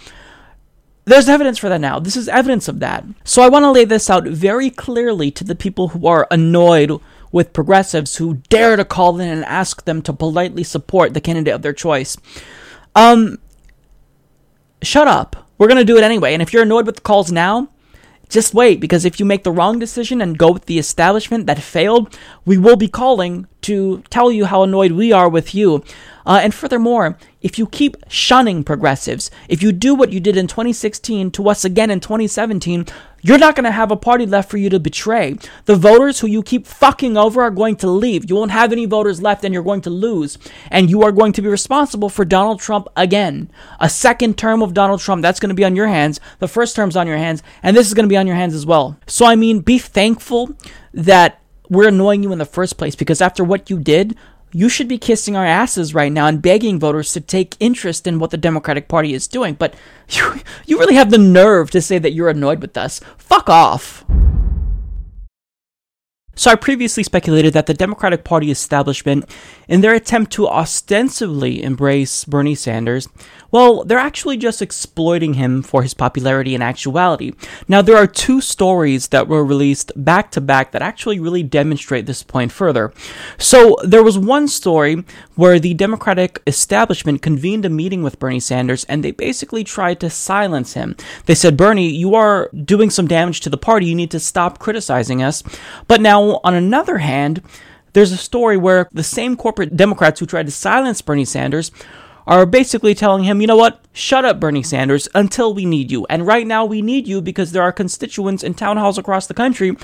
There's 1.05 1.29
evidence 1.29 1.59
for 1.59 1.69
that 1.69 1.81
now. 1.83 1.99
This 1.99 2.17
is 2.17 2.27
evidence 2.27 2.69
of 2.69 2.81
that. 2.81 3.05
So 3.23 3.43
I 3.43 3.51
want 3.51 3.65
to 3.65 3.71
lay 3.71 3.85
this 3.85 4.09
out 4.09 4.27
very 4.27 4.71
clearly 4.71 5.31
to 5.33 5.45
the 5.45 5.55
people 5.55 5.89
who 5.89 6.07
are 6.07 6.27
annoyed 6.31 6.99
with 7.31 7.53
progressives 7.53 8.17
who 8.17 8.37
dare 8.49 8.77
to 8.77 8.85
call 8.87 9.21
in 9.21 9.29
and 9.29 9.45
ask 9.45 9.85
them 9.85 10.01
to 10.01 10.15
politely 10.15 10.65
support 10.65 11.13
the 11.13 11.21
candidate 11.21 11.53
of 11.53 11.61
their 11.61 11.75
choice. 11.75 12.17
Um, 12.95 13.39
shut 14.83 15.07
up. 15.07 15.48
We're 15.59 15.67
going 15.67 15.79
to 15.79 15.85
do 15.85 15.99
it 15.99 16.05
anyway. 16.05 16.33
And 16.33 16.41
if 16.41 16.53
you're 16.53 16.63
annoyed 16.63 16.87
with 16.87 16.95
the 16.95 17.03
calls 17.03 17.31
now, 17.31 17.69
just 18.29 18.55
wait 18.55 18.79
because 18.79 19.05
if 19.05 19.19
you 19.19 19.27
make 19.27 19.43
the 19.43 19.51
wrong 19.51 19.79
decision 19.79 20.21
and 20.21 20.39
go 20.39 20.53
with 20.53 20.67
the 20.67 20.79
establishment 20.79 21.47
that 21.47 21.63
failed, 21.63 22.17
we 22.45 22.59
will 22.59 22.77
be 22.77 22.89
calling 22.89 23.47
to 23.63 24.03
tell 24.11 24.31
you 24.31 24.45
how 24.45 24.63
annoyed 24.63 24.93
we 24.93 25.13
are 25.13 25.29
with 25.29 25.55
you. 25.55 25.83
Uh, 26.27 26.41
and 26.43 26.55
furthermore, 26.55 27.17
if 27.41 27.59
you 27.59 27.67
keep 27.67 27.97
shunning 28.09 28.63
progressives, 28.65 29.31
if 29.49 29.63
you 29.63 29.73
do 29.73 29.95
what 29.95 30.13
you 30.13 30.21
did 30.21 30.37
in 30.37 30.47
2016 30.47 31.31
to 31.33 31.49
us 31.49 31.65
again 31.65 31.91
in 31.91 32.01
2017, 32.01 32.87
you're 33.21 33.39
not 33.39 33.57
going 33.57 33.65
to 33.65 33.71
have 33.71 33.91
a 33.91 33.97
party 33.97 34.27
left 34.27 34.51
for 34.51 34.59
you 34.59 34.71
to 34.71 34.79
betray. 34.79 35.37
The 35.65 35.77
voters 35.77 36.21
who 36.21 36.27
you 36.27 36.43
keep 36.43 36.67
fucking 36.67 37.17
over 37.17 37.43
are 37.43 37.51
going 37.51 37.77
to 37.77 37.89
leave. 37.89 38.29
You 38.29 38.37
won't 38.37 38.51
have 38.51 38.73
any 38.73 38.87
voters 38.87 39.21
left 39.21 39.45
and 39.45 39.53
you're 39.53 39.63
going 39.63 39.81
to 39.83 39.91
lose. 39.91 40.39
And 40.71 40.89
you 40.89 41.03
are 41.03 41.13
going 41.13 41.33
to 41.33 41.43
be 41.43 41.49
responsible 41.49 42.09
for 42.09 42.25
Donald 42.25 42.61
Trump 42.61 42.89
again. 42.97 43.51
A 43.81 43.89
second 43.89 44.39
term 44.39 44.63
of 44.63 44.75
Donald 44.75 45.01
Trump, 45.01 45.23
that's 45.23 45.41
going 45.41 45.51
to 45.51 45.55
be 45.55 45.65
on 45.65 45.77
your 45.77 45.89
hands. 45.89 46.21
The 46.39 46.49
first 46.49 46.77
term's 46.77 46.97
on 46.97 47.07
your 47.07 47.19
hands. 47.19 47.43
And 47.63 47.77
this 47.77 47.89
is 47.89 47.95
going 47.95 48.05
to 48.05 48.13
be 48.13 48.17
on 48.17 48.27
your 48.27 48.37
hands 48.37 48.55
as 48.55 48.65
well. 48.65 48.99
So, 49.07 49.27
I 49.27 49.35
mean, 49.35 49.61
be 49.61 49.79
thankful 49.79 50.55
that 50.95 51.43
we're 51.69 51.89
annoying 51.89 52.23
you 52.23 52.33
in 52.33 52.39
the 52.39 52.45
first 52.45 52.79
place 52.79 52.95
because 52.95 53.21
after 53.21 53.45
what 53.45 53.69
you 53.69 53.79
did, 53.79 54.17
you 54.53 54.69
should 54.69 54.89
be 54.89 54.99
kissing 54.99 55.37
our 55.37 55.45
asses 55.45 55.95
right 55.95 56.13
now 56.13 56.27
and 56.27 56.43
begging 56.43 56.79
voters 56.79 57.13
to 57.13 57.21
take 57.21 57.57
interest 57.61 58.07
in 58.07 58.19
what 58.19 58.31
the 58.31 58.37
Democratic 58.37 58.89
Party 58.89 59.15
is 59.15 59.27
doing. 59.27 59.55
But 59.55 59.75
you, 60.09 60.41
you 60.67 60.79
really 60.79 60.95
have 60.95 61.11
the 61.11 61.19
nerve 61.19 61.71
to 61.73 61.81
say 61.81 61.99
that 61.99 62.13
you're 62.13 62.31
annoyed 62.31 62.61
with 62.61 62.77
us. 62.77 63.01
Fuck 63.17 63.49
off. 63.49 64.05
So 66.39 66.53
I 66.53 66.55
previously 66.55 67.03
speculated 67.03 67.53
that 67.55 67.67
the 67.67 67.75
Democratic 67.75 68.23
Party 68.23 68.53
establishment, 68.53 69.29
in 69.67 69.81
their 69.81 69.93
attempt 69.93 70.31
to 70.35 70.47
ostensibly 70.47 71.65
embrace 71.65 72.25
Bernie 72.25 72.55
Sanders, 72.55 73.09
well, 73.51 73.83
they're 73.83 73.99
actually 73.99 74.37
just 74.37 74.63
exploiting 74.63 75.35
him 75.35 75.63
for 75.63 75.83
his 75.83 75.95
popularity 75.95 76.55
in 76.55 76.63
actuality. 76.63 77.33
Now, 77.67 77.83
there 77.83 77.97
are 77.97 78.07
two 78.07 78.41
stories 78.41 79.09
that 79.09 79.27
were 79.27 79.45
released 79.45 79.91
back 79.97 80.31
to 80.33 80.41
back 80.41 80.71
that 80.71 80.83
actually 80.83 81.19
really 81.19 81.43
demonstrate 81.43 82.07
this 82.07 82.23
point 82.23 82.53
further. 82.53 82.93
So, 83.37 83.77
there 83.83 84.05
was 84.05 84.17
one 84.17 84.47
story 84.47 85.03
where 85.35 85.59
the 85.59 85.75
Democratic 85.75 86.41
establishment 86.47 87.21
convened 87.21 87.65
a 87.65 87.71
meeting 87.71 88.05
with 88.05 88.21
Bernie 88.21 88.39
Sanders 88.39 88.85
and 88.85 89.03
they 89.03 89.11
basically 89.11 89.65
tried 89.65 89.99
to 90.01 90.11
silence 90.11 90.75
him. 90.75 90.95
They 91.27 91.35
said, 91.35 91.57
Bernie, 91.57 91.89
you 91.89 92.15
are 92.15 92.49
doing 92.51 92.91
some 92.91 93.09
damage 93.09 93.41
to 93.41 93.51
the 93.51 93.59
party. 93.59 93.87
You 93.87 93.97
need 93.97 94.13
to 94.13 94.21
stop 94.21 94.61
criticizing 94.61 95.21
us. 95.21 95.43
But 95.89 96.01
now, 96.01 96.28
on 96.37 96.55
another 96.55 96.99
hand, 96.99 97.43
there's 97.93 98.13
a 98.13 98.17
story 98.17 98.57
where 98.57 98.89
the 98.93 99.03
same 99.03 99.37
corporate 99.37 99.77
Democrats 99.77 100.21
who 100.21 100.27
tried 100.27 100.47
to 100.47 100.53
silence 100.53 101.03
Bernie 101.03 101.25
Sanders 101.25 101.71
are 102.29 102.45
basically 102.45 102.95
telling 102.95 103.25
him, 103.25 103.41
you 103.41 103.47
know 103.47 103.57
what, 103.57 103.81
shut 103.95 104.23
up, 104.23 104.39
Bernie 104.39 104.63
Sanders, 104.63 105.09
until 105.15 105.55
we 105.55 105.65
need 105.65 105.91
you. 105.91 106.07
And 106.11 106.27
right 106.27 106.47
now 106.47 106.63
we 106.67 106.83
need 106.83 107.09
you 107.09 107.23
because 107.23 107.53
there 107.53 107.63
are 107.63 107.73
constituents 107.73 108.43
in 108.43 108.53
town 108.53 108.77
halls 108.77 108.99
across 108.99 109.27
the 109.27 109.33
country 109.33 109.75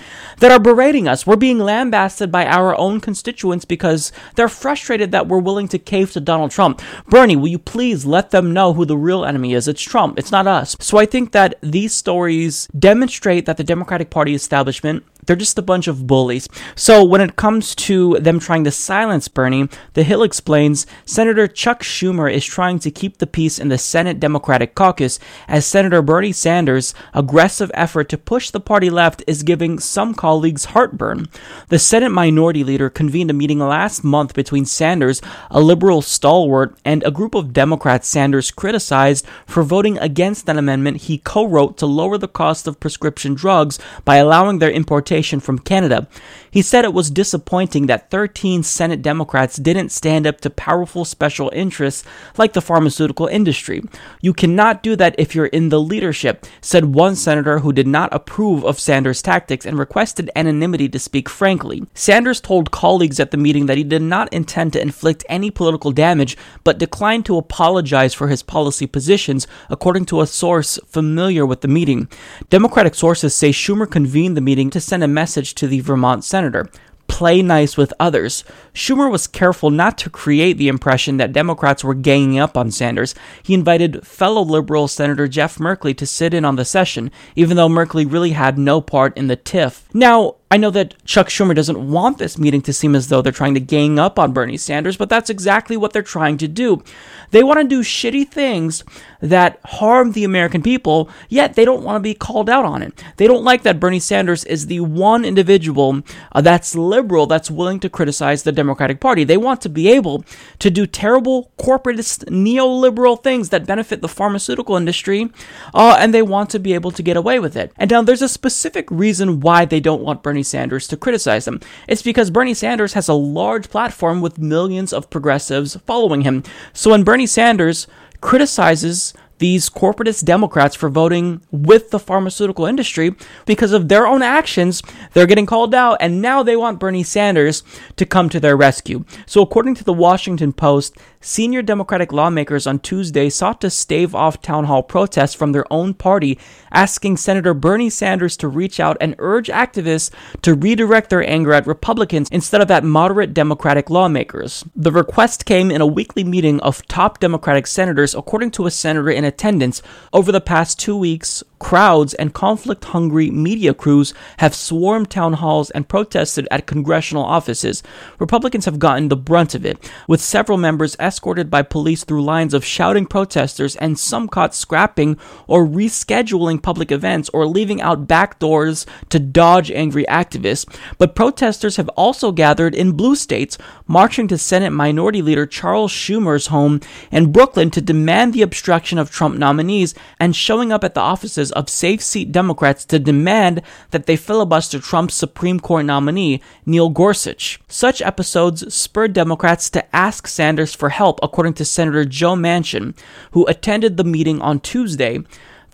that 0.40 0.52
are 0.52 0.58
berating 0.58 1.08
us. 1.08 1.26
We're 1.26 1.36
being 1.36 1.58
lambasted 1.58 2.30
by 2.30 2.44
our 2.44 2.78
own 2.78 3.00
constituents 3.00 3.64
because 3.64 4.12
they're 4.34 4.48
frustrated 4.50 5.10
that 5.10 5.26
we're 5.26 5.38
willing 5.38 5.68
to 5.68 5.78
cave 5.78 6.12
to 6.12 6.20
Donald 6.20 6.50
Trump. 6.50 6.82
Bernie, 7.08 7.34
will 7.34 7.48
you 7.48 7.58
please 7.58 8.04
let 8.04 8.30
them 8.30 8.52
know 8.52 8.74
who 8.74 8.84
the 8.84 8.98
real 8.98 9.24
enemy 9.24 9.54
is? 9.54 9.66
It's 9.66 9.80
Trump, 9.80 10.18
it's 10.18 10.30
not 10.30 10.46
us. 10.46 10.76
So 10.80 10.98
I 10.98 11.06
think 11.06 11.32
that 11.32 11.54
these 11.62 11.94
stories 11.94 12.68
demonstrate 12.78 13.46
that 13.46 13.56
the 13.56 13.64
Democratic 13.64 14.10
Party 14.10 14.34
establishment 14.34 15.02
they're 15.26 15.36
just 15.36 15.58
a 15.58 15.62
bunch 15.62 15.86
of 15.86 16.06
bullies. 16.06 16.48
So 16.74 17.04
when 17.04 17.20
it 17.20 17.36
comes 17.36 17.74
to 17.76 18.18
them 18.18 18.38
trying 18.38 18.64
to 18.64 18.70
silence 18.70 19.28
Bernie, 19.28 19.68
The 19.94 20.02
Hill 20.02 20.22
explains 20.22 20.86
Senator 21.04 21.46
Chuck 21.46 21.82
Schumer 21.82 22.32
is 22.32 22.44
trying 22.44 22.78
to 22.80 22.90
keep 22.90 23.18
the 23.18 23.26
peace 23.26 23.58
in 23.58 23.68
the 23.68 23.78
Senate 23.78 24.20
Democratic 24.20 24.74
caucus 24.74 25.18
as 25.48 25.66
Senator 25.66 26.02
Bernie 26.02 26.32
Sanders' 26.32 26.94
aggressive 27.12 27.70
effort 27.74 28.08
to 28.08 28.18
push 28.18 28.50
the 28.50 28.60
party 28.60 28.90
left 28.90 29.22
is 29.26 29.42
giving 29.42 29.78
some 29.78 30.14
colleagues 30.14 30.66
heartburn. 30.66 31.28
The 31.68 31.78
Senate 31.78 32.10
Minority 32.10 32.64
Leader 32.64 32.90
convened 32.90 33.30
a 33.30 33.34
meeting 33.34 33.58
last 33.58 34.04
month 34.04 34.34
between 34.34 34.66
Sanders, 34.66 35.22
a 35.50 35.60
liberal 35.60 36.02
stalwart, 36.02 36.76
and 36.84 37.02
a 37.04 37.10
group 37.10 37.34
of 37.34 37.52
Democrats 37.52 38.08
Sanders 38.08 38.50
criticized 38.50 39.26
for 39.46 39.62
voting 39.62 39.98
against 39.98 40.48
an 40.48 40.58
amendment 40.58 41.02
he 41.02 41.18
co-wrote 41.18 41.76
to 41.78 41.86
lower 41.86 42.18
the 42.18 42.28
cost 42.28 42.66
of 42.66 42.80
prescription 42.80 43.34
drugs 43.34 43.78
by 44.04 44.16
allowing 44.16 44.58
their 44.58 44.70
importation 44.70 45.13
from 45.22 45.58
Canada. 45.58 46.08
He 46.50 46.62
said 46.62 46.84
it 46.84 46.94
was 46.94 47.10
disappointing 47.10 47.86
that 47.86 48.10
13 48.10 48.62
Senate 48.62 49.02
Democrats 49.02 49.56
didn't 49.56 49.90
stand 49.90 50.26
up 50.26 50.40
to 50.40 50.50
powerful 50.50 51.04
special 51.04 51.50
interests 51.54 52.04
like 52.36 52.52
the 52.52 52.60
pharmaceutical 52.60 53.26
industry. 53.26 53.82
You 54.20 54.32
cannot 54.32 54.82
do 54.82 54.96
that 54.96 55.14
if 55.18 55.34
you're 55.34 55.46
in 55.46 55.68
the 55.68 55.80
leadership, 55.80 56.46
said 56.60 56.94
one 56.94 57.16
senator 57.16 57.60
who 57.60 57.72
did 57.72 57.86
not 57.86 58.12
approve 58.12 58.64
of 58.64 58.80
Sanders' 58.80 59.22
tactics 59.22 59.66
and 59.66 59.78
requested 59.78 60.30
anonymity 60.34 60.88
to 60.88 60.98
speak 60.98 61.28
frankly. 61.28 61.86
Sanders 61.94 62.40
told 62.40 62.70
colleagues 62.70 63.20
at 63.20 63.30
the 63.30 63.36
meeting 63.36 63.66
that 63.66 63.76
he 63.76 63.84
did 63.84 64.02
not 64.02 64.32
intend 64.32 64.72
to 64.72 64.82
inflict 64.82 65.24
any 65.28 65.50
political 65.50 65.92
damage, 65.92 66.36
but 66.64 66.78
declined 66.78 67.26
to 67.26 67.36
apologize 67.38 68.14
for 68.14 68.28
his 68.28 68.42
policy 68.42 68.86
positions, 68.86 69.46
according 69.68 70.06
to 70.06 70.20
a 70.20 70.26
source 70.26 70.78
familiar 70.86 71.46
with 71.46 71.60
the 71.60 71.68
meeting. 71.68 72.08
Democratic 72.50 72.94
sources 72.94 73.34
say 73.34 73.50
Schumer 73.50 73.90
convened 73.90 74.36
the 74.36 74.40
meeting 74.40 74.70
to 74.70 74.80
send 74.80 75.03
a 75.04 75.08
message 75.08 75.54
to 75.54 75.68
the 75.68 75.80
Vermont 75.80 76.24
senator 76.24 76.68
play 77.06 77.42
nice 77.42 77.76
with 77.76 77.92
others. 78.00 78.42
Schumer 78.72 79.10
was 79.10 79.28
careful 79.28 79.70
not 79.70 79.96
to 79.98 80.10
create 80.10 80.58
the 80.58 80.66
impression 80.66 81.16
that 81.18 81.32
Democrats 81.32 81.84
were 81.84 81.94
ganging 81.94 82.40
up 82.40 82.56
on 82.56 82.72
Sanders. 82.72 83.14
He 83.42 83.54
invited 83.54 84.04
fellow 84.04 84.42
liberal 84.42 84.88
Senator 84.88 85.28
Jeff 85.28 85.58
Merkley 85.58 85.96
to 85.96 86.06
sit 86.06 86.34
in 86.34 86.44
on 86.44 86.56
the 86.56 86.64
session, 86.64 87.12
even 87.36 87.56
though 87.56 87.68
Merkley 87.68 88.10
really 88.10 88.30
had 88.30 88.58
no 88.58 88.80
part 88.80 89.16
in 89.16 89.28
the 89.28 89.36
tiff. 89.36 89.88
Now, 89.94 90.36
I 90.50 90.56
know 90.56 90.70
that 90.70 90.94
Chuck 91.04 91.28
Schumer 91.28 91.54
doesn't 91.54 91.90
want 91.90 92.18
this 92.18 92.38
meeting 92.38 92.62
to 92.62 92.72
seem 92.72 92.94
as 92.94 93.08
though 93.08 93.22
they're 93.22 93.32
trying 93.32 93.54
to 93.54 93.60
gang 93.60 93.98
up 93.98 94.18
on 94.18 94.32
Bernie 94.32 94.56
Sanders, 94.56 94.96
but 94.96 95.08
that's 95.08 95.30
exactly 95.30 95.76
what 95.76 95.92
they're 95.92 96.02
trying 96.02 96.36
to 96.38 96.48
do. 96.48 96.82
They 97.30 97.42
want 97.42 97.60
to 97.60 97.66
do 97.66 97.82
shitty 97.82 98.28
things 98.28 98.84
that 99.20 99.58
harm 99.64 100.12
the 100.12 100.22
American 100.22 100.62
people, 100.62 101.08
yet 101.28 101.54
they 101.54 101.64
don't 101.64 101.82
want 101.82 101.96
to 101.96 102.00
be 102.00 102.14
called 102.14 102.48
out 102.48 102.64
on 102.64 102.82
it. 102.82 103.02
They 103.16 103.26
don't 103.26 103.42
like 103.42 103.62
that 103.62 103.80
Bernie 103.80 103.98
Sanders 103.98 104.44
is 104.44 104.66
the 104.66 104.80
one 104.80 105.24
individual 105.24 106.02
uh, 106.32 106.40
that's 106.40 106.74
liberal 106.74 107.26
that's 107.26 107.50
willing 107.50 107.80
to 107.80 107.88
criticize 107.88 108.42
the 108.42 108.52
Democratic 108.52 109.00
Party. 109.00 109.24
They 109.24 109.38
want 109.38 109.60
to 109.62 109.68
be 109.68 109.90
able 109.90 110.24
to 110.58 110.70
do 110.70 110.86
terrible 110.86 111.50
corporatist 111.58 112.26
neoliberal 112.26 113.20
things 113.20 113.48
that 113.48 113.66
benefit 113.66 114.02
the 114.02 114.08
pharmaceutical 114.08 114.76
industry, 114.76 115.30
uh, 115.72 115.96
and 115.98 116.12
they 116.12 116.22
want 116.22 116.50
to 116.50 116.58
be 116.58 116.74
able 116.74 116.90
to 116.92 117.02
get 117.02 117.16
away 117.16 117.40
with 117.40 117.56
it. 117.56 117.72
And 117.76 117.90
now 117.90 118.02
there's 118.02 118.22
a 118.22 118.28
specific 118.28 118.90
reason 118.90 119.40
why 119.40 119.64
they 119.64 119.80
don't 119.80 120.02
want 120.02 120.22
Bernie 120.22 120.33
Sanders 120.42 120.88
to 120.88 120.96
criticize 120.96 121.44
them. 121.44 121.60
It's 121.88 122.02
because 122.02 122.30
Bernie 122.30 122.54
Sanders 122.54 122.94
has 122.94 123.08
a 123.08 123.14
large 123.14 123.68
platform 123.70 124.20
with 124.20 124.38
millions 124.38 124.92
of 124.92 125.10
progressives 125.10 125.76
following 125.86 126.22
him. 126.22 126.42
So 126.72 126.90
when 126.90 127.04
Bernie 127.04 127.26
Sanders 127.26 127.86
criticizes 128.20 129.12
these 129.38 129.68
corporatist 129.68 130.24
Democrats 130.24 130.74
for 130.74 130.88
voting 130.88 131.42
with 131.50 131.90
the 131.90 131.98
pharmaceutical 131.98 132.66
industry 132.66 133.14
because 133.46 133.72
of 133.72 133.88
their 133.88 134.06
own 134.06 134.22
actions. 134.22 134.82
They're 135.12 135.26
getting 135.26 135.46
called 135.46 135.74
out, 135.74 135.98
and 136.00 136.22
now 136.22 136.42
they 136.42 136.56
want 136.56 136.80
Bernie 136.80 137.02
Sanders 137.02 137.62
to 137.96 138.06
come 138.06 138.28
to 138.30 138.40
their 138.40 138.56
rescue. 138.56 139.04
So, 139.26 139.42
according 139.42 139.74
to 139.76 139.84
the 139.84 139.92
Washington 139.92 140.52
Post, 140.52 140.96
senior 141.24 141.62
Democratic 141.62 142.12
lawmakers 142.12 142.66
on 142.66 142.78
Tuesday 142.78 143.30
sought 143.30 143.60
to 143.62 143.70
stave 143.70 144.14
off 144.14 144.42
town 144.42 144.64
hall 144.64 144.82
protests 144.82 145.34
from 145.34 145.52
their 145.52 145.64
own 145.72 145.94
party, 145.94 146.38
asking 146.70 147.16
Senator 147.16 147.54
Bernie 147.54 147.90
Sanders 147.90 148.36
to 148.36 148.46
reach 148.46 148.78
out 148.78 148.98
and 149.00 149.14
urge 149.18 149.48
activists 149.48 150.10
to 150.42 150.54
redirect 150.54 151.10
their 151.10 151.28
anger 151.28 151.52
at 151.54 151.66
Republicans 151.66 152.28
instead 152.30 152.60
of 152.60 152.70
at 152.70 152.84
moderate 152.84 153.32
Democratic 153.32 153.88
lawmakers. 153.88 154.64
The 154.76 154.92
request 154.92 155.46
came 155.46 155.70
in 155.70 155.80
a 155.80 155.86
weekly 155.86 156.24
meeting 156.24 156.60
of 156.60 156.86
top 156.86 157.20
Democratic 157.20 157.66
senators, 157.66 158.14
according 158.14 158.50
to 158.52 158.66
a 158.66 158.70
senator 158.70 159.10
in 159.10 159.24
attendance 159.24 159.82
over 160.12 160.30
the 160.30 160.40
past 160.40 160.78
two 160.78 160.96
weeks 160.96 161.42
crowds 161.58 162.14
and 162.14 162.34
conflict 162.34 162.84
hungry 162.84 163.30
media 163.30 163.72
crews 163.72 164.12
have 164.38 164.54
swarmed 164.54 165.10
town 165.10 165.34
halls 165.34 165.70
and 165.70 165.88
protested 165.88 166.46
at 166.50 166.66
congressional 166.66 167.24
offices. 167.24 167.82
Republicans 168.18 168.64
have 168.64 168.78
gotten 168.78 169.08
the 169.08 169.16
brunt 169.16 169.54
of 169.54 169.64
it, 169.64 169.90
with 170.08 170.20
several 170.20 170.58
members 170.58 170.96
escorted 170.98 171.50
by 171.50 171.62
police 171.62 172.04
through 172.04 172.22
lines 172.22 172.54
of 172.54 172.64
shouting 172.64 173.06
protesters 173.06 173.76
and 173.76 173.98
some 173.98 174.28
caught 174.28 174.54
scrapping 174.54 175.16
or 175.46 175.66
rescheduling 175.66 176.62
public 176.62 176.92
events 176.92 177.30
or 177.32 177.46
leaving 177.46 177.80
out 177.80 178.06
back 178.06 178.38
doors 178.38 178.86
to 179.08 179.18
dodge 179.18 179.70
angry 179.70 180.04
activists. 180.08 180.66
But 180.98 181.14
protesters 181.14 181.76
have 181.76 181.88
also 181.90 182.32
gathered 182.32 182.74
in 182.74 182.92
blue 182.92 183.16
states, 183.16 183.56
marching 183.86 184.28
to 184.28 184.38
Senate 184.38 184.70
Minority 184.70 185.22
Leader 185.22 185.46
Charles 185.46 185.92
Schumer's 185.92 186.48
home 186.48 186.80
in 187.10 187.32
Brooklyn 187.32 187.70
to 187.70 187.80
demand 187.80 188.32
the 188.32 188.42
obstruction 188.42 188.98
of 188.98 189.10
Trump 189.10 189.38
nominees 189.38 189.94
and 190.20 190.36
showing 190.36 190.72
up 190.72 190.84
at 190.84 190.94
the 190.94 191.00
offices 191.00 191.50
of 191.54 191.68
safe 191.68 192.02
seat 192.02 192.30
Democrats 192.30 192.84
to 192.84 192.98
demand 192.98 193.62
that 193.90 194.06
they 194.06 194.16
filibuster 194.16 194.78
Trump's 194.78 195.14
Supreme 195.14 195.58
Court 195.58 195.84
nominee, 195.86 196.42
Neil 196.66 196.90
Gorsuch. 196.90 197.58
Such 197.68 198.02
episodes 198.02 198.74
spurred 198.74 199.12
Democrats 199.12 199.70
to 199.70 199.96
ask 199.96 200.26
Sanders 200.26 200.74
for 200.74 200.90
help, 200.90 201.18
according 201.22 201.54
to 201.54 201.64
Senator 201.64 202.04
Joe 202.04 202.34
Manchin, 202.34 202.94
who 203.32 203.46
attended 203.46 203.96
the 203.96 204.04
meeting 204.04 204.40
on 204.40 204.60
Tuesday. 204.60 205.20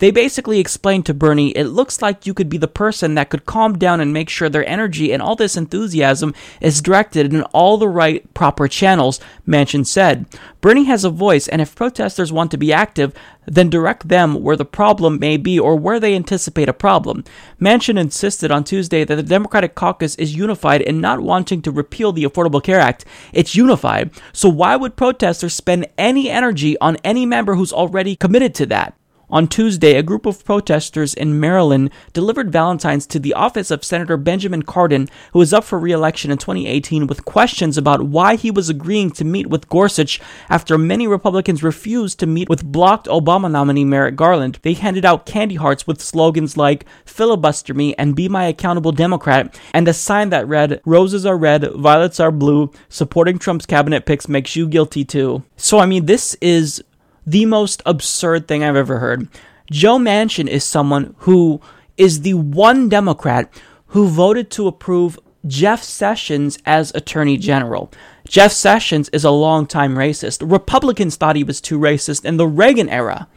They 0.01 0.09
basically 0.09 0.59
explained 0.59 1.05
to 1.05 1.13
Bernie, 1.13 1.51
it 1.51 1.65
looks 1.65 2.01
like 2.01 2.25
you 2.25 2.33
could 2.33 2.49
be 2.49 2.57
the 2.57 2.67
person 2.67 3.13
that 3.13 3.29
could 3.29 3.45
calm 3.45 3.77
down 3.77 4.01
and 4.01 4.11
make 4.11 4.29
sure 4.29 4.49
their 4.49 4.67
energy 4.67 5.13
and 5.13 5.21
all 5.21 5.35
this 5.35 5.55
enthusiasm 5.55 6.33
is 6.59 6.81
directed 6.81 7.31
in 7.31 7.43
all 7.53 7.77
the 7.77 7.87
right, 7.87 8.33
proper 8.33 8.67
channels, 8.67 9.19
Manchin 9.47 9.85
said. 9.85 10.25
Bernie 10.59 10.85
has 10.85 11.03
a 11.03 11.11
voice, 11.11 11.47
and 11.47 11.61
if 11.61 11.75
protesters 11.75 12.33
want 12.33 12.49
to 12.49 12.57
be 12.57 12.73
active, 12.73 13.13
then 13.51 13.69
direct 13.69 14.07
them 14.07 14.41
where 14.41 14.55
the 14.55 14.65
problem 14.65 15.19
may 15.19 15.35
be 15.35 15.59
or 15.59 15.75
where 15.75 15.99
they 15.99 16.15
anticipate 16.15 16.69
a 16.69 16.73
problem. 16.73 17.23
Manchin 17.59 17.99
insisted 17.99 18.49
on 18.49 18.63
Tuesday 18.63 19.03
that 19.03 19.15
the 19.15 19.23
Democratic 19.23 19.75
caucus 19.75 20.15
is 20.15 20.35
unified 20.35 20.81
in 20.81 21.01
not 21.01 21.19
wanting 21.19 21.61
to 21.61 21.71
repeal 21.71 22.13
the 22.13 22.23
Affordable 22.23 22.63
Care 22.63 22.79
Act. 22.79 23.03
It's 23.33 23.55
unified, 23.55 24.11
so 24.31 24.47
why 24.47 24.75
would 24.75 24.95
protesters 24.95 25.53
spend 25.53 25.87
any 25.97 26.29
energy 26.29 26.77
on 26.79 26.95
any 27.03 27.25
member 27.25 27.55
who's 27.55 27.73
already 27.73 28.15
committed 28.15 28.55
to 28.55 28.65
that? 28.67 28.95
On 29.31 29.47
Tuesday, 29.47 29.95
a 29.95 30.03
group 30.03 30.25
of 30.25 30.43
protesters 30.43 31.13
in 31.13 31.39
Maryland 31.39 31.89
delivered 32.11 32.51
Valentines 32.51 33.07
to 33.07 33.17
the 33.17 33.33
office 33.33 33.71
of 33.71 33.81
Senator 33.81 34.17
Benjamin 34.17 34.61
Cardin, 34.61 35.09
who 35.31 35.39
was 35.39 35.53
up 35.53 35.63
for 35.63 35.79
re 35.79 35.93
election 35.93 36.31
in 36.31 36.37
2018, 36.37 37.07
with 37.07 37.23
questions 37.23 37.77
about 37.77 38.03
why 38.03 38.35
he 38.35 38.51
was 38.51 38.67
agreeing 38.67 39.09
to 39.11 39.23
meet 39.23 39.47
with 39.47 39.69
Gorsuch 39.69 40.19
after 40.49 40.77
many 40.77 41.07
Republicans 41.07 41.63
refused 41.63 42.19
to 42.19 42.27
meet 42.27 42.49
with 42.49 42.69
blocked 42.69 43.07
Obama 43.07 43.49
nominee 43.49 43.85
Merrick 43.85 44.17
Garland. 44.17 44.59
They 44.63 44.73
handed 44.73 45.05
out 45.05 45.25
candy 45.25 45.55
hearts 45.55 45.87
with 45.87 46.01
slogans 46.01 46.57
like 46.57 46.85
filibuster 47.05 47.73
me 47.73 47.95
and 47.95 48.17
be 48.17 48.27
my 48.27 48.43
accountable 48.43 48.91
Democrat, 48.91 49.57
and 49.73 49.87
a 49.87 49.93
sign 49.93 50.29
that 50.31 50.45
read, 50.45 50.81
Roses 50.83 51.25
are 51.25 51.37
red, 51.37 51.71
violets 51.75 52.19
are 52.19 52.31
blue, 52.31 52.69
supporting 52.89 53.39
Trump's 53.39 53.65
cabinet 53.65 54.05
picks 54.05 54.27
makes 54.27 54.57
you 54.57 54.67
guilty 54.67 55.05
too. 55.05 55.43
So, 55.55 55.79
I 55.79 55.85
mean, 55.85 56.05
this 56.05 56.35
is 56.41 56.83
the 57.25 57.45
most 57.45 57.81
absurd 57.85 58.47
thing 58.47 58.63
I've 58.63 58.75
ever 58.75 58.99
heard. 58.99 59.27
Joe 59.69 59.97
Manchin 59.97 60.47
is 60.47 60.63
someone 60.63 61.15
who 61.19 61.61
is 61.97 62.21
the 62.21 62.33
one 62.33 62.89
Democrat 62.89 63.51
who 63.87 64.07
voted 64.07 64.49
to 64.51 64.67
approve 64.67 65.19
Jeff 65.47 65.83
Sessions 65.83 66.57
as 66.65 66.93
Attorney 66.93 67.37
General. 67.37 67.91
Jeff 68.27 68.51
Sessions 68.51 69.09
is 69.09 69.23
a 69.23 69.31
longtime 69.31 69.95
racist. 69.95 70.49
Republicans 70.49 71.15
thought 71.15 71.35
he 71.35 71.43
was 71.43 71.59
too 71.59 71.79
racist 71.79 72.25
in 72.25 72.37
the 72.37 72.47
Reagan 72.47 72.89
era. 72.89 73.27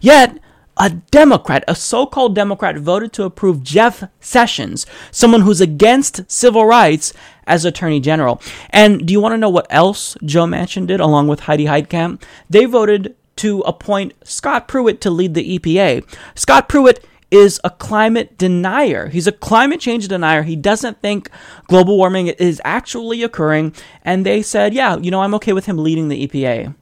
Yet, 0.00 0.38
a 0.76 0.90
Democrat, 0.90 1.62
a 1.68 1.74
so 1.74 2.06
called 2.06 2.34
Democrat, 2.34 2.78
voted 2.78 3.12
to 3.12 3.24
approve 3.24 3.62
Jeff 3.62 4.04
Sessions, 4.20 4.86
someone 5.10 5.42
who's 5.42 5.60
against 5.60 6.30
civil 6.30 6.64
rights, 6.64 7.12
as 7.46 7.64
Attorney 7.64 8.00
General. 8.00 8.40
And 8.70 9.06
do 9.06 9.12
you 9.12 9.20
want 9.20 9.32
to 9.32 9.38
know 9.38 9.50
what 9.50 9.66
else 9.70 10.16
Joe 10.24 10.46
Manchin 10.46 10.86
did 10.86 11.00
along 11.00 11.28
with 11.28 11.40
Heidi 11.40 11.66
Heitkamp? 11.66 12.22
They 12.48 12.64
voted 12.64 13.16
to 13.36 13.60
appoint 13.60 14.14
Scott 14.24 14.68
Pruitt 14.68 15.00
to 15.02 15.10
lead 15.10 15.34
the 15.34 15.58
EPA. 15.58 16.04
Scott 16.34 16.68
Pruitt 16.68 17.04
is 17.30 17.60
a 17.62 17.70
climate 17.70 18.36
denier. 18.36 19.08
He's 19.08 19.26
a 19.26 19.32
climate 19.32 19.80
change 19.80 20.08
denier. 20.08 20.42
He 20.42 20.56
doesn't 20.56 21.00
think 21.00 21.30
global 21.68 21.96
warming 21.96 22.26
is 22.26 22.60
actually 22.64 23.22
occurring. 23.22 23.74
And 24.04 24.26
they 24.26 24.42
said, 24.42 24.74
yeah, 24.74 24.96
you 24.96 25.10
know, 25.10 25.22
I'm 25.22 25.34
okay 25.34 25.52
with 25.52 25.66
him 25.66 25.78
leading 25.78 26.08
the 26.08 26.26
EPA. 26.26 26.74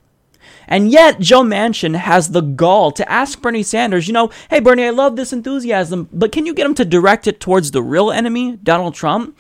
And 0.67 0.91
yet, 0.91 1.19
Joe 1.19 1.43
Manchin 1.43 1.97
has 1.97 2.31
the 2.31 2.43
gall 2.43 2.93
to 2.93 3.11
ask 3.11 3.41
Bernie 3.41 3.63
Sanders, 3.63 4.07
you 4.07 4.13
know, 4.13 4.31
hey, 4.51 4.61
Bernie, 4.61 4.85
I 4.85 4.91
love 4.91 5.17
this 5.17 5.33
enthusiasm, 5.33 6.09
but 6.13 6.31
can 6.31 6.45
you 6.45 6.53
get 6.53 6.67
him 6.67 6.75
to 6.75 6.85
direct 6.85 7.27
it 7.27 7.41
towards 7.41 7.71
the 7.71 7.83
real 7.83 8.11
enemy, 8.11 8.57
Donald 8.63 8.95
Trump? 8.95 9.39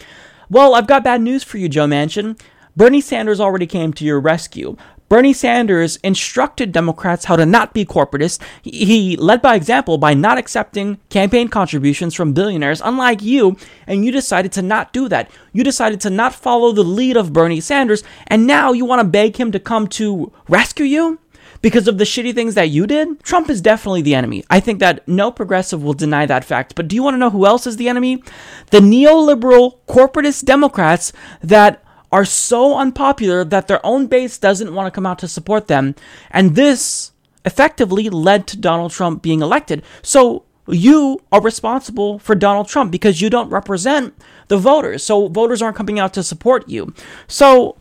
Well, 0.49 0.75
I've 0.75 0.87
got 0.87 1.05
bad 1.05 1.21
news 1.21 1.45
for 1.45 1.59
you, 1.59 1.69
Joe 1.69 1.87
Manchin. 1.87 2.41
Bernie 2.77 3.03
Sanders 3.03 3.41
already 3.41 3.67
came 3.67 3.93
to 3.95 4.05
your 4.05 4.21
rescue. 4.21 4.77
Bernie 5.09 5.33
Sanders 5.33 5.97
instructed 5.97 6.71
Democrats 6.71 7.25
how 7.25 7.37
to 7.37 7.47
not 7.47 7.73
be 7.73 7.87
corporatists. 7.87 8.43
He 8.63 9.17
led 9.17 9.41
by 9.41 9.55
example 9.55 9.97
by 9.97 10.13
not 10.13 10.37
accepting 10.37 10.99
campaign 11.09 11.49
contributions 11.49 12.15
from 12.15 12.35
billionaires, 12.35 12.83
unlike 12.85 13.23
you, 13.23 13.57
and 13.87 14.05
you 14.05 14.13
decided 14.13 14.53
to 14.53 14.63
not 14.63 14.93
do 14.93 15.09
that. 15.09 15.31
You 15.53 15.65
decided 15.65 16.01
to 16.03 16.11
not 16.11 16.35
follow 16.35 16.73
the 16.73 16.85
lead 16.85 17.17
of 17.17 17.33
Bernie 17.33 17.61
Sanders, 17.61 18.05
and 18.27 18.47
now 18.47 18.73
you 18.73 18.85
want 18.85 19.01
to 19.01 19.09
beg 19.09 19.37
him 19.37 19.51
to 19.53 19.59
come 19.59 19.87
to 19.89 20.31
rescue 20.49 20.85
you? 20.85 21.19
Because 21.61 21.89
of 21.89 21.99
the 21.99 22.05
shitty 22.05 22.35
things 22.35 22.55
that 22.55 22.69
you 22.71 22.87
did? 22.87 23.21
Trump 23.23 23.51
is 23.51 23.61
definitely 23.61 24.03
the 24.03 24.15
enemy. 24.15 24.45
I 24.49 24.61
think 24.61 24.79
that 24.79 25.09
no 25.09 25.33
progressive 25.33 25.83
will 25.83 25.95
deny 25.95 26.25
that 26.27 26.45
fact. 26.45 26.77
But 26.77 26.87
do 26.87 26.95
you 26.95 27.03
want 27.03 27.15
to 27.15 27.19
know 27.19 27.31
who 27.31 27.47
else 27.47 27.67
is 27.67 27.79
the 27.79 27.89
enemy? 27.89 28.23
The 28.71 28.79
neoliberal 28.79 29.79
corporatist 29.89 30.45
Democrats 30.45 31.13
that 31.43 31.83
are 32.11 32.25
so 32.25 32.77
unpopular 32.79 33.45
that 33.45 33.69
their 33.69 33.85
own 33.85 34.07
base 34.07 34.39
doesn't 34.39 34.75
want 34.75 34.87
to 34.87 34.91
come 34.91 35.07
out 35.07 35.19
to 35.19 35.29
support 35.29 35.67
them. 35.69 35.95
And 36.31 36.55
this 36.55 37.13
effectively 37.45 38.09
led 38.09 38.47
to 38.49 38.57
Donald 38.57 38.93
Trump 38.93 39.23
being 39.23 39.43
elected. 39.43 39.83
So 40.03 40.45
you 40.67 41.21
are 41.33 41.41
responsible 41.41 42.19
for 42.19 42.35
Donald 42.35 42.69
Trump 42.69 42.91
because 42.91 43.21
you 43.21 43.31
don't 43.31 43.51
represent 43.51 44.15
the 44.49 44.59
voters. 44.59 45.03
So 45.03 45.29
voters 45.29 45.63
aren't 45.63 45.77
coming 45.77 45.99
out 45.99 46.13
to 46.15 46.23
support 46.23 46.69
you. 46.69 46.93
So 47.27 47.77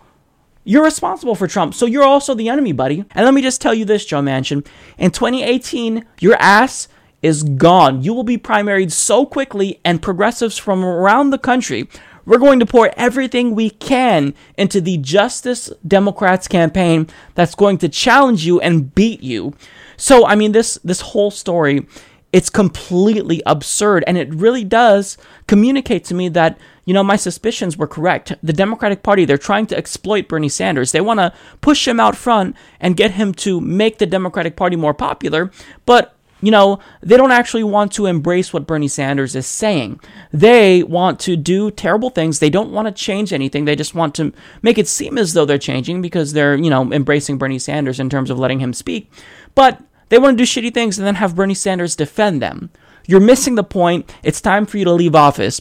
you're 0.64 0.84
responsible 0.84 1.36
for 1.36 1.48
Trump. 1.48 1.74
So 1.74 1.86
you're 1.86 2.04
also 2.04 2.34
the 2.34 2.50
enemy, 2.50 2.74
buddy. 2.74 3.06
And 3.12 3.26
let 3.26 3.34
me 3.34 3.42
just 3.42 3.62
tell 3.62 3.74
you 3.74 3.86
this, 3.86 4.06
Joe 4.06 4.22
Manchin. 4.22 4.66
In 4.98 5.12
2018, 5.12 6.06
your 6.20 6.36
ass 6.36 6.88
is 7.22 7.44
gone. 7.44 8.04
You 8.04 8.14
will 8.14 8.24
be 8.24 8.38
primaried 8.38 8.92
so 8.92 9.26
quickly, 9.26 9.80
and 9.84 10.02
progressives 10.02 10.58
from 10.58 10.86
around 10.86 11.30
the 11.32 11.38
country 11.38 11.90
we're 12.28 12.38
going 12.38 12.60
to 12.60 12.66
pour 12.66 12.92
everything 12.98 13.56
we 13.56 13.70
can 13.70 14.36
into 14.58 14.82
the 14.82 14.98
Justice 14.98 15.72
Democrats 15.88 16.48
campaign 16.48 17.08
that's 17.36 17.56
going 17.56 17.78
to 17.80 17.90
challenge 17.90 18.46
you 18.46 18.60
and 18.60 18.94
beat 18.94 19.24
you. 19.24 19.54
So, 19.96 20.28
I 20.28 20.36
mean, 20.36 20.52
this 20.52 20.78
this 20.84 21.02
whole 21.02 21.32
story, 21.32 21.88
it's 22.34 22.50
completely 22.50 23.42
absurd, 23.46 24.04
and 24.06 24.18
it 24.18 24.32
really 24.34 24.66
does 24.66 25.18
communicate 25.48 26.04
to 26.06 26.14
me 26.14 26.28
that 26.30 26.60
you 26.84 26.94
know 26.94 27.04
my 27.04 27.16
suspicions 27.16 27.78
were 27.78 27.88
correct. 27.88 28.34
The 28.44 28.54
Democratic 28.54 29.04
Party 29.04 29.24
they're 29.24 29.38
trying 29.38 29.66
to 29.68 29.78
exploit 29.78 30.28
Bernie 30.28 30.50
Sanders. 30.50 30.92
They 30.92 31.02
want 31.02 31.22
to 31.22 31.34
push 31.62 31.88
him 31.88 32.00
out 32.00 32.18
front 32.18 32.58
and 32.82 32.98
get 32.98 33.12
him 33.12 33.34
to 33.36 33.62
make 33.62 34.00
the 34.00 34.06
Democratic 34.06 34.58
Party 34.58 34.76
more 34.76 34.94
popular, 34.94 35.50
but 35.86 36.17
you 36.42 36.52
know, 36.52 36.80
they 37.02 37.18
don't 37.18 37.32
actually 37.32 37.64
want 37.64 37.92
to 37.94 38.06
embrace 38.06 38.54
what 38.54 38.68
Bernie 38.68 38.88
Sanders 38.88 39.36
is 39.36 39.48
saying. 39.48 40.00
They 40.32 40.84
want 40.84 41.20
to 41.22 41.36
do 41.36 41.72
terrible 41.72 42.10
things. 42.10 42.40
They 42.40 42.50
don't 42.50 42.72
want 42.72 42.88
to 42.88 42.92
change 42.92 43.34
anything. 43.34 43.66
They 43.66 43.76
just 43.76 43.96
want 43.96 44.14
to 44.16 44.32
make 44.62 44.78
it 44.78 44.88
seem 44.88 45.18
as 45.18 45.34
though 45.34 45.46
they're 45.46 45.58
changing 45.58 46.02
because 46.02 46.34
they're, 46.34 46.56
you 46.56 46.70
know, 46.70 46.92
embracing 46.92 47.38
Bernie 47.38 47.60
Sanders 47.60 48.00
in 48.00 48.10
terms 48.10 48.30
of 48.30 48.38
letting 48.38 48.60
him 48.60 48.74
speak. 48.74 49.12
But 49.56 49.82
they 50.10 50.20
want 50.20 50.38
to 50.38 50.44
do 50.44 50.48
shitty 50.48 50.74
things 50.74 50.98
and 50.98 51.08
then 51.08 51.16
have 51.16 51.36
Bernie 51.36 51.54
Sanders 51.54 51.96
defend 51.96 52.42
them. 52.42 52.70
You're 53.08 53.20
missing 53.20 53.56
the 53.56 53.64
point. 53.64 54.14
It's 54.22 54.42
time 54.42 54.66
for 54.66 54.78
you 54.78 54.86
to 54.86 54.92
leave 54.92 55.16
office. 55.16 55.60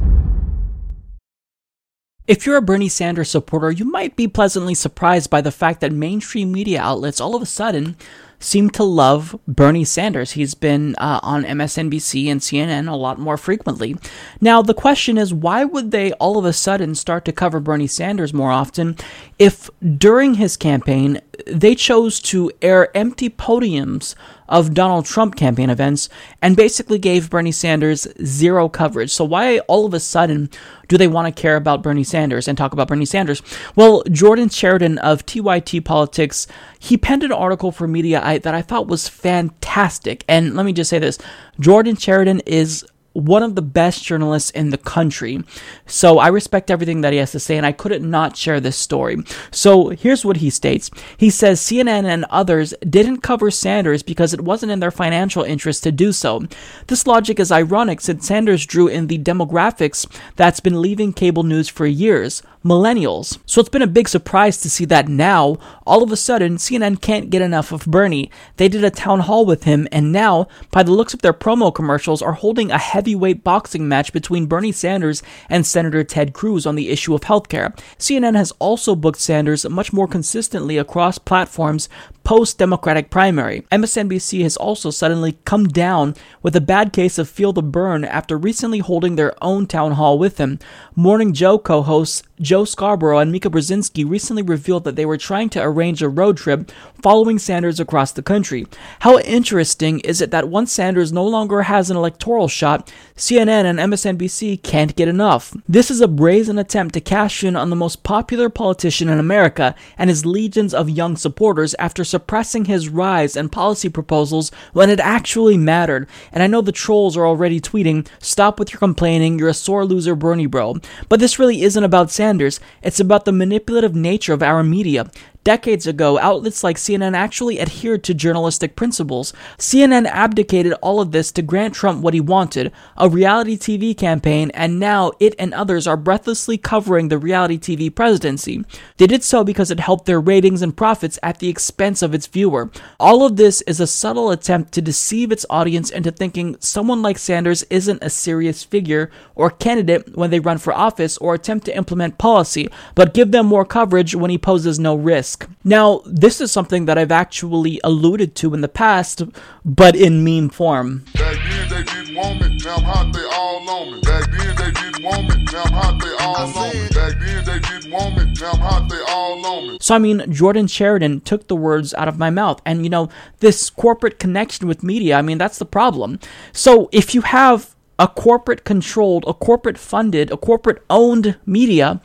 If 2.26 2.44
you're 2.44 2.56
a 2.56 2.62
Bernie 2.62 2.88
Sanders 2.88 3.30
supporter, 3.30 3.70
you 3.70 3.84
might 3.84 4.16
be 4.16 4.26
pleasantly 4.26 4.74
surprised 4.74 5.30
by 5.30 5.40
the 5.40 5.52
fact 5.52 5.80
that 5.80 5.92
mainstream 5.92 6.50
media 6.50 6.82
outlets 6.82 7.20
all 7.20 7.36
of 7.36 7.42
a 7.42 7.46
sudden 7.46 7.96
seem 8.38 8.70
to 8.70 8.84
love 8.84 9.38
Bernie 9.46 9.84
Sanders. 9.84 10.32
He's 10.32 10.54
been 10.54 10.94
uh, 10.96 11.20
on 11.22 11.44
MSNBC 11.44 12.26
and 12.26 12.40
CNN 12.40 12.90
a 12.90 12.96
lot 12.96 13.18
more 13.18 13.36
frequently. 13.36 13.96
Now, 14.40 14.62
the 14.62 14.74
question 14.74 15.18
is 15.18 15.32
why 15.32 15.64
would 15.64 15.90
they 15.90 16.12
all 16.14 16.38
of 16.38 16.44
a 16.44 16.52
sudden 16.52 16.94
start 16.94 17.24
to 17.24 17.32
cover 17.32 17.60
Bernie 17.60 17.86
Sanders 17.86 18.32
more 18.32 18.52
often 18.52 18.96
if 19.38 19.70
during 19.98 20.34
his 20.34 20.56
campaign 20.56 21.20
they 21.46 21.74
chose 21.74 22.20
to 22.20 22.50
air 22.60 22.94
empty 22.96 23.30
podiums 23.30 24.14
of 24.48 24.74
Donald 24.74 25.06
Trump 25.06 25.36
campaign 25.36 25.70
events 25.70 26.08
and 26.42 26.56
basically 26.56 26.98
gave 26.98 27.30
Bernie 27.30 27.52
Sanders 27.52 28.06
zero 28.24 28.68
coverage. 28.68 29.12
So, 29.12 29.24
why 29.24 29.58
all 29.60 29.86
of 29.86 29.94
a 29.94 30.00
sudden 30.00 30.50
do 30.88 30.96
they 30.96 31.08
want 31.08 31.34
to 31.34 31.40
care 31.40 31.56
about 31.56 31.82
Bernie 31.82 32.04
Sanders 32.04 32.46
and 32.46 32.56
talk 32.56 32.72
about 32.72 32.88
Bernie 32.88 33.04
Sanders? 33.04 33.42
Well, 33.74 34.02
Jordan 34.10 34.48
Chariton 34.48 34.98
of 34.98 35.26
TYT 35.26 35.84
Politics, 35.84 36.46
he 36.78 36.96
penned 36.96 37.22
an 37.24 37.32
article 37.32 37.72
for 37.72 37.88
Media 37.88 38.20
that 38.42 38.54
I 38.54 38.62
thought 38.62 38.86
was 38.86 39.08
fantastic. 39.08 40.24
And 40.28 40.54
let 40.54 40.66
me 40.66 40.72
just 40.72 40.90
say 40.90 40.98
this 40.98 41.18
Jordan 41.58 41.96
Chariton 41.96 42.40
is 42.46 42.84
one 43.16 43.42
of 43.42 43.54
the 43.54 43.62
best 43.62 44.04
journalists 44.04 44.50
in 44.50 44.70
the 44.70 44.78
country. 44.78 45.42
So 45.86 46.18
I 46.18 46.28
respect 46.28 46.70
everything 46.70 47.00
that 47.00 47.12
he 47.12 47.18
has 47.18 47.32
to 47.32 47.40
say, 47.40 47.56
and 47.56 47.64
I 47.64 47.72
couldn't 47.72 48.08
not 48.08 48.36
share 48.36 48.60
this 48.60 48.76
story. 48.76 49.18
So 49.50 49.88
here's 49.88 50.24
what 50.24 50.38
he 50.38 50.50
states 50.50 50.90
He 51.16 51.30
says 51.30 51.60
CNN 51.60 52.04
and 52.04 52.24
others 52.30 52.74
didn't 52.88 53.22
cover 53.22 53.50
Sanders 53.50 54.02
because 54.02 54.34
it 54.34 54.42
wasn't 54.42 54.72
in 54.72 54.80
their 54.80 54.90
financial 54.90 55.42
interest 55.42 55.82
to 55.84 55.92
do 55.92 56.12
so. 56.12 56.44
This 56.88 57.06
logic 57.06 57.40
is 57.40 57.50
ironic 57.50 58.00
since 58.00 58.26
Sanders 58.26 58.66
drew 58.66 58.86
in 58.86 59.06
the 59.06 59.18
demographics 59.18 60.06
that's 60.36 60.60
been 60.60 60.82
leaving 60.82 61.12
cable 61.12 61.42
news 61.42 61.68
for 61.68 61.86
years 61.86 62.42
millennials. 62.66 63.38
So 63.46 63.60
it's 63.60 63.70
been 63.70 63.80
a 63.80 63.86
big 63.86 64.08
surprise 64.08 64.58
to 64.58 64.68
see 64.68 64.84
that 64.86 65.08
now, 65.08 65.56
all 65.86 66.02
of 66.02 66.10
a 66.10 66.16
sudden, 66.16 66.56
CNN 66.56 67.00
can't 67.00 67.30
get 67.30 67.40
enough 67.40 67.70
of 67.70 67.86
Bernie. 67.86 68.30
They 68.56 68.68
did 68.68 68.84
a 68.84 68.90
town 68.90 69.20
hall 69.20 69.46
with 69.46 69.64
him, 69.64 69.86
and 69.92 70.12
now, 70.12 70.48
by 70.72 70.82
the 70.82 70.92
looks 70.92 71.14
of 71.14 71.22
their 71.22 71.32
promo 71.32 71.72
commercials, 71.72 72.20
are 72.22 72.32
holding 72.32 72.70
a 72.70 72.78
heavyweight 72.78 73.44
boxing 73.44 73.88
match 73.88 74.12
between 74.12 74.46
Bernie 74.46 74.72
Sanders 74.72 75.22
and 75.48 75.64
Senator 75.64 76.02
Ted 76.02 76.32
Cruz 76.32 76.66
on 76.66 76.74
the 76.74 76.90
issue 76.90 77.14
of 77.14 77.22
healthcare. 77.22 77.76
CNN 77.98 78.34
has 78.34 78.52
also 78.58 78.96
booked 78.96 79.20
Sanders 79.20 79.68
much 79.68 79.92
more 79.92 80.08
consistently 80.08 80.76
across 80.76 81.18
platforms 81.18 81.88
post 82.26 82.58
Democratic 82.58 83.08
primary. 83.08 83.60
MSNBC 83.70 84.42
has 84.42 84.56
also 84.56 84.90
suddenly 84.90 85.38
come 85.44 85.68
down 85.68 86.16
with 86.42 86.56
a 86.56 86.60
bad 86.60 86.92
case 86.92 87.18
of 87.18 87.30
feel 87.30 87.52
the 87.52 87.62
burn 87.62 88.04
after 88.04 88.36
recently 88.36 88.80
holding 88.80 89.14
their 89.14 89.32
own 89.40 89.64
town 89.64 89.92
hall 89.92 90.18
with 90.18 90.38
him. 90.38 90.58
Morning 90.96 91.32
Joe 91.32 91.56
co 91.56 91.82
hosts 91.82 92.24
Joe 92.40 92.64
Scarborough 92.64 93.18
and 93.18 93.32
Mika 93.32 93.48
Brzezinski 93.48 94.08
recently 94.08 94.42
revealed 94.42 94.84
that 94.84 94.96
they 94.96 95.06
were 95.06 95.16
trying 95.16 95.48
to 95.50 95.62
arrange 95.62 96.02
a 96.02 96.08
road 96.08 96.36
trip 96.36 96.70
following 97.00 97.38
Sanders 97.38 97.80
across 97.80 98.12
the 98.12 98.22
country. 98.22 98.66
How 99.00 99.18
interesting 99.20 100.00
is 100.00 100.20
it 100.20 100.30
that 100.32 100.48
once 100.48 100.72
Sanders 100.72 101.12
no 101.12 101.24
longer 101.24 101.62
has 101.62 101.90
an 101.90 101.96
electoral 101.96 102.48
shot, 102.48 102.92
CNN 103.16 103.64
and 103.64 103.78
MSNBC 103.78 104.62
can't 104.62 104.96
get 104.96 105.08
enough? 105.08 105.56
This 105.66 105.90
is 105.90 106.00
a 106.00 106.08
brazen 106.08 106.58
attempt 106.58 106.92
to 106.94 107.00
cash 107.00 107.42
in 107.42 107.56
on 107.56 107.70
the 107.70 107.76
most 107.76 108.02
popular 108.02 108.50
politician 108.50 109.08
in 109.08 109.18
America 109.18 109.74
and 109.96 110.10
his 110.10 110.26
legions 110.26 110.74
of 110.74 110.90
young 110.90 111.16
supporters 111.16 111.74
after 111.78 112.04
suppressing 112.16 112.64
his 112.64 112.88
rise 112.88 113.36
and 113.36 113.52
policy 113.52 113.90
proposals 113.90 114.50
when 114.72 114.88
it 114.88 114.98
actually 115.00 115.58
mattered. 115.58 116.08
And 116.32 116.42
I 116.42 116.46
know 116.46 116.62
the 116.62 116.72
trolls 116.72 117.14
are 117.14 117.26
already 117.26 117.60
tweeting, 117.60 118.08
Stop 118.20 118.58
with 118.58 118.72
your 118.72 118.78
complaining, 118.78 119.38
you're 119.38 119.50
a 119.50 119.54
sore 119.54 119.84
loser, 119.84 120.14
Bernie 120.14 120.46
bro. 120.46 120.76
But 121.10 121.20
this 121.20 121.38
really 121.38 121.60
isn't 121.60 121.84
about 121.84 122.10
Sanders. 122.10 122.58
It's 122.82 123.00
about 123.00 123.26
the 123.26 123.32
manipulative 123.32 123.94
nature 123.94 124.32
of 124.32 124.42
our 124.42 124.62
media. 124.62 125.10
Decades 125.46 125.86
ago, 125.86 126.18
outlets 126.18 126.64
like 126.64 126.76
CNN 126.76 127.14
actually 127.14 127.60
adhered 127.60 128.02
to 128.02 128.14
journalistic 128.14 128.74
principles. 128.74 129.32
CNN 129.58 130.06
abdicated 130.06 130.72
all 130.82 131.00
of 131.00 131.12
this 131.12 131.30
to 131.30 131.40
grant 131.40 131.72
Trump 131.72 132.02
what 132.02 132.14
he 132.14 132.20
wanted 132.20 132.72
a 132.96 133.08
reality 133.08 133.56
TV 133.56 133.96
campaign, 133.96 134.50
and 134.54 134.80
now 134.80 135.12
it 135.20 135.36
and 135.38 135.54
others 135.54 135.86
are 135.86 135.96
breathlessly 135.96 136.58
covering 136.58 137.10
the 137.10 137.16
reality 137.16 137.58
TV 137.58 137.94
presidency. 137.94 138.64
They 138.96 139.06
did 139.06 139.22
so 139.22 139.44
because 139.44 139.70
it 139.70 139.78
helped 139.78 140.06
their 140.06 140.20
ratings 140.20 140.62
and 140.62 140.76
profits 140.76 141.16
at 141.22 141.38
the 141.38 141.48
expense 141.48 142.02
of 142.02 142.12
its 142.12 142.26
viewer. 142.26 142.68
All 142.98 143.24
of 143.24 143.36
this 143.36 143.62
is 143.68 143.78
a 143.78 143.86
subtle 143.86 144.32
attempt 144.32 144.72
to 144.72 144.82
deceive 144.82 145.30
its 145.30 145.46
audience 145.48 145.90
into 145.90 146.10
thinking 146.10 146.56
someone 146.58 147.02
like 147.02 147.18
Sanders 147.18 147.62
isn't 147.70 148.02
a 148.02 148.10
serious 148.10 148.64
figure 148.64 149.12
or 149.36 149.50
candidate 149.50 150.16
when 150.16 150.30
they 150.30 150.40
run 150.40 150.58
for 150.58 150.72
office 150.72 151.16
or 151.18 151.34
attempt 151.34 151.66
to 151.66 151.76
implement 151.76 152.18
policy, 152.18 152.68
but 152.96 153.14
give 153.14 153.30
them 153.30 153.46
more 153.46 153.64
coverage 153.64 154.16
when 154.16 154.32
he 154.32 154.38
poses 154.38 154.80
no 154.80 154.96
risk 154.96 155.35
risk. 155.36 155.50
Now, 155.64 156.02
this 156.06 156.40
is 156.40 156.52
something 156.52 156.86
that 156.86 156.98
I've 156.98 157.12
actually 157.12 157.80
alluded 157.84 158.34
to 158.36 158.54
in 158.54 158.60
the 158.60 158.68
past, 158.68 159.22
but 159.64 159.96
in 159.96 160.24
meme 160.24 160.50
form. 160.50 161.04
Back 161.14 161.36
then 161.48 161.68
they 161.68 161.82
didn't 161.82 162.14
want 162.14 162.40
me, 162.40 162.58
now 162.64 162.76
I'm 162.76 162.84
hot, 162.84 163.12
they 163.12 163.24
all 163.24 163.68
on 163.68 163.92
me. 163.92 164.00
Back 164.02 164.30
then 164.30 164.56
they 164.56 164.70
didn't 164.80 165.04
want 165.04 165.28
me, 165.28 165.44
now 165.52 165.62
I'm 165.62 165.72
hot, 165.72 166.00
they 166.00 166.24
all 166.24 166.36
on 166.36 166.48
me. 166.48 166.88
Back 166.88 167.20
then 167.20 167.44
they 167.44 167.58
didn't 167.58 167.92
want 167.92 168.16
me, 168.16 168.34
now 168.40 168.50
I'm 168.52 168.60
hot, 168.60 168.88
they 168.88 169.04
all 169.08 169.46
on 169.46 169.68
me. 169.68 169.78
So, 169.80 169.94
I 169.94 169.98
mean, 169.98 170.32
Jordan 170.32 170.66
Chariton 170.66 171.24
took 171.24 171.48
the 171.48 171.56
words 171.56 171.94
out 171.94 172.08
of 172.08 172.18
my 172.18 172.30
mouth. 172.30 172.60
And, 172.64 172.84
you 172.84 172.90
know, 172.90 173.08
this 173.40 173.70
corporate 173.70 174.18
connection 174.18 174.68
with 174.68 174.82
media, 174.82 175.16
I 175.16 175.22
mean, 175.22 175.38
that's 175.38 175.58
the 175.58 175.66
problem. 175.66 176.20
So, 176.52 176.88
if 176.92 177.14
you 177.14 177.22
have 177.22 177.74
a 177.98 178.06
corporate 178.06 178.64
controlled, 178.64 179.24
a 179.26 179.32
corporate 179.32 179.78
funded, 179.78 180.30
a 180.30 180.36
corporate 180.36 180.82
owned 180.90 181.38
media, 181.46 182.00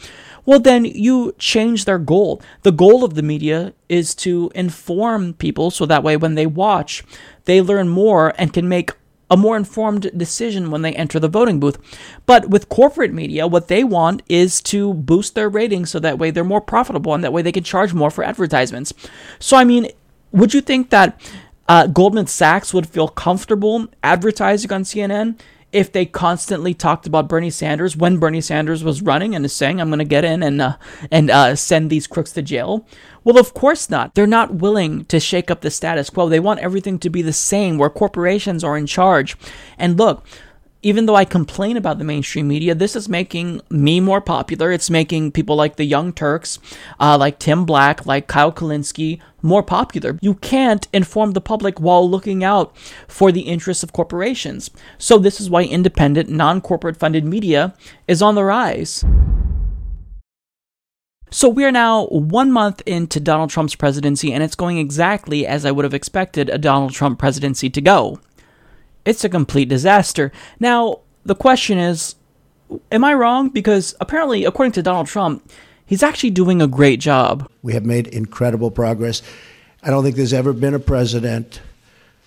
well, 0.45 0.59
then 0.59 0.85
you 0.85 1.33
change 1.37 1.85
their 1.85 1.99
goal. 1.99 2.41
The 2.63 2.71
goal 2.71 3.03
of 3.03 3.13
the 3.13 3.21
media 3.21 3.73
is 3.89 4.15
to 4.15 4.51
inform 4.55 5.33
people 5.33 5.71
so 5.71 5.85
that 5.85 6.03
way 6.03 6.17
when 6.17 6.35
they 6.35 6.45
watch, 6.45 7.03
they 7.45 7.61
learn 7.61 7.89
more 7.89 8.33
and 8.37 8.53
can 8.53 8.67
make 8.67 8.91
a 9.29 9.37
more 9.37 9.55
informed 9.55 10.11
decision 10.17 10.71
when 10.71 10.81
they 10.81 10.93
enter 10.93 11.17
the 11.17 11.29
voting 11.29 11.59
booth. 11.59 11.77
But 12.25 12.49
with 12.49 12.67
corporate 12.67 13.13
media, 13.13 13.47
what 13.47 13.69
they 13.69 13.83
want 13.83 14.23
is 14.27 14.61
to 14.63 14.93
boost 14.93 15.35
their 15.35 15.47
ratings 15.47 15.89
so 15.89 15.99
that 15.99 16.19
way 16.19 16.31
they're 16.31 16.43
more 16.43 16.59
profitable 16.59 17.13
and 17.13 17.23
that 17.23 17.31
way 17.31 17.41
they 17.41 17.53
can 17.53 17.63
charge 17.63 17.93
more 17.93 18.11
for 18.11 18.25
advertisements. 18.25 18.93
So, 19.39 19.55
I 19.55 19.63
mean, 19.63 19.87
would 20.33 20.53
you 20.53 20.59
think 20.59 20.89
that 20.89 21.19
uh, 21.69 21.87
Goldman 21.87 22.27
Sachs 22.27 22.73
would 22.73 22.89
feel 22.89 23.07
comfortable 23.07 23.87
advertising 24.03 24.73
on 24.73 24.83
CNN 24.83 25.39
if 25.71 25.91
they 25.91 26.05
constantly 26.05 26.73
talked 26.73 27.07
about 27.07 27.29
Bernie 27.29 27.49
Sanders 27.49 27.95
when 27.95 28.17
Bernie 28.17 28.41
Sanders 28.41 28.83
was 28.83 29.01
running 29.01 29.35
and 29.35 29.45
is 29.45 29.53
saying, 29.53 29.79
"I'm 29.79 29.89
going 29.89 29.99
to 29.99 30.05
get 30.05 30.25
in 30.25 30.43
and 30.43 30.61
uh, 30.61 30.77
and 31.09 31.29
uh, 31.29 31.55
send 31.55 31.89
these 31.89 32.07
crooks 32.07 32.31
to 32.33 32.41
jail." 32.41 32.85
Well, 33.23 33.37
of 33.37 33.53
course 33.53 33.89
not. 33.89 34.15
They're 34.15 34.27
not 34.27 34.55
willing 34.55 35.05
to 35.05 35.19
shake 35.19 35.51
up 35.51 35.61
the 35.61 35.71
status 35.71 36.09
quo. 36.09 36.27
They 36.27 36.39
want 36.39 36.59
everything 36.59 36.97
to 36.99 37.09
be 37.09 37.21
the 37.21 37.33
same, 37.33 37.77
where 37.77 37.89
corporations 37.89 38.63
are 38.63 38.77
in 38.77 38.87
charge. 38.87 39.37
And 39.77 39.97
look, 39.97 40.25
even 40.83 41.05
though 41.05 41.15
I 41.15 41.25
complain 41.25 41.77
about 41.77 41.99
the 41.99 42.03
mainstream 42.03 42.47
media, 42.47 42.73
this 42.73 42.95
is 42.95 43.07
making 43.07 43.61
me 43.69 43.99
more 43.99 44.21
popular. 44.21 44.71
It's 44.71 44.89
making 44.89 45.31
people 45.31 45.55
like 45.55 45.75
the 45.75 45.85
Young 45.85 46.11
Turks, 46.11 46.59
uh, 46.99 47.17
like 47.17 47.39
Tim 47.39 47.65
Black, 47.65 48.05
like 48.05 48.27
Kyle 48.27 48.51
Kulinski, 48.51 49.19
more 49.41 49.63
popular. 49.63 50.17
You 50.21 50.35
can't 50.35 50.87
inform 50.91 51.31
the 51.31 51.41
public 51.41 51.79
while 51.79 52.09
looking 52.09 52.43
out 52.43 52.75
for 53.07 53.31
the 53.31 53.41
interests 53.41 53.83
of 53.83 53.93
corporations. 53.93 54.71
So, 54.97 55.17
this 55.17 55.39
is 55.39 55.49
why 55.49 55.63
independent, 55.63 56.29
non 56.29 56.61
corporate 56.61 56.97
funded 56.97 57.25
media 57.25 57.75
is 58.07 58.21
on 58.21 58.35
the 58.35 58.43
rise. 58.43 59.05
So 61.33 61.47
we 61.47 61.63
are 61.63 61.71
now 61.71 62.07
one 62.07 62.51
month 62.51 62.81
into 62.85 63.21
Donald 63.21 63.51
Trump's 63.51 63.73
presidency, 63.73 64.33
and 64.33 64.43
it's 64.43 64.53
going 64.53 64.77
exactly 64.77 65.47
as 65.47 65.65
I 65.65 65.71
would 65.71 65.85
have 65.85 65.93
expected 65.93 66.49
a 66.49 66.57
Donald 66.57 66.91
Trump 66.91 67.19
presidency 67.19 67.69
to 67.69 67.79
go 67.79 68.19
it's 69.05 69.23
a 69.23 69.29
complete 69.29 69.69
disaster. 69.69 70.31
Now, 70.59 70.99
the 71.23 71.35
question 71.35 71.77
is, 71.77 72.15
am 72.91 73.03
I 73.03 73.13
wrong? 73.13 73.49
Because 73.49 73.95
apparently, 73.99 74.45
according 74.45 74.73
to 74.73 74.81
Donald 74.81 75.07
Trump, 75.07 75.49
he's 75.85 76.03
actually 76.03 76.31
doing 76.31 76.61
a 76.61 76.67
great 76.67 76.99
job. 76.99 77.49
We 77.61 77.73
have 77.73 77.85
made 77.85 78.07
incredible 78.07 78.71
progress. 78.71 79.21
I 79.83 79.89
don't 79.89 80.03
think 80.03 80.15
there's 80.15 80.33
ever 80.33 80.53
been 80.53 80.73
a 80.73 80.79
president 80.79 81.61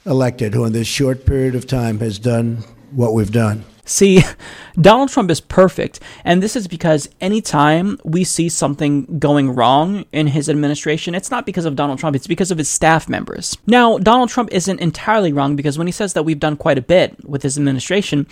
elected 0.06 0.54
who, 0.54 0.64
in 0.64 0.72
this 0.72 0.86
short 0.86 1.24
period 1.24 1.54
of 1.54 1.66
time, 1.66 2.00
has 2.00 2.18
done 2.18 2.64
what 2.90 3.14
we've 3.14 3.32
done. 3.32 3.64
See, 3.84 4.22
Donald 4.80 5.10
Trump 5.10 5.30
is 5.30 5.40
perfect, 5.40 6.00
and 6.24 6.42
this 6.42 6.56
is 6.56 6.66
because 6.66 7.08
anytime 7.20 7.98
we 8.04 8.24
see 8.24 8.48
something 8.48 9.18
going 9.18 9.54
wrong 9.54 10.04
in 10.12 10.28
his 10.28 10.48
administration, 10.48 11.14
it's 11.14 11.30
not 11.30 11.46
because 11.46 11.64
of 11.64 11.76
Donald 11.76 11.98
Trump, 11.98 12.16
it's 12.16 12.26
because 12.26 12.50
of 12.50 12.58
his 12.58 12.68
staff 12.68 13.08
members. 13.08 13.56
Now, 13.66 13.98
Donald 13.98 14.30
Trump 14.30 14.50
isn't 14.52 14.80
entirely 14.80 15.32
wrong 15.32 15.56
because 15.56 15.78
when 15.78 15.86
he 15.86 15.92
says 15.92 16.14
that 16.14 16.24
we've 16.24 16.40
done 16.40 16.56
quite 16.56 16.78
a 16.78 16.82
bit 16.82 17.28
with 17.28 17.42
his 17.42 17.56
administration, 17.56 18.26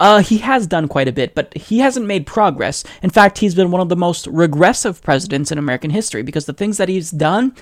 uh, 0.00 0.20
he 0.22 0.38
has 0.38 0.66
done 0.66 0.88
quite 0.88 1.08
a 1.08 1.12
bit, 1.12 1.34
but 1.34 1.56
he 1.56 1.78
hasn't 1.78 2.06
made 2.06 2.26
progress. 2.26 2.84
In 3.02 3.10
fact, 3.10 3.38
he's 3.38 3.54
been 3.54 3.70
one 3.70 3.80
of 3.80 3.88
the 3.88 3.96
most 3.96 4.26
regressive 4.26 5.02
presidents 5.02 5.52
in 5.52 5.58
American 5.58 5.90
history 5.90 6.22
because 6.22 6.46
the 6.46 6.52
things 6.52 6.78
that 6.78 6.88
he's 6.88 7.10
done, 7.10 7.54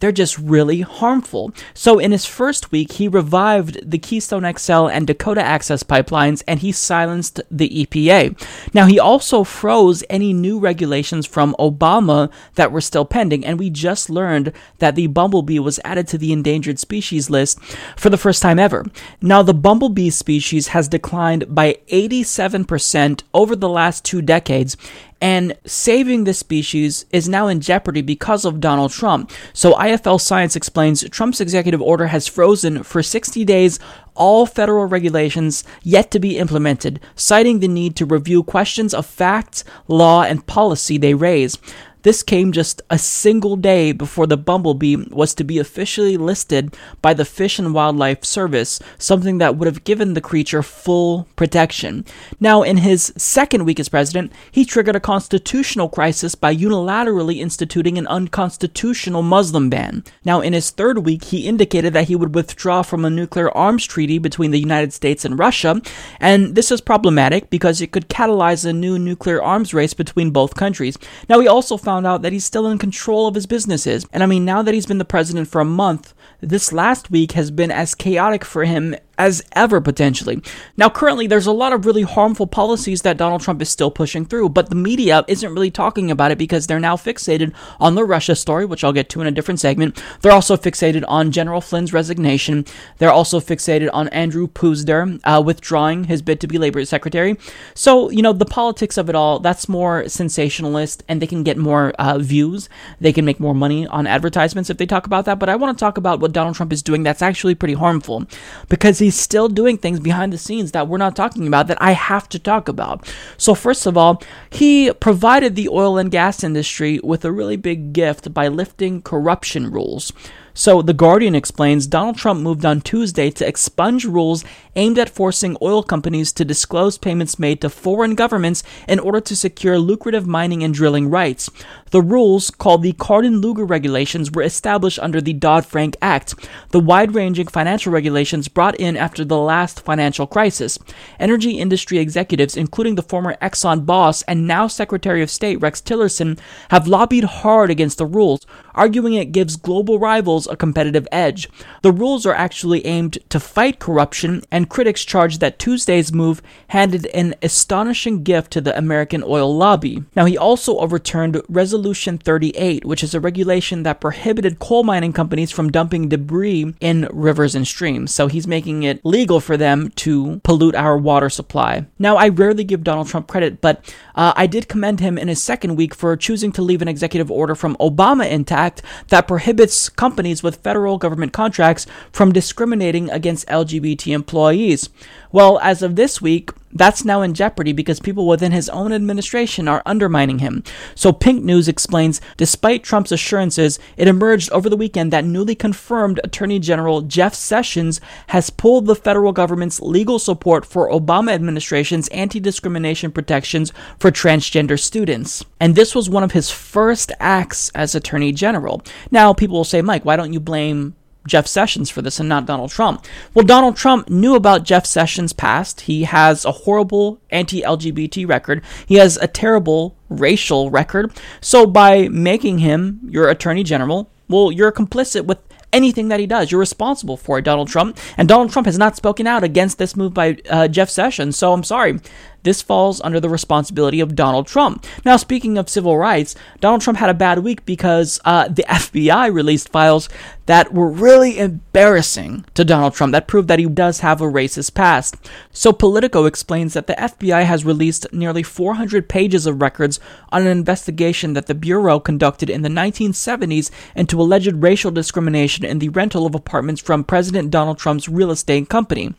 they're 0.00 0.12
just 0.12 0.38
really 0.38 0.80
harmful. 0.80 1.52
So, 1.74 1.98
in 1.98 2.10
his 2.12 2.26
first 2.26 2.72
week, 2.72 2.92
he 2.92 3.06
revived 3.06 3.88
the 3.88 3.98
Keystone 3.98 4.50
XL 4.56 4.86
and 4.88 5.06
Dakota 5.06 5.42
Access 5.42 5.82
pipelines 5.82 6.42
and 6.48 6.60
he 6.60 6.72
silenced 6.72 7.40
the 7.50 7.68
EPA. 7.68 8.36
Now, 8.74 8.86
he 8.86 8.98
also 8.98 9.44
froze 9.44 10.02
any 10.10 10.32
new 10.32 10.58
regulations 10.58 11.26
from 11.26 11.54
Obama 11.58 12.30
that 12.56 12.72
were 12.72 12.80
still 12.80 13.04
pending, 13.04 13.44
and 13.44 13.58
we 13.58 13.70
just 13.70 14.10
learned 14.10 14.52
that 14.78 14.96
the 14.96 15.06
bumblebee 15.06 15.58
was 15.58 15.80
added 15.84 16.08
to 16.08 16.18
the 16.18 16.32
endangered 16.32 16.78
species 16.78 17.30
list 17.30 17.60
for 17.96 18.10
the 18.10 18.16
first 18.16 18.42
time 18.42 18.58
ever. 18.58 18.84
Now, 19.20 19.42
the 19.42 19.54
bumblebee 19.54 20.10
species 20.10 20.68
has 20.68 20.88
declined 20.88 21.54
by 21.54 21.68
by 21.68 21.76
87% 21.90 23.22
over 23.34 23.54
the 23.54 23.68
last 23.68 24.04
two 24.04 24.22
decades. 24.22 24.76
And 25.20 25.56
saving 25.64 26.24
the 26.24 26.34
species 26.34 27.04
is 27.10 27.28
now 27.28 27.48
in 27.48 27.60
jeopardy 27.60 28.02
because 28.02 28.44
of 28.44 28.60
Donald 28.60 28.92
Trump. 28.92 29.32
So 29.52 29.72
IFL 29.74 30.20
Science 30.20 30.54
explains 30.54 31.08
Trump's 31.10 31.40
executive 31.40 31.82
order 31.82 32.06
has 32.06 32.28
frozen 32.28 32.82
for 32.84 33.02
60 33.02 33.44
days 33.44 33.80
all 34.18 34.46
federal 34.46 34.84
regulations 34.84 35.64
yet 35.82 36.10
to 36.10 36.18
be 36.18 36.36
implemented, 36.36 37.00
citing 37.14 37.60
the 37.60 37.68
need 37.68 37.96
to 37.96 38.04
review 38.04 38.42
questions 38.42 38.92
of 38.92 39.06
fact, 39.06 39.64
law, 39.86 40.22
and 40.22 40.46
policy 40.46 40.98
they 40.98 41.14
raise. 41.14 41.56
This 42.02 42.22
came 42.22 42.52
just 42.52 42.80
a 42.90 42.98
single 42.98 43.56
day 43.56 43.92
before 43.92 44.26
the 44.26 44.36
bumblebee 44.36 44.96
was 45.10 45.34
to 45.34 45.44
be 45.44 45.58
officially 45.58 46.16
listed 46.16 46.76
by 47.02 47.12
the 47.12 47.24
Fish 47.24 47.58
and 47.58 47.74
Wildlife 47.74 48.24
Service, 48.24 48.80
something 48.98 49.38
that 49.38 49.56
would 49.56 49.66
have 49.66 49.84
given 49.84 50.14
the 50.14 50.20
creature 50.20 50.62
full 50.62 51.26
protection. 51.34 52.04
Now, 52.38 52.62
in 52.62 52.78
his 52.78 53.12
second 53.16 53.64
week 53.64 53.80
as 53.80 53.88
president, 53.88 54.32
he 54.50 54.64
triggered 54.64 54.94
a 54.94 55.00
constitutional 55.00 55.88
crisis 55.88 56.34
by 56.34 56.54
unilaterally 56.54 57.38
instituting 57.38 57.98
an 57.98 58.06
unconstitutional 58.06 59.22
Muslim 59.22 59.68
ban. 59.68 60.04
Now, 60.24 60.40
in 60.40 60.52
his 60.52 60.70
third 60.70 61.04
week, 61.04 61.24
he 61.24 61.48
indicated 61.48 61.92
that 61.94 62.08
he 62.08 62.16
would 62.16 62.34
withdraw 62.34 62.82
from 62.82 63.04
a 63.04 63.10
nuclear 63.10 63.50
arms 63.56 63.84
treaty 63.84 64.18
between 64.18 64.52
the 64.52 64.60
United 64.60 64.92
States 64.92 65.24
and 65.24 65.38
Russia, 65.38 65.80
and 66.20 66.54
this 66.54 66.70
is 66.70 66.80
problematic 66.80 67.50
because 67.50 67.80
it 67.80 67.90
could 67.90 68.08
catalyze 68.08 68.64
a 68.64 68.72
new 68.72 68.98
nuclear 68.98 69.42
arms 69.42 69.74
race 69.74 69.94
between 69.94 70.30
both 70.30 70.54
countries. 70.54 70.96
Now, 71.28 71.40
he 71.40 71.48
also 71.48 71.76
found 71.88 72.06
out 72.06 72.20
that 72.20 72.34
he's 72.34 72.44
still 72.44 72.66
in 72.66 72.76
control 72.76 73.26
of 73.26 73.34
his 73.34 73.46
businesses. 73.46 74.04
And 74.12 74.22
I 74.22 74.26
mean, 74.26 74.44
now 74.44 74.60
that 74.60 74.74
he's 74.74 74.84
been 74.84 74.98
the 74.98 75.06
president 75.06 75.48
for 75.48 75.62
a 75.62 75.64
month, 75.64 76.12
this 76.40 76.72
last 76.72 77.10
week 77.10 77.32
has 77.32 77.50
been 77.50 77.70
as 77.70 77.94
chaotic 77.94 78.44
for 78.44 78.64
him 78.64 78.94
as 79.18 79.42
ever 79.52 79.80
potentially. 79.80 80.40
Now, 80.76 80.88
currently, 80.88 81.26
there's 81.26 81.46
a 81.46 81.52
lot 81.52 81.72
of 81.72 81.84
really 81.84 82.02
harmful 82.02 82.46
policies 82.46 83.02
that 83.02 83.16
Donald 83.16 83.42
Trump 83.42 83.60
is 83.60 83.68
still 83.68 83.90
pushing 83.90 84.24
through, 84.24 84.50
but 84.50 84.70
the 84.70 84.76
media 84.76 85.24
isn't 85.26 85.52
really 85.52 85.72
talking 85.72 86.10
about 86.10 86.30
it 86.30 86.38
because 86.38 86.66
they're 86.66 86.78
now 86.78 86.96
fixated 86.96 87.52
on 87.80 87.96
the 87.96 88.04
Russia 88.04 88.36
story, 88.36 88.64
which 88.64 88.84
I'll 88.84 88.92
get 88.92 89.08
to 89.10 89.20
in 89.20 89.26
a 89.26 89.32
different 89.32 89.58
segment. 89.58 90.00
They're 90.20 90.32
also 90.32 90.56
fixated 90.56 91.04
on 91.08 91.32
General 91.32 91.60
Flynn's 91.60 91.92
resignation. 91.92 92.64
They're 92.98 93.10
also 93.10 93.40
fixated 93.40 93.90
on 93.92 94.08
Andrew 94.08 94.46
Puzder 94.46 95.20
uh, 95.24 95.42
withdrawing 95.44 96.04
his 96.04 96.22
bid 96.22 96.40
to 96.40 96.46
be 96.46 96.56
labor 96.56 96.84
secretary. 96.84 97.36
So, 97.74 98.10
you 98.10 98.22
know, 98.22 98.32
the 98.32 98.44
politics 98.44 98.96
of 98.96 99.08
it 99.08 99.16
all, 99.16 99.40
that's 99.40 99.68
more 99.68 100.08
sensationalist, 100.08 101.02
and 101.08 101.20
they 101.20 101.26
can 101.26 101.42
get 101.42 101.58
more 101.58 101.90
uh, 101.98 102.18
views. 102.18 102.68
They 103.00 103.12
can 103.12 103.24
make 103.24 103.40
more 103.40 103.54
money 103.54 103.86
on 103.88 104.06
advertisements 104.06 104.70
if 104.70 104.76
they 104.76 104.86
talk 104.86 105.06
about 105.06 105.24
that. 105.24 105.40
But 105.40 105.48
I 105.48 105.56
want 105.56 105.76
to 105.76 105.80
talk 105.80 105.98
about 105.98 106.20
what 106.20 106.27
Donald 106.28 106.56
Trump 106.56 106.72
is 106.72 106.82
doing 106.82 107.02
that's 107.02 107.22
actually 107.22 107.54
pretty 107.54 107.74
harmful 107.74 108.26
because 108.68 108.98
he's 108.98 109.18
still 109.18 109.48
doing 109.48 109.78
things 109.78 110.00
behind 110.00 110.32
the 110.32 110.38
scenes 110.38 110.72
that 110.72 110.88
we're 110.88 110.98
not 110.98 111.16
talking 111.16 111.46
about 111.46 111.66
that 111.68 111.80
I 111.80 111.92
have 111.92 112.28
to 112.30 112.38
talk 112.38 112.68
about. 112.68 113.06
So, 113.36 113.54
first 113.54 113.86
of 113.86 113.96
all, 113.96 114.22
he 114.50 114.92
provided 114.92 115.56
the 115.56 115.68
oil 115.68 115.98
and 115.98 116.10
gas 116.10 116.44
industry 116.44 117.00
with 117.02 117.24
a 117.24 117.32
really 117.32 117.56
big 117.56 117.92
gift 117.92 118.32
by 118.32 118.48
lifting 118.48 119.02
corruption 119.02 119.70
rules. 119.70 120.12
So, 120.58 120.82
The 120.82 120.92
Guardian 120.92 121.36
explains 121.36 121.86
Donald 121.86 122.16
Trump 122.16 122.40
moved 122.40 122.64
on 122.64 122.80
Tuesday 122.80 123.30
to 123.30 123.46
expunge 123.46 124.04
rules 124.04 124.44
aimed 124.74 124.98
at 124.98 125.08
forcing 125.08 125.56
oil 125.62 125.84
companies 125.84 126.32
to 126.32 126.44
disclose 126.44 126.98
payments 126.98 127.38
made 127.38 127.60
to 127.60 127.70
foreign 127.70 128.16
governments 128.16 128.64
in 128.88 128.98
order 128.98 129.20
to 129.20 129.36
secure 129.36 129.78
lucrative 129.78 130.26
mining 130.26 130.64
and 130.64 130.74
drilling 130.74 131.10
rights. 131.10 131.48
The 131.90 132.02
rules, 132.02 132.50
called 132.50 132.82
the 132.82 132.92
Cardin 132.92 133.40
Lugar 133.40 133.64
regulations, 133.64 134.30
were 134.30 134.42
established 134.42 134.98
under 134.98 135.20
the 135.20 135.32
Dodd 135.32 135.64
Frank 135.64 135.96
Act, 136.02 136.34
the 136.70 136.80
wide 136.80 137.14
ranging 137.14 137.46
financial 137.46 137.92
regulations 137.92 138.48
brought 138.48 138.74
in 138.76 138.96
after 138.96 139.24
the 139.24 139.38
last 139.38 139.80
financial 139.80 140.26
crisis. 140.26 140.78
Energy 141.18 141.58
industry 141.58 141.98
executives, 141.98 142.56
including 142.56 142.94
the 142.94 143.02
former 143.02 143.36
Exxon 143.40 143.86
boss 143.86 144.22
and 144.22 144.46
now 144.46 144.66
Secretary 144.66 145.22
of 145.22 145.30
State 145.30 145.56
Rex 145.56 145.80
Tillerson, 145.80 146.38
have 146.70 146.86
lobbied 146.86 147.24
hard 147.24 147.70
against 147.70 147.98
the 147.98 148.06
rules, 148.06 148.46
arguing 148.74 149.14
it 149.14 149.32
gives 149.32 149.56
global 149.56 149.98
rivals 149.98 150.46
a 150.46 150.56
competitive 150.56 151.08
edge. 151.10 151.48
The 151.82 151.92
rules 151.92 152.26
are 152.26 152.34
actually 152.34 152.84
aimed 152.86 153.18
to 153.30 153.40
fight 153.40 153.78
corruption, 153.78 154.42
and 154.50 154.68
critics 154.68 155.04
charge 155.04 155.38
that 155.38 155.58
Tuesday's 155.58 156.12
move 156.12 156.42
handed 156.68 157.06
an 157.06 157.34
astonishing 157.42 158.22
gift 158.22 158.52
to 158.52 158.60
the 158.60 158.76
American 158.76 159.22
oil 159.24 159.56
lobby. 159.56 160.04
Now, 160.14 160.24
he 160.26 160.38
also 160.38 160.78
overturned 160.78 161.40
Resolution 161.78 162.18
38, 162.18 162.84
which 162.84 163.04
is 163.04 163.14
a 163.14 163.20
regulation 163.20 163.84
that 163.84 164.00
prohibited 164.00 164.58
coal 164.58 164.82
mining 164.82 165.12
companies 165.12 165.52
from 165.52 165.70
dumping 165.70 166.08
debris 166.08 166.74
in 166.80 167.08
rivers 167.12 167.54
and 167.54 167.68
streams. 167.68 168.12
So 168.12 168.26
he's 168.26 168.48
making 168.48 168.82
it 168.82 169.04
legal 169.04 169.38
for 169.38 169.56
them 169.56 169.90
to 169.90 170.40
pollute 170.42 170.74
our 170.74 170.98
water 170.98 171.30
supply. 171.30 171.86
Now, 171.96 172.16
I 172.16 172.30
rarely 172.30 172.64
give 172.64 172.82
Donald 172.82 173.06
Trump 173.06 173.28
credit, 173.28 173.60
but 173.60 173.94
uh, 174.16 174.32
I 174.34 174.48
did 174.48 174.68
commend 174.68 174.98
him 174.98 175.16
in 175.16 175.28
his 175.28 175.40
second 175.40 175.76
week 175.76 175.94
for 175.94 176.16
choosing 176.16 176.50
to 176.54 176.62
leave 176.62 176.82
an 176.82 176.88
executive 176.88 177.30
order 177.30 177.54
from 177.54 177.76
Obama 177.76 178.28
intact 178.28 178.82
that 179.10 179.28
prohibits 179.28 179.88
companies 179.88 180.42
with 180.42 180.56
federal 180.56 180.98
government 180.98 181.32
contracts 181.32 181.86
from 182.10 182.32
discriminating 182.32 183.08
against 183.08 183.46
LGBT 183.46 184.12
employees. 184.12 184.88
Well, 185.30 185.58
as 185.60 185.82
of 185.82 185.96
this 185.96 186.22
week, 186.22 186.50
that's 186.72 187.04
now 187.04 187.22
in 187.22 187.34
jeopardy 187.34 187.72
because 187.72 188.00
people 188.00 188.26
within 188.26 188.52
his 188.52 188.68
own 188.68 188.92
administration 188.92 189.68
are 189.68 189.82
undermining 189.86 190.38
him. 190.38 190.62
So 190.94 191.12
Pink 191.12 191.42
News 191.42 191.68
explains 191.68 192.20
despite 192.36 192.84
Trump's 192.84 193.12
assurances, 193.12 193.78
it 193.96 194.08
emerged 194.08 194.50
over 194.52 194.68
the 194.68 194.76
weekend 194.76 195.12
that 195.12 195.24
newly 195.24 195.54
confirmed 195.54 196.20
Attorney 196.22 196.58
General 196.58 197.02
Jeff 197.02 197.34
Sessions 197.34 198.00
has 198.28 198.50
pulled 198.50 198.86
the 198.86 198.94
federal 198.94 199.32
government's 199.32 199.80
legal 199.80 200.18
support 200.18 200.64
for 200.64 200.90
Obama 200.90 201.32
administration's 201.32 202.08
anti-discrimination 202.08 203.12
protections 203.12 203.72
for 203.98 204.10
transgender 204.10 204.78
students. 204.78 205.44
And 205.60 205.74
this 205.74 205.94
was 205.94 206.10
one 206.10 206.22
of 206.22 206.32
his 206.32 206.50
first 206.50 207.12
acts 207.18 207.70
as 207.70 207.94
Attorney 207.94 208.32
General. 208.32 208.82
Now, 209.10 209.32
people 209.32 209.56
will 209.56 209.64
say, 209.64 209.82
Mike, 209.82 210.04
why 210.04 210.16
don't 210.16 210.32
you 210.32 210.40
blame 210.40 210.94
Jeff 211.26 211.46
Sessions 211.46 211.90
for 211.90 212.02
this 212.02 212.20
and 212.20 212.28
not 212.28 212.46
Donald 212.46 212.70
Trump. 212.70 213.04
Well, 213.34 213.44
Donald 213.44 213.76
Trump 213.76 214.08
knew 214.08 214.34
about 214.34 214.64
Jeff 214.64 214.86
Sessions' 214.86 215.32
past. 215.32 215.82
He 215.82 216.04
has 216.04 216.44
a 216.44 216.52
horrible 216.52 217.20
anti 217.30 217.62
LGBT 217.62 218.28
record, 218.28 218.62
he 218.86 218.96
has 218.96 219.16
a 219.18 219.26
terrible 219.26 219.96
racial 220.08 220.70
record. 220.70 221.12
So, 221.40 221.66
by 221.66 222.08
making 222.08 222.58
him 222.58 223.00
your 223.08 223.28
attorney 223.28 223.62
general, 223.62 224.10
well, 224.28 224.52
you're 224.52 224.72
complicit 224.72 225.24
with 225.24 225.38
anything 225.72 226.08
that 226.08 226.20
he 226.20 226.26
does. 226.26 226.50
You're 226.50 226.60
responsible 226.60 227.16
for 227.16 227.38
it, 227.38 227.44
Donald 227.44 227.68
Trump. 227.68 227.98
And 228.16 228.28
Donald 228.28 228.50
Trump 228.50 228.66
has 228.66 228.78
not 228.78 228.96
spoken 228.96 229.26
out 229.26 229.44
against 229.44 229.78
this 229.78 229.96
move 229.96 230.14
by 230.14 230.38
uh, 230.48 230.68
Jeff 230.68 230.90
Sessions. 230.90 231.36
So 231.36 231.52
I'm 231.52 231.64
sorry. 231.64 232.00
This 232.44 232.62
falls 232.62 233.00
under 233.00 233.20
the 233.20 233.28
responsibility 233.28 234.00
of 234.00 234.14
Donald 234.14 234.46
Trump. 234.46 234.86
Now, 235.04 235.16
speaking 235.16 235.58
of 235.58 235.68
civil 235.68 235.98
rights, 235.98 236.34
Donald 236.60 236.80
Trump 236.80 236.98
had 236.98 237.10
a 237.10 237.14
bad 237.14 237.40
week 237.40 237.66
because 237.66 238.20
uh, 238.24 238.48
the 238.48 238.62
FBI 238.68 239.32
released 239.32 239.68
files 239.68 240.08
that 240.46 240.72
were 240.72 240.88
really 240.88 241.38
embarrassing 241.38 242.44
to 242.54 242.64
Donald 242.64 242.94
Trump 242.94 243.12
that 243.12 243.28
proved 243.28 243.48
that 243.48 243.58
he 243.58 243.66
does 243.66 244.00
have 244.00 244.22
a 244.22 244.24
racist 244.24 244.72
past. 244.72 245.16
So, 245.52 245.72
Politico 245.72 246.24
explains 246.24 246.72
that 246.72 246.86
the 246.86 246.94
FBI 246.94 247.44
has 247.44 247.66
released 247.66 248.10
nearly 248.12 248.42
400 248.42 249.08
pages 249.08 249.46
of 249.46 249.60
records 249.60 250.00
on 250.30 250.42
an 250.42 250.48
investigation 250.48 251.34
that 251.34 251.46
the 251.46 251.54
Bureau 251.54 252.00
conducted 252.00 252.48
in 252.48 252.62
the 252.62 252.68
1970s 252.68 253.70
into 253.94 254.20
alleged 254.20 254.62
racial 254.62 254.90
discrimination 254.90 255.66
in 255.66 255.80
the 255.80 255.90
rental 255.90 256.24
of 256.24 256.34
apartments 256.34 256.80
from 256.80 257.04
President 257.04 257.50
Donald 257.50 257.78
Trump's 257.78 258.08
real 258.08 258.30
estate 258.30 258.68
company. 258.68 259.12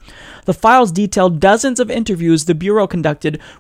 The 0.46 0.54
files 0.54 0.92
detail 0.92 1.30
dozens 1.30 1.80
of 1.80 1.92
interviews 1.92 2.46
the 2.46 2.56
Bureau 2.56 2.88
conducted 2.88 3.09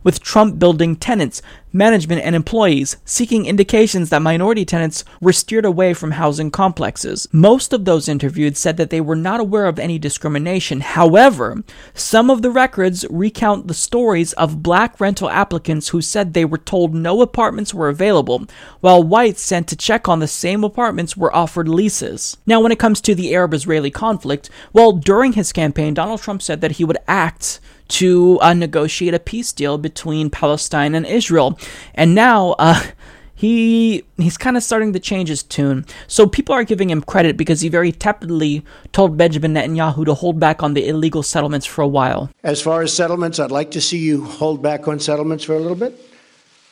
with 0.03 0.21
Trump 0.21 0.59
building 0.59 0.95
tenants, 0.95 1.41
management, 1.71 2.21
and 2.23 2.35
employees, 2.35 2.97
seeking 3.05 3.45
indications 3.45 4.09
that 4.09 4.21
minority 4.21 4.65
tenants 4.65 5.03
were 5.21 5.33
steered 5.33 5.65
away 5.65 5.93
from 5.93 6.11
housing 6.11 6.51
complexes. 6.51 7.27
Most 7.31 7.73
of 7.73 7.85
those 7.85 8.09
interviewed 8.09 8.57
said 8.57 8.77
that 8.77 8.89
they 8.89 9.01
were 9.01 9.15
not 9.15 9.39
aware 9.39 9.65
of 9.65 9.79
any 9.79 9.99
discrimination. 9.99 10.81
However, 10.81 11.63
some 11.93 12.29
of 12.29 12.41
the 12.41 12.51
records 12.51 13.05
recount 13.09 13.67
the 13.67 13.73
stories 13.73 14.33
of 14.33 14.63
black 14.63 14.99
rental 14.99 15.29
applicants 15.29 15.89
who 15.89 16.01
said 16.01 16.33
they 16.33 16.45
were 16.45 16.57
told 16.57 16.93
no 16.93 17.21
apartments 17.21 17.73
were 17.73 17.89
available, 17.89 18.45
while 18.79 19.03
whites 19.03 19.41
sent 19.41 19.67
to 19.67 19.75
check 19.75 20.07
on 20.07 20.19
the 20.19 20.27
same 20.27 20.63
apartments 20.63 21.15
were 21.15 21.35
offered 21.35 21.67
leases. 21.67 22.37
Now, 22.45 22.59
when 22.61 22.71
it 22.71 22.79
comes 22.79 23.01
to 23.01 23.15
the 23.15 23.33
Arab 23.35 23.53
Israeli 23.53 23.91
conflict, 23.91 24.49
well, 24.73 24.91
during 24.91 25.33
his 25.33 25.53
campaign, 25.53 25.93
Donald 25.93 26.21
Trump 26.21 26.41
said 26.41 26.61
that 26.61 26.73
he 26.73 26.83
would 26.83 26.97
act 27.07 27.59
to 27.89 28.39
uh, 28.41 28.53
negotiate 28.53 29.13
a 29.13 29.19
peace 29.19 29.51
deal 29.51 29.77
between 29.77 30.29
Palestine 30.29 30.95
and 30.95 31.05
Israel. 31.05 31.58
And 31.93 32.15
now, 32.15 32.55
uh, 32.59 32.81
he 33.39 34.03
he's 34.17 34.37
kind 34.37 34.57
of 34.57 34.63
starting 34.63 34.91
to 34.91 34.99
change 34.99 35.29
his 35.29 35.43
tune. 35.43 35.85
So 36.07 36.27
people 36.27 36.53
are 36.53 36.65
giving 36.65 36.89
him 36.89 37.01
credit 37.01 37.37
because 37.37 37.61
he 37.61 37.69
very 37.69 37.93
tepidly 37.93 38.65
told 38.91 39.15
Benjamin 39.15 39.53
Netanyahu 39.53 40.05
to 40.05 40.13
hold 40.13 40.41
back 40.41 40.61
on 40.61 40.73
the 40.73 40.85
illegal 40.85 41.23
settlements 41.23 41.65
for 41.65 41.81
a 41.81 41.87
while. 41.87 42.29
As 42.43 42.61
far 42.61 42.81
as 42.81 42.91
settlements, 42.91 43.39
I'd 43.39 43.49
like 43.49 43.71
to 43.71 43.81
see 43.81 43.99
you 43.99 44.25
hold 44.25 44.61
back 44.61 44.89
on 44.89 44.99
settlements 44.99 45.45
for 45.45 45.53
a 45.53 45.59
little 45.59 45.77
bit. 45.77 45.97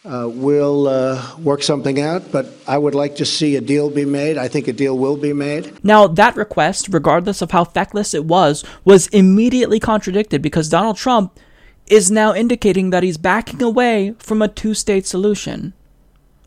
Uh, 0.04 0.30
we'll 0.30 0.88
uh, 0.88 1.38
work 1.40 1.62
something 1.62 2.00
out, 2.00 2.32
but 2.32 2.48
I 2.66 2.78
would 2.78 2.96
like 2.96 3.16
to 3.18 3.26
see 3.26 3.58
a 3.58 3.62
deal 3.62 3.90
be 3.90 4.06
made. 4.06 4.38
I 4.38 4.48
think 4.48 4.68
a 4.68 4.74
deal 4.74 4.98
will 4.98 5.18
be 5.18 5.34
made. 5.34 5.84
Now, 5.84 6.08
that 6.08 6.36
request, 6.38 6.88
regardless 6.92 7.42
of 7.42 7.52
how 7.52 7.66
feckless 7.66 8.14
it 8.14 8.24
was, 8.24 8.64
was 8.86 9.08
immediately 9.08 9.82
contradicted 9.82 10.42
because 10.42 10.70
Donald 10.70 10.96
Trump 10.96 11.38
is 11.88 12.12
now 12.12 12.34
indicating 12.34 12.90
that 12.90 13.04
he's 13.04 13.18
backing 13.18 13.62
away 13.62 14.14
from 14.20 14.42
a 14.42 14.48
two 14.48 14.74
state 14.74 15.06
solution. 15.06 15.74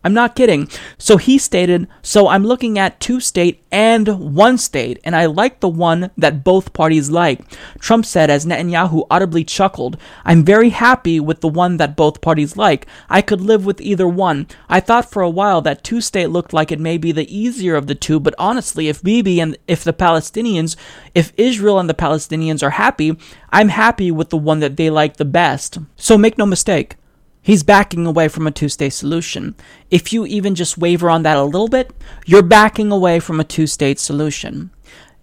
I'm 0.02 0.14
not 0.14 0.34
kidding. 0.34 0.68
So 0.96 1.18
he 1.18 1.36
stated, 1.36 1.86
So 2.00 2.28
I'm 2.28 2.44
looking 2.44 2.78
at 2.78 3.00
two 3.00 3.20
state 3.20 3.62
and 3.70 4.34
one 4.34 4.56
state, 4.56 4.98
and 5.04 5.14
I 5.14 5.26
like 5.26 5.60
the 5.60 5.68
one 5.68 6.10
that 6.16 6.42
both 6.42 6.72
parties 6.72 7.10
like. 7.10 7.40
Trump 7.78 8.06
said 8.06 8.30
as 8.30 8.46
Netanyahu 8.46 9.06
audibly 9.10 9.44
chuckled, 9.44 9.98
I'm 10.24 10.42
very 10.42 10.70
happy 10.70 11.20
with 11.20 11.40
the 11.40 11.48
one 11.48 11.76
that 11.76 11.96
both 11.96 12.22
parties 12.22 12.56
like. 12.56 12.86
I 13.10 13.20
could 13.20 13.42
live 13.42 13.66
with 13.66 13.80
either 13.82 14.08
one. 14.08 14.48
I 14.70 14.80
thought 14.80 15.10
for 15.10 15.22
a 15.22 15.28
while 15.28 15.60
that 15.62 15.84
two 15.84 16.00
state 16.00 16.28
looked 16.28 16.54
like 16.54 16.72
it 16.72 16.80
may 16.80 16.96
be 16.96 17.12
the 17.12 17.32
easier 17.34 17.76
of 17.76 17.86
the 17.86 17.94
two, 17.94 18.18
but 18.18 18.34
honestly, 18.38 18.88
if 18.88 19.02
Bibi 19.02 19.38
and 19.38 19.58
if 19.68 19.84
the 19.84 19.92
Palestinians, 19.92 20.76
if 21.14 21.34
Israel 21.36 21.78
and 21.78 21.90
the 21.90 21.94
Palestinians 21.94 22.62
are 22.62 22.70
happy, 22.70 23.18
I'm 23.50 23.68
happy 23.68 24.10
with 24.10 24.30
the 24.30 24.38
one 24.38 24.60
that 24.60 24.78
they 24.78 24.88
like 24.88 25.18
the 25.18 25.26
best. 25.26 25.78
So 25.96 26.16
make 26.16 26.38
no 26.38 26.46
mistake. 26.46 26.96
He's 27.42 27.62
backing 27.62 28.06
away 28.06 28.28
from 28.28 28.46
a 28.46 28.50
two 28.50 28.68
state 28.68 28.92
solution. 28.92 29.54
If 29.90 30.12
you 30.12 30.26
even 30.26 30.54
just 30.54 30.78
waver 30.78 31.08
on 31.08 31.22
that 31.22 31.38
a 31.38 31.44
little 31.44 31.68
bit, 31.68 31.92
you're 32.26 32.42
backing 32.42 32.92
away 32.92 33.20
from 33.20 33.40
a 33.40 33.44
two 33.44 33.66
state 33.66 33.98
solution. 33.98 34.70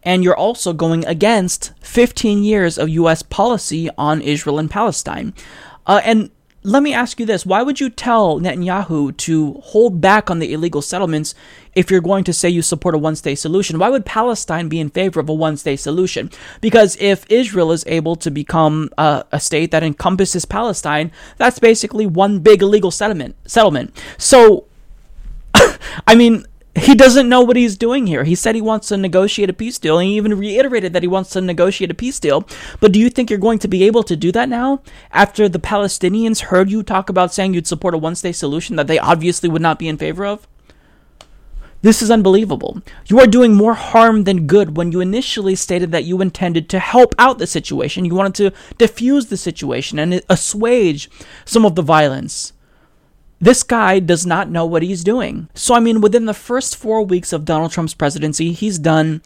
And 0.03 0.23
you're 0.23 0.37
also 0.37 0.73
going 0.73 1.05
against 1.05 1.73
15 1.81 2.43
years 2.43 2.77
of 2.77 2.89
U.S. 2.89 3.21
policy 3.21 3.89
on 3.97 4.21
Israel 4.21 4.57
and 4.57 4.69
Palestine. 4.71 5.33
Uh, 5.85 6.01
and 6.03 6.31
let 6.67 6.83
me 6.83 6.93
ask 6.93 7.17
you 7.17 7.25
this 7.25 7.45
why 7.45 7.61
would 7.61 7.79
you 7.79 7.89
tell 7.89 8.41
Netanyahu 8.41 9.15
to 9.17 9.53
hold 9.63 10.01
back 10.01 10.29
on 10.29 10.39
the 10.39 10.51
illegal 10.51 10.81
settlements 10.81 11.33
if 11.75 11.89
you're 11.89 12.01
going 12.01 12.25
to 12.25 12.33
say 12.33 12.49
you 12.49 12.61
support 12.61 12.93
a 12.93 12.97
one 12.97 13.15
state 13.15 13.35
solution? 13.35 13.79
Why 13.79 13.89
would 13.89 14.05
Palestine 14.05 14.67
be 14.67 14.81
in 14.81 14.89
favor 14.89 15.21
of 15.21 15.29
a 15.29 15.33
one 15.33 15.55
state 15.55 15.77
solution? 15.77 16.29
Because 16.59 16.97
if 16.99 17.25
Israel 17.29 17.71
is 17.71 17.85
able 17.87 18.17
to 18.17 18.29
become 18.29 18.89
a, 18.97 19.23
a 19.31 19.39
state 19.39 19.71
that 19.71 19.81
encompasses 19.81 20.43
Palestine, 20.43 21.11
that's 21.37 21.57
basically 21.57 22.05
one 22.05 22.39
big 22.39 22.61
illegal 22.61 22.91
settlement. 22.91 23.37
Settlement. 23.45 23.95
So, 24.17 24.65
I 26.05 26.15
mean, 26.15 26.45
he 26.77 26.95
doesn't 26.95 27.29
know 27.29 27.41
what 27.41 27.55
he's 27.55 27.77
doing 27.77 28.07
here. 28.07 28.23
He 28.23 28.35
said 28.35 28.55
he 28.55 28.61
wants 28.61 28.89
to 28.89 28.97
negotiate 28.97 29.49
a 29.49 29.53
peace 29.53 29.79
deal, 29.79 29.97
and 29.97 30.07
he 30.07 30.17
even 30.17 30.37
reiterated 30.37 30.93
that 30.93 31.03
he 31.03 31.07
wants 31.07 31.31
to 31.31 31.41
negotiate 31.41 31.91
a 31.91 31.95
peace 31.95 32.19
deal. 32.19 32.47
But 32.79 32.91
do 32.91 32.99
you 32.99 33.09
think 33.09 33.29
you're 33.29 33.39
going 33.39 33.59
to 33.59 33.67
be 33.67 33.83
able 33.83 34.03
to 34.03 34.15
do 34.15 34.31
that 34.33 34.49
now? 34.49 34.81
After 35.11 35.49
the 35.49 35.59
Palestinians 35.59 36.41
heard 36.41 36.69
you 36.69 36.83
talk 36.83 37.09
about 37.09 37.33
saying 37.33 37.53
you'd 37.53 37.67
support 37.67 37.93
a 37.93 37.97
one 37.97 38.15
state 38.15 38.35
solution 38.35 38.75
that 38.75 38.87
they 38.87 38.99
obviously 38.99 39.49
would 39.49 39.61
not 39.61 39.79
be 39.79 39.87
in 39.87 39.97
favor 39.97 40.25
of? 40.25 40.47
This 41.83 42.01
is 42.01 42.09
unbelievable. 42.09 42.81
You 43.05 43.19
are 43.19 43.27
doing 43.27 43.53
more 43.53 43.75
harm 43.75 44.23
than 44.23 44.47
good 44.47 44.75
when 44.75 44.91
you 44.91 44.99
initially 44.99 45.55
stated 45.55 45.91
that 45.91 46.05
you 46.05 46.21
intended 46.21 46.69
to 46.69 46.79
help 46.79 47.13
out 47.19 47.37
the 47.37 47.45
situation. 47.45 48.03
You 48.03 48.15
wanted 48.15 48.35
to 48.35 48.57
diffuse 48.77 49.27
the 49.27 49.37
situation 49.37 49.99
and 49.99 50.21
assuage 50.27 51.09
some 51.45 51.65
of 51.65 51.75
the 51.75 51.83
violence. 51.83 52.53
This 53.39 53.63
guy 53.63 53.99
does 53.99 54.25
not 54.25 54.49
know 54.49 54.65
what 54.65 54.83
he's 54.83 55.03
doing. 55.03 55.47
So, 55.53 55.75
I 55.75 55.79
mean, 55.79 56.01
within 56.01 56.25
the 56.25 56.33
first 56.33 56.75
four 56.75 57.03
weeks 57.03 57.31
of 57.31 57.45
Donald 57.45 57.71
Trump's 57.71 57.93
presidency, 57.93 58.51
he's 58.51 58.79
done 58.79 59.21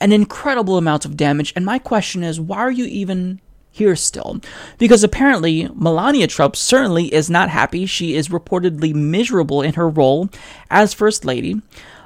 an 0.00 0.12
incredible 0.12 0.78
amount 0.78 1.04
of 1.04 1.16
damage. 1.16 1.52
And 1.54 1.64
my 1.64 1.78
question 1.78 2.24
is, 2.24 2.40
why 2.40 2.58
are 2.58 2.70
you 2.70 2.86
even 2.86 3.40
here 3.70 3.94
still? 3.94 4.40
Because 4.78 5.04
apparently, 5.04 5.68
Melania 5.74 6.26
Trump 6.26 6.56
certainly 6.56 7.12
is 7.12 7.28
not 7.28 7.50
happy. 7.50 7.84
She 7.84 8.14
is 8.14 8.28
reportedly 8.28 8.94
miserable 8.94 9.60
in 9.60 9.74
her 9.74 9.88
role 9.88 10.30
as 10.70 10.94
First 10.94 11.24
Lady. 11.26 11.60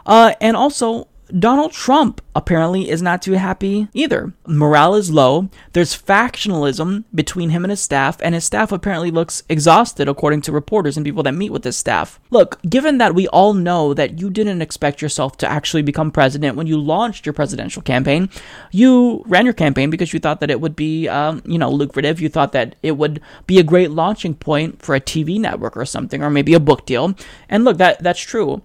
Uh, 0.07 0.35
and 0.41 0.57
also, 0.57 1.07
Donald 1.37 1.73
Trump 1.73 2.21
apparently 2.37 2.89
is 2.89 3.03
not 3.03 3.21
too 3.21 3.33
happy 3.33 3.89
either. 3.93 4.33
Morale 4.47 4.95
is 4.95 5.11
low. 5.11 5.49
There's 5.73 6.01
factionalism 6.01 7.05
between 7.13 7.51
him 7.51 7.65
and 7.65 7.71
his 7.71 7.81
staff, 7.81 8.19
and 8.23 8.35
his 8.35 8.45
staff 8.45 8.71
apparently 8.71 9.11
looks 9.11 9.43
exhausted, 9.49 10.09
according 10.09 10.43
to 10.43 10.53
reporters 10.53 10.97
and 10.97 11.05
people 11.05 11.25
that 11.25 11.33
meet 11.33 11.51
with 11.51 11.65
his 11.65 11.77
staff. 11.77 12.21
Look, 12.31 12.61
given 12.63 12.99
that 12.99 13.17
we 13.17 13.27
all 13.29 13.53
know 13.53 13.95
that 13.95 14.21
you 14.21 14.31
didn't 14.31 14.63
expect 14.63 15.03
yourself 15.03 15.37
to 15.39 15.51
actually 15.51 15.83
become 15.83 16.13
president 16.13 16.57
when 16.57 16.69
you 16.69 16.79
launched 16.79 17.27
your 17.27 17.33
presidential 17.33 17.83
campaign, 17.83 18.31
you 18.71 19.25
ran 19.27 19.45
your 19.45 19.55
campaign 19.55 19.91
because 19.91 20.13
you 20.13 20.21
thought 20.21 20.39
that 20.39 20.51
it 20.51 20.61
would 20.61 20.77
be, 20.77 21.09
um, 21.09 21.43
you 21.45 21.59
know, 21.59 21.71
lucrative. 21.71 22.21
You 22.21 22.29
thought 22.29 22.53
that 22.53 22.77
it 22.83 22.93
would 22.93 23.21
be 23.49 23.59
a 23.59 23.65
great 23.65 23.91
launching 23.91 24.35
point 24.35 24.81
for 24.83 24.95
a 24.95 25.01
TV 25.01 25.41
network 25.41 25.77
or 25.77 25.85
something, 25.85 26.23
or 26.23 26.31
maybe 26.31 26.55
a 26.55 26.61
book 26.61 26.87
deal. 26.87 27.15
And 27.49 27.65
look, 27.65 27.79
that 27.79 28.01
that's 28.01 28.21
true 28.21 28.63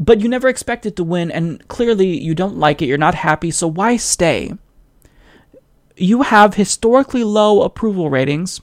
but 0.00 0.20
you 0.20 0.28
never 0.28 0.48
expected 0.48 0.96
to 0.96 1.04
win, 1.04 1.30
and 1.30 1.66
clearly 1.68 2.18
you 2.18 2.34
don't 2.34 2.56
like 2.56 2.80
it, 2.80 2.86
you're 2.86 2.98
not 2.98 3.14
happy, 3.14 3.50
so 3.50 3.66
why 3.66 3.96
stay? 3.96 4.52
You 5.96 6.22
have 6.22 6.54
historically 6.54 7.24
low 7.24 7.62
approval 7.62 8.08
ratings, 8.08 8.60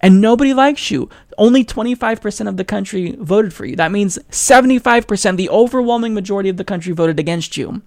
and 0.00 0.20
nobody 0.20 0.52
likes 0.52 0.90
you. 0.90 1.08
Only 1.38 1.64
25% 1.64 2.48
of 2.48 2.56
the 2.56 2.64
country 2.64 3.14
voted 3.18 3.54
for 3.54 3.64
you. 3.64 3.76
That 3.76 3.92
means 3.92 4.18
75%, 4.30 5.36
the 5.36 5.48
overwhelming 5.48 6.14
majority 6.14 6.48
of 6.48 6.56
the 6.56 6.64
country 6.64 6.92
voted 6.92 7.20
against 7.20 7.56
you. 7.56 7.82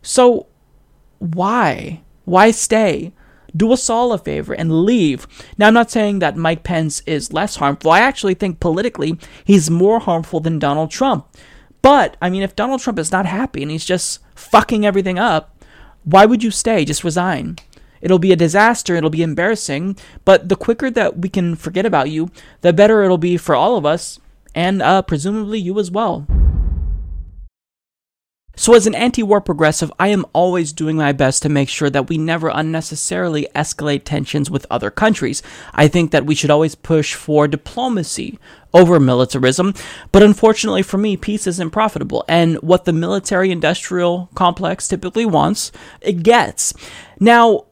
So, 0.00 0.46
why? 1.18 2.02
Why 2.24 2.52
stay? 2.52 3.12
Do 3.54 3.72
us 3.72 3.90
all 3.90 4.12
a 4.12 4.18
favor 4.18 4.54
and 4.54 4.84
leave. 4.84 5.26
Now, 5.58 5.66
I'm 5.66 5.74
not 5.74 5.90
saying 5.90 6.20
that 6.20 6.36
Mike 6.36 6.62
Pence 6.62 7.02
is 7.06 7.32
less 7.32 7.56
harmful. 7.56 7.90
I 7.90 8.00
actually 8.00 8.34
think 8.34 8.60
politically 8.60 9.18
he's 9.44 9.68
more 9.68 9.98
harmful 9.98 10.40
than 10.40 10.58
Donald 10.58 10.90
Trump. 10.90 11.26
But, 11.82 12.16
I 12.22 12.30
mean, 12.30 12.42
if 12.42 12.56
Donald 12.56 12.80
Trump 12.80 12.98
is 12.98 13.12
not 13.12 13.26
happy 13.26 13.62
and 13.62 13.70
he's 13.70 13.84
just 13.84 14.20
fucking 14.34 14.86
everything 14.86 15.18
up, 15.18 15.62
why 16.04 16.24
would 16.24 16.42
you 16.42 16.50
stay? 16.50 16.84
Just 16.84 17.04
resign. 17.04 17.58
It'll 18.00 18.18
be 18.18 18.32
a 18.32 18.36
disaster, 18.36 18.96
it'll 18.96 19.10
be 19.10 19.22
embarrassing, 19.22 19.96
but 20.24 20.48
the 20.48 20.56
quicker 20.56 20.90
that 20.90 21.18
we 21.18 21.28
can 21.28 21.54
forget 21.54 21.86
about 21.86 22.10
you, 22.10 22.30
the 22.60 22.72
better 22.72 23.02
it'll 23.04 23.18
be 23.18 23.36
for 23.36 23.54
all 23.54 23.76
of 23.76 23.86
us, 23.86 24.18
and 24.54 24.82
uh, 24.82 25.02
presumably 25.02 25.60
you 25.60 25.78
as 25.78 25.90
well. 25.90 26.26
So, 28.54 28.74
as 28.74 28.86
an 28.86 28.94
anti 28.94 29.22
war 29.22 29.40
progressive, 29.40 29.90
I 29.98 30.08
am 30.08 30.26
always 30.34 30.74
doing 30.74 30.96
my 30.96 31.12
best 31.12 31.42
to 31.42 31.48
make 31.48 31.70
sure 31.70 31.88
that 31.88 32.08
we 32.08 32.18
never 32.18 32.48
unnecessarily 32.52 33.48
escalate 33.54 34.04
tensions 34.04 34.50
with 34.50 34.66
other 34.70 34.90
countries. 34.90 35.42
I 35.72 35.88
think 35.88 36.10
that 36.10 36.26
we 36.26 36.34
should 36.34 36.50
always 36.50 36.74
push 36.74 37.14
for 37.14 37.48
diplomacy 37.48 38.38
over 38.74 39.00
militarism, 39.00 39.74
but 40.12 40.22
unfortunately 40.22 40.82
for 40.82 40.98
me, 40.98 41.16
peace 41.16 41.46
isn't 41.46 41.70
profitable. 41.70 42.24
And 42.28 42.56
what 42.56 42.84
the 42.84 42.92
military 42.92 43.50
industrial 43.50 44.28
complex 44.34 44.86
typically 44.86 45.24
wants, 45.24 45.72
it 46.02 46.22
gets. 46.22 46.74
Now, 47.18 47.64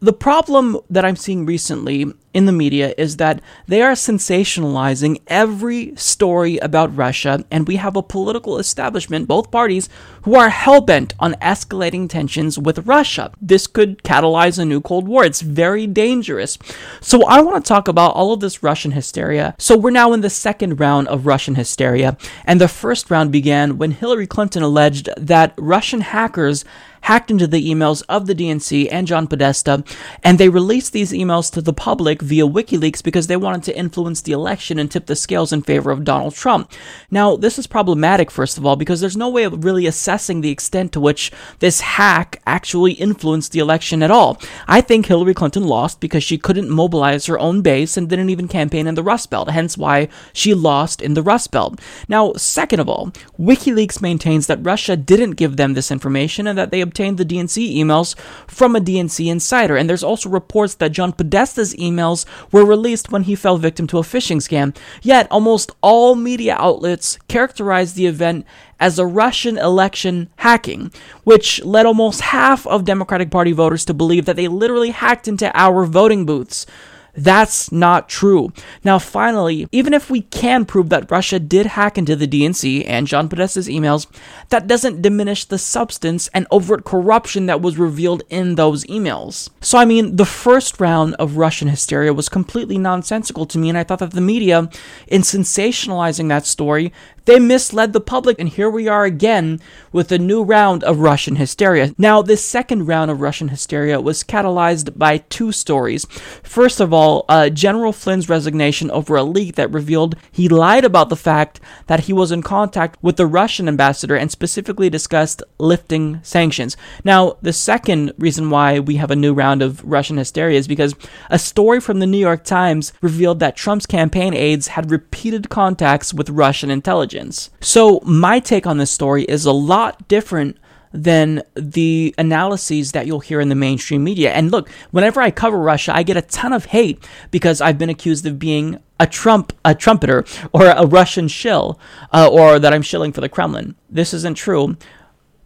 the 0.00 0.12
problem 0.12 0.78
that 0.88 1.04
I'm 1.04 1.16
seeing 1.16 1.44
recently 1.44 2.12
in 2.32 2.46
the 2.46 2.52
media 2.52 2.94
is 2.96 3.16
that 3.16 3.40
they 3.66 3.82
are 3.82 3.92
sensationalizing 3.92 5.20
every 5.26 5.96
story 5.96 6.58
about 6.58 6.94
Russia, 6.96 7.44
and 7.50 7.66
we 7.66 7.76
have 7.76 7.96
a 7.96 8.02
political 8.02 8.58
establishment, 8.58 9.26
both 9.26 9.50
parties, 9.50 9.88
who 10.22 10.36
are 10.36 10.50
hell 10.50 10.80
bent 10.80 11.14
on 11.18 11.34
escalating 11.34 12.08
tensions 12.08 12.56
with 12.58 12.86
Russia. 12.86 13.32
This 13.40 13.66
could 13.66 14.04
catalyze 14.04 14.58
a 14.58 14.64
new 14.64 14.80
Cold 14.80 15.08
War. 15.08 15.24
It's 15.24 15.40
very 15.40 15.86
dangerous. 15.88 16.58
So, 17.00 17.24
I 17.24 17.40
want 17.40 17.64
to 17.64 17.68
talk 17.68 17.88
about 17.88 18.14
all 18.14 18.32
of 18.32 18.40
this 18.40 18.62
Russian 18.62 18.92
hysteria. 18.92 19.56
So, 19.58 19.76
we're 19.76 19.90
now 19.90 20.12
in 20.12 20.20
the 20.20 20.30
second 20.30 20.78
round 20.78 21.08
of 21.08 21.26
Russian 21.26 21.56
hysteria, 21.56 22.16
and 22.44 22.60
the 22.60 22.68
first 22.68 23.10
round 23.10 23.32
began 23.32 23.78
when 23.78 23.90
Hillary 23.90 24.28
Clinton 24.28 24.62
alleged 24.62 25.08
that 25.16 25.54
Russian 25.56 26.02
hackers 26.02 26.64
hacked 27.02 27.30
into 27.30 27.46
the 27.46 27.68
emails 27.68 28.02
of 28.08 28.26
the 28.26 28.34
DNC 28.34 28.88
and 28.90 29.06
John 29.06 29.26
Podesta, 29.26 29.84
and 30.22 30.38
they 30.38 30.48
released 30.48 30.92
these 30.92 31.12
emails 31.12 31.52
to 31.52 31.62
the 31.62 31.72
public 31.72 32.22
via 32.22 32.46
WikiLeaks 32.46 33.02
because 33.02 33.26
they 33.26 33.36
wanted 33.36 33.62
to 33.64 33.76
influence 33.76 34.20
the 34.20 34.32
election 34.32 34.78
and 34.78 34.90
tip 34.90 35.06
the 35.06 35.16
scales 35.16 35.52
in 35.52 35.62
favor 35.62 35.90
of 35.90 36.04
Donald 36.04 36.34
Trump. 36.34 36.70
Now, 37.10 37.36
this 37.36 37.58
is 37.58 37.66
problematic, 37.66 38.30
first 38.30 38.58
of 38.58 38.66
all, 38.66 38.76
because 38.76 39.00
there's 39.00 39.16
no 39.16 39.28
way 39.28 39.44
of 39.44 39.64
really 39.64 39.86
assessing 39.86 40.40
the 40.40 40.50
extent 40.50 40.92
to 40.92 41.00
which 41.00 41.32
this 41.58 41.80
hack 41.80 42.40
actually 42.46 42.92
influenced 42.92 43.52
the 43.52 43.58
election 43.58 44.02
at 44.02 44.10
all. 44.10 44.40
I 44.66 44.80
think 44.80 45.06
Hillary 45.06 45.34
Clinton 45.34 45.64
lost 45.64 46.00
because 46.00 46.22
she 46.24 46.38
couldn't 46.38 46.70
mobilize 46.70 47.26
her 47.26 47.38
own 47.38 47.62
base 47.62 47.96
and 47.96 48.08
didn't 48.08 48.30
even 48.30 48.48
campaign 48.48 48.86
in 48.86 48.94
the 48.94 49.02
Rust 49.02 49.30
Belt, 49.30 49.50
hence 49.50 49.78
why 49.78 50.08
she 50.32 50.54
lost 50.54 51.02
in 51.02 51.14
the 51.14 51.22
Rust 51.22 51.50
Belt. 51.50 51.80
Now, 52.08 52.32
second 52.34 52.80
of 52.80 52.88
all, 52.88 53.12
WikiLeaks 53.38 54.02
maintains 54.02 54.46
that 54.46 54.64
Russia 54.64 54.96
didn't 54.96 55.32
give 55.32 55.56
them 55.56 55.74
this 55.74 55.90
information 55.90 56.46
and 56.46 56.58
that 56.58 56.70
they 56.70 56.80
obtained 56.88 57.18
the 57.18 57.24
DNC 57.24 57.76
emails 57.76 58.18
from 58.46 58.74
a 58.74 58.80
DNC 58.80 59.30
insider. 59.30 59.76
And 59.76 59.88
there's 59.88 60.02
also 60.02 60.28
reports 60.28 60.74
that 60.76 60.92
John 60.92 61.12
Podesta's 61.12 61.74
emails 61.74 62.24
were 62.50 62.64
released 62.64 63.12
when 63.12 63.24
he 63.24 63.34
fell 63.34 63.58
victim 63.58 63.86
to 63.88 63.98
a 63.98 64.02
phishing 64.02 64.38
scam. 64.38 64.76
Yet, 65.02 65.28
almost 65.30 65.70
all 65.82 66.14
media 66.14 66.56
outlets 66.58 67.18
characterized 67.28 67.94
the 67.94 68.06
event 68.06 68.46
as 68.80 68.98
a 68.98 69.06
Russian 69.06 69.58
election 69.58 70.30
hacking, 70.36 70.92
which 71.24 71.62
led 71.64 71.86
almost 71.86 72.20
half 72.20 72.66
of 72.66 72.84
Democratic 72.84 73.30
Party 73.30 73.52
voters 73.52 73.84
to 73.86 73.94
believe 73.94 74.24
that 74.24 74.36
they 74.36 74.48
literally 74.48 74.90
hacked 74.90 75.28
into 75.28 75.50
our 75.56 75.84
voting 75.84 76.24
booths. 76.24 76.66
That's 77.14 77.72
not 77.72 78.08
true. 78.08 78.52
Now, 78.84 78.98
finally, 78.98 79.66
even 79.72 79.92
if 79.92 80.08
we 80.08 80.22
can 80.22 80.64
prove 80.64 80.88
that 80.90 81.10
Russia 81.10 81.38
did 81.38 81.66
hack 81.66 81.98
into 81.98 82.14
the 82.14 82.28
DNC 82.28 82.84
and 82.86 83.06
John 83.06 83.28
Podesta's 83.28 83.68
emails, 83.68 84.06
that 84.50 84.66
doesn't 84.66 85.02
diminish 85.02 85.44
the 85.44 85.58
substance 85.58 86.28
and 86.28 86.46
overt 86.50 86.84
corruption 86.84 87.46
that 87.46 87.60
was 87.60 87.76
revealed 87.76 88.22
in 88.30 88.54
those 88.54 88.84
emails. 88.84 89.50
So, 89.60 89.78
I 89.78 89.84
mean, 89.84 90.16
the 90.16 90.24
first 90.24 90.80
round 90.80 91.14
of 91.14 91.36
Russian 91.36 91.68
hysteria 91.68 92.12
was 92.14 92.28
completely 92.28 92.78
nonsensical 92.78 93.46
to 93.46 93.58
me, 93.58 93.68
and 93.68 93.78
I 93.78 93.84
thought 93.84 93.98
that 93.98 94.12
the 94.12 94.20
media, 94.20 94.68
in 95.06 95.22
sensationalizing 95.22 96.28
that 96.28 96.46
story, 96.46 96.92
they 97.28 97.38
misled 97.38 97.92
the 97.92 98.00
public, 98.00 98.38
and 98.38 98.48
here 98.48 98.70
we 98.70 98.88
are 98.88 99.04
again 99.04 99.60
with 99.92 100.10
a 100.10 100.18
new 100.18 100.42
round 100.42 100.82
of 100.82 101.00
Russian 101.00 101.36
hysteria. 101.36 101.94
Now, 101.98 102.22
this 102.22 102.42
second 102.42 102.86
round 102.86 103.10
of 103.10 103.20
Russian 103.20 103.48
hysteria 103.48 104.00
was 104.00 104.24
catalyzed 104.24 104.96
by 104.96 105.18
two 105.18 105.52
stories. 105.52 106.06
First 106.42 106.80
of 106.80 106.90
all, 106.90 107.26
uh, 107.28 107.50
General 107.50 107.92
Flynn's 107.92 108.30
resignation 108.30 108.90
over 108.90 109.14
a 109.14 109.22
leak 109.24 109.56
that 109.56 109.70
revealed 109.70 110.16
he 110.32 110.48
lied 110.48 110.86
about 110.86 111.10
the 111.10 111.16
fact 111.16 111.60
that 111.86 112.04
he 112.04 112.14
was 112.14 112.32
in 112.32 112.40
contact 112.42 112.96
with 113.02 113.18
the 113.18 113.26
Russian 113.26 113.68
ambassador 113.68 114.16
and 114.16 114.30
specifically 114.30 114.88
discussed 114.88 115.42
lifting 115.58 116.20
sanctions. 116.22 116.78
Now, 117.04 117.36
the 117.42 117.52
second 117.52 118.14
reason 118.16 118.48
why 118.48 118.80
we 118.80 118.96
have 118.96 119.10
a 119.10 119.16
new 119.16 119.34
round 119.34 119.60
of 119.60 119.84
Russian 119.84 120.16
hysteria 120.16 120.58
is 120.58 120.66
because 120.66 120.94
a 121.28 121.38
story 121.38 121.78
from 121.78 121.98
the 121.98 122.06
New 122.06 122.16
York 122.16 122.44
Times 122.44 122.94
revealed 123.02 123.38
that 123.40 123.54
Trump's 123.54 123.84
campaign 123.84 124.32
aides 124.32 124.68
had 124.68 124.90
repeated 124.90 125.50
contacts 125.50 126.14
with 126.14 126.30
Russian 126.30 126.70
intelligence. 126.70 127.17
So, 127.60 128.00
my 128.04 128.40
take 128.40 128.66
on 128.66 128.78
this 128.78 128.90
story 128.90 129.24
is 129.24 129.44
a 129.44 129.52
lot 129.52 130.08
different 130.08 130.58
than 130.92 131.42
the 131.54 132.14
analyses 132.18 132.92
that 132.92 133.06
you'll 133.06 133.20
hear 133.20 133.40
in 133.40 133.48
the 133.48 133.54
mainstream 133.54 134.02
media. 134.02 134.32
And 134.32 134.50
look, 134.50 134.68
whenever 134.90 135.20
I 135.20 135.30
cover 135.30 135.58
Russia, 135.58 135.94
I 135.94 136.02
get 136.02 136.16
a 136.16 136.22
ton 136.22 136.52
of 136.52 136.66
hate 136.66 137.06
because 137.30 137.60
I've 137.60 137.78
been 137.78 137.90
accused 137.90 138.26
of 138.26 138.38
being 138.38 138.80
a 139.00 139.06
Trump 139.06 139.52
a 139.64 139.74
trumpeter 139.74 140.24
or 140.52 140.66
a 140.66 140.86
Russian 140.86 141.28
shill 141.28 141.78
uh, 142.12 142.28
or 142.30 142.58
that 142.58 142.72
I'm 142.72 142.82
shilling 142.82 143.12
for 143.12 143.20
the 143.20 143.28
Kremlin. 143.28 143.74
This 143.90 144.14
isn't 144.14 144.36
true. 144.36 144.76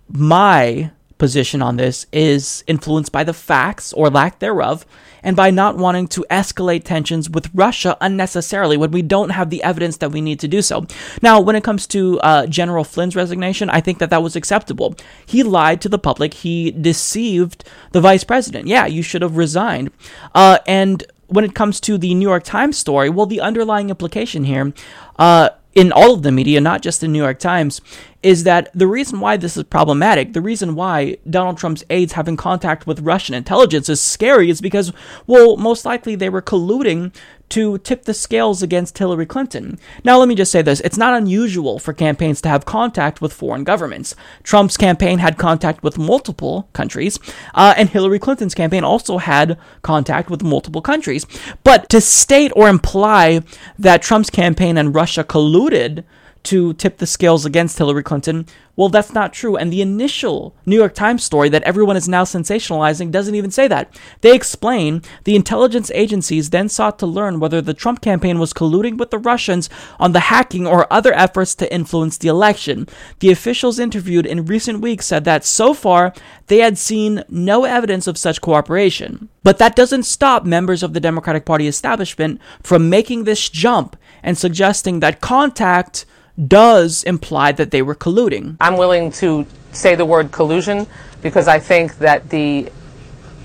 My 0.08 0.90
position 1.18 1.62
on 1.62 1.76
this 1.76 2.06
is 2.12 2.64
influenced 2.66 3.12
by 3.12 3.24
the 3.24 3.34
facts 3.34 3.92
or 3.92 4.10
lack 4.10 4.38
thereof 4.38 4.84
and 5.22 5.36
by 5.36 5.50
not 5.50 5.76
wanting 5.76 6.08
to 6.08 6.24
escalate 6.30 6.84
tensions 6.84 7.30
with 7.30 7.50
Russia 7.54 7.96
unnecessarily 8.00 8.76
when 8.76 8.90
we 8.90 9.02
don't 9.02 9.30
have 9.30 9.50
the 9.50 9.62
evidence 9.62 9.98
that 9.98 10.10
we 10.10 10.20
need 10.20 10.40
to 10.40 10.48
do 10.48 10.62
so. 10.62 10.86
Now, 11.20 11.40
when 11.40 11.56
it 11.56 11.64
comes 11.64 11.86
to 11.88 12.20
uh, 12.20 12.46
General 12.46 12.84
Flynn's 12.84 13.16
resignation, 13.16 13.70
I 13.70 13.80
think 13.80 13.98
that 13.98 14.10
that 14.10 14.22
was 14.22 14.36
acceptable. 14.36 14.96
He 15.26 15.42
lied 15.42 15.80
to 15.82 15.88
the 15.88 15.98
public, 15.98 16.34
he 16.34 16.70
deceived 16.70 17.64
the 17.92 18.00
vice 18.00 18.24
president. 18.24 18.66
Yeah, 18.66 18.86
you 18.86 19.02
should 19.02 19.22
have 19.22 19.36
resigned. 19.36 19.90
Uh, 20.34 20.58
and 20.66 21.04
when 21.28 21.44
it 21.44 21.54
comes 21.54 21.80
to 21.80 21.96
the 21.96 22.14
New 22.14 22.28
York 22.28 22.44
Times 22.44 22.76
story, 22.76 23.08
well, 23.08 23.26
the 23.26 23.40
underlying 23.40 23.90
implication 23.90 24.44
here, 24.44 24.72
uh, 25.18 25.48
in 25.74 25.92
all 25.92 26.14
of 26.14 26.22
the 26.22 26.32
media, 26.32 26.60
not 26.60 26.82
just 26.82 27.00
the 27.00 27.08
New 27.08 27.22
York 27.22 27.38
Times, 27.38 27.80
is 28.22 28.44
that 28.44 28.70
the 28.74 28.86
reason 28.86 29.20
why 29.20 29.36
this 29.36 29.56
is 29.56 29.64
problematic, 29.64 30.32
the 30.32 30.40
reason 30.40 30.74
why 30.74 31.16
Donald 31.28 31.58
Trump's 31.58 31.84
aides 31.90 32.12
having 32.12 32.36
contact 32.36 32.86
with 32.86 33.00
Russian 33.00 33.34
intelligence 33.34 33.88
is 33.88 34.00
scary 34.00 34.50
is 34.50 34.60
because, 34.60 34.92
well, 35.26 35.56
most 35.56 35.84
likely 35.84 36.14
they 36.14 36.28
were 36.28 36.42
colluding 36.42 37.14
to 37.52 37.76
tip 37.78 38.04
the 38.04 38.14
scales 38.14 38.62
against 38.62 38.96
Hillary 38.96 39.26
Clinton. 39.26 39.78
Now, 40.04 40.16
let 40.18 40.26
me 40.26 40.34
just 40.34 40.50
say 40.50 40.62
this 40.62 40.80
it's 40.80 40.96
not 40.96 41.14
unusual 41.14 41.78
for 41.78 41.92
campaigns 41.92 42.40
to 42.40 42.48
have 42.48 42.64
contact 42.64 43.20
with 43.20 43.34
foreign 43.34 43.62
governments. 43.62 44.16
Trump's 44.42 44.78
campaign 44.78 45.18
had 45.18 45.36
contact 45.36 45.82
with 45.82 45.98
multiple 45.98 46.70
countries, 46.72 47.18
uh, 47.54 47.74
and 47.76 47.90
Hillary 47.90 48.18
Clinton's 48.18 48.54
campaign 48.54 48.84
also 48.84 49.18
had 49.18 49.58
contact 49.82 50.30
with 50.30 50.42
multiple 50.42 50.80
countries. 50.80 51.26
But 51.62 51.90
to 51.90 52.00
state 52.00 52.52
or 52.56 52.70
imply 52.70 53.42
that 53.78 54.00
Trump's 54.00 54.30
campaign 54.30 54.78
and 54.78 54.94
Russia 54.94 55.22
colluded 55.22 56.04
to 56.44 56.72
tip 56.74 56.96
the 56.96 57.06
scales 57.06 57.44
against 57.44 57.76
Hillary 57.76 58.02
Clinton, 58.02 58.46
well, 58.82 58.88
that's 58.88 59.14
not 59.14 59.32
true. 59.32 59.56
And 59.56 59.72
the 59.72 59.80
initial 59.80 60.56
New 60.66 60.74
York 60.74 60.92
Times 60.92 61.22
story 61.22 61.48
that 61.50 61.62
everyone 61.62 61.96
is 61.96 62.08
now 62.08 62.24
sensationalizing 62.24 63.12
doesn't 63.12 63.36
even 63.36 63.52
say 63.52 63.68
that. 63.68 63.96
They 64.22 64.34
explain 64.34 65.02
the 65.22 65.36
intelligence 65.36 65.92
agencies 65.94 66.50
then 66.50 66.68
sought 66.68 66.98
to 66.98 67.06
learn 67.06 67.38
whether 67.38 67.60
the 67.60 67.74
Trump 67.74 68.00
campaign 68.00 68.40
was 68.40 68.52
colluding 68.52 68.98
with 68.98 69.12
the 69.12 69.20
Russians 69.20 69.70
on 70.00 70.10
the 70.10 70.18
hacking 70.34 70.66
or 70.66 70.92
other 70.92 71.12
efforts 71.12 71.54
to 71.54 71.72
influence 71.72 72.18
the 72.18 72.26
election. 72.26 72.88
The 73.20 73.30
officials 73.30 73.78
interviewed 73.78 74.26
in 74.26 74.46
recent 74.46 74.80
weeks 74.80 75.06
said 75.06 75.22
that 75.26 75.44
so 75.44 75.74
far 75.74 76.12
they 76.48 76.58
had 76.58 76.76
seen 76.76 77.22
no 77.28 77.62
evidence 77.62 78.08
of 78.08 78.18
such 78.18 78.40
cooperation. 78.40 79.28
But 79.44 79.58
that 79.58 79.76
doesn't 79.76 80.06
stop 80.06 80.44
members 80.44 80.82
of 80.82 80.92
the 80.92 80.98
Democratic 80.98 81.44
Party 81.44 81.68
establishment 81.68 82.40
from 82.64 82.90
making 82.90 83.22
this 83.22 83.48
jump 83.48 83.96
and 84.24 84.36
suggesting 84.36 84.98
that 84.98 85.20
contact 85.20 86.04
does 86.48 87.02
imply 87.04 87.52
that 87.52 87.70
they 87.70 87.82
were 87.82 87.94
colluding. 87.94 88.56
I'm 88.60 88.71
willing 88.76 89.10
to 89.12 89.46
say 89.72 89.94
the 89.94 90.04
word 90.04 90.32
collusion 90.32 90.86
because 91.22 91.48
I 91.48 91.58
think 91.58 91.98
that 91.98 92.28
the 92.30 92.70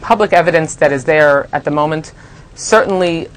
public 0.02 0.34
evidence 0.34 0.76
that 0.76 0.92
is 0.92 1.06
there 1.06 1.48
at 1.54 1.64
the 1.64 1.72
moment 1.72 2.14
certainly, 2.58 3.30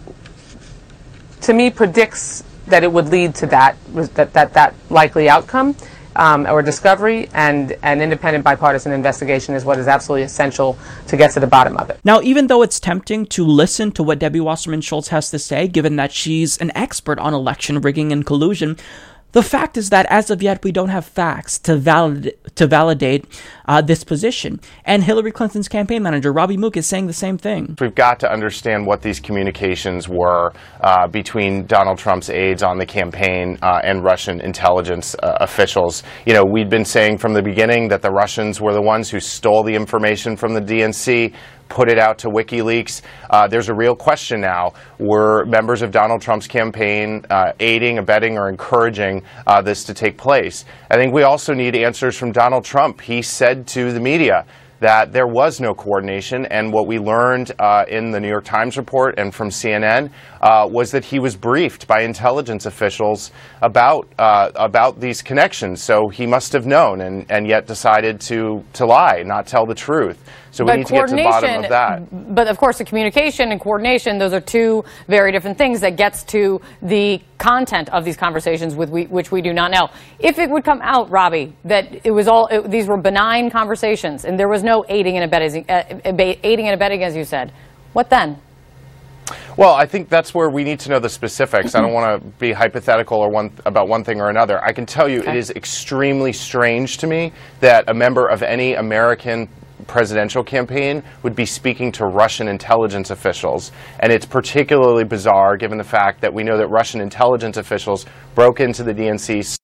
to 1.42 1.52
me, 1.52 1.70
predicts 1.70 2.42
that 2.66 2.82
it 2.82 2.92
would 2.92 3.08
lead 3.08 3.34
to 3.36 3.46
that 3.46 3.76
that 4.14 4.32
that, 4.32 4.54
that 4.54 4.74
likely 4.88 5.28
outcome. 5.28 5.76
Um, 6.16 6.44
or 6.44 6.60
discovery, 6.60 7.30
and 7.32 7.76
an 7.84 8.02
independent 8.02 8.44
bipartisan 8.44 8.90
investigation 8.90 9.54
is 9.54 9.64
what 9.64 9.78
is 9.78 9.86
absolutely 9.86 10.24
essential 10.24 10.76
to 11.06 11.16
get 11.16 11.30
to 11.30 11.40
the 11.40 11.46
bottom 11.46 11.76
of 11.76 11.88
it. 11.88 12.00
Now, 12.02 12.20
even 12.20 12.48
though 12.48 12.62
it's 12.62 12.80
tempting 12.80 13.26
to 13.26 13.46
listen 13.46 13.92
to 13.92 14.02
what 14.02 14.18
Debbie 14.18 14.40
Wasserman 14.40 14.80
Schultz 14.80 15.08
has 15.08 15.30
to 15.30 15.38
say, 15.38 15.68
given 15.68 15.94
that 15.96 16.10
she's 16.10 16.58
an 16.58 16.72
expert 16.74 17.20
on 17.20 17.32
election 17.32 17.80
rigging 17.80 18.10
and 18.10 18.26
collusion, 18.26 18.76
the 19.32 19.42
fact 19.42 19.76
is 19.76 19.90
that 19.90 20.06
as 20.10 20.30
of 20.30 20.42
yet, 20.42 20.64
we 20.64 20.72
don't 20.72 20.88
have 20.88 21.04
facts 21.04 21.58
to 21.60 21.76
validate 21.76 22.36
to 22.56 22.66
validate 22.66 23.24
uh, 23.66 23.80
this 23.80 24.04
position. 24.04 24.60
And 24.84 25.04
Hillary 25.04 25.32
Clinton's 25.32 25.68
campaign 25.68 26.02
manager, 26.02 26.32
Robbie 26.32 26.56
Mook, 26.56 26.76
is 26.76 26.86
saying 26.86 27.06
the 27.06 27.12
same 27.12 27.38
thing. 27.38 27.76
We've 27.80 27.94
got 27.94 28.20
to 28.20 28.30
understand 28.30 28.86
what 28.86 29.02
these 29.02 29.20
communications 29.20 30.08
were 30.08 30.52
uh, 30.80 31.06
between 31.08 31.66
Donald 31.66 31.98
Trump's 31.98 32.28
aides 32.28 32.62
on 32.62 32.78
the 32.78 32.86
campaign 32.86 33.58
uh, 33.62 33.80
and 33.84 34.02
Russian 34.02 34.40
intelligence 34.40 35.14
uh, 35.22 35.38
officials. 35.40 36.02
You 36.26 36.34
know, 36.34 36.44
we'd 36.44 36.68
been 36.68 36.84
saying 36.84 37.18
from 37.18 37.32
the 37.32 37.42
beginning 37.42 37.88
that 37.88 38.02
the 38.02 38.10
Russians 38.10 38.60
were 38.60 38.72
the 38.72 38.82
ones 38.82 39.10
who 39.10 39.20
stole 39.20 39.62
the 39.62 39.74
information 39.74 40.36
from 40.36 40.54
the 40.54 40.60
DNC 40.60 41.32
put 41.70 41.88
it 41.88 41.98
out 41.98 42.18
to 42.18 42.28
WikiLeaks. 42.28 43.00
Uh, 43.30 43.48
there's 43.48 43.70
a 43.70 43.74
real 43.74 43.96
question 43.96 44.40
now. 44.42 44.74
Were 44.98 45.46
members 45.46 45.80
of 45.80 45.90
Donald 45.90 46.20
Trump's 46.20 46.46
campaign 46.46 47.24
uh, 47.30 47.52
aiding, 47.60 47.96
abetting, 47.96 48.36
or 48.36 48.50
encouraging 48.50 49.22
uh, 49.46 49.62
this 49.62 49.84
to 49.84 49.94
take 49.94 50.18
place? 50.18 50.66
I 50.90 50.96
think 50.96 51.14
we 51.14 51.22
also 51.22 51.54
need 51.54 51.74
answers 51.74 52.16
from 52.18 52.32
Donald 52.32 52.64
Trump. 52.64 53.00
He 53.00 53.22
said 53.22 53.66
to 53.68 53.92
the 53.92 54.00
media, 54.00 54.44
that 54.80 55.12
there 55.12 55.26
was 55.26 55.60
no 55.60 55.74
coordination. 55.74 56.46
And 56.46 56.72
what 56.72 56.86
we 56.86 56.98
learned 56.98 57.52
uh, 57.58 57.84
in 57.88 58.10
the 58.10 58.18
New 58.18 58.28
York 58.28 58.44
Times 58.44 58.76
report 58.76 59.18
and 59.18 59.32
from 59.32 59.50
CNN 59.50 60.10
uh, 60.40 60.68
was 60.70 60.90
that 60.92 61.04
he 61.04 61.18
was 61.18 61.36
briefed 61.36 61.86
by 61.86 62.02
intelligence 62.02 62.66
officials 62.66 63.30
about 63.62 64.08
uh, 64.18 64.50
about 64.54 65.00
these 65.00 65.22
connections. 65.22 65.82
So 65.82 66.08
he 66.08 66.26
must 66.26 66.52
have 66.52 66.66
known, 66.66 67.00
and, 67.00 67.26
and 67.30 67.46
yet 67.46 67.66
decided 67.66 68.20
to 68.22 68.64
to 68.74 68.86
lie, 68.86 69.22
not 69.24 69.46
tell 69.46 69.66
the 69.66 69.74
truth. 69.74 70.18
So 70.52 70.64
we 70.64 70.72
but 70.72 70.76
need 70.78 70.86
to 70.88 70.92
get 70.94 71.08
to 71.08 71.16
the 71.16 71.22
bottom 71.22 71.64
of 71.64 71.70
that. 71.70 72.34
But 72.34 72.48
of 72.48 72.58
course, 72.58 72.78
the 72.78 72.84
communication 72.84 73.52
and 73.52 73.60
coordination, 73.60 74.18
those 74.18 74.32
are 74.32 74.40
two 74.40 74.84
very 75.06 75.30
different 75.30 75.58
things 75.58 75.80
that 75.80 75.96
gets 75.96 76.24
to 76.24 76.60
the 76.82 77.20
content 77.38 77.88
of 77.90 78.04
these 78.04 78.16
conversations 78.16 78.74
with 78.74 78.90
we, 78.90 79.04
which 79.06 79.30
we 79.30 79.42
do 79.42 79.52
not 79.52 79.70
know. 79.70 79.88
If 80.18 80.38
it 80.38 80.50
would 80.50 80.64
come 80.64 80.80
out, 80.82 81.08
Robbie, 81.10 81.54
that 81.64 82.04
it 82.04 82.10
was 82.10 82.26
all, 82.26 82.48
it, 82.48 82.68
these 82.68 82.88
were 82.88 83.00
benign 83.00 83.50
conversations 83.50 84.24
and 84.24 84.38
there 84.38 84.48
was 84.48 84.64
no 84.64 84.84
aiding 84.88 85.16
and 85.16 85.24
abetting, 85.24 85.64
uh, 85.70 85.84
aiding 86.42 86.66
and 86.66 86.74
abetting, 86.74 87.04
as 87.04 87.14
you 87.14 87.24
said, 87.24 87.52
what 87.92 88.10
then? 88.10 88.36
Well, 89.56 89.74
I 89.74 89.86
think 89.86 90.08
that's 90.08 90.34
where 90.34 90.50
we 90.50 90.64
need 90.64 90.80
to 90.80 90.90
know 90.90 90.98
the 90.98 91.08
specifics. 91.08 91.74
I 91.74 91.80
don't 91.80 91.92
want 91.92 92.22
to 92.22 92.28
be 92.38 92.52
hypothetical 92.52 93.18
or 93.18 93.30
one 93.30 93.50
about 93.66 93.88
one 93.88 94.04
thing 94.04 94.20
or 94.20 94.30
another. 94.30 94.62
I 94.64 94.72
can 94.72 94.86
tell 94.86 95.08
you 95.08 95.20
okay. 95.20 95.30
it 95.30 95.36
is 95.36 95.50
extremely 95.50 96.32
strange 96.32 96.98
to 96.98 97.06
me 97.06 97.32
that 97.60 97.88
a 97.88 97.94
member 97.94 98.26
of 98.26 98.42
any 98.42 98.74
American 98.74 99.48
presidential 99.86 100.44
campaign 100.44 101.02
would 101.22 101.34
be 101.34 101.46
speaking 101.46 101.90
to 101.92 102.06
Russian 102.06 102.48
intelligence 102.48 103.10
officials. 103.10 103.72
And 104.00 104.12
it's 104.12 104.26
particularly 104.26 105.04
bizarre 105.04 105.56
given 105.56 105.78
the 105.78 105.84
fact 105.84 106.20
that 106.20 106.32
we 106.32 106.44
know 106.44 106.56
that 106.58 106.68
Russian 106.68 107.00
intelligence 107.00 107.56
officials 107.56 108.06
broke 108.34 108.60
into 108.60 108.82
the 108.82 108.94
DNC 108.94 109.58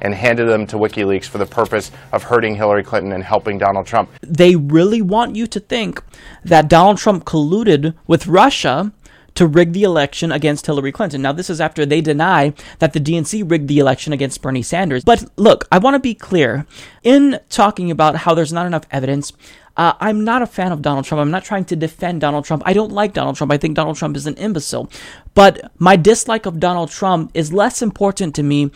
and 0.00 0.14
handed 0.14 0.48
them 0.48 0.66
to 0.66 0.78
WikiLeaks 0.78 1.26
for 1.26 1.36
the 1.36 1.44
purpose 1.44 1.90
of 2.12 2.22
hurting 2.22 2.54
Hillary 2.54 2.82
Clinton 2.82 3.12
and 3.12 3.22
helping 3.22 3.58
Donald 3.58 3.84
Trump. 3.84 4.08
They 4.22 4.56
really 4.56 5.02
want 5.02 5.36
you 5.36 5.46
to 5.48 5.60
think 5.60 6.02
that 6.42 6.66
Donald 6.66 6.96
Trump 6.96 7.26
colluded 7.26 7.92
with 8.06 8.26
Russia 8.26 8.90
to 9.40 9.46
rig 9.46 9.72
the 9.72 9.84
election 9.84 10.30
against 10.30 10.66
Hillary 10.66 10.92
Clinton. 10.92 11.22
Now, 11.22 11.32
this 11.32 11.48
is 11.48 11.62
after 11.62 11.86
they 11.86 12.02
deny 12.02 12.52
that 12.78 12.92
the 12.92 13.00
DNC 13.00 13.50
rigged 13.50 13.68
the 13.68 13.78
election 13.78 14.12
against 14.12 14.42
Bernie 14.42 14.60
Sanders. 14.60 15.02
But 15.02 15.24
look, 15.36 15.66
I 15.72 15.78
want 15.78 15.94
to 15.94 15.98
be 15.98 16.12
clear. 16.12 16.66
In 17.02 17.40
talking 17.48 17.90
about 17.90 18.16
how 18.16 18.34
there's 18.34 18.52
not 18.52 18.66
enough 18.66 18.84
evidence, 18.90 19.32
uh, 19.78 19.94
I'm 19.98 20.24
not 20.24 20.42
a 20.42 20.46
fan 20.46 20.72
of 20.72 20.82
Donald 20.82 21.06
Trump. 21.06 21.22
I'm 21.22 21.30
not 21.30 21.42
trying 21.42 21.64
to 21.64 21.74
defend 21.74 22.20
Donald 22.20 22.44
Trump. 22.44 22.62
I 22.66 22.74
don't 22.74 22.92
like 22.92 23.14
Donald 23.14 23.36
Trump. 23.36 23.50
I 23.50 23.56
think 23.56 23.76
Donald 23.76 23.96
Trump 23.96 24.14
is 24.14 24.26
an 24.26 24.34
imbecile. 24.34 24.90
But 25.32 25.72
my 25.78 25.96
dislike 25.96 26.44
of 26.44 26.60
Donald 26.60 26.90
Trump 26.90 27.30
is 27.32 27.50
less 27.50 27.80
important 27.80 28.34
to 28.34 28.42
me 28.42 28.70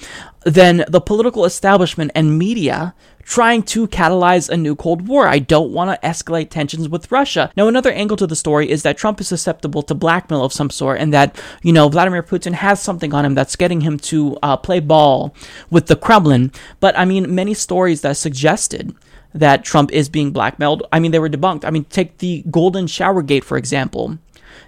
than 0.47 0.86
the 0.89 1.03
political 1.03 1.45
establishment 1.45 2.11
and 2.15 2.39
media 2.39 2.95
trying 3.24 3.62
to 3.62 3.88
catalyze 3.88 4.48
a 4.48 4.56
new 4.56 4.76
Cold 4.76 5.09
War. 5.09 5.26
I 5.26 5.38
don't 5.38 5.72
want 5.72 5.90
to 5.90 6.06
escalate 6.06 6.51
tensions 6.51 6.88
with 6.88 7.10
Russia. 7.10 7.51
Now, 7.56 7.68
another 7.68 7.92
angle 7.92 8.16
to 8.18 8.26
the 8.26 8.36
story 8.36 8.70
is 8.70 8.82
that 8.82 8.98
Trump 8.98 9.20
is 9.20 9.28
susceptible 9.28 9.82
to 9.82 9.94
blackmail 9.94 10.44
of 10.44 10.52
some 10.52 10.70
sort, 10.70 11.01
and 11.01 11.12
that, 11.12 11.40
you 11.62 11.72
know, 11.72 11.88
Vladimir 11.88 12.22
Putin 12.22 12.52
has 12.52 12.80
something 12.80 13.12
on 13.14 13.24
him 13.24 13.34
that's 13.34 13.56
getting 13.56 13.80
him 13.80 13.98
to 13.98 14.36
uh, 14.42 14.56
play 14.56 14.80
ball 14.80 15.34
with 15.70 15.86
the 15.86 15.96
Kremlin. 15.96 16.52
But 16.80 16.96
I 16.98 17.05
mean, 17.05 17.34
many 17.34 17.55
stories 17.55 18.02
that 18.02 18.16
suggested 18.16 18.94
that 19.32 19.64
Trump 19.64 19.90
is 19.92 20.09
being 20.09 20.30
blackmailed, 20.30 20.84
I 20.92 21.01
mean, 21.01 21.10
they 21.10 21.18
were 21.18 21.28
debunked. 21.28 21.64
I 21.64 21.70
mean, 21.70 21.84
take 21.84 22.18
the 22.18 22.44
Golden 22.51 22.86
Shower 22.86 23.22
Gate, 23.22 23.44
for 23.44 23.56
example. 23.56 24.18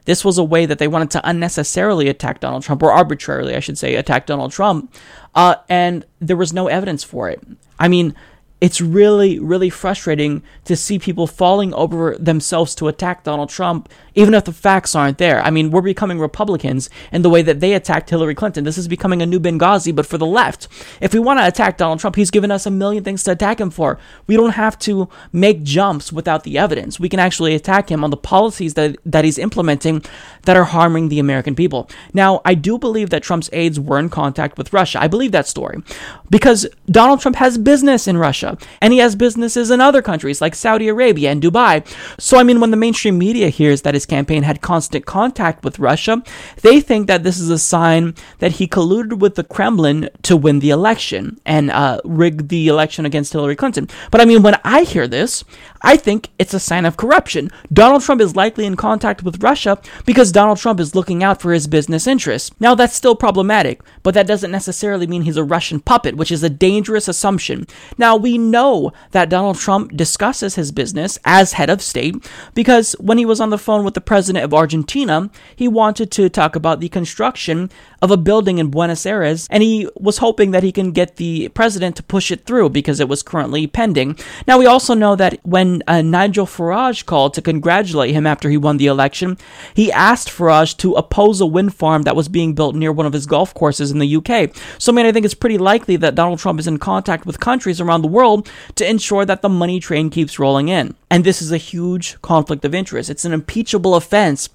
This 0.06 0.24
was 0.24 0.38
a 0.38 0.44
way 0.44 0.66
that 0.66 0.78
they 0.78 0.88
wanted 0.88 1.10
to 1.12 1.28
unnecessarily 1.28 2.08
attack 2.08 2.40
Donald 2.40 2.62
Trump, 2.62 2.82
or 2.82 2.92
arbitrarily, 2.92 3.54
I 3.54 3.60
should 3.60 3.78
say, 3.78 3.94
attack 3.94 4.26
Donald 4.26 4.52
Trump, 4.52 4.92
uh, 5.34 5.56
and 5.68 6.04
there 6.20 6.36
was 6.36 6.52
no 6.52 6.66
evidence 6.68 7.04
for 7.04 7.28
it. 7.28 7.40
I 7.78 7.88
mean, 7.88 8.14
it's 8.58 8.80
really, 8.80 9.38
really 9.38 9.68
frustrating 9.68 10.42
to 10.64 10.76
see 10.76 10.98
people 10.98 11.26
falling 11.26 11.74
over 11.74 12.16
themselves 12.18 12.74
to 12.76 12.88
attack 12.88 13.22
Donald 13.22 13.50
Trump, 13.50 13.90
even 14.14 14.32
if 14.32 14.44
the 14.44 14.52
facts 14.52 14.94
aren't 14.94 15.18
there. 15.18 15.42
I 15.42 15.50
mean, 15.50 15.70
we're 15.70 15.82
becoming 15.82 16.18
Republicans 16.18 16.88
in 17.12 17.20
the 17.20 17.28
way 17.28 17.42
that 17.42 17.60
they 17.60 17.74
attacked 17.74 18.08
Hillary 18.08 18.34
Clinton. 18.34 18.64
This 18.64 18.78
is 18.78 18.88
becoming 18.88 19.20
a 19.20 19.26
new 19.26 19.38
Benghazi, 19.38 19.94
but 19.94 20.06
for 20.06 20.16
the 20.16 20.24
left. 20.24 20.68
If 21.02 21.12
we 21.12 21.20
want 21.20 21.38
to 21.38 21.46
attack 21.46 21.76
Donald 21.76 22.00
Trump, 22.00 22.16
he's 22.16 22.30
given 22.30 22.50
us 22.50 22.64
a 22.64 22.70
million 22.70 23.04
things 23.04 23.22
to 23.24 23.32
attack 23.32 23.60
him 23.60 23.68
for. 23.68 23.98
We 24.26 24.36
don't 24.36 24.52
have 24.52 24.78
to 24.80 25.10
make 25.32 25.62
jumps 25.62 26.10
without 26.10 26.44
the 26.44 26.56
evidence. 26.56 26.98
We 26.98 27.10
can 27.10 27.20
actually 27.20 27.54
attack 27.54 27.90
him 27.90 28.02
on 28.02 28.10
the 28.10 28.16
policies 28.16 28.72
that, 28.74 28.96
that 29.04 29.26
he's 29.26 29.38
implementing 29.38 30.02
that 30.44 30.56
are 30.56 30.64
harming 30.64 31.10
the 31.10 31.18
American 31.18 31.54
people. 31.54 31.90
Now, 32.14 32.40
I 32.46 32.54
do 32.54 32.78
believe 32.78 33.10
that 33.10 33.22
Trump's 33.22 33.50
aides 33.52 33.78
were 33.78 33.98
in 33.98 34.08
contact 34.08 34.56
with 34.56 34.72
Russia. 34.72 35.02
I 35.02 35.08
believe 35.08 35.32
that 35.32 35.46
story 35.46 35.82
because 36.30 36.66
Donald 36.86 37.20
Trump 37.20 37.36
has 37.36 37.58
business 37.58 38.08
in 38.08 38.16
Russia. 38.16 38.45
And 38.80 38.92
he 38.92 38.98
has 39.00 39.16
businesses 39.16 39.70
in 39.70 39.80
other 39.80 40.02
countries 40.02 40.40
like 40.40 40.54
Saudi 40.54 40.88
Arabia 40.88 41.30
and 41.30 41.42
Dubai. 41.42 41.86
So, 42.18 42.38
I 42.38 42.42
mean, 42.42 42.60
when 42.60 42.70
the 42.70 42.76
mainstream 42.76 43.18
media 43.18 43.48
hears 43.48 43.82
that 43.82 43.94
his 43.94 44.06
campaign 44.06 44.42
had 44.42 44.60
constant 44.60 45.06
contact 45.06 45.64
with 45.64 45.78
Russia, 45.78 46.22
they 46.62 46.80
think 46.80 47.06
that 47.06 47.22
this 47.24 47.38
is 47.38 47.50
a 47.50 47.58
sign 47.58 48.14
that 48.38 48.52
he 48.52 48.66
colluded 48.66 49.18
with 49.18 49.34
the 49.34 49.44
Kremlin 49.44 50.08
to 50.22 50.36
win 50.36 50.60
the 50.60 50.70
election 50.70 51.40
and 51.44 51.70
uh, 51.70 52.00
rig 52.04 52.48
the 52.48 52.68
election 52.68 53.06
against 53.06 53.32
Hillary 53.32 53.56
Clinton. 53.56 53.88
But 54.10 54.20
I 54.20 54.24
mean, 54.24 54.42
when 54.42 54.58
I 54.64 54.82
hear 54.82 55.06
this, 55.08 55.44
I 55.86 55.96
think 55.96 56.30
it's 56.36 56.52
a 56.52 56.58
sign 56.58 56.84
of 56.84 56.96
corruption. 56.96 57.48
Donald 57.72 58.02
Trump 58.02 58.20
is 58.20 58.34
likely 58.34 58.66
in 58.66 58.74
contact 58.74 59.22
with 59.22 59.40
Russia 59.40 59.80
because 60.04 60.32
Donald 60.32 60.58
Trump 60.58 60.80
is 60.80 60.96
looking 60.96 61.22
out 61.22 61.40
for 61.40 61.52
his 61.52 61.68
business 61.68 62.08
interests. 62.08 62.50
Now, 62.58 62.74
that's 62.74 62.96
still 62.96 63.14
problematic, 63.14 63.80
but 64.02 64.12
that 64.14 64.26
doesn't 64.26 64.50
necessarily 64.50 65.06
mean 65.06 65.22
he's 65.22 65.36
a 65.36 65.44
Russian 65.44 65.78
puppet, 65.78 66.16
which 66.16 66.32
is 66.32 66.42
a 66.42 66.50
dangerous 66.50 67.06
assumption. 67.06 67.68
Now, 67.98 68.16
we 68.16 68.36
know 68.36 68.92
that 69.12 69.28
Donald 69.28 69.58
Trump 69.58 69.96
discusses 69.96 70.56
his 70.56 70.72
business 70.72 71.20
as 71.24 71.52
head 71.52 71.70
of 71.70 71.80
state 71.80 72.16
because 72.52 72.94
when 72.94 73.16
he 73.16 73.24
was 73.24 73.40
on 73.40 73.50
the 73.50 73.56
phone 73.56 73.84
with 73.84 73.94
the 73.94 74.00
president 74.00 74.44
of 74.44 74.52
Argentina, 74.52 75.30
he 75.54 75.68
wanted 75.68 76.10
to 76.10 76.28
talk 76.28 76.56
about 76.56 76.80
the 76.80 76.88
construction 76.88 77.70
of 78.02 78.10
a 78.10 78.16
building 78.16 78.58
in 78.58 78.70
Buenos 78.70 79.06
Aires, 79.06 79.46
and 79.50 79.62
he 79.62 79.88
was 79.96 80.18
hoping 80.18 80.50
that 80.50 80.62
he 80.62 80.72
can 80.72 80.92
get 80.92 81.16
the 81.16 81.48
president 81.50 81.96
to 81.96 82.02
push 82.02 82.30
it 82.30 82.44
through 82.44 82.70
because 82.70 83.00
it 83.00 83.08
was 83.08 83.22
currently 83.22 83.66
pending. 83.66 84.18
Now, 84.46 84.58
we 84.58 84.66
also 84.66 84.94
know 84.94 85.16
that 85.16 85.38
when 85.44 85.82
uh, 85.86 86.02
Nigel 86.02 86.46
Farage 86.46 87.06
called 87.06 87.34
to 87.34 87.42
congratulate 87.42 88.14
him 88.14 88.26
after 88.26 88.50
he 88.50 88.56
won 88.56 88.76
the 88.76 88.86
election, 88.86 89.38
he 89.74 89.90
asked 89.92 90.28
Farage 90.28 90.76
to 90.78 90.94
oppose 90.94 91.40
a 91.40 91.46
wind 91.46 91.74
farm 91.74 92.02
that 92.02 92.16
was 92.16 92.28
being 92.28 92.54
built 92.54 92.74
near 92.74 92.92
one 92.92 93.06
of 93.06 93.12
his 93.12 93.26
golf 93.26 93.54
courses 93.54 93.90
in 93.90 93.98
the 93.98 94.16
UK. 94.16 94.54
So, 94.78 94.92
I 94.92 94.94
mean, 94.94 95.06
I 95.06 95.12
think 95.12 95.24
it's 95.24 95.34
pretty 95.34 95.58
likely 95.58 95.96
that 95.96 96.14
Donald 96.14 96.38
Trump 96.38 96.60
is 96.60 96.66
in 96.66 96.78
contact 96.78 97.26
with 97.26 97.40
countries 97.40 97.80
around 97.80 98.02
the 98.02 98.08
world 98.08 98.48
to 98.76 98.88
ensure 98.88 99.24
that 99.24 99.42
the 99.42 99.48
money 99.48 99.80
train 99.80 100.10
keeps 100.10 100.38
rolling 100.38 100.68
in. 100.68 100.94
And 101.10 101.24
this 101.24 101.40
is 101.40 101.52
a 101.52 101.56
huge 101.56 102.20
conflict 102.22 102.64
of 102.64 102.74
interest. 102.74 103.10
It's 103.10 103.24
an 103.24 103.32
impeachable 103.32 103.94
offense. 103.94 104.48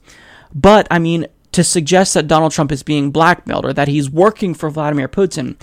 But, 0.54 0.88
I 0.92 1.00
mean, 1.00 1.28
to 1.52 1.64
suggest 1.64 2.14
that 2.14 2.28
Donald 2.28 2.52
Trump 2.52 2.72
is 2.72 2.84
being 2.84 3.12
blackmailed 3.12 3.66
or 3.66 3.74
that 3.74 3.88
he's 3.88 4.10
working 4.10 4.54
for 4.54 4.70
Vladimir 4.70 5.08
Putin. 5.08 5.56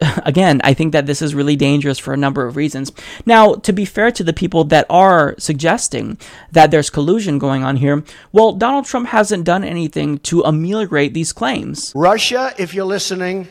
Again, 0.24 0.60
I 0.62 0.74
think 0.74 0.92
that 0.92 1.06
this 1.06 1.20
is 1.20 1.34
really 1.34 1.56
dangerous 1.56 1.98
for 1.98 2.14
a 2.14 2.16
number 2.16 2.46
of 2.46 2.56
reasons. 2.56 2.92
Now, 3.26 3.54
to 3.54 3.72
be 3.72 3.84
fair 3.84 4.10
to 4.12 4.22
the 4.22 4.32
people 4.32 4.64
that 4.64 4.86
are 4.88 5.34
suggesting 5.38 6.18
that 6.52 6.70
there's 6.70 6.90
collusion 6.90 7.38
going 7.38 7.64
on 7.64 7.76
here, 7.76 8.04
well, 8.32 8.52
Donald 8.52 8.86
Trump 8.86 9.08
hasn't 9.08 9.44
done 9.44 9.64
anything 9.64 10.18
to 10.18 10.42
ameliorate 10.42 11.14
these 11.14 11.32
claims. 11.32 11.92
Russia, 11.94 12.54
if 12.58 12.74
you're 12.74 12.84
listening, 12.84 13.48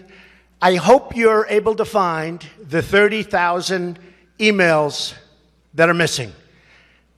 I 0.61 0.75
hope 0.75 1.15
you're 1.15 1.45
able 1.49 1.75
to 1.75 1.85
find 1.85 2.45
the 2.61 2.81
30,000 2.81 3.99
emails 4.39 5.13
that 5.73 5.89
are 5.89 5.93
missing. 5.93 6.31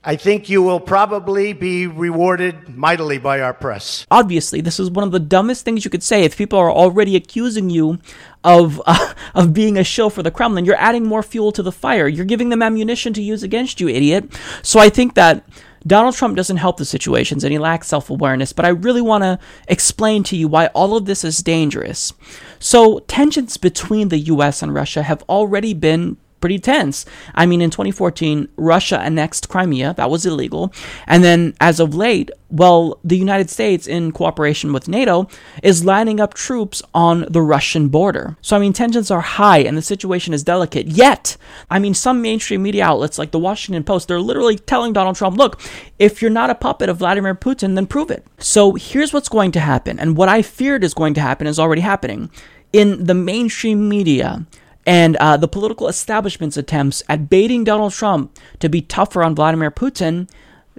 I 0.04 0.16
think 0.16 0.48
you 0.50 0.62
will 0.62 0.80
probably 0.80 1.52
be 1.52 1.86
rewarded 1.86 2.70
mightily 2.70 3.18
by 3.18 3.42
our 3.42 3.54
press. 3.54 4.08
Obviously, 4.10 4.62
this 4.62 4.80
is 4.80 4.90
one 4.90 5.04
of 5.04 5.12
the 5.12 5.20
dumbest 5.20 5.66
things 5.66 5.84
you 5.84 5.92
could 5.92 6.04
say. 6.04 6.24
If 6.24 6.38
people 6.38 6.58
are 6.58 6.72
already 6.72 7.18
accusing 7.18 7.70
you 7.70 8.00
of 8.44 8.82
uh, 8.86 9.14
of 9.36 9.54
being 9.54 9.78
a 9.78 9.84
shill 9.84 10.10
for 10.10 10.24
the 10.24 10.32
Kremlin, 10.32 10.64
you're 10.64 10.76
adding 10.76 11.06
more 11.06 11.22
fuel 11.22 11.52
to 11.52 11.62
the 11.62 11.74
fire. 11.74 12.08
You're 12.08 12.26
giving 12.26 12.48
them 12.48 12.62
ammunition 12.62 13.12
to 13.14 13.22
use 13.22 13.44
against 13.44 13.82
you, 13.82 13.90
idiot. 13.90 14.40
So 14.64 14.80
I 14.80 14.90
think 14.90 15.16
that 15.16 15.44
Donald 15.86 16.16
Trump 16.16 16.36
doesn't 16.36 16.58
help 16.58 16.78
the 16.78 16.86
situations 16.86 17.44
and 17.44 17.52
he 17.52 17.60
lacks 17.60 17.88
self 17.88 18.10
awareness, 18.10 18.54
but 18.54 18.66
I 18.66 18.70
really 18.70 19.02
want 19.02 19.24
to 19.24 19.40
explain 19.68 20.24
to 20.24 20.38
you 20.38 20.48
why 20.48 20.68
all 20.68 20.96
of 20.96 21.06
this 21.06 21.24
is 21.26 21.44
dangerous. 21.44 22.14
So, 22.60 23.00
tensions 23.00 23.58
between 23.58 24.10
the 24.10 24.20
US 24.20 24.62
and 24.62 24.74
Russia 24.74 25.04
have 25.04 25.24
already 25.24 25.74
been 25.74 26.18
pretty 26.40 26.60
tense. 26.60 27.06
I 27.36 27.46
mean, 27.46 27.62
in 27.62 27.70
2014, 27.70 28.50
Russia 28.58 29.00
annexed 29.00 29.50
Crimea. 29.50 29.94
That 29.96 30.10
was 30.10 30.26
illegal. 30.26 30.74
And 31.08 31.24
then, 31.24 31.54
as 31.60 31.80
of 31.80 31.96
late, 31.96 32.32
well, 32.50 33.00
the 33.04 33.18
United 33.18 33.50
States, 33.50 33.88
in 33.88 34.12
cooperation 34.12 34.74
with 34.74 34.88
NATO, 34.88 35.28
is 35.62 35.86
lining 35.86 36.20
up 36.20 36.34
troops 36.34 36.82
on 36.94 37.26
the 37.30 37.42
Russian 37.42 37.90
border. 37.90 38.38
So, 38.42 38.56
I 38.56 38.60
mean, 38.60 38.74
tensions 38.74 39.12
are 39.12 39.22
high 39.22 39.60
and 39.60 39.78
the 39.78 39.82
situation 39.82 40.34
is 40.34 40.44
delicate. 40.44 40.88
Yet, 40.88 41.38
I 41.70 41.80
mean, 41.80 41.94
some 41.94 42.22
mainstream 42.22 42.64
media 42.64 42.86
outlets 42.86 43.20
like 43.20 43.32
the 43.32 43.40
Washington 43.40 43.84
Post, 43.84 44.08
they're 44.08 44.20
literally 44.20 44.58
telling 44.58 44.94
Donald 44.94 45.16
Trump, 45.16 45.38
look, 45.38 45.62
if 46.00 46.22
you're 46.22 46.32
not 46.32 46.50
a 46.50 46.56
puppet 46.56 46.90
of 46.90 46.98
Vladimir 46.98 47.36
Putin, 47.36 47.76
then 47.76 47.86
prove 47.86 48.10
it. 48.10 48.26
So, 48.40 48.74
here's 48.74 49.14
what's 49.14 49.30
going 49.30 49.52
to 49.52 49.60
happen. 49.60 50.00
And 50.00 50.18
what 50.18 50.30
I 50.30 50.42
feared 50.42 50.84
is 50.84 50.94
going 50.94 51.14
to 51.16 51.22
happen 51.22 51.46
is 51.46 51.60
already 51.60 51.82
happening. 51.82 52.32
In 52.74 53.06
the 53.06 53.16
mainstream 53.16 53.90
media, 53.90 54.46
and 54.86 55.16
uh, 55.18 55.38
the 55.38 55.48
political 55.48 55.88
establishment's 55.88 56.58
attempts 56.58 57.04
at 57.08 57.30
baiting 57.30 57.64
Donald 57.64 57.94
Trump 57.94 58.38
to 58.60 58.70
be 58.70 58.82
tougher 58.82 59.24
on 59.24 59.36
Vladimir 59.36 59.72
Putin, 59.72 60.30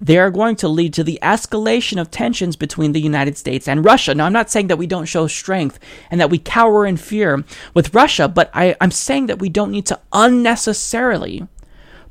they 0.00 0.16
are 0.16 0.30
going 0.30 0.56
to 0.56 0.68
lead 0.68 0.94
to 0.94 1.04
the 1.04 1.18
escalation 1.22 2.00
of 2.00 2.10
tensions 2.10 2.56
between 2.56 2.92
the 2.92 3.00
United 3.00 3.36
States 3.36 3.68
and 3.68 3.84
Russia. 3.84 4.14
Now, 4.14 4.26
I'm 4.26 4.32
not 4.32 4.50
saying 4.50 4.68
that 4.68 4.78
we 4.78 4.86
don't 4.86 5.04
show 5.04 5.26
strength 5.26 5.78
and 6.10 6.20
that 6.20 6.30
we 6.30 6.38
cower 6.38 6.86
in 6.86 6.96
fear 6.96 7.44
with 7.74 7.94
Russia, 7.94 8.26
but 8.26 8.50
I, 8.54 8.74
I'm 8.80 8.90
saying 8.90 9.26
that 9.26 9.38
we 9.38 9.50
don't 9.50 9.70
need 9.70 9.86
to 9.86 10.00
unnecessarily 10.12 11.46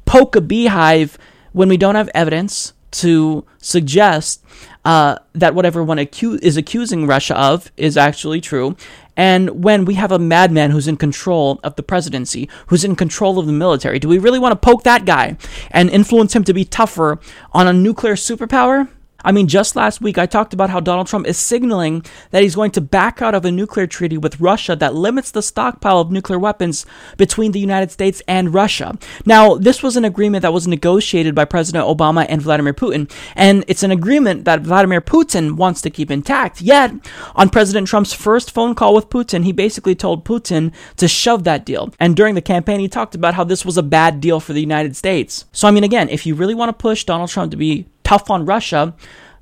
poke 0.05 0.35
a 0.35 0.41
beehive 0.41 1.17
when 1.51 1.67
we 1.67 1.77
don't 1.77 1.95
have 1.95 2.09
evidence 2.13 2.73
to 2.91 3.45
suggest 3.57 4.43
uh, 4.89 5.19
that 5.33 5.53
what 5.53 5.67
everyone 5.67 5.99
acu- 5.99 6.41
is 6.41 6.57
accusing 6.57 7.05
Russia 7.05 7.37
of 7.37 7.71
is 7.77 7.95
actually 7.95 8.41
true, 8.41 8.75
and 9.15 9.63
when 9.63 9.85
we 9.85 9.93
have 9.93 10.11
a 10.11 10.17
madman 10.17 10.71
who's 10.71 10.87
in 10.87 10.97
control 10.97 11.59
of 11.63 11.75
the 11.75 11.83
presidency, 11.83 12.49
who's 12.67 12.83
in 12.83 12.95
control 12.95 13.37
of 13.37 13.45
the 13.45 13.51
military, 13.51 13.99
do 13.99 14.09
we 14.09 14.17
really 14.17 14.39
want 14.39 14.51
to 14.51 14.55
poke 14.55 14.81
that 14.83 15.05
guy 15.05 15.37
and 15.69 15.91
influence 15.91 16.35
him 16.35 16.43
to 16.43 16.55
be 16.55 16.65
tougher 16.65 17.19
on 17.51 17.67
a 17.67 17.73
nuclear 17.73 18.15
superpower? 18.15 18.89
I 19.23 19.31
mean, 19.31 19.47
just 19.47 19.75
last 19.75 20.01
week 20.01 20.17
I 20.17 20.25
talked 20.25 20.53
about 20.53 20.69
how 20.69 20.79
Donald 20.79 21.07
Trump 21.07 21.27
is 21.27 21.37
signaling 21.37 22.05
that 22.31 22.43
he's 22.43 22.55
going 22.55 22.71
to 22.71 22.81
back 22.81 23.21
out 23.21 23.35
of 23.35 23.45
a 23.45 23.51
nuclear 23.51 23.87
treaty 23.87 24.17
with 24.17 24.39
Russia 24.39 24.75
that 24.75 24.95
limits 24.95 25.31
the 25.31 25.41
stockpile 25.41 25.99
of 25.99 26.11
nuclear 26.11 26.39
weapons 26.39 26.85
between 27.17 27.51
the 27.51 27.59
United 27.59 27.91
States 27.91 28.21
and 28.27 28.53
Russia. 28.53 28.97
Now, 29.25 29.55
this 29.55 29.83
was 29.83 29.97
an 29.97 30.05
agreement 30.05 30.41
that 30.43 30.53
was 30.53 30.67
negotiated 30.67 31.35
by 31.35 31.45
President 31.45 31.85
Obama 31.85 32.25
and 32.29 32.41
Vladimir 32.41 32.73
Putin, 32.73 33.11
and 33.35 33.63
it's 33.67 33.83
an 33.83 33.91
agreement 33.91 34.45
that 34.45 34.61
Vladimir 34.61 35.01
Putin 35.01 35.55
wants 35.55 35.81
to 35.81 35.89
keep 35.89 36.11
intact. 36.11 36.61
Yet, 36.61 36.91
on 37.35 37.49
President 37.49 37.87
Trump's 37.87 38.13
first 38.13 38.51
phone 38.51 38.75
call 38.75 38.93
with 38.93 39.09
Putin, 39.09 39.43
he 39.43 39.51
basically 39.51 39.95
told 39.95 40.25
Putin 40.25 40.73
to 40.97 41.07
shove 41.07 41.43
that 41.43 41.65
deal. 41.65 41.93
And 41.99 42.15
during 42.15 42.35
the 42.35 42.41
campaign, 42.41 42.79
he 42.79 42.87
talked 42.87 43.15
about 43.15 43.33
how 43.33 43.43
this 43.43 43.65
was 43.65 43.77
a 43.77 43.83
bad 43.83 44.21
deal 44.21 44.39
for 44.39 44.53
the 44.53 44.61
United 44.61 44.95
States. 44.95 45.45
So, 45.51 45.67
I 45.67 45.71
mean, 45.71 45.83
again, 45.83 46.09
if 46.09 46.25
you 46.25 46.35
really 46.35 46.55
want 46.55 46.69
to 46.69 46.73
push 46.73 47.03
Donald 47.03 47.29
Trump 47.29 47.51
to 47.51 47.57
be 47.57 47.87
tough 48.09 48.31
on 48.31 48.43
Russia, 48.43 48.95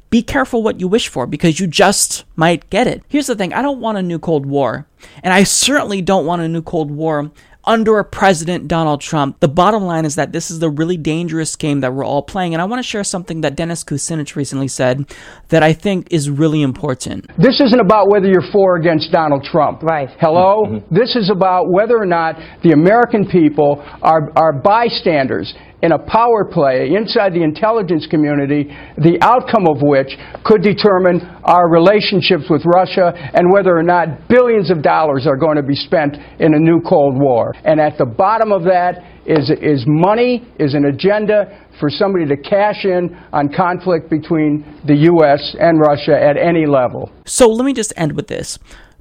be 0.10 0.22
careful 0.22 0.62
what 0.62 0.82
you 0.82 0.90
wish 0.90 1.08
for 1.08 1.26
because 1.26 1.58
you 1.58 1.68
just 1.68 2.26
might 2.36 2.70
get 2.70 2.86
it. 2.86 3.02
Here's 3.08 3.28
the 3.28 3.36
thing 3.36 3.54
I 3.54 3.62
don't 3.62 3.80
want 3.80 3.98
a 3.98 4.02
new 4.02 4.20
Cold 4.20 4.46
War, 4.46 4.86
and 5.24 5.34
I 5.34 5.44
certainly 5.44 6.02
don't 6.02 6.26
want 6.26 6.42
a 6.42 6.50
new 6.50 6.62
Cold 6.62 6.92
War 6.92 7.32
under 7.64 8.00
a 8.00 8.04
president 8.04 8.68
Donald 8.68 9.02
Trump. 9.02 9.40
The 9.42 9.48
bottom 9.48 9.84
line 9.84 10.06
is 10.06 10.16
that 10.16 10.32
this 10.32 10.50
is 10.50 10.60
the 10.60 10.70
really 10.70 10.96
dangerous 10.96 11.56
game 11.56 11.82
that 11.82 11.94
we're 11.94 12.06
all 12.06 12.24
playing. 12.24 12.54
And 12.54 12.62
I 12.62 12.66
want 12.66 12.80
to 12.80 12.88
share 12.88 13.04
something 13.04 13.42
that 13.42 13.58
Dennis 13.58 13.84
Kucinich 13.84 14.38
recently 14.38 14.70
said 14.70 15.14
that 15.50 15.64
I 15.64 15.74
think 15.74 16.08
is 16.10 16.30
really 16.30 16.62
important. 16.62 17.28
This 17.38 17.60
isn't 17.60 17.82
about 17.82 18.10
whether 18.10 18.28
you're 18.28 18.52
for 18.54 18.76
or 18.76 18.78
against 18.78 19.12
Donald 19.12 19.44
Trump. 19.52 19.84
Right. 19.84 20.08
Hello? 20.20 20.64
Mm-hmm. 20.66 20.96
This 20.96 21.18
is 21.18 21.30
about 21.30 21.70
whether 21.70 21.98
or 21.98 22.06
not 22.06 22.36
the 22.64 22.72
American 22.72 23.28
people 23.30 23.84
are, 24.02 24.32
are 24.38 24.54
bystanders 24.54 25.54
in 25.82 25.92
a 25.92 26.00
power 26.00 26.44
play 26.44 26.94
inside 26.96 27.34
the 27.34 27.44
intelligence 27.44 28.08
community, 28.08 28.66
the 28.98 29.18
outcome 29.22 29.68
of 29.70 29.82
which 29.82 30.10
could 30.44 30.62
determine 30.62 31.22
our 31.44 31.70
relationships 31.70 32.50
with 32.50 32.64
Russia 32.66 33.14
and 33.16 33.52
whether 33.52 33.78
or 33.78 33.84
not 33.84 34.28
billions 34.28 34.72
of 34.72 34.82
dollars 34.82 35.28
are 35.28 35.38
going 35.38 35.56
to 35.56 35.64
be 35.64 35.76
spent 35.76 36.18
in 36.40 36.54
a 36.56 36.60
new 36.60 36.82
Cold 36.82 37.16
War. 37.20 37.54
And 37.64 37.80
at 37.80 37.98
the 37.98 38.06
bottom 38.06 38.52
of 38.52 38.64
that 38.64 39.04
is, 39.28 39.52
is 39.62 39.84
money, 39.86 40.48
is 40.60 40.74
an 40.74 40.86
agenda 40.86 41.68
for 41.80 41.90
somebody 41.90 42.26
to 42.26 42.38
cash 42.38 42.86
in 42.86 43.16
on 43.32 43.54
conflict 43.54 44.10
between 44.10 44.82
the 44.86 44.96
U.S. 44.96 45.56
and 45.60 45.80
Russia 45.80 46.18
at 46.20 46.38
any 46.38 46.66
level. 46.66 47.12
So 47.26 47.48
let 47.48 47.66
me 47.66 47.74
just 47.74 47.94
end 47.98 48.14
with 48.14 48.28
this. 48.28 48.58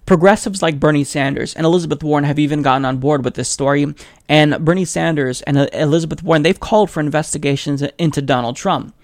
Progressives 0.06 0.62
like 0.62 0.78
Bernie 0.78 1.02
Sanders 1.02 1.52
and 1.54 1.66
Elizabeth 1.66 2.02
Warren 2.02 2.24
have 2.24 2.38
even 2.38 2.62
gotten 2.62 2.84
on 2.84 2.98
board 2.98 3.24
with 3.24 3.34
this 3.34 3.48
story. 3.48 3.92
And 4.28 4.64
Bernie 4.64 4.84
Sanders 4.84 5.42
and 5.42 5.68
Elizabeth 5.72 6.22
Warren, 6.22 6.42
they've 6.42 6.58
called 6.58 6.90
for 6.90 7.00
investigations 7.00 7.82
into 7.98 8.22
Donald 8.22 8.54
Trump. 8.56 8.94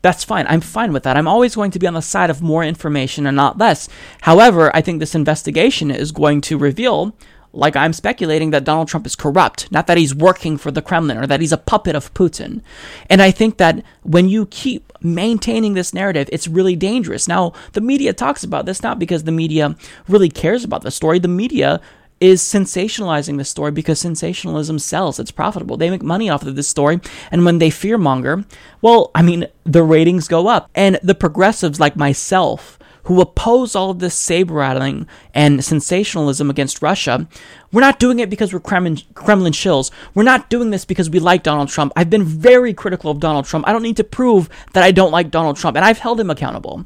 That's 0.00 0.24
fine. 0.24 0.46
I'm 0.48 0.60
fine 0.60 0.92
with 0.92 1.02
that. 1.02 1.16
I'm 1.16 1.28
always 1.28 1.56
going 1.56 1.72
to 1.72 1.78
be 1.78 1.86
on 1.86 1.94
the 1.94 2.00
side 2.00 2.30
of 2.30 2.40
more 2.40 2.64
information 2.64 3.26
and 3.26 3.36
not 3.36 3.58
less. 3.58 3.88
However, 4.22 4.74
I 4.74 4.80
think 4.80 5.00
this 5.00 5.14
investigation 5.14 5.90
is 5.90 6.12
going 6.12 6.40
to 6.42 6.56
reveal 6.56 7.14
like 7.52 7.76
I'm 7.76 7.92
speculating 7.92 8.50
that 8.50 8.64
Donald 8.64 8.88
Trump 8.88 9.06
is 9.06 9.16
corrupt, 9.16 9.70
not 9.72 9.86
that 9.86 9.98
he's 9.98 10.14
working 10.14 10.56
for 10.56 10.70
the 10.70 10.82
Kremlin 10.82 11.18
or 11.18 11.26
that 11.26 11.40
he's 11.40 11.52
a 11.52 11.58
puppet 11.58 11.96
of 11.96 12.12
Putin. 12.14 12.60
And 13.08 13.22
I 13.22 13.30
think 13.30 13.56
that 13.58 13.82
when 14.02 14.28
you 14.28 14.46
keep 14.46 14.92
maintaining 15.00 15.74
this 15.74 15.94
narrative, 15.94 16.28
it's 16.32 16.48
really 16.48 16.76
dangerous. 16.76 17.28
Now, 17.28 17.52
the 17.72 17.80
media 17.80 18.12
talks 18.12 18.44
about 18.44 18.66
this 18.66 18.82
not 18.82 18.98
because 18.98 19.24
the 19.24 19.32
media 19.32 19.76
really 20.08 20.28
cares 20.28 20.64
about 20.64 20.82
the 20.82 20.90
story. 20.90 21.18
The 21.18 21.28
media 21.28 21.80
is 22.20 22.42
sensationalizing 22.42 23.36
the 23.36 23.44
story 23.44 23.70
because 23.70 24.00
sensationalism 24.00 24.78
sells. 24.78 25.18
It's 25.18 25.30
profitable. 25.30 25.76
They 25.76 25.90
make 25.90 26.02
money 26.02 26.30
off 26.30 26.44
of 26.44 26.56
this 26.56 26.68
story. 26.68 27.00
And 27.30 27.44
when 27.44 27.58
they 27.58 27.68
fearmonger, 27.68 28.46
well, 28.80 29.10
I 29.14 29.22
mean, 29.22 29.46
the 29.64 29.82
ratings 29.82 30.28
go 30.28 30.48
up. 30.48 30.70
And 30.74 30.98
the 31.02 31.14
progressives 31.14 31.78
like 31.78 31.96
myself, 31.96 32.78
who 33.06 33.20
oppose 33.20 33.74
all 33.74 33.90
of 33.90 34.00
this 34.00 34.14
saber 34.14 34.54
rattling 34.54 35.06
and 35.32 35.64
sensationalism 35.64 36.50
against 36.50 36.82
Russia, 36.82 37.28
we're 37.72 37.80
not 37.80 37.98
doing 37.98 38.18
it 38.18 38.28
because 38.28 38.52
we're 38.52 38.60
Kremlin, 38.60 38.98
Kremlin 39.14 39.52
shills. 39.52 39.90
We're 40.14 40.24
not 40.24 40.50
doing 40.50 40.70
this 40.70 40.84
because 40.84 41.08
we 41.08 41.20
like 41.20 41.42
Donald 41.42 41.68
Trump. 41.68 41.92
I've 41.96 42.10
been 42.10 42.24
very 42.24 42.74
critical 42.74 43.10
of 43.10 43.20
Donald 43.20 43.44
Trump. 43.44 43.66
I 43.66 43.72
don't 43.72 43.82
need 43.82 43.96
to 43.98 44.04
prove 44.04 44.48
that 44.72 44.82
I 44.82 44.90
don't 44.90 45.12
like 45.12 45.30
Donald 45.30 45.56
Trump, 45.56 45.76
and 45.76 45.84
I've 45.84 45.98
held 45.98 46.18
him 46.18 46.30
accountable. 46.30 46.84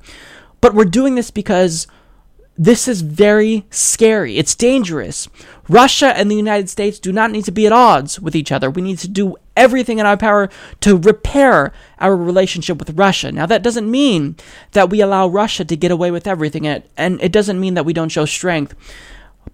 But 0.61 0.75
we're 0.75 0.85
doing 0.85 1.15
this 1.15 1.31
because 1.31 1.87
this 2.61 2.87
is 2.87 3.01
very 3.01 3.65
scary. 3.71 4.37
It's 4.37 4.55
dangerous. 4.55 5.29
Russia 5.67 6.15
and 6.15 6.31
the 6.31 6.37
United 6.37 6.69
States 6.69 6.99
do 6.99 7.11
not 7.11 7.31
need 7.31 7.47
to 7.47 7.51
be 7.51 7.65
at 7.65 7.73
odds 7.73 8.21
with 8.21 8.37
each 8.37 8.53
other. 8.53 8.69
We 8.69 8.83
need 8.83 8.99
to 8.99 9.09
do 9.09 9.37
everything 9.57 9.99
in 9.99 10.05
our 10.05 10.19
power 10.19 10.51
to 10.81 10.99
repair 10.99 11.73
our 12.01 12.15
relationship 12.15 12.79
with 12.79 12.99
Russia. 12.99 13.33
Now, 13.33 13.47
that 13.47 13.63
doesn't 13.63 13.91
mean 13.91 14.37
that 14.73 14.91
we 14.91 15.01
allow 15.01 15.27
Russia 15.27 15.65
to 15.65 15.75
get 15.75 15.91
away 15.91 16.11
with 16.11 16.27
everything, 16.27 16.67
and 16.67 17.23
it 17.23 17.33
doesn't 17.33 17.59
mean 17.59 17.73
that 17.75 17.87
we 17.87 17.95
don't 17.95 18.11
show 18.11 18.27
strength. 18.27 18.75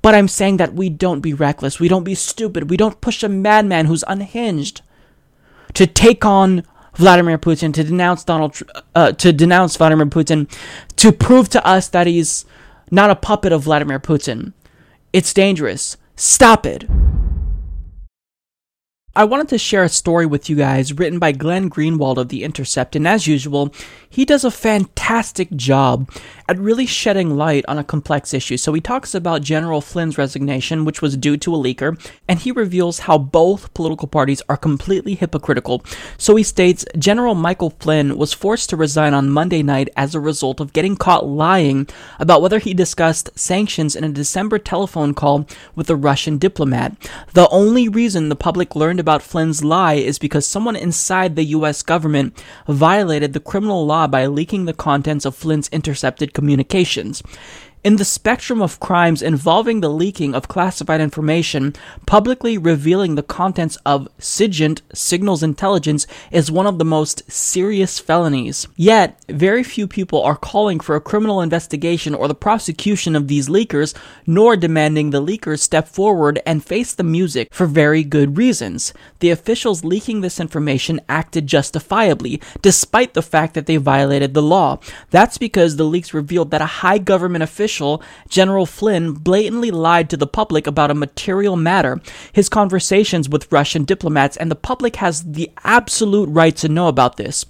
But 0.03 0.17
I'm 0.17 0.27
saying 0.27 0.57
that 0.57 0.75
we 0.75 0.89
don't 0.91 1.21
be 1.21 1.33
reckless, 1.33 1.79
we 1.79 1.87
don't 1.87 2.03
be 2.03 2.17
stupid, 2.17 2.71
we 2.71 2.77
don't 2.77 3.01
push 3.01 3.23
a 3.23 3.29
madman 3.29 3.87
who's 3.87 4.03
unhinged 4.09 4.83
to 5.75 5.87
take 5.87 6.25
on 6.25 6.65
Vladimir 6.95 7.39
Putin, 7.39 7.73
to 7.75 7.85
denounce 7.85 8.25
Donald, 8.25 8.61
uh, 8.97 9.13
to 9.13 9.33
denounce 9.33 9.77
Vladimir 9.77 10.07
Putin, 10.07 10.51
to 10.97 11.13
prove 11.13 11.49
to 11.51 11.65
us 11.65 11.89
that 11.91 12.09
he's 12.09 12.45
not 12.91 13.11
a 13.11 13.17
puppet 13.17 13.53
of 13.53 13.63
Vladimir 13.63 13.99
Putin. 13.99 14.53
It's 15.13 15.33
dangerous. 15.33 15.97
Stop 16.17 16.67
it. 16.67 16.85
I 19.17 19.25
wanted 19.25 19.49
to 19.49 19.57
share 19.57 19.83
a 19.83 19.89
story 19.89 20.27
with 20.27 20.51
you 20.51 20.57
guys 20.57 20.93
written 20.93 21.19
by 21.19 21.33
Glenn 21.33 21.71
Greenwald 21.71 22.19
of 22.19 22.29
The 22.29 22.45
Intercept, 22.45 22.95
and 22.95 23.09
as 23.09 23.27
usual, 23.27 23.73
he 24.11 24.27
does 24.27 24.45
a 24.45 24.51
fantastic 24.51 25.51
job 25.57 26.11
at 26.47 26.59
really 26.59 26.85
shedding 26.85 27.35
light 27.35 27.65
on 27.67 27.79
a 27.79 27.85
complex 27.85 28.35
issue. 28.35 28.59
So 28.59 28.75
he 28.75 28.81
talks 28.83 29.15
about 29.15 29.41
General 29.41 29.81
Flynn's 29.81 30.19
resignation, 30.19 30.85
which 30.85 31.01
was 31.01 31.17
due 31.17 31.39
to 31.39 31.55
a 31.55 31.59
leaker, 31.59 31.99
and 32.29 32.39
he 32.39 32.53
reveals 32.53 33.01
how 33.01 33.17
both 33.17 33.73
political 33.73 34.07
parties 34.07 34.43
are 34.51 34.57
completely 34.59 35.15
hypocritical. 35.15 35.83
So 36.19 36.37
he 36.37 36.43
states 36.43 36.85
General 36.99 37.35
Michael 37.35 37.71
Flynn 37.71 38.19
was 38.19 38.35
forced 38.35 38.69
to 38.69 38.77
resign 38.77 39.15
on 39.15 39.31
Monday 39.31 39.63
night 39.63 39.89
as 39.97 40.15
a 40.15 40.21
result 40.21 40.61
of 40.61 40.75
getting 40.75 40.95
caught 40.95 41.27
lying 41.27 41.89
about 42.19 42.43
whether 42.43 42.59
he 42.59 42.75
discussed 42.75 43.31
sanctions 43.35 43.97
in 43.97 44.05
a 44.05 44.11
December 44.11 44.59
telephone 44.59 45.15
call 45.15 45.47
with 45.75 45.89
a 45.89 45.97
Russian 45.97 46.37
diplomat. 46.37 46.95
The 47.33 47.49
only 47.49 47.89
reason 47.89 48.29
the 48.29 48.37
public 48.37 48.77
learned 48.77 49.01
about 49.07 49.23
Flynn's 49.23 49.63
lie 49.63 49.95
is 49.95 50.19
because 50.19 50.45
someone 50.45 50.75
inside 50.75 51.37
the 51.37 51.55
US 51.55 51.81
government 51.85 52.37
violated 52.67 53.35
the 53.35 53.39
criminal 53.39 53.87
law 53.87 54.09
by 54.09 54.27
leaking 54.27 54.65
the 54.65 54.73
contents 54.73 55.25
of 55.25 55.37
Flynn's 55.37 55.69
intercepted 55.69 56.35
communications. 56.35 57.23
In 57.87 57.95
the 57.95 58.05
spectrum 58.05 58.61
of 58.61 58.81
crimes 58.81 59.23
involving 59.23 59.79
the 59.79 59.89
leaking 59.89 60.35
of 60.35 60.49
classified 60.49 61.01
information, 61.01 61.73
publicly 62.05 62.59
revealing 62.59 63.15
the 63.15 63.23
contents 63.23 63.79
of 63.87 64.09
SIGINT 64.19 64.83
signals 64.93 65.41
intelligence 65.45 66.05
is 66.33 66.51
one 66.51 66.67
of 66.67 66.79
the 66.79 66.85
most 66.85 67.23
serious 67.31 68.01
felonies. 68.01 68.67
Yet, 68.75 69.21
very 69.29 69.63
few 69.63 69.87
people 69.87 70.21
are 70.25 70.35
calling 70.35 70.81
for 70.81 70.97
a 70.97 71.01
criminal 71.01 71.41
investigation 71.41 72.13
or 72.13 72.27
the 72.27 72.35
prosecution 72.35 73.15
of 73.15 73.29
these 73.29 73.49
leakers, 73.49 73.95
nor 74.27 74.57
demanding 74.57 75.11
the 75.11 75.23
leakers 75.23 75.61
step 75.61 75.87
forward 75.87 76.43
and 76.45 76.65
face 76.65 76.93
the 76.93 77.05
music 77.05 77.55
for 77.55 77.67
very 77.67 78.03
good 78.03 78.37
reasons. 78.37 78.93
The 79.21 79.31
officials 79.31 79.85
leaking 79.85 80.23
this 80.23 80.41
information 80.41 81.01
acted 81.09 81.47
justifiably, 81.47 82.41
despite 82.63 83.15
the 83.15 83.23
fact 83.23 83.55
that 83.55 83.67
they 83.67 83.77
violated 83.77 84.35
the 84.35 84.43
law. 84.43 84.81
That's 85.11 85.39
because 85.39 85.77
the 85.77 85.85
leaks 85.85 86.13
revealed 86.13 86.51
that 86.51 86.61
a 86.61 86.83
high 86.83 86.99
government 86.99 87.45
official 87.45 87.76
official, 87.77 88.03
General 88.29 88.65
Flynn, 88.65 89.13
blatantly 89.13 89.71
lied 89.71 90.09
to 90.11 90.17
the 90.17 90.27
public 90.27 90.67
about 90.67 90.91
a 90.91 90.95
material 90.95 91.57
matter, 91.57 92.01
his 92.33 92.49
conversations 92.49 93.29
with 93.29 93.51
Russian 93.53 93.85
diplomats, 93.85 94.37
and 94.37 94.51
the 94.51 94.57
public 94.57 94.97
has 94.97 95.23
the 95.23 95.51
absolute 95.63 96.29
right 96.31 96.57
to 96.57 96.69
know 96.69 96.89
about 96.89 97.17
this. 97.17 97.45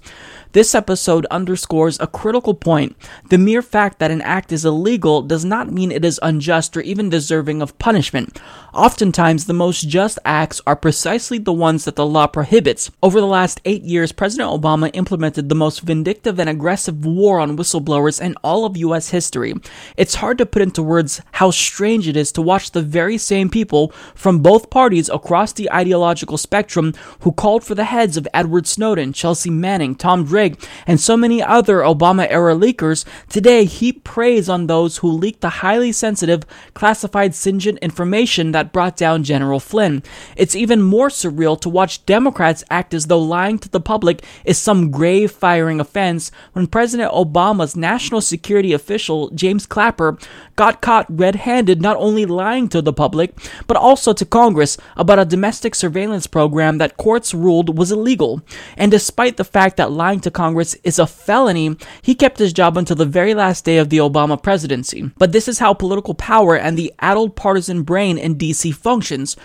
This 0.53 0.73
episode 0.73 1.25
underscores 1.27 1.99
a 1.99 2.07
critical 2.07 2.53
point. 2.53 2.95
The 3.29 3.37
mere 3.37 3.61
fact 3.61 3.99
that 3.99 4.11
an 4.11 4.21
act 4.21 4.51
is 4.51 4.65
illegal 4.65 5.21
does 5.21 5.45
not 5.45 5.71
mean 5.71 5.91
it 5.91 6.03
is 6.03 6.19
unjust 6.23 6.75
or 6.75 6.81
even 6.81 7.09
deserving 7.09 7.61
of 7.61 7.77
punishment. 7.79 8.39
Oftentimes, 8.77 9.45
the 9.45 9.53
most 9.53 9.89
just 9.89 10.19
acts 10.23 10.61
are 10.67 10.75
precisely 10.75 11.39
the 11.39 11.51
ones 11.51 11.85
that 11.85 11.95
the 11.95 12.05
law 12.05 12.27
prohibits. 12.27 12.91
Over 13.01 13.19
the 13.19 13.25
last 13.25 13.59
eight 13.65 13.81
years, 13.81 14.11
President 14.11 14.51
Obama 14.51 14.91
implemented 14.93 15.49
the 15.49 15.55
most 15.55 15.79
vindictive 15.81 16.37
and 16.37 16.47
aggressive 16.47 17.03
war 17.03 17.39
on 17.39 17.57
whistleblowers 17.57 18.21
in 18.21 18.35
all 18.43 18.65
of 18.65 18.77
U.S. 18.77 19.09
history. 19.09 19.55
It's 19.97 20.13
hard 20.13 20.37
to 20.37 20.45
put 20.45 20.61
into 20.61 20.83
words 20.83 21.21
how 21.31 21.49
strange 21.49 22.07
it 22.07 22.15
is 22.15 22.31
to 22.33 22.41
watch 22.43 22.69
the 22.69 22.83
very 22.83 23.17
same 23.17 23.49
people 23.49 23.91
from 24.13 24.43
both 24.43 24.69
parties 24.69 25.09
across 25.09 25.53
the 25.53 25.71
ideological 25.71 26.37
spectrum 26.37 26.93
who 27.21 27.31
called 27.31 27.63
for 27.63 27.73
the 27.73 27.85
heads 27.85 28.15
of 28.15 28.27
Edward 28.31 28.67
Snowden, 28.67 29.11
Chelsea 29.11 29.49
Manning, 29.49 29.95
Tom 29.95 30.23
Drake, 30.23 30.63
and 30.85 30.99
so 31.01 31.17
many 31.17 31.41
other 31.41 31.79
Obama 31.79 32.27
era 32.29 32.53
leakers, 32.53 33.05
today 33.27 33.65
heap 33.65 34.03
praise 34.03 34.47
on 34.47 34.67
those 34.67 34.97
who 34.97 35.11
leaked 35.11 35.41
the 35.41 35.49
highly 35.65 35.91
sensitive, 35.91 36.43
classified 36.75 37.31
SIGINT 37.31 37.81
information 37.81 38.51
that 38.51 38.66
brought 38.71 38.97
down 38.97 39.23
General 39.23 39.59
Flynn. 39.59 40.03
It's 40.35 40.55
even 40.55 40.81
more 40.81 41.09
surreal 41.09 41.59
to 41.61 41.69
watch 41.69 42.05
Democrats 42.05 42.63
act 42.69 42.93
as 42.93 43.07
though 43.07 43.21
lying 43.21 43.59
to 43.59 43.69
the 43.69 43.79
public 43.79 44.23
is 44.45 44.57
some 44.57 44.91
grave 44.91 45.31
firing 45.31 45.79
offense 45.79 46.31
when 46.53 46.67
President 46.67 47.11
Obama's 47.11 47.75
national 47.75 48.21
security 48.21 48.73
official, 48.73 49.29
James 49.31 49.65
Clapper, 49.65 50.17
got 50.57 50.81
caught 50.81 51.05
red 51.07 51.35
handed 51.35 51.81
not 51.81 51.95
only 51.95 52.25
lying 52.25 52.67
to 52.67 52.81
the 52.81 52.91
public, 52.91 53.33
but 53.67 53.77
also 53.77 54.11
to 54.11 54.25
Congress 54.25 54.77
about 54.97 55.19
a 55.19 55.23
domestic 55.23 55.73
surveillance 55.73 56.27
program 56.27 56.79
that 56.79 56.97
courts 56.97 57.33
ruled 57.33 57.77
was 57.77 57.91
illegal. 57.91 58.41
And 58.75 58.91
despite 58.91 59.37
the 59.37 59.45
fact 59.45 59.77
that 59.77 59.91
lying 59.91 60.19
to 60.21 60.31
Congress 60.31 60.75
is 60.83 60.99
a 60.99 61.07
felony, 61.07 61.77
he 62.01 62.13
kept 62.13 62.39
his 62.39 62.51
job 62.51 62.75
until 62.75 62.97
the 62.97 63.05
very 63.05 63.33
last 63.33 63.63
day 63.63 63.77
of 63.77 63.89
the 63.89 63.99
Obama 63.99 64.41
presidency. 64.41 65.09
But 65.17 65.31
this 65.31 65.47
is 65.47 65.59
how 65.59 65.73
political 65.73 66.13
power 66.13 66.57
and 66.57 66.77
the 66.77 66.93
addled 66.99 67.37
partisan 67.37 67.83
brain 67.83 68.17
in 68.17 68.35
DC 68.35 68.75
functions. 68.75 69.37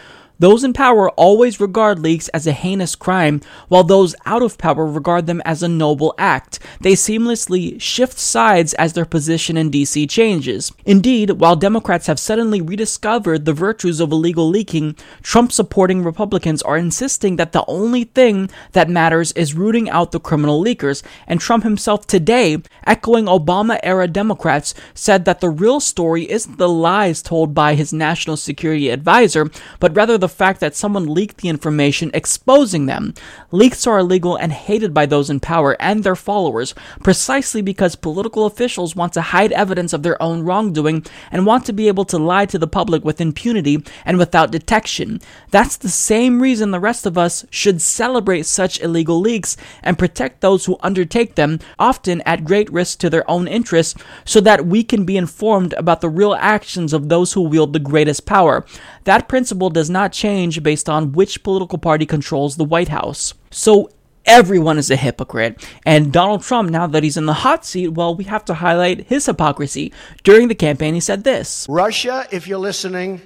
Those 0.43 0.65
in 0.65 0.73
power 0.73 1.09
always 1.11 1.61
regard 1.61 2.01
leaks 2.01 2.27
as 2.31 2.49
a 2.49 2.53
heinous 2.53 2.97
crime, 2.97 3.43
while 3.69 3.85
those 3.85 4.17
out 4.27 4.43
of 4.43 4.59
power 4.59 4.85
regard 4.85 5.27
them 5.27 5.41
as 5.45 5.63
a 5.63 5.69
noble 5.69 6.17
act. 6.19 6.59
They 6.81 6.95
seamlessly 6.95 7.81
shift 7.81 8.19
sides 8.19 8.75
as 8.75 8.93
their 8.93 9.05
position 9.05 9.57
in 9.57 9.71
DC 9.71 10.11
changes. 10.11 10.73
Indeed, 10.85 11.31
while 11.39 11.55
Democrats 11.55 12.09
have 12.09 12.19
suddenly 12.19 12.61
rediscovered 12.61 13.45
the 13.45 13.53
virtues 13.53 14.01
of 14.01 14.11
illegal 14.11 14.49
leaking, 14.49 14.97
Trump 15.23 15.53
supporting 15.53 16.03
Republicans 16.03 16.61
are 16.63 16.77
insisting 16.77 17.37
that 17.37 17.53
the 17.53 17.65
only 17.69 18.03
thing 18.03 18.51
that 18.73 18.91
matters 18.91 19.31
is 19.35 19.55
rooting 19.55 19.89
out 19.91 20.11
the 20.11 20.19
criminal 20.19 20.61
leakers, 20.61 21.05
and 21.29 21.41
Trump 21.41 21.63
himself 21.63 22.05
today, 22.05 22.61
echoing 22.85 23.27
Obama 23.27 23.79
era 23.85 24.09
Democrats, 24.09 24.75
said 24.93 25.25
that 25.25 25.39
the 25.39 25.51
real 25.51 25.79
story 25.79 26.29
isn't 26.29 26.59
the 26.59 26.69
lies 26.69 27.23
told 27.23 27.55
by 27.55 27.77
his 27.77 27.93
national 27.93 28.37
security 28.37 28.89
advisor, 28.89 29.49
but 29.79 29.95
rather 29.95 30.19
the 30.19 30.32
fact 30.33 30.61
that 30.61 30.75
someone 30.75 31.07
leaked 31.07 31.39
the 31.39 31.49
information 31.49 32.11
exposing 32.15 32.87
them. 32.87 33.15
Leaks 33.51 33.87
are 33.87 33.99
illegal 33.99 34.37
and 34.37 34.53
hated 34.53 34.93
by 34.93 35.07
those 35.07 35.31
in 35.31 35.39
power 35.41 35.77
and 35.81 36.03
their 36.03 36.17
followers, 36.17 36.75
precisely 37.03 37.63
because 37.63 37.95
political 37.95 38.47
officials 38.47 38.97
want 38.97 39.13
to 39.13 39.21
hide 39.21 39.53
evidence 39.53 39.93
of 39.93 40.03
their 40.03 40.21
own 40.23 40.43
wrongdoing 40.43 41.05
and 41.31 41.47
want 41.47 41.65
to 41.67 41.73
be 41.73 41.89
able 41.89 42.05
to 42.05 42.19
lie 42.19 42.47
to 42.47 42.59
the 42.59 42.67
public 42.67 43.05
with 43.05 43.21
impunity 43.21 43.85
and 44.05 44.19
without 44.19 44.51
detection. 44.51 45.21
That's 45.51 45.77
the 45.77 45.89
same 45.89 46.41
reason 46.41 46.71
the 46.71 46.81
rest 46.81 47.07
of 47.07 47.19
us 47.19 47.45
should 47.51 47.81
celebrate 47.81 48.47
such 48.47 48.81
illegal 48.81 49.21
leaks 49.21 49.57
and 49.83 49.99
protect 49.99 50.41
those 50.41 50.65
who 50.65 50.79
undertake 50.81 51.35
them, 51.35 51.59
often 51.79 52.23
at 52.23 52.45
great 52.45 52.73
risk 52.73 52.99
to 53.01 53.11
their 53.11 53.29
own 53.31 53.47
interests, 53.47 53.95
so 54.25 54.41
that 54.41 54.67
we 54.67 54.83
can 54.83 55.05
be 55.05 55.17
informed 55.17 55.75
about 55.75 56.01
the 56.01 56.09
real 56.09 56.35
actions 56.35 56.93
of 56.93 57.09
those 57.09 57.33
who 57.33 57.43
wield 57.43 57.73
the 57.73 57.79
greatest 57.79 58.27
power. 58.27 58.65
That 59.05 59.29
principle 59.29 59.71
does 59.71 59.91
not 59.91 60.12
change 60.13 60.63
based 60.63 60.89
on 60.89 61.13
which 61.13 61.43
political 61.43 61.79
party 61.79 62.07
controls 62.07 62.57
the 62.57 62.65
White 62.65 62.89
House. 62.89 63.35
So 63.51 63.91
everyone 64.27 64.79
is 64.79 64.91
a 64.91 64.97
hypocrite. 64.97 65.67
And 65.85 66.13
Donald 66.13 66.43
Trump, 66.43 66.71
now 66.71 66.87
that 66.87 67.03
he's 67.03 67.17
in 67.17 67.27
the 67.27 67.33
hot 67.35 67.65
seat, 67.65 67.89
well, 67.89 68.15
we 68.15 68.25
have 68.25 68.45
to 68.47 68.55
highlight 68.55 69.07
his 69.07 69.27
hypocrisy. 69.27 69.93
During 70.23 70.49
the 70.49 70.55
campaign, 70.55 70.95
he 70.95 71.01
said 71.01 71.25
this 71.25 71.67
Russia, 71.69 72.27
if 72.31 72.47
you're 72.47 72.59
listening, 72.59 73.21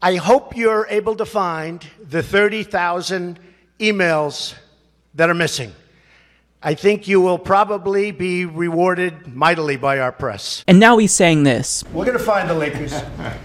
I 0.00 0.16
hope 0.16 0.56
you're 0.56 0.86
able 0.90 1.16
to 1.16 1.26
find 1.26 1.84
the 2.00 2.22
30,000 2.22 3.38
emails 3.80 4.54
that 5.14 5.28
are 5.28 5.34
missing. 5.34 5.72
I 6.60 6.74
think 6.74 7.06
you 7.06 7.20
will 7.20 7.38
probably 7.38 8.10
be 8.10 8.44
rewarded 8.44 9.32
mightily 9.32 9.76
by 9.76 10.00
our 10.00 10.10
press. 10.10 10.64
And 10.66 10.80
now 10.80 10.98
he's 10.98 11.12
saying 11.12 11.44
this. 11.44 11.84
We're 11.92 12.04
going 12.04 12.18
to 12.18 12.24
find 12.24 12.50
the 12.50 12.54
leakers. 12.54 12.90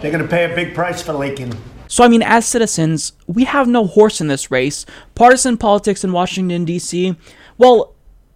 They're 0.00 0.12
going 0.12 0.22
to 0.22 0.28
pay 0.28 0.50
a 0.50 0.54
big 0.54 0.74
price 0.74 1.02
for 1.02 1.14
leaking. 1.14 1.54
So, 1.88 2.04
I 2.04 2.08
mean, 2.08 2.22
as 2.22 2.46
citizens, 2.46 3.12
we 3.26 3.44
have 3.44 3.66
no 3.66 3.86
horse 3.86 4.20
in 4.20 4.28
this 4.28 4.50
race. 4.50 4.86
Partisan 5.14 5.56
politics 5.56 6.04
in 6.04 6.12
Washington, 6.12 6.64
D.C., 6.64 7.16
well, 7.56 7.94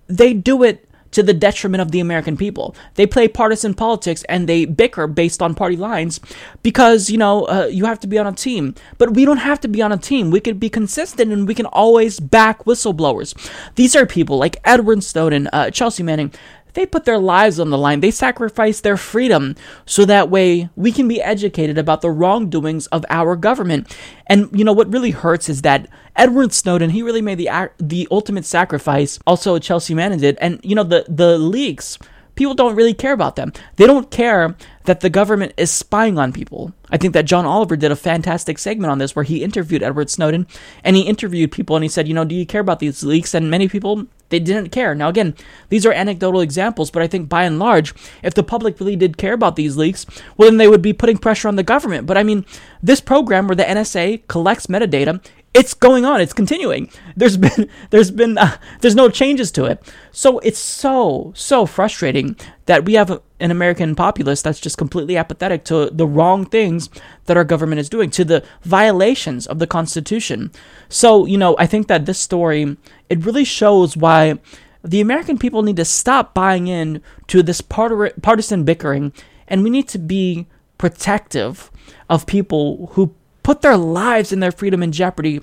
they 0.08 0.34
do 0.34 0.62
it 0.62 0.88
to 1.12 1.22
the 1.22 1.34
detriment 1.34 1.80
of 1.80 1.92
the 1.92 2.00
American 2.00 2.36
people. 2.36 2.74
They 2.94 3.06
play 3.06 3.28
partisan 3.28 3.74
politics 3.74 4.24
and 4.28 4.48
they 4.48 4.64
bicker 4.64 5.06
based 5.06 5.40
on 5.40 5.54
party 5.54 5.76
lines 5.76 6.20
because, 6.62 7.10
you 7.10 7.18
know, 7.18 7.44
uh, 7.44 7.66
you 7.70 7.84
have 7.84 8.00
to 8.00 8.06
be 8.06 8.18
on 8.18 8.26
a 8.26 8.32
team. 8.32 8.74
But 8.98 9.14
we 9.14 9.24
don't 9.24 9.36
have 9.36 9.60
to 9.60 9.68
be 9.68 9.82
on 9.82 9.92
a 9.92 9.98
team. 9.98 10.30
We 10.30 10.40
can 10.40 10.58
be 10.58 10.70
consistent 10.70 11.30
and 11.30 11.46
we 11.46 11.54
can 11.54 11.66
always 11.66 12.18
back 12.18 12.64
whistleblowers. 12.64 13.34
These 13.76 13.94
are 13.94 14.06
people 14.06 14.38
like 14.38 14.56
Edward 14.64 15.04
Snowden, 15.04 15.48
uh, 15.52 15.70
Chelsea 15.70 16.02
Manning. 16.02 16.32
They 16.74 16.86
put 16.86 17.04
their 17.04 17.18
lives 17.18 17.60
on 17.60 17.70
the 17.70 17.78
line. 17.78 18.00
They 18.00 18.10
sacrifice 18.10 18.80
their 18.80 18.96
freedom 18.96 19.56
so 19.84 20.04
that 20.04 20.30
way 20.30 20.70
we 20.76 20.92
can 20.92 21.08
be 21.08 21.20
educated 21.20 21.78
about 21.78 22.00
the 22.00 22.10
wrongdoings 22.10 22.86
of 22.88 23.04
our 23.10 23.36
government. 23.36 23.94
And 24.26 24.48
you 24.52 24.64
know 24.64 24.72
what 24.72 24.92
really 24.92 25.10
hurts 25.10 25.48
is 25.48 25.62
that 25.62 25.88
Edward 26.16 26.52
Snowden, 26.52 26.90
he 26.90 27.02
really 27.02 27.22
made 27.22 27.38
the 27.38 27.70
the 27.78 28.08
ultimate 28.10 28.44
sacrifice. 28.44 29.18
Also, 29.26 29.58
Chelsea 29.58 29.94
Manning 29.94 30.20
did, 30.20 30.38
and 30.40 30.60
you 30.62 30.74
know 30.74 30.84
the 30.84 31.04
the 31.08 31.38
leaks. 31.38 31.98
People 32.34 32.54
don't 32.54 32.74
really 32.74 32.94
care 32.94 33.12
about 33.12 33.36
them. 33.36 33.52
They 33.76 33.86
don't 33.86 34.10
care 34.10 34.56
that 34.84 35.00
the 35.00 35.10
government 35.10 35.52
is 35.56 35.70
spying 35.70 36.18
on 36.18 36.32
people. 36.32 36.72
I 36.90 36.96
think 36.96 37.12
that 37.14 37.24
John 37.24 37.46
Oliver 37.46 37.76
did 37.76 37.92
a 37.92 37.96
fantastic 37.96 38.58
segment 38.58 38.90
on 38.90 38.98
this 38.98 39.14
where 39.14 39.22
he 39.22 39.42
interviewed 39.42 39.82
Edward 39.82 40.10
Snowden 40.10 40.46
and 40.82 40.96
he 40.96 41.02
interviewed 41.02 41.52
people 41.52 41.76
and 41.76 41.82
he 41.82 41.88
said, 41.88 42.08
you 42.08 42.14
know, 42.14 42.24
do 42.24 42.34
you 42.34 42.46
care 42.46 42.60
about 42.60 42.80
these 42.80 43.04
leaks? 43.04 43.34
And 43.34 43.50
many 43.50 43.68
people 43.68 44.06
they 44.32 44.40
didn't 44.40 44.70
care. 44.70 44.94
Now, 44.94 45.08
again, 45.08 45.34
these 45.68 45.86
are 45.86 45.92
anecdotal 45.92 46.40
examples, 46.40 46.90
but 46.90 47.02
I 47.02 47.06
think 47.06 47.28
by 47.28 47.44
and 47.44 47.58
large, 47.58 47.94
if 48.22 48.34
the 48.34 48.42
public 48.42 48.80
really 48.80 48.96
did 48.96 49.18
care 49.18 49.34
about 49.34 49.56
these 49.56 49.76
leaks, 49.76 50.06
well, 50.36 50.48
then 50.48 50.56
they 50.56 50.68
would 50.68 50.82
be 50.82 50.94
putting 50.94 51.18
pressure 51.18 51.48
on 51.48 51.56
the 51.56 51.62
government. 51.62 52.06
But 52.06 52.16
I 52.16 52.22
mean, 52.22 52.46
this 52.82 53.00
program 53.00 53.46
where 53.46 53.54
the 53.54 53.62
NSA 53.62 54.26
collects 54.26 54.66
metadata 54.66 55.22
it's 55.54 55.74
going 55.74 56.04
on. 56.04 56.20
It's 56.20 56.32
continuing. 56.32 56.90
There's 57.16 57.36
been 57.46 57.68
there's 57.90 58.10
been 58.10 58.38
uh, 58.38 58.56
there's 58.80 58.94
no 58.94 59.08
changes 59.08 59.50
to 59.52 59.64
it. 59.64 59.82
So 60.10 60.38
it's 60.40 60.58
so 60.58 61.32
so 61.34 61.66
frustrating 61.66 62.36
that 62.66 62.84
we 62.84 62.94
have 62.94 63.10
a, 63.10 63.20
an 63.40 63.50
american 63.50 63.94
populace 63.94 64.40
that's 64.40 64.60
just 64.60 64.78
completely 64.78 65.16
apathetic 65.16 65.64
to 65.64 65.90
the 65.90 66.06
wrong 66.06 66.46
things 66.46 66.88
that 67.26 67.36
our 67.36 67.44
government 67.44 67.80
is 67.80 67.88
doing 67.88 68.08
to 68.10 68.24
the 68.24 68.44
violations 68.62 69.46
of 69.46 69.58
the 69.58 69.66
constitution. 69.66 70.50
So 70.88 71.26
you 71.26 71.36
know 71.36 71.56
i 71.58 71.66
think 71.66 71.88
that 71.88 72.06
this 72.06 72.18
story 72.18 72.76
it 73.10 73.24
really 73.24 73.44
shows 73.44 73.96
why 73.96 74.38
the 74.84 75.00
american 75.00 75.38
people 75.38 75.62
need 75.62 75.76
to 75.76 75.84
stop 75.84 76.34
buying 76.34 76.66
in 76.66 77.02
to 77.26 77.42
this 77.42 77.60
part- 77.60 78.22
partisan 78.22 78.64
bickering 78.64 79.12
and 79.48 79.62
we 79.62 79.70
need 79.70 79.88
to 79.88 79.98
be 79.98 80.46
protective 80.78 81.70
of 82.08 82.26
people 82.26 82.90
who 82.92 83.14
put 83.42 83.62
their 83.62 83.76
lives 83.76 84.32
and 84.32 84.42
their 84.42 84.52
freedom 84.52 84.82
in 84.82 84.92
jeopardy 84.92 85.40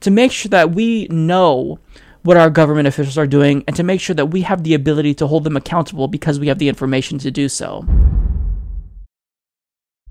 to 0.00 0.10
make 0.10 0.32
sure 0.32 0.50
that 0.50 0.72
we 0.72 1.06
know 1.08 1.78
what 2.22 2.36
our 2.36 2.50
government 2.50 2.88
officials 2.88 3.18
are 3.18 3.26
doing 3.26 3.62
and 3.66 3.76
to 3.76 3.82
make 3.82 4.00
sure 4.00 4.14
that 4.14 4.26
we 4.26 4.42
have 4.42 4.64
the 4.64 4.74
ability 4.74 5.14
to 5.14 5.26
hold 5.26 5.44
them 5.44 5.56
accountable 5.56 6.08
because 6.08 6.40
we 6.40 6.48
have 6.48 6.58
the 6.58 6.68
information 6.68 7.18
to 7.18 7.30
do 7.30 7.48
so. 7.48 7.86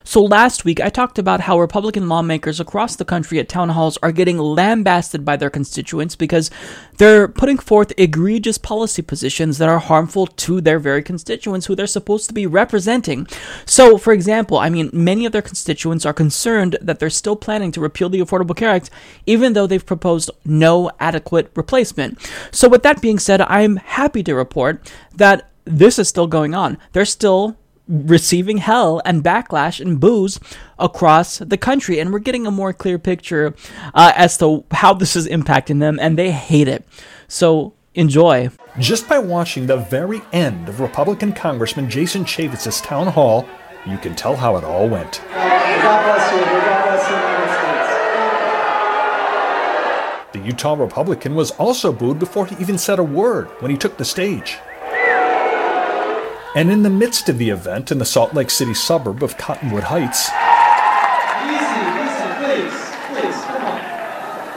So 0.03 0.21
last 0.21 0.65
week, 0.65 0.81
I 0.81 0.89
talked 0.89 1.17
about 1.17 1.41
how 1.41 1.59
Republican 1.59 2.09
lawmakers 2.09 2.59
across 2.59 2.95
the 2.95 3.05
country 3.05 3.39
at 3.39 3.47
town 3.47 3.69
halls 3.69 3.97
are 4.03 4.11
getting 4.11 4.37
lambasted 4.37 5.23
by 5.23 5.37
their 5.37 5.49
constituents 5.49 6.15
because 6.15 6.51
they're 6.97 7.27
putting 7.27 7.57
forth 7.57 7.93
egregious 7.97 8.57
policy 8.57 9.01
positions 9.01 9.57
that 9.57 9.69
are 9.69 9.79
harmful 9.79 10.27
to 10.27 10.61
their 10.61 10.79
very 10.79 11.01
constituents 11.01 11.65
who 11.65 11.75
they're 11.75 11.87
supposed 11.87 12.27
to 12.27 12.33
be 12.33 12.45
representing. 12.45 13.27
So, 13.65 13.97
for 13.97 14.13
example, 14.13 14.57
I 14.57 14.69
mean, 14.69 14.89
many 14.91 15.25
of 15.25 15.31
their 15.31 15.41
constituents 15.41 16.05
are 16.05 16.13
concerned 16.13 16.77
that 16.81 16.99
they're 16.99 17.09
still 17.09 17.35
planning 17.35 17.71
to 17.71 17.81
repeal 17.81 18.09
the 18.09 18.19
Affordable 18.19 18.55
Care 18.55 18.69
Act, 18.69 18.89
even 19.25 19.53
though 19.53 19.67
they've 19.67 19.85
proposed 19.85 20.29
no 20.45 20.91
adequate 20.99 21.49
replacement. 21.55 22.19
So, 22.51 22.67
with 22.67 22.83
that 22.83 23.01
being 23.01 23.19
said, 23.19 23.41
I'm 23.41 23.77
happy 23.77 24.23
to 24.23 24.35
report 24.35 24.91
that 25.15 25.49
this 25.65 25.97
is 25.97 26.09
still 26.09 26.27
going 26.27 26.53
on. 26.53 26.77
They're 26.91 27.05
still 27.05 27.57
receiving 27.87 28.57
hell 28.57 29.01
and 29.05 29.23
backlash 29.23 29.79
and 29.79 29.99
boos 29.99 30.39
across 30.79 31.39
the 31.39 31.57
country. 31.57 31.99
And 31.99 32.11
we're 32.11 32.19
getting 32.19 32.47
a 32.47 32.51
more 32.51 32.73
clear 32.73 32.97
picture 32.97 33.53
uh, 33.93 34.13
as 34.15 34.37
to 34.37 34.63
how 34.71 34.93
this 34.93 35.15
is 35.15 35.27
impacting 35.27 35.79
them, 35.79 35.99
and 35.99 36.17
they 36.17 36.31
hate 36.31 36.67
it. 36.67 36.87
So 37.27 37.73
enjoy. 37.93 38.49
Just 38.79 39.07
by 39.07 39.19
watching 39.19 39.67
the 39.67 39.77
very 39.77 40.21
end 40.31 40.67
of 40.69 40.79
Republican 40.79 41.33
Congressman 41.33 41.89
Jason 41.89 42.25
Chaffetz's 42.25 42.81
town 42.81 43.07
hall, 43.07 43.47
you 43.85 43.97
can 43.97 44.15
tell 44.15 44.35
how 44.35 44.55
it 44.57 44.63
all 44.63 44.87
went. 44.87 45.21
The 50.33 50.39
Utah 50.39 50.73
Republican 50.73 51.35
was 51.35 51.51
also 51.51 51.93
booed 51.93 52.17
before 52.17 52.47
he 52.47 52.55
even 52.59 52.79
said 52.79 52.97
a 52.97 53.03
word 53.03 53.49
when 53.59 53.69
he 53.69 53.77
took 53.77 53.97
the 53.97 54.05
stage. 54.05 54.57
And 56.55 56.69
in 56.71 56.83
the 56.83 56.89
midst 56.89 57.29
of 57.29 57.37
the 57.39 57.49
event 57.49 57.91
in 57.91 57.97
the 57.97 58.05
Salt 58.05 58.33
Lake 58.35 58.51
City 58.51 58.73
suburb 58.75 59.23
of 59.23 59.37
Cottonwood 59.37 59.85
Heights, 59.85 60.29
Easy, 61.43 61.65
easy, 62.03 62.27
please, 62.37 62.71
please, 63.09 63.41
come 63.45 63.65
on. 63.65 63.79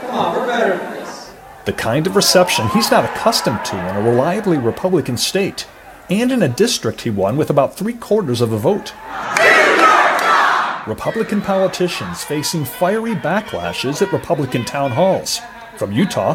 Come 0.02 0.14
on, 0.14 0.36
we're 0.36 0.46
better 0.46 0.76
than 0.76 0.92
this. 0.92 1.32
the 1.64 1.72
kind 1.72 2.06
of 2.06 2.14
reception 2.14 2.68
he's 2.68 2.90
not 2.90 3.04
accustomed 3.04 3.64
to 3.64 3.76
in 3.76 3.96
a 3.96 4.02
reliably 4.02 4.58
Republican 4.58 5.16
state, 5.16 5.66
and 6.10 6.30
in 6.30 6.42
a 6.42 6.48
district 6.48 7.00
he 7.00 7.10
won 7.10 7.36
with 7.38 7.48
about 7.48 7.76
three 7.76 7.94
quarters 7.94 8.40
of 8.42 8.52
a 8.52 8.58
vote. 8.58 8.92
Republican 10.86 11.40
politicians 11.40 12.22
facing 12.22 12.64
fiery 12.64 13.14
backlashes 13.14 14.00
at 14.02 14.12
Republican 14.12 14.64
town 14.64 14.92
halls. 14.92 15.40
From 15.76 15.92
Utah 15.92 16.34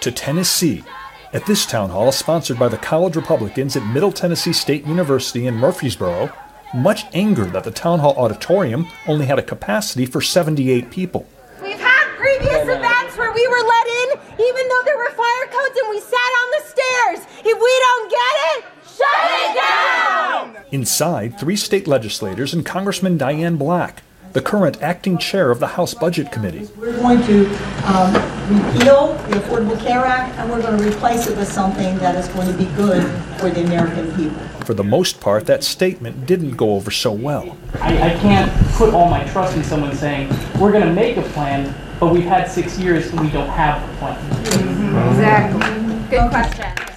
to 0.00 0.12
Tennessee, 0.12 0.84
at 1.32 1.46
this 1.46 1.64
town 1.66 1.90
hall, 1.90 2.10
sponsored 2.12 2.58
by 2.58 2.68
the 2.68 2.76
College 2.76 3.16
Republicans 3.16 3.76
at 3.76 3.86
Middle 3.86 4.12
Tennessee 4.12 4.52
State 4.52 4.86
University 4.86 5.46
in 5.46 5.54
Murfreesboro, 5.54 6.30
much 6.74 7.04
anger 7.12 7.44
that 7.46 7.64
the 7.64 7.70
town 7.70 7.98
hall 8.00 8.14
auditorium 8.16 8.86
only 9.06 9.26
had 9.26 9.38
a 9.38 9.42
capacity 9.42 10.06
for 10.06 10.20
78 10.20 10.90
people. 10.90 11.26
We've 11.62 11.78
had 11.78 12.16
previous 12.16 12.62
events 12.62 13.16
where 13.16 13.32
we 13.32 13.46
were 13.48 13.62
let 13.62 13.86
in 13.86 14.20
even 14.40 14.68
though 14.68 14.82
there 14.84 14.96
were 14.96 15.10
fire 15.10 15.46
codes 15.50 15.78
and 15.78 15.90
we 15.90 16.00
sat 16.00 16.16
on 16.16 16.50
the 16.50 16.62
stairs. 16.68 17.26
If 17.44 17.60
we 17.60 17.80
don't 17.86 18.10
get 18.10 18.34
it, 18.54 18.64
shut 18.96 19.06
it 19.30 19.54
down! 19.54 20.64
Inside, 20.70 21.38
three 21.38 21.56
state 21.56 21.86
legislators 21.86 22.54
and 22.54 22.64
Congressman 22.64 23.18
Diane 23.18 23.56
Black 23.56 24.02
the 24.32 24.40
current 24.40 24.80
acting 24.80 25.18
chair 25.18 25.50
of 25.50 25.58
the 25.58 25.66
House 25.66 25.94
Budget 25.94 26.30
Committee. 26.30 26.68
We're 26.76 26.96
going 26.96 27.22
to 27.22 27.46
um, 27.86 28.14
repeal 28.48 29.14
the 29.28 29.36
Affordable 29.38 29.78
Care 29.80 30.04
Act 30.04 30.36
and 30.38 30.50
we're 30.50 30.62
going 30.62 30.78
to 30.78 30.88
replace 30.88 31.26
it 31.26 31.36
with 31.36 31.50
something 31.50 31.98
that 31.98 32.14
is 32.14 32.28
going 32.28 32.46
to 32.46 32.56
be 32.56 32.66
good 32.76 33.02
for 33.38 33.50
the 33.50 33.64
American 33.64 34.14
people. 34.14 34.38
For 34.64 34.74
the 34.74 34.84
most 34.84 35.20
part, 35.20 35.46
that 35.46 35.64
statement 35.64 36.26
didn't 36.26 36.56
go 36.56 36.74
over 36.74 36.90
so 36.90 37.10
well. 37.10 37.56
I, 37.80 38.12
I 38.12 38.18
can't 38.18 38.52
put 38.74 38.94
all 38.94 39.10
my 39.10 39.24
trust 39.24 39.56
in 39.56 39.64
someone 39.64 39.94
saying, 39.96 40.28
we're 40.60 40.72
going 40.72 40.86
to 40.86 40.92
make 40.92 41.16
a 41.16 41.22
plan, 41.22 41.74
but 41.98 42.12
we've 42.12 42.24
had 42.24 42.48
six 42.48 42.78
years 42.78 43.10
and 43.10 43.20
we 43.20 43.30
don't 43.30 43.48
have 43.48 43.82
a 43.82 43.96
plan. 43.96 45.10
Exactly. 45.10 46.16
Good 46.16 46.30
question. 46.30 46.89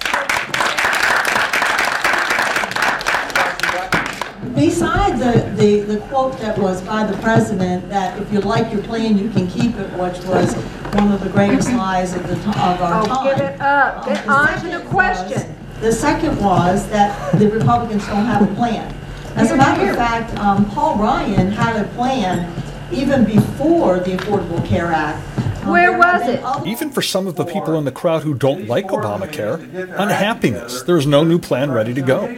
Beside 4.54 5.18
the, 5.18 5.50
the, 5.56 5.80
the 5.80 5.98
quote 6.06 6.38
that 6.38 6.56
was 6.56 6.80
by 6.82 7.04
the 7.04 7.16
president 7.18 7.88
that 7.88 8.20
if 8.20 8.32
you 8.32 8.40
like 8.40 8.72
your 8.72 8.82
plan, 8.82 9.18
you 9.18 9.28
can 9.30 9.48
keep 9.48 9.74
it, 9.76 9.90
which 9.98 10.18
was 10.26 10.54
one 10.94 11.10
of 11.10 11.20
the 11.22 11.28
greatest 11.30 11.72
lies 11.72 12.14
of, 12.14 12.26
the, 12.28 12.34
of 12.34 12.56
our 12.80 13.02
Oh, 13.02 13.06
time. 13.06 13.24
give 13.36 13.46
it 13.46 13.60
up. 13.60 14.06
Get 14.06 14.28
on 14.28 14.60
to 14.60 14.78
the 14.78 14.84
question. 14.88 15.54
The 15.80 15.90
second 15.92 16.38
was 16.38 16.88
that 16.90 17.36
the 17.36 17.50
Republicans 17.50 18.06
don't 18.06 18.24
have 18.26 18.48
a 18.48 18.54
plan. 18.54 18.94
As 19.34 19.50
a 19.50 19.56
matter 19.56 19.90
of 19.90 19.96
fact, 19.96 20.32
um, 20.38 20.64
Paul 20.70 20.98
Ryan 20.98 21.50
had 21.50 21.84
a 21.84 21.88
plan 21.90 22.48
even 22.94 23.24
before 23.24 23.98
the 24.00 24.12
Affordable 24.16 24.64
Care 24.66 24.86
Act. 24.92 25.22
Um, 25.64 25.70
Where 25.70 25.96
was 25.96 26.28
it? 26.28 26.66
Even 26.66 26.90
for 26.90 27.00
some 27.02 27.26
of 27.26 27.36
the 27.36 27.44
people 27.44 27.78
in 27.78 27.84
the 27.84 27.92
crowd 27.92 28.22
who 28.22 28.34
don't 28.34 28.66
like 28.68 28.88
Obamacare, 28.88 29.58
unhappiness. 29.98 30.82
There's 30.82 31.06
no 31.06 31.24
new 31.24 31.38
plan 31.38 31.70
ready 31.70 31.94
to 31.94 32.02
go. 32.02 32.28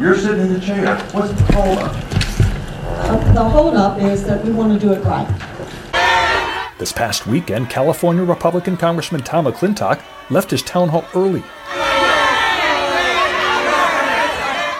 You're 0.00 0.16
sitting 0.16 0.40
in 0.40 0.52
the 0.54 0.60
chair. 0.60 0.96
What's 1.12 1.32
the 1.32 1.52
holdup? 1.52 1.92
Uh, 1.94 3.32
The 3.34 3.44
holdup 3.44 4.00
is 4.00 4.24
that 4.24 4.44
we 4.44 4.52
want 4.52 4.72
to 4.72 4.78
do 4.86 4.92
it 4.92 5.02
right. 5.04 5.28
This 6.78 6.92
past 6.92 7.26
weekend, 7.26 7.68
California 7.70 8.24
Republican 8.24 8.76
Congressman 8.76 9.22
Tom 9.22 9.44
McClintock 9.44 10.02
left 10.30 10.50
his 10.50 10.62
town 10.62 10.88
hall 10.88 11.04
early. 11.14 11.42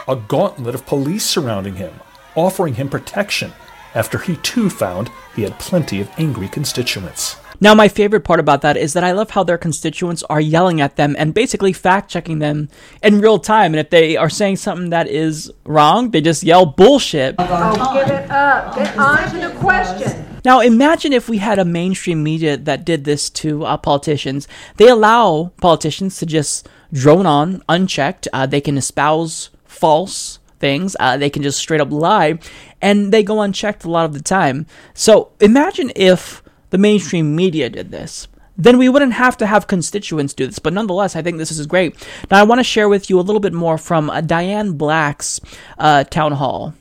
A 0.09 0.17
gauntlet 0.17 0.75
of 0.75 0.85
police 0.87 1.25
surrounding 1.25 1.77
him, 1.77 1.93
offering 2.35 2.75
him 2.75 2.89
protection 2.89 3.53
after 3.95 4.19
he 4.19 4.37
too 4.37 4.71
found 4.71 5.11
he 5.35 5.43
had 5.43 5.59
plenty 5.59 6.01
of 6.01 6.11
angry 6.19 6.49
constituents. 6.49 7.37
Now, 7.63 7.77
my 7.77 7.87
favorite 7.87 8.25
part 8.25 8.41
about 8.41 8.63
that 8.63 8.77
is 8.77 8.93
that 8.95 9.05
I 9.05 9.13
love 9.13 9.31
how 9.31 9.45
their 9.45 9.57
constituents 9.57 10.25
are 10.25 10.41
yelling 10.41 10.81
at 10.81 10.97
them 10.97 11.15
and 11.17 11.33
basically 11.33 11.73
fact 11.73 12.11
checking 12.11 12.41
them 12.41 12.69
in 13.05 13.21
real 13.21 13.39
time. 13.39 13.73
And 13.73 13.79
if 13.79 13.89
they 13.89 14.17
are 14.17 14.29
saying 14.29 14.57
something 14.57 14.91
that 14.91 15.07
is 15.07 15.53
wrong, 15.65 16.11
they 16.11 16.21
just 16.21 16.43
yell 16.43 16.67
bullshit. 16.67 17.37
Oh, 17.39 17.95
give 17.95 18.11
it 18.11 18.29
up. 18.33 18.75
Get 18.75 18.99
on 18.99 19.31
to 19.31 19.49
the 19.49 19.55
question. 19.61 20.27
Now, 20.45 20.59
imagine 20.59 21.13
if 21.13 21.29
we 21.29 21.39
had 21.39 21.61
a 21.61 21.65
mainstream 21.65 22.25
media 22.25 22.57
that 22.57 22.85
did 22.85 23.05
this 23.05 23.31
to 23.31 23.65
uh, 23.65 23.77
politicians. 23.77 24.49
They 24.77 24.89
allow 24.89 25.53
politicians 25.61 26.19
to 26.19 26.27
just 26.27 26.69
drone 26.93 27.27
on 27.27 27.63
unchecked. 27.69 28.27
Uh, 28.33 28.47
they 28.47 28.61
can 28.61 28.77
espouse 28.77 29.51
false 29.65 30.41
things. 30.63 30.97
Uh, 30.99 31.19
they 31.19 31.29
can 31.29 31.43
just 31.43 31.59
straight 31.59 31.83
up 31.83 31.93
lie, 31.93 32.39
and 32.81 33.13
they 33.13 33.23
go 33.23 33.43
unchecked 33.43 33.85
a 33.85 33.91
lot 33.91 34.07
of 34.07 34.15
the 34.15 34.23
time. 34.23 34.65
So 34.95 35.33
imagine 35.41 35.93
if 35.95 36.43
the 36.71 36.79
mainstream 36.79 37.37
media 37.37 37.69
did 37.69 37.91
this. 37.91 38.29
Then 38.57 38.79
we 38.79 38.89
wouldn't 38.89 39.15
have 39.15 39.37
to 39.39 39.47
have 39.47 39.67
constituents 39.67 40.35
do 40.35 40.47
this. 40.47 40.59
But 40.59 40.73
nonetheless, 40.73 41.17
I 41.17 41.23
think 41.23 41.39
this 41.39 41.51
is 41.51 41.67
great. 41.67 41.97
Now, 42.31 42.39
I 42.39 42.45
want 42.45 42.61
to 42.61 42.65
share 42.65 42.89
with 42.89 43.11
you 43.11 43.19
a 43.19 43.23
little 43.23 43.41
bit 43.41 43.53
more 43.53 43.77
from 43.77 44.09
uh, 44.09 44.21
Diane 44.21 44.73
Black's 44.73 45.41
uh, 45.79 46.05
town 46.05 46.33
hall. 46.33 46.75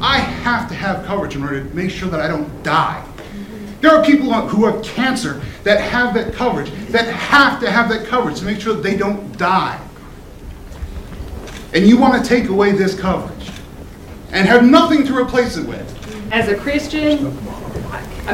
I 0.00 0.18
have 0.18 0.68
to 0.68 0.74
have 0.74 1.04
coverage 1.04 1.34
in 1.34 1.42
order 1.42 1.64
to 1.64 1.74
make 1.74 1.90
sure 1.90 2.08
that 2.10 2.20
I 2.20 2.28
don't 2.28 2.62
die. 2.62 3.04
There 3.80 3.94
are 3.94 4.04
people 4.04 4.32
who 4.32 4.64
have 4.66 4.82
cancer 4.82 5.42
that 5.62 5.80
have 5.80 6.14
that 6.14 6.32
coverage, 6.34 6.70
that 6.88 7.06
have 7.06 7.60
to 7.60 7.70
have 7.70 7.88
that 7.90 8.06
coverage 8.06 8.38
to 8.38 8.44
make 8.44 8.60
sure 8.60 8.74
that 8.74 8.82
they 8.82 8.96
don't 8.96 9.36
die. 9.36 9.80
And 11.74 11.84
you 11.84 11.98
want 11.98 12.22
to 12.22 12.28
take 12.28 12.48
away 12.48 12.70
this 12.70 12.98
coverage 12.98 13.50
and 14.30 14.46
have 14.46 14.64
nothing 14.64 15.04
to 15.06 15.16
replace 15.16 15.56
it 15.56 15.66
with. 15.66 16.32
As 16.32 16.48
a 16.48 16.56
Christian, 16.56 17.34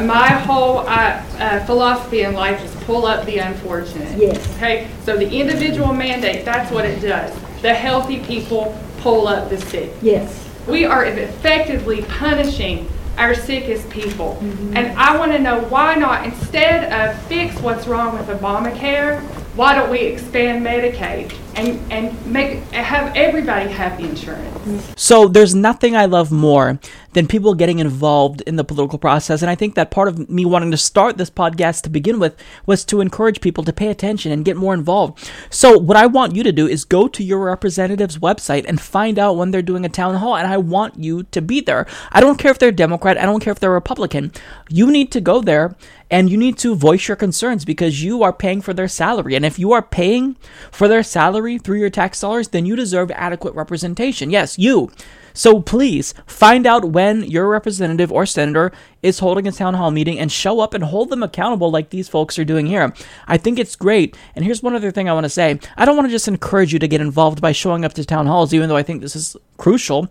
my 0.05 0.27
whole 0.27 0.79
uh, 0.79 1.23
uh, 1.39 1.65
philosophy 1.65 2.21
in 2.21 2.35
life 2.35 2.63
is 2.63 2.83
pull 2.83 3.07
up 3.07 3.25
the 3.25 3.39
unfortunate. 3.39 4.15
Yes. 4.15 4.55
Okay, 4.57 4.89
so 5.03 5.17
the 5.17 5.27
individual 5.27 5.91
mandate, 5.91 6.45
that's 6.45 6.71
what 6.71 6.85
it 6.85 7.01
does. 7.01 7.35
The 7.63 7.73
healthy 7.73 8.19
people 8.19 8.77
pull 8.99 9.27
up 9.27 9.49
the 9.49 9.59
sick. 9.59 9.91
Yes. 10.03 10.47
We 10.67 10.85
are 10.85 11.05
effectively 11.05 12.03
punishing 12.03 12.87
our 13.17 13.33
sickest 13.33 13.89
people. 13.89 14.37
And 14.75 14.97
I 14.97 15.17
want 15.17 15.31
to 15.31 15.39
know 15.39 15.61
why 15.61 15.95
not, 15.95 16.25
instead 16.25 16.91
of 16.93 17.19
fix 17.23 17.59
what's 17.59 17.87
wrong 17.87 18.17
with 18.17 18.27
Obamacare, 18.27 19.19
why 19.55 19.75
don't 19.75 19.89
we 19.89 19.99
expand 19.99 20.65
Medicaid 20.65 21.33
and, 21.55 21.91
and 21.91 22.25
make 22.25 22.59
have 22.71 23.15
everybody 23.15 23.69
have 23.69 23.99
insurance? 23.99 24.93
So 24.95 25.27
there's 25.27 25.55
nothing 25.55 25.95
I 25.95 26.05
love 26.05 26.31
more 26.31 26.79
than 27.13 27.27
people 27.27 27.53
getting 27.53 27.79
involved 27.79 28.41
in 28.41 28.55
the 28.55 28.63
political 28.63 28.97
process. 28.97 29.41
And 29.41 29.49
I 29.51 29.55
think 29.55 29.75
that 29.75 29.91
part 29.91 30.07
of 30.07 30.29
me 30.29 30.45
wanting 30.45 30.71
to 30.71 30.77
start 30.77 31.17
this 31.17 31.29
podcast 31.29 31.81
to 31.83 31.89
begin 31.89 32.19
with 32.19 32.35
was 32.65 32.85
to 32.85 33.01
encourage 33.01 33.41
people 33.41 33.63
to 33.65 33.73
pay 33.73 33.87
attention 33.87 34.31
and 34.31 34.45
get 34.45 34.55
more 34.55 34.73
involved. 34.73 35.29
So 35.49 35.77
what 35.77 35.97
I 35.97 36.05
want 36.05 36.35
you 36.35 36.43
to 36.43 36.51
do 36.51 36.67
is 36.67 36.85
go 36.85 37.07
to 37.09 37.23
your 37.23 37.39
representative's 37.39 38.17
website 38.17 38.65
and 38.67 38.79
find 38.79 39.19
out 39.19 39.35
when 39.35 39.51
they're 39.51 39.61
doing 39.61 39.85
a 39.85 39.89
town 39.89 40.15
hall. 40.15 40.37
And 40.37 40.47
I 40.47 40.57
want 40.57 40.99
you 40.99 41.23
to 41.23 41.41
be 41.41 41.59
there. 41.59 41.85
I 42.11 42.21
don't 42.21 42.37
care 42.37 42.51
if 42.51 42.59
they're 42.59 42.71
Democrat. 42.71 43.17
I 43.17 43.25
don't 43.25 43.41
care 43.41 43.51
if 43.51 43.59
they're 43.59 43.71
Republican. 43.71 44.31
You 44.69 44.89
need 44.91 45.11
to 45.11 45.21
go 45.21 45.41
there 45.41 45.75
and 46.09 46.29
you 46.29 46.37
need 46.37 46.57
to 46.59 46.75
voice 46.75 47.07
your 47.07 47.15
concerns 47.15 47.63
because 47.63 48.03
you 48.03 48.21
are 48.21 48.33
paying 48.33 48.61
for 48.61 48.73
their 48.73 48.89
salary. 48.89 49.33
And 49.33 49.45
if 49.45 49.57
you 49.57 49.71
are 49.71 49.81
paying 49.81 50.35
for 50.69 50.87
their 50.89 51.03
salary 51.03 51.40
through 51.57 51.79
your 51.79 51.89
tax 51.89 52.19
dollars, 52.21 52.49
then 52.49 52.65
you 52.65 52.75
deserve 52.75 53.11
adequate 53.11 53.55
representation. 53.55 54.29
Yes, 54.29 54.57
you. 54.57 54.91
So 55.33 55.61
please 55.61 56.13
find 56.25 56.65
out 56.65 56.85
when 56.85 57.23
your 57.23 57.47
representative 57.47 58.11
or 58.11 58.25
senator 58.25 58.71
is 59.01 59.19
holding 59.19 59.47
a 59.47 59.51
town 59.51 59.75
hall 59.75 59.91
meeting 59.91 60.19
and 60.19 60.31
show 60.31 60.59
up 60.59 60.73
and 60.73 60.83
hold 60.83 61.09
them 61.09 61.23
accountable 61.23 61.71
like 61.71 61.89
these 61.89 62.09
folks 62.09 62.37
are 62.37 62.45
doing 62.45 62.65
here. 62.65 62.93
I 63.27 63.37
think 63.37 63.57
it's 63.57 63.75
great. 63.75 64.17
And 64.35 64.43
here's 64.43 64.61
one 64.61 64.75
other 64.75 64.91
thing 64.91 65.09
I 65.09 65.13
want 65.13 65.25
to 65.25 65.29
say. 65.29 65.59
I 65.77 65.85
don't 65.85 65.95
want 65.95 66.07
to 66.07 66.11
just 66.11 66.27
encourage 66.27 66.73
you 66.73 66.79
to 66.79 66.87
get 66.87 67.01
involved 67.01 67.41
by 67.41 67.51
showing 67.51 67.85
up 67.85 67.93
to 67.93 68.05
town 68.05 68.27
halls, 68.27 68.53
even 68.53 68.67
though 68.67 68.77
I 68.77 68.83
think 68.83 69.01
this 69.01 69.15
is 69.15 69.37
crucial. 69.57 70.09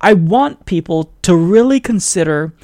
I 0.00 0.14
want 0.14 0.66
people 0.66 1.12
to 1.22 1.36
really 1.36 1.80
consider 1.80 2.54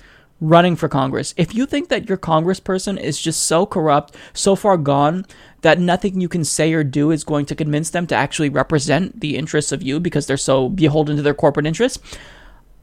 running 0.41 0.77
for 0.77 0.89
Congress. 0.89 1.35
If 1.37 1.55
you 1.55 1.67
think 1.67 1.89
that 1.89 2.09
your 2.09 2.19
congressperson 2.19 3.01
is 3.01 3.21
just 3.21 3.45
so 3.45 3.65
corrupt, 3.65 4.17
so 4.35 4.57
far 4.57 4.77
gone, 4.77 5.25
that 5.63 5.81
nothing 5.81 6.21
you 6.21 6.29
can 6.29 6.45
say 6.45 6.73
or 6.73 6.85
do 6.85 7.11
is 7.11 7.25
going 7.25 7.47
to 7.47 7.55
convince 7.55 7.91
them 7.91 8.07
to 8.09 8.15
actually 8.15 8.49
represent 8.49 9.21
the 9.21 9.37
interests 9.37 9.73
of 9.73 9.83
you 9.83 9.99
because 9.99 10.27
they're 10.27 10.37
so 10.37 10.69
beholden 10.69 11.17
to 11.17 11.23
their 11.23 11.35
corporate 11.35 11.67
interests, 11.67 11.99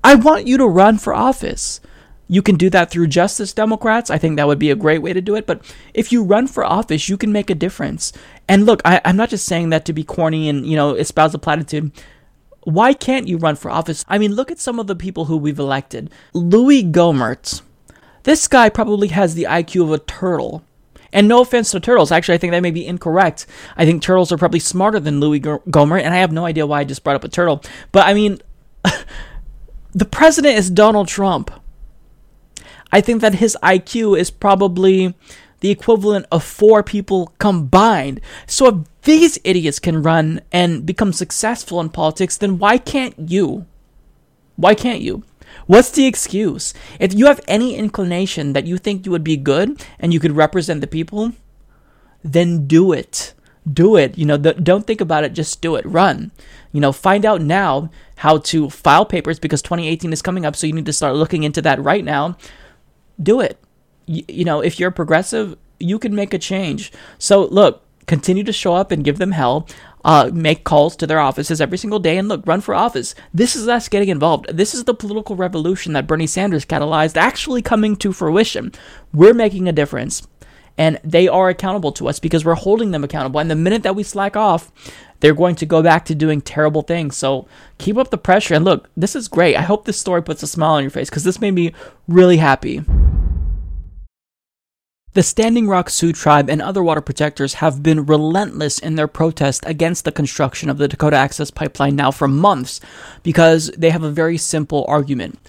I 0.03 0.15
want 0.15 0.47
you 0.47 0.57
to 0.57 0.65
run 0.65 0.97
for 0.97 1.14
office. 1.14 1.81
You 2.27 2.41
can 2.41 2.56
do 2.56 2.69
that 2.69 2.91
through 2.91 3.07
Justice 3.07 3.53
Democrats. 3.53 4.10
I 4.10 4.18
think 4.18 4.38
that 4.38 4.47
would 4.47 4.60
be 4.60 4.69
a 4.69 4.76
great 4.76 5.01
way 5.01 5.14
to 5.14 5.22
do 5.22 5.35
it. 5.35 5.47
But 5.47 5.61
if 5.93 6.11
you 6.11 6.23
run 6.23 6.47
for 6.47 6.64
office, 6.64 7.10
you 7.10 7.18
can 7.18 7.31
make 7.31 7.49
a 7.49 7.56
difference. 7.56 8.14
And 8.47 8.65
look, 8.65 8.81
I, 8.85 9.01
am 9.03 9.18
not 9.18 9.30
just 9.30 9.45
saying 9.45 9.69
that 9.69 9.84
to 9.85 9.93
be 9.93 10.03
corny 10.03 10.47
and, 10.47 10.65
you 10.65 10.76
know, 10.76 10.93
espouse 10.93 11.34
a 11.34 11.39
platitude. 11.39 11.91
Why 12.64 12.93
can't 12.93 13.27
you 13.27 13.38
run 13.38 13.56
for 13.56 13.72
office? 13.72 14.06
I 14.07 14.19
mean, 14.19 14.35
look 14.35 14.51
at 14.51 14.60
some 14.60 14.80
of 14.80 14.88
the 14.88 14.95
people 14.95 15.26
who 15.26 15.38
we've 15.38 15.60
elected. 15.60 16.11
Louis 16.34 16.84
Gohmert. 16.84 17.61
This 18.23 18.47
guy 18.47 18.69
probably 18.69 19.07
has 19.07 19.34
the 19.34 19.47
IQ 19.49 19.84
of 19.84 19.91
a 19.91 19.97
turtle. 19.97 20.64
And 21.11 21.27
no 21.27 21.41
offense 21.41 21.72
to 21.72 21.80
turtles, 21.80 22.11
actually, 22.11 22.36
I 22.36 22.38
think 22.38 22.52
that 22.52 22.61
may 22.61 22.72
be 22.72 22.86
incorrect. 22.86 23.45
I 23.76 23.86
think 23.86 24.02
turtles 24.02 24.31
are 24.31 24.38
probably 24.38 24.60
smarter 24.60 24.99
than 24.99 25.19
Louis 25.19 25.40
Gohmert, 25.40 26.03
and 26.03 26.14
I 26.14 26.18
have 26.18 26.31
no 26.31 26.45
idea 26.45 26.68
why 26.68 26.81
I 26.81 26.84
just 26.84 27.03
brought 27.03 27.15
up 27.15 27.23
a 27.23 27.30
turtle. 27.30 27.64
But 27.91 28.06
I 28.06 28.14
mean, 28.14 28.40
the 29.91 30.06
president 30.06 30.57
is 30.57 30.69
Donald 30.69 31.07
Trump. 31.07 31.52
I 32.91 33.02
think 33.02 33.22
that 33.22 33.36
his 33.36 33.57
IQ 33.61 34.19
is 34.19 34.31
probably 34.31 35.15
the 35.60 35.69
equivalent 35.69 36.26
of 36.31 36.44
four 36.44 36.84
people 36.84 37.34
combined. 37.38 38.22
So 38.48 38.68
if 38.68 38.76
these 39.03 39.40
idiots 39.44 39.80
can 39.80 40.02
run 40.02 40.41
and 40.52 40.86
become 40.86 41.14
successful 41.14 41.80
in 41.81 41.90
politics, 41.90 42.38
then 42.38 42.57
why 42.57 42.77
can't 42.77 43.15
you? 43.18 43.65
Why 44.56 44.73
can't 44.73 45.02
you? 45.02 45.23
What's 45.70 45.91
the 45.91 46.08
excuse? 46.08 46.74
If 47.00 47.14
you 47.14 47.28
have 47.28 47.41
any 47.48 47.76
inclination 47.76 48.54
that 48.54 48.66
you 48.66 48.80
think 48.80 49.06
you 49.06 49.12
would 49.12 49.24
be 49.24 49.38
good 49.38 49.86
and 50.00 50.12
you 50.12 50.20
could 50.20 50.36
represent 50.36 50.82
the 50.82 50.88
people, 50.88 51.34
then 52.24 52.66
do 52.66 52.91
it. 52.91 53.36
Do 53.72 53.96
it. 53.96 54.18
You 54.18 54.26
know, 54.26 54.36
don't 54.36 54.88
think 54.88 55.00
about 55.00 55.26
it, 55.26 55.34
just 55.34 55.62
do 55.62 55.76
it. 55.76 55.86
Run. 55.86 56.32
You 56.72 56.82
know, 56.82 56.91
find 56.91 57.24
out 57.24 57.44
now 57.44 57.91
how 58.16 58.40
to 58.50 58.72
file 58.72 59.06
papers 59.06 59.38
because 59.38 59.62
2018 59.62 60.12
is 60.12 60.24
coming 60.24 60.44
up, 60.44 60.56
so 60.56 60.66
you 60.66 60.74
need 60.74 60.88
to 60.88 60.94
start 60.94 61.14
looking 61.14 61.44
into 61.44 61.62
that 61.62 61.80
right 61.80 62.04
now. 62.04 62.36
Do 63.22 63.40
it. 63.40 63.60
You, 64.08 64.24
you 64.28 64.46
know, 64.46 64.62
if 64.62 64.80
you're 64.80 64.90
progressive, 64.90 65.56
you 65.80 66.00
can 66.00 66.16
make 66.16 66.34
a 66.34 66.40
change. 66.40 66.91
So, 67.20 67.46
look, 67.46 67.84
continue 68.08 68.44
to 68.44 68.52
show 68.52 68.74
up 68.74 68.90
and 68.90 69.04
give 69.04 69.20
them 69.20 69.34
hell. 69.34 69.68
Uh, 70.06 70.30
make 70.34 70.64
calls 70.64 70.96
to 70.96 71.08
their 71.08 71.20
offices 71.20 71.62
every 71.62 71.78
single 71.78 72.00
day 72.00 72.18
and 72.18 72.28
look, 72.28 72.46
run 72.46 72.62
for 72.62 72.74
office. 72.74 73.16
This 73.34 73.56
is 73.56 73.68
us 73.68 73.90
getting 73.90 74.10
involved. 74.10 74.48
This 74.50 74.74
is 74.74 74.86
the 74.86 74.94
political 74.94 75.36
revolution 75.36 75.94
that 75.94 76.08
Bernie 76.08 76.28
Sanders 76.28 76.66
catalyzed 76.66 77.18
actually 77.18 77.62
coming 77.62 77.96
to 77.98 78.14
fruition. 78.14 78.72
We're 79.14 79.34
making 79.34 79.68
a 79.68 79.74
difference. 79.74 80.28
And 80.78 80.98
they 81.04 81.28
are 81.28 81.50
accountable 81.50 81.92
to 81.94 82.08
us 82.08 82.20
because 82.20 82.46
we're 82.46 82.56
holding 82.56 82.92
them 82.92 83.04
accountable. 83.04 83.42
And 83.42 83.52
the 83.52 83.56
minute 83.56 83.84
that 83.84 83.98
we 83.98 84.04
slack 84.04 84.38
off, 84.38 84.72
they're 85.20 85.34
going 85.34 85.56
to 85.56 85.66
go 85.66 85.84
back 85.84 86.06
to 86.06 86.16
doing 86.16 86.40
terrible 86.40 86.84
things. 86.84 87.18
So 87.18 87.50
keep 87.80 87.98
up 87.98 88.12
the 88.12 88.18
pressure. 88.18 88.54
And 88.54 88.64
look, 88.64 88.90
this 88.96 89.14
is 89.14 89.28
great. 89.28 89.58
I 89.58 89.62
hope 89.62 89.84
this 89.84 90.00
story 90.00 90.24
puts 90.24 90.42
a 90.42 90.48
smile 90.48 90.76
on 90.76 90.84
your 90.84 90.90
face 90.90 91.10
because 91.10 91.26
this 91.26 91.42
made 91.42 91.52
me 91.54 91.74
really 92.08 92.38
happy. 92.38 92.82
The 95.14 95.23
Standing 95.23 95.68
Rock 95.68 95.90
Sioux 95.90 96.14
tribe 96.14 96.52
and 96.52 96.61
other 96.61 96.84
water 96.84 97.02
protectors 97.02 97.56
have 97.56 97.81
been 97.81 98.06
relentless 98.06 98.77
in 98.77 98.94
their 98.94 99.07
protest 99.07 99.64
against 99.65 100.06
the 100.06 100.11
construction 100.11 100.69
of 100.69 100.77
the 100.77 100.88
Dakota 100.88 101.15
Access 101.15 101.49
Pipeline 101.49 101.95
now 101.95 102.11
for 102.11 102.27
months 102.27 102.80
because 103.23 103.72
they 103.76 103.90
have 103.90 104.03
a 104.03 104.11
very 104.11 104.38
simple 104.38 104.86
argument. 104.88 105.40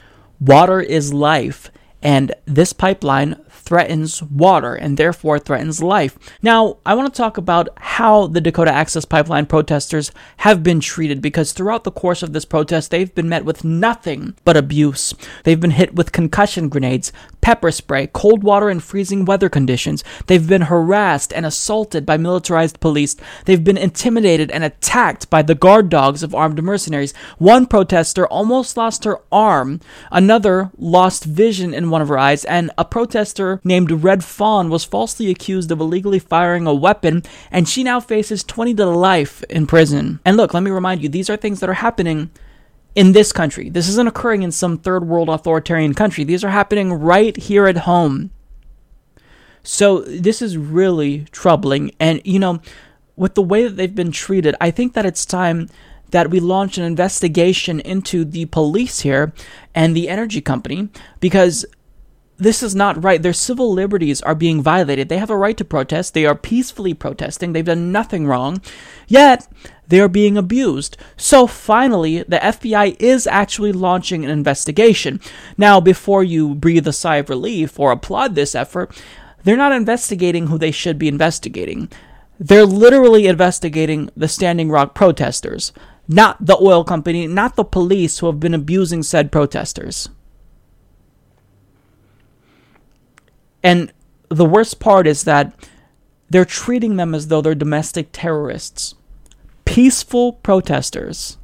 Water 0.40 0.80
is 0.80 1.12
life, 1.12 1.70
and 2.00 2.32
this 2.46 2.72
pipeline 2.72 3.36
threatens 3.60 4.22
water 4.22 4.74
and 4.74 4.96
therefore 4.96 5.38
threatens 5.38 5.82
life. 5.82 6.18
Now, 6.42 6.78
I 6.84 6.94
want 6.94 7.12
to 7.12 7.16
talk 7.16 7.36
about 7.36 7.68
how 7.76 8.26
the 8.26 8.40
Dakota 8.40 8.72
Access 8.72 9.04
Pipeline 9.04 9.46
protesters 9.46 10.10
have 10.38 10.62
been 10.62 10.80
treated 10.80 11.22
because 11.22 11.52
throughout 11.52 11.84
the 11.84 11.90
course 11.90 12.22
of 12.22 12.32
this 12.32 12.44
protest, 12.44 12.90
they've 12.90 13.14
been 13.14 13.28
met 13.28 13.44
with 13.44 13.64
nothing 13.64 14.34
but 14.44 14.56
abuse. 14.56 15.14
They've 15.44 15.60
been 15.60 15.72
hit 15.72 15.94
with 15.94 16.12
concussion 16.12 16.68
grenades, 16.68 17.12
pepper 17.40 17.70
spray, 17.70 18.08
cold 18.12 18.42
water, 18.42 18.68
and 18.68 18.82
freezing 18.82 19.24
weather 19.24 19.48
conditions. 19.48 20.02
They've 20.26 20.46
been 20.46 20.62
harassed 20.62 21.32
and 21.32 21.46
assaulted 21.46 22.04
by 22.06 22.16
militarized 22.16 22.80
police. 22.80 23.16
They've 23.44 23.62
been 23.62 23.78
intimidated 23.78 24.50
and 24.50 24.64
attacked 24.64 25.30
by 25.30 25.42
the 25.42 25.54
guard 25.54 25.88
dogs 25.88 26.22
of 26.22 26.34
armed 26.34 26.62
mercenaries. 26.62 27.14
One 27.38 27.66
protester 27.66 28.26
almost 28.26 28.76
lost 28.76 29.04
her 29.04 29.20
arm, 29.30 29.80
another 30.10 30.70
lost 30.78 31.24
vision 31.24 31.74
in 31.74 31.90
one 31.90 32.02
of 32.02 32.08
her 32.08 32.18
eyes, 32.18 32.44
and 32.44 32.70
a 32.78 32.84
protester 32.84 33.59
named 33.64 33.90
Red 33.90 34.24
Fawn 34.24 34.70
was 34.70 34.84
falsely 34.84 35.30
accused 35.30 35.70
of 35.70 35.80
illegally 35.80 36.18
firing 36.18 36.66
a 36.66 36.74
weapon, 36.74 37.22
and 37.50 37.68
she 37.68 37.82
now 37.82 38.00
faces 38.00 38.44
20 38.44 38.74
to 38.74 38.86
life 38.86 39.42
in 39.44 39.66
prison. 39.66 40.20
And 40.24 40.36
look, 40.36 40.54
let 40.54 40.62
me 40.62 40.70
remind 40.70 41.02
you, 41.02 41.08
these 41.08 41.30
are 41.30 41.36
things 41.36 41.60
that 41.60 41.70
are 41.70 41.74
happening 41.74 42.30
in 42.94 43.12
this 43.12 43.32
country. 43.32 43.68
This 43.68 43.88
isn't 43.88 44.08
occurring 44.08 44.42
in 44.42 44.52
some 44.52 44.78
third 44.78 45.06
world 45.06 45.28
authoritarian 45.28 45.94
country. 45.94 46.24
These 46.24 46.44
are 46.44 46.50
happening 46.50 46.92
right 46.92 47.36
here 47.36 47.66
at 47.66 47.78
home. 47.78 48.30
So 49.62 50.00
this 50.00 50.42
is 50.42 50.56
really 50.56 51.26
troubling. 51.30 51.92
And, 52.00 52.20
you 52.24 52.38
know, 52.38 52.60
with 53.16 53.34
the 53.34 53.42
way 53.42 53.64
that 53.64 53.76
they've 53.76 53.94
been 53.94 54.12
treated, 54.12 54.54
I 54.60 54.70
think 54.70 54.94
that 54.94 55.06
it's 55.06 55.26
time 55.26 55.68
that 56.10 56.30
we 56.30 56.40
launch 56.40 56.78
an 56.78 56.84
investigation 56.84 57.80
into 57.80 58.24
the 58.24 58.46
police 58.46 59.00
here 59.00 59.32
and 59.74 59.94
the 59.94 60.08
energy 60.08 60.40
company 60.40 60.88
because 61.20 61.64
this 62.40 62.62
is 62.62 62.74
not 62.74 63.02
right. 63.04 63.22
Their 63.22 63.32
civil 63.32 63.72
liberties 63.72 64.22
are 64.22 64.34
being 64.34 64.62
violated. 64.62 65.08
They 65.08 65.18
have 65.18 65.30
a 65.30 65.36
right 65.36 65.56
to 65.58 65.64
protest. 65.64 66.14
They 66.14 66.26
are 66.26 66.34
peacefully 66.34 66.94
protesting. 66.94 67.52
They've 67.52 67.64
done 67.64 67.92
nothing 67.92 68.26
wrong. 68.26 68.62
Yet, 69.06 69.46
they 69.86 70.00
are 70.00 70.08
being 70.08 70.38
abused. 70.38 70.96
So 71.16 71.46
finally, 71.46 72.22
the 72.22 72.38
FBI 72.38 72.96
is 72.98 73.26
actually 73.26 73.72
launching 73.72 74.24
an 74.24 74.30
investigation. 74.30 75.20
Now, 75.58 75.80
before 75.80 76.24
you 76.24 76.54
breathe 76.54 76.88
a 76.88 76.92
sigh 76.92 77.16
of 77.16 77.28
relief 77.28 77.78
or 77.78 77.92
applaud 77.92 78.34
this 78.34 78.54
effort, 78.54 78.90
they're 79.44 79.56
not 79.56 79.72
investigating 79.72 80.46
who 80.46 80.58
they 80.58 80.70
should 80.70 80.98
be 80.98 81.08
investigating. 81.08 81.90
They're 82.38 82.64
literally 82.64 83.26
investigating 83.26 84.10
the 84.16 84.28
Standing 84.28 84.70
Rock 84.70 84.94
protesters, 84.94 85.72
not 86.08 86.44
the 86.44 86.56
oil 86.56 86.84
company, 86.84 87.26
not 87.26 87.56
the 87.56 87.64
police 87.64 88.18
who 88.18 88.26
have 88.26 88.40
been 88.40 88.54
abusing 88.54 89.02
said 89.02 89.30
protesters. 89.30 90.08
And 93.62 93.92
the 94.28 94.44
worst 94.44 94.80
part 94.80 95.06
is 95.06 95.24
that 95.24 95.52
they're 96.28 96.44
treating 96.44 96.96
them 96.96 97.14
as 97.14 97.28
though 97.28 97.40
they're 97.40 97.54
domestic 97.54 98.08
terrorists. 98.12 98.94
Peaceful 99.64 100.34
protesters 100.34 101.36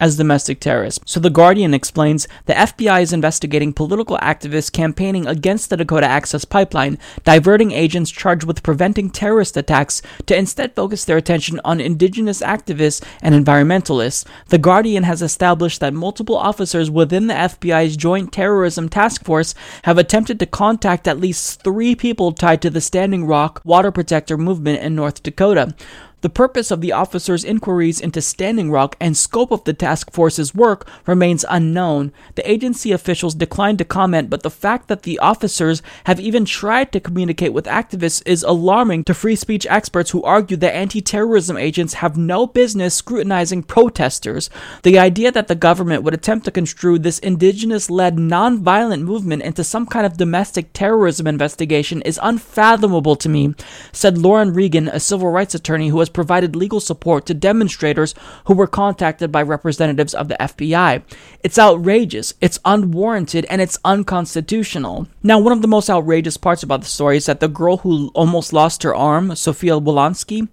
as 0.00 0.16
domestic 0.16 0.60
terrorists. 0.60 1.00
So 1.06 1.20
The 1.20 1.30
Guardian 1.30 1.74
explains 1.74 2.28
the 2.46 2.54
FBI 2.54 3.02
is 3.02 3.12
investigating 3.12 3.72
political 3.72 4.18
activists 4.18 4.72
campaigning 4.72 5.26
against 5.26 5.70
the 5.70 5.76
Dakota 5.76 6.06
Access 6.06 6.44
Pipeline, 6.44 6.98
diverting 7.24 7.72
agents 7.72 8.10
charged 8.10 8.44
with 8.44 8.62
preventing 8.62 9.10
terrorist 9.10 9.56
attacks 9.56 10.02
to 10.26 10.36
instead 10.36 10.74
focus 10.74 11.04
their 11.04 11.16
attention 11.16 11.60
on 11.64 11.80
indigenous 11.80 12.42
activists 12.42 13.02
and 13.22 13.34
environmentalists. 13.34 14.26
The 14.48 14.58
Guardian 14.58 15.04
has 15.04 15.22
established 15.22 15.80
that 15.80 15.94
multiple 15.94 16.36
officers 16.36 16.90
within 16.90 17.26
the 17.26 17.34
FBI's 17.34 17.96
Joint 17.96 18.32
Terrorism 18.32 18.88
Task 18.88 19.24
Force 19.24 19.54
have 19.84 19.98
attempted 19.98 20.38
to 20.40 20.46
contact 20.46 21.08
at 21.08 21.20
least 21.20 21.62
three 21.62 21.94
people 21.94 22.32
tied 22.32 22.62
to 22.62 22.70
the 22.70 22.80
Standing 22.80 23.26
Rock 23.26 23.60
Water 23.64 23.90
Protector 23.90 24.36
movement 24.36 24.82
in 24.82 24.94
North 24.94 25.22
Dakota. 25.22 25.74
The 26.22 26.30
purpose 26.30 26.70
of 26.70 26.80
the 26.80 26.92
officers' 26.92 27.44
inquiries 27.44 28.00
into 28.00 28.22
Standing 28.22 28.70
Rock 28.70 28.96
and 28.98 29.14
scope 29.14 29.50
of 29.50 29.62
the 29.64 29.74
task 29.74 30.10
force's 30.10 30.54
work 30.54 30.88
remains 31.06 31.44
unknown. 31.46 32.10
The 32.36 32.50
agency 32.50 32.90
officials 32.90 33.34
declined 33.34 33.76
to 33.78 33.84
comment, 33.84 34.30
but 34.30 34.42
the 34.42 34.50
fact 34.50 34.88
that 34.88 35.02
the 35.02 35.18
officers 35.18 35.82
have 36.04 36.18
even 36.18 36.46
tried 36.46 36.90
to 36.92 37.00
communicate 37.00 37.52
with 37.52 37.66
activists 37.66 38.22
is 38.24 38.42
alarming 38.42 39.04
to 39.04 39.14
free 39.14 39.36
speech 39.36 39.66
experts 39.68 40.10
who 40.10 40.22
argue 40.22 40.56
that 40.56 40.74
anti 40.74 41.02
terrorism 41.02 41.58
agents 41.58 41.94
have 41.94 42.16
no 42.16 42.46
business 42.46 42.94
scrutinizing 42.94 43.62
protesters. 43.62 44.48
The 44.84 44.98
idea 44.98 45.30
that 45.32 45.48
the 45.48 45.54
government 45.54 46.02
would 46.02 46.14
attempt 46.14 46.46
to 46.46 46.50
construe 46.50 46.98
this 46.98 47.18
indigenous 47.18 47.90
led 47.90 48.16
nonviolent 48.16 49.02
movement 49.02 49.42
into 49.42 49.62
some 49.62 49.84
kind 49.84 50.06
of 50.06 50.16
domestic 50.16 50.72
terrorism 50.72 51.26
investigation 51.26 52.00
is 52.02 52.18
unfathomable 52.22 53.16
to 53.16 53.28
me, 53.28 53.54
said 53.92 54.16
Lauren 54.16 54.54
Regan, 54.54 54.88
a 54.88 54.98
civil 54.98 55.30
rights 55.30 55.54
attorney 55.54 55.88
who 55.90 56.05
has 56.06 56.12
provided 56.12 56.54
legal 56.54 56.80
support 56.80 57.26
to 57.26 57.34
demonstrators 57.34 58.14
who 58.44 58.54
were 58.54 58.66
contacted 58.66 59.32
by 59.32 59.42
representatives 59.42 60.14
of 60.14 60.28
the 60.28 60.36
FBI. 60.38 61.02
It's 61.42 61.58
outrageous, 61.58 62.34
it's 62.40 62.60
unwarranted, 62.64 63.44
and 63.50 63.60
it's 63.60 63.78
unconstitutional. 63.84 65.08
Now, 65.22 65.38
one 65.40 65.52
of 65.52 65.62
the 65.62 65.68
most 65.68 65.90
outrageous 65.90 66.36
parts 66.36 66.62
about 66.62 66.80
the 66.80 66.86
story 66.86 67.16
is 67.16 67.26
that 67.26 67.40
the 67.40 67.48
girl 67.48 67.78
who 67.78 68.10
almost 68.14 68.52
lost 68.52 68.82
her 68.84 68.94
arm, 68.94 69.34
Sophia 69.34 69.80
Wilansky, 69.80 70.48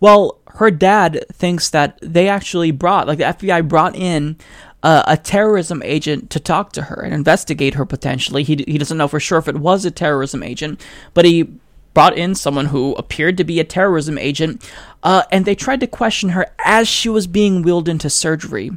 well, 0.00 0.38
her 0.54 0.70
dad 0.70 1.24
thinks 1.32 1.70
that 1.70 1.98
they 2.02 2.28
actually 2.28 2.70
brought, 2.70 3.06
like 3.06 3.18
the 3.18 3.24
FBI 3.24 3.66
brought 3.66 3.96
in 3.96 4.36
uh, 4.82 5.02
a 5.06 5.16
terrorism 5.16 5.82
agent 5.84 6.30
to 6.30 6.40
talk 6.40 6.72
to 6.72 6.82
her 6.82 7.00
and 7.00 7.14
investigate 7.14 7.74
her 7.74 7.84
potentially. 7.84 8.42
He, 8.42 8.64
he 8.66 8.78
doesn't 8.78 8.98
know 8.98 9.08
for 9.08 9.20
sure 9.20 9.38
if 9.38 9.48
it 9.48 9.56
was 9.56 9.84
a 9.84 9.90
terrorism 9.90 10.42
agent, 10.42 10.80
but 11.14 11.24
he 11.24 11.48
brought 11.94 12.16
in 12.16 12.34
someone 12.34 12.66
who 12.66 12.94
appeared 12.94 13.36
to 13.36 13.44
be 13.44 13.60
a 13.60 13.64
terrorism 13.64 14.18
agent, 14.18 14.68
uh, 15.02 15.22
and 15.32 15.44
they 15.44 15.54
tried 15.54 15.80
to 15.80 15.86
question 15.86 16.30
her 16.30 16.46
as 16.64 16.86
she 16.86 17.08
was 17.08 17.26
being 17.26 17.62
wheeled 17.62 17.88
into 17.88 18.10
surgery. 18.10 18.70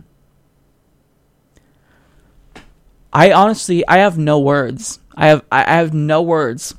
I 3.13 3.31
honestly, 3.31 3.85
I 3.87 3.97
have 3.97 4.17
no 4.17 4.39
words. 4.39 4.99
I 5.15 5.27
have, 5.27 5.43
I 5.51 5.63
have 5.63 5.93
no 5.93 6.21
words. 6.21 6.75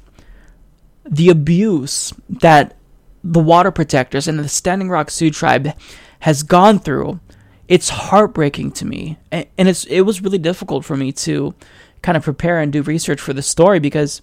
The 1.04 1.28
abuse 1.28 2.12
that 2.28 2.74
the 3.22 3.40
water 3.40 3.70
protectors 3.70 4.26
and 4.26 4.38
the 4.38 4.48
Standing 4.48 4.88
Rock 4.88 5.10
Sioux 5.10 5.30
tribe 5.30 5.72
has 6.20 6.42
gone 6.42 6.78
through, 6.78 7.20
it's 7.68 7.88
heartbreaking 7.88 8.72
to 8.72 8.86
me, 8.86 9.18
and, 9.30 9.46
it's 9.56 9.84
it 9.84 10.02
was 10.02 10.22
really 10.22 10.38
difficult 10.38 10.84
for 10.84 10.96
me 10.96 11.12
to 11.12 11.54
kind 12.02 12.16
of 12.16 12.24
prepare 12.24 12.58
and 12.58 12.72
do 12.72 12.82
research 12.82 13.20
for 13.20 13.32
the 13.32 13.42
story 13.42 13.78
because 13.78 14.22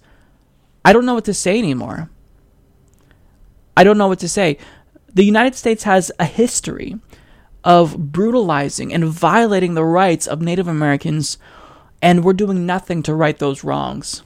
I 0.84 0.92
don't 0.92 1.06
know 1.06 1.14
what 1.14 1.24
to 1.26 1.34
say 1.34 1.58
anymore. 1.58 2.10
I 3.76 3.84
don't 3.84 3.98
know 3.98 4.08
what 4.08 4.18
to 4.20 4.28
say. 4.28 4.58
The 5.12 5.24
United 5.24 5.54
States 5.54 5.84
has 5.84 6.12
a 6.18 6.24
history 6.24 6.96
of 7.64 8.12
brutalizing 8.12 8.92
and 8.92 9.04
violating 9.04 9.74
the 9.74 9.84
rights 9.84 10.26
of 10.26 10.40
Native 10.40 10.68
Americans, 10.68 11.38
and 12.00 12.24
we're 12.24 12.32
doing 12.32 12.64
nothing 12.64 13.02
to 13.02 13.14
right 13.14 13.38
those 13.38 13.64
wrongs. 13.64 14.22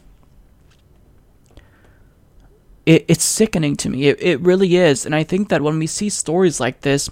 It, 2.87 3.05
it's 3.09 3.25
sickening 3.25 3.77
to 3.77 3.89
me. 3.89 4.09
It, 4.09 4.23
it 4.23 4.41
really 4.41 4.77
is. 4.77 5.07
And 5.07 5.15
I 5.15 5.25
think 5.25 5.49
that 5.49 5.63
when 5.63 5.79
we 5.79 5.87
see 5.87 6.11
stories 6.11 6.61
like 6.61 6.83
this, 6.83 7.09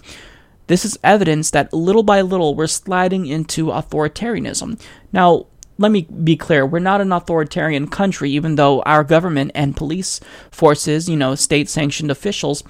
this 0.66 0.84
is 0.84 0.98
evidence 1.02 1.50
that 1.50 1.72
little 1.72 2.02
by 2.02 2.20
little 2.20 2.54
we're 2.54 2.66
sliding 2.66 3.26
into 3.26 3.66
authoritarianism. 3.66 4.80
Now, 5.12 5.46
let 5.82 5.90
me 5.90 6.02
be 6.02 6.36
clear, 6.36 6.64
we're 6.64 6.78
not 6.78 7.00
an 7.00 7.12
authoritarian 7.12 7.88
country, 7.88 8.30
even 8.30 8.54
though 8.54 8.82
our 8.82 9.02
government 9.02 9.50
and 9.54 9.76
police 9.76 10.20
forces, 10.50 11.08
you 11.08 11.16
know, 11.16 11.34
state 11.34 11.68
sanctioned 11.68 12.10
officials, 12.10 12.62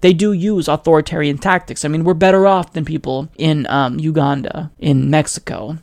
they 0.00 0.12
do 0.12 0.32
use 0.32 0.68
authoritarian 0.68 1.38
tactics. 1.38 1.84
I 1.84 1.88
mean, 1.88 2.04
we're 2.04 2.14
better 2.14 2.46
off 2.46 2.72
than 2.72 2.84
people 2.84 3.28
in 3.36 3.66
um, 3.68 3.98
Uganda, 3.98 4.70
in 4.78 5.08
Mexico. 5.08 5.78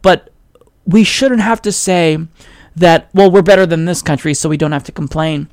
But 0.00 0.30
we 0.86 1.04
shouldn't 1.04 1.42
have 1.42 1.60
to 1.62 1.72
say 1.72 2.18
that, 2.76 3.08
well, 3.12 3.30
we're 3.30 3.42
better 3.42 3.66
than 3.66 3.84
this 3.84 4.00
country, 4.00 4.32
so 4.32 4.48
we 4.48 4.56
don't 4.56 4.72
have 4.72 4.84
to 4.84 4.92
complain. 4.92 5.48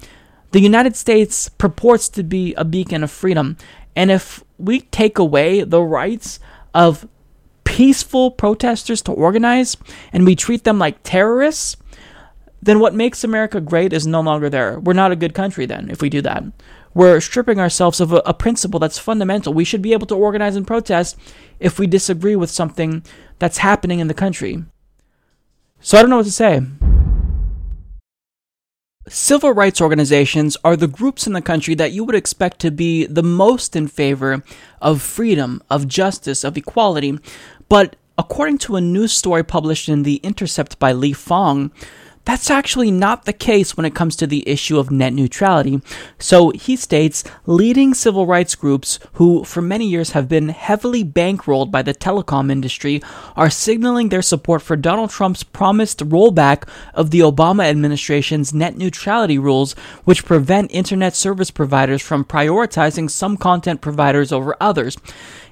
The 0.52 0.62
United 0.62 0.96
States 0.96 1.50
purports 1.50 2.10
to 2.10 2.24
be 2.24 2.54
a 2.56 2.64
beacon 2.64 3.04
of 3.04 3.12
freedom, 3.12 3.58
and 3.96 4.10
if 4.10 4.44
we 4.58 4.82
take 4.82 5.18
away 5.18 5.64
the 5.64 5.82
rights 5.82 6.40
of 6.74 7.08
peaceful 7.80 8.30
protesters 8.30 9.02
to 9.02 9.10
organize 9.14 9.78
and 10.12 10.26
we 10.26 10.36
treat 10.36 10.66
them 10.66 10.78
like 10.78 11.02
terrorists, 11.02 11.78
then 12.62 12.78
what 12.78 12.94
makes 12.94 13.24
America 13.24 13.62
great 13.62 13.94
is 13.94 14.06
no 14.06 14.20
longer 14.20 14.50
there. 14.50 14.78
We're 14.82 14.92
not 14.92 15.14
a 15.14 15.16
good 15.16 15.34
country 15.34 15.66
then 15.66 15.90
if 15.90 16.02
we 16.02 16.10
do 16.10 16.22
that. 16.24 16.44
We're 16.94 17.22
stripping 17.22 17.58
ourselves 17.58 18.02
of 18.02 18.12
a, 18.12 18.18
a 18.26 18.34
principle 18.34 18.82
that's 18.82 19.00
fundamental. 19.00 19.54
We 19.54 19.64
should 19.64 19.82
be 19.82 19.94
able 19.94 20.08
to 20.08 20.16
organize 20.16 20.58
and 20.58 20.68
protest 20.68 21.16
if 21.62 21.80
we 21.80 21.88
disagree 21.88 22.36
with 22.36 22.50
something 22.50 23.02
that's 23.38 23.60
happening 23.60 24.00
in 24.00 24.10
the 24.10 24.14
country. 24.14 24.66
So 25.80 25.98
I 25.98 26.02
don't 26.02 26.10
know 26.10 26.18
what 26.18 26.26
to 26.26 26.32
say. 26.34 26.60
Civil 29.08 29.54
rights 29.54 29.82
organizations 29.82 30.56
are 30.64 30.76
the 30.76 30.88
groups 30.88 31.26
in 31.26 31.34
the 31.34 31.42
country 31.42 31.74
that 31.74 31.94
you 31.94 32.04
would 32.04 32.14
expect 32.14 32.60
to 32.60 32.70
be 32.70 33.06
the 33.08 33.24
most 33.24 33.76
in 33.76 33.88
favor 33.88 34.44
of 34.82 35.02
freedom, 35.02 35.64
of 35.70 35.88
justice, 35.88 36.44
of 36.44 36.58
equality. 36.58 37.18
But 37.70 37.96
according 38.18 38.58
to 38.60 38.76
a 38.76 38.82
news 38.82 39.14
story 39.14 39.44
published 39.44 39.88
in 39.88 40.04
The 40.04 40.16
Intercept 40.18 40.80
by 40.80 40.91
Lee 40.91 41.14
Fang, 41.14 41.72
that's 42.26 42.52
actually 42.52 42.91
not 42.91 43.26
the 43.26 43.34
case 43.34 43.76
when 43.76 43.88
it 43.88 43.96
comes 43.96 44.16
to 44.18 44.28
the 44.28 44.48
issue 44.48 44.78
of 44.78 44.91
net 44.91 45.14
neutrality. 45.14 45.82
So 46.20 46.52
he 46.52 46.76
states 46.76 47.24
leading 47.48 47.96
civil 47.96 48.28
rights 48.28 48.54
groups, 48.54 49.00
who 49.14 49.44
for 49.44 49.62
many 49.62 49.88
years 49.88 50.12
have 50.12 50.30
been 50.30 50.50
heavily 50.50 51.04
bankrolled 51.04 51.72
by 51.72 51.82
the 51.82 51.94
telecom 51.94 52.52
industry, 52.52 53.02
are 53.36 53.50
signaling 53.50 54.10
their 54.10 54.22
support 54.22 54.62
for 54.62 54.76
Donald 54.76 55.10
Trump's 55.10 55.44
promised 55.44 56.00
rollback 56.00 56.70
of 56.94 57.10
the 57.10 57.22
Obama 57.22 57.64
administration's 57.64 58.54
net 58.54 58.78
neutrality 58.78 59.40
rules, 59.40 59.74
which 60.04 60.26
prevent 60.26 60.72
internet 60.72 61.16
service 61.16 61.50
providers 61.50 62.02
from 62.02 62.26
prioritizing 62.26 63.10
some 63.10 63.38
content 63.38 63.82
providers 63.82 64.32
over 64.32 64.56
others. 64.62 64.98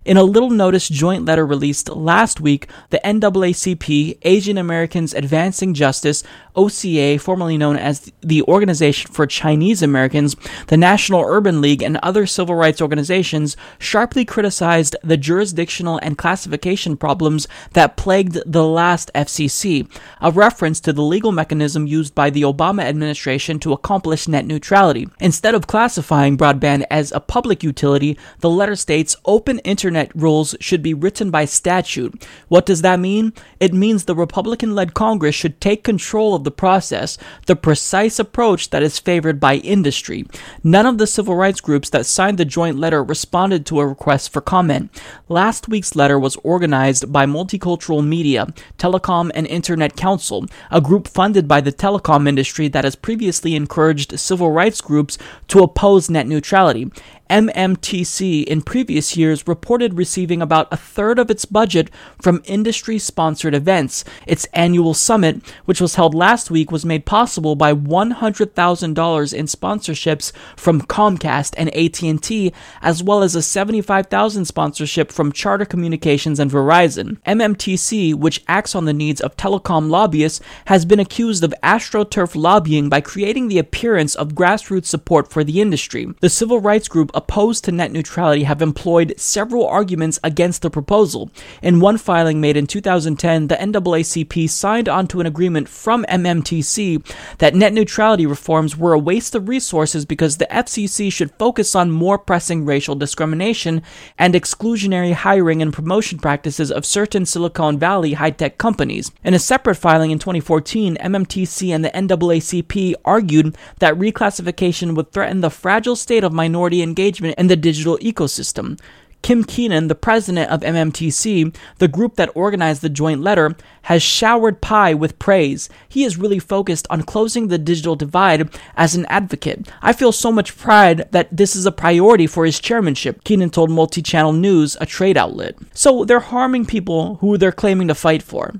In 0.07 0.15
a 0.15 0.23
little 0.23 0.49
notice 0.49 0.87
joint 0.87 1.25
letter 1.25 1.45
released 1.45 1.89
last 1.89 2.39
week, 2.39 2.69
the 2.91 3.01
NAACP, 3.03 4.19
Asian 4.21 4.57
Americans 4.57 5.13
Advancing 5.13 5.73
Justice, 5.73 6.23
OCA, 6.55 7.19
formerly 7.19 7.57
known 7.57 7.75
as 7.75 8.09
the 8.21 8.41
Organization 8.43 9.11
for 9.11 9.27
Chinese 9.27 9.81
Americans, 9.81 10.37
the 10.67 10.77
National 10.77 11.25
Urban 11.25 11.59
League, 11.59 11.83
and 11.83 11.97
other 11.97 12.25
civil 12.25 12.55
rights 12.55 12.81
organizations 12.81 13.57
sharply 13.79 14.23
criticized 14.23 14.95
the 15.03 15.17
jurisdictional 15.17 15.99
and 16.01 16.17
classification 16.17 16.95
problems 16.95 17.45
that 17.73 17.97
plagued 17.97 18.39
the 18.45 18.65
last 18.65 19.11
FCC, 19.13 19.89
a 20.21 20.31
reference 20.31 20.79
to 20.79 20.93
the 20.93 21.03
legal 21.03 21.33
mechanism 21.33 21.85
used 21.85 22.15
by 22.15 22.29
the 22.29 22.43
Obama 22.43 22.83
administration 22.83 23.59
to 23.59 23.73
accomplish 23.73 24.25
net 24.25 24.45
neutrality. 24.45 25.09
Instead 25.19 25.53
of 25.53 25.67
classifying 25.67 26.37
broadband 26.37 26.85
as 26.89 27.11
a 27.11 27.19
public 27.19 27.61
utility, 27.61 28.17
the 28.39 28.49
letter 28.49 28.77
states 28.77 29.17
open 29.25 29.59
internet 29.59 29.96
rules 30.15 30.55
should 30.59 30.81
be 30.81 30.93
written 30.93 31.31
by 31.31 31.45
statute. 31.45 32.25
What 32.47 32.65
does 32.65 32.81
that 32.81 32.99
mean? 32.99 33.33
It 33.59 33.73
means 33.73 34.05
the 34.05 34.15
Republican 34.15 34.75
led 34.75 34.93
Congress 34.93 35.35
should 35.35 35.59
take 35.59 35.83
control 35.83 36.35
of 36.35 36.43
the 36.43 36.51
process, 36.51 37.17
the 37.45 37.55
precise 37.55 38.19
approach 38.19 38.69
that 38.69 38.83
is 38.83 38.99
favored 38.99 39.39
by 39.39 39.55
industry. 39.55 40.25
None 40.63 40.85
of 40.85 40.97
the 40.97 41.07
civil 41.07 41.35
rights 41.35 41.61
groups 41.61 41.89
that 41.89 42.05
signed 42.05 42.37
the 42.37 42.45
joint 42.45 42.77
letter 42.77 43.03
responded 43.03 43.65
to 43.65 43.79
a 43.79 43.87
request 43.87 44.31
for 44.31 44.41
comment. 44.41 44.91
Last 45.29 45.67
week's 45.67 45.95
letter 45.95 46.19
was 46.19 46.37
organized 46.37 47.11
by 47.11 47.25
Multicultural 47.25 48.05
Media, 48.05 48.47
Telecom 48.77 49.31
and 49.33 49.47
Internet 49.47 49.95
Council, 49.95 50.45
a 50.71 50.81
group 50.81 51.07
funded 51.07 51.47
by 51.47 51.61
the 51.61 51.71
telecom 51.71 52.27
industry 52.27 52.67
that 52.69 52.83
has 52.83 52.95
previously 52.95 53.55
encouraged 53.55 54.19
civil 54.19 54.51
rights 54.51 54.81
groups 54.81 55.17
to 55.47 55.63
oppose 55.63 56.09
net 56.09 56.27
neutrality. 56.27 56.91
MMTC 57.29 58.43
in 58.43 58.61
previous 58.61 59.17
years 59.17 59.47
reported 59.47 59.97
receiving 59.97 60.41
about 60.41 60.67
a 60.71 60.77
third 60.77 61.19
of 61.19 61.29
its 61.29 61.45
budget 61.45 61.89
from 62.21 62.41
industry 62.45 62.99
sponsored 62.99 63.53
events. 63.53 64.03
Its 64.25 64.45
annual 64.53 64.93
summit, 64.93 65.41
which 65.65 65.81
was 65.81 65.95
held 65.95 66.13
last 66.13 66.49
week, 66.51 66.71
was 66.71 66.85
made 66.85 67.05
possible 67.05 67.55
by 67.55 67.73
$100,000 67.73 69.33
in 69.33 69.45
sponsorships 69.45 70.31
from 70.55 70.81
Comcast 70.81 71.53
and 71.57 71.73
AT&T, 71.75 72.53
as 72.81 73.03
well 73.03 73.23
as 73.23 73.35
a 73.35 73.41
75,000 73.41 74.45
sponsorship 74.45 75.11
from 75.11 75.31
Charter 75.31 75.65
Communications 75.65 76.39
and 76.39 76.49
Verizon. 76.51 77.17
MMTC, 77.23 78.15
which 78.15 78.43
acts 78.47 78.75
on 78.75 78.85
the 78.85 78.93
needs 78.93 79.21
of 79.21 79.35
telecom 79.37 79.89
lobbyists, 79.89 80.41
has 80.65 80.85
been 80.85 80.99
accused 80.99 81.43
of 81.43 81.53
astroturf 81.63 82.35
lobbying 82.35 82.89
by 82.89 83.01
creating 83.01 83.47
the 83.47 83.59
appearance 83.59 84.15
of 84.15 84.33
grassroots 84.33 84.85
support 84.85 85.29
for 85.31 85.43
the 85.43 85.61
industry. 85.61 86.07
The 86.21 86.29
civil 86.29 86.59
rights 86.59 86.87
group 86.87 87.11
opposed 87.17 87.65
to 87.65 87.71
net 87.71 87.91
neutrality 87.91 88.43
have 88.43 88.61
employed 88.61 89.13
several 89.17 89.65
arguments 89.65 90.19
against 90.23 90.61
the 90.61 90.69
proposal. 90.69 91.31
In 91.63 91.79
one 91.79 91.97
filing 91.97 92.39
made 92.39 92.55
in 92.55 92.67
2010, 92.67 93.47
the 93.47 93.55
NAACP 93.55 94.47
signed 94.49 94.87
onto 94.87 95.19
an 95.19 95.25
agreement 95.25 95.67
from 95.67 96.05
MMTC 96.05 97.03
that 97.39 97.55
net 97.55 97.73
neutrality 97.73 98.27
reforms 98.27 98.77
were 98.77 98.93
a 98.93 98.99
waste 98.99 99.33
of 99.33 99.49
resources 99.49 100.05
because 100.05 100.37
the 100.37 100.47
FCC 100.51 101.11
should 101.11 101.31
focus 101.39 101.73
on 101.73 101.89
more 101.89 102.19
pressing 102.19 102.65
racial 102.65 102.93
discrimination 102.93 103.81
and 104.19 104.35
exclusionary 104.35 105.13
hiring 105.13 105.61
and 105.61 105.73
promotion 105.73 106.19
practices 106.19 106.71
of 106.71 106.85
certain 106.85 107.25
Silicon 107.25 107.79
Valley 107.79 108.13
high 108.13 108.29
tech 108.29 108.59
companies. 108.59 109.11
In 109.23 109.33
a 109.33 109.39
separate 109.39 109.75
filing 109.75 110.11
in 110.11 110.19
2014, 110.19 110.97
MMTC 110.97 111.73
and 111.73 111.83
the 111.83 111.89
NAACP 111.89 112.93
argued 113.03 113.57
that 113.79 113.95
reclassification 113.95 114.95
would 114.95 115.11
threaten 115.11 115.41
the 115.41 115.49
fragile 115.49 115.95
state 115.95 116.23
of 116.23 116.31
minority 116.31 116.81
engagement 117.07 117.39
in 117.39 117.47
the 117.47 117.55
digital 117.55 117.97
ecosystem. 117.99 118.77
Kim 119.23 119.43
Keenan, 119.43 119.87
the 119.87 119.95
president 119.95 120.51
of 120.51 120.61
MMTC, 120.61 121.55
the 121.79 121.87
group 121.87 122.15
that 122.15 122.29
organized 122.35 122.81
the 122.81 122.89
joint 122.89 123.21
letter, 123.21 123.55
has 123.83 124.03
showered 124.03 124.61
Pai 124.61 124.93
with 124.93 125.17
praise. 125.19 125.69
He 125.89 126.03
is 126.03 126.17
really 126.17 126.39
focused 126.39 126.85
on 126.89 127.03
closing 127.03 127.47
the 127.47 127.57
digital 127.57 127.95
divide 127.95 128.49
as 128.75 128.95
an 128.95 129.05
advocate. 129.07 129.67
I 129.81 129.93
feel 129.93 130.11
so 130.11 130.31
much 130.31 130.57
pride 130.57 131.09
that 131.11 131.35
this 131.35 131.55
is 131.55 131.65
a 131.65 131.71
priority 131.71 132.27
for 132.27 132.45
his 132.45 132.59
chairmanship, 132.59 133.23
Keenan 133.23 133.49
told 133.49 133.71
Multi 133.71 134.01
Channel 134.01 134.33
News, 134.33 134.77
a 134.79 134.85
trade 134.85 135.17
outlet. 135.17 135.55
So 135.73 136.05
they're 136.05 136.19
harming 136.19 136.65
people 136.65 137.15
who 137.15 137.37
they're 137.37 137.51
claiming 137.51 137.87
to 137.87 137.95
fight 137.95 138.21
for. 138.21 138.53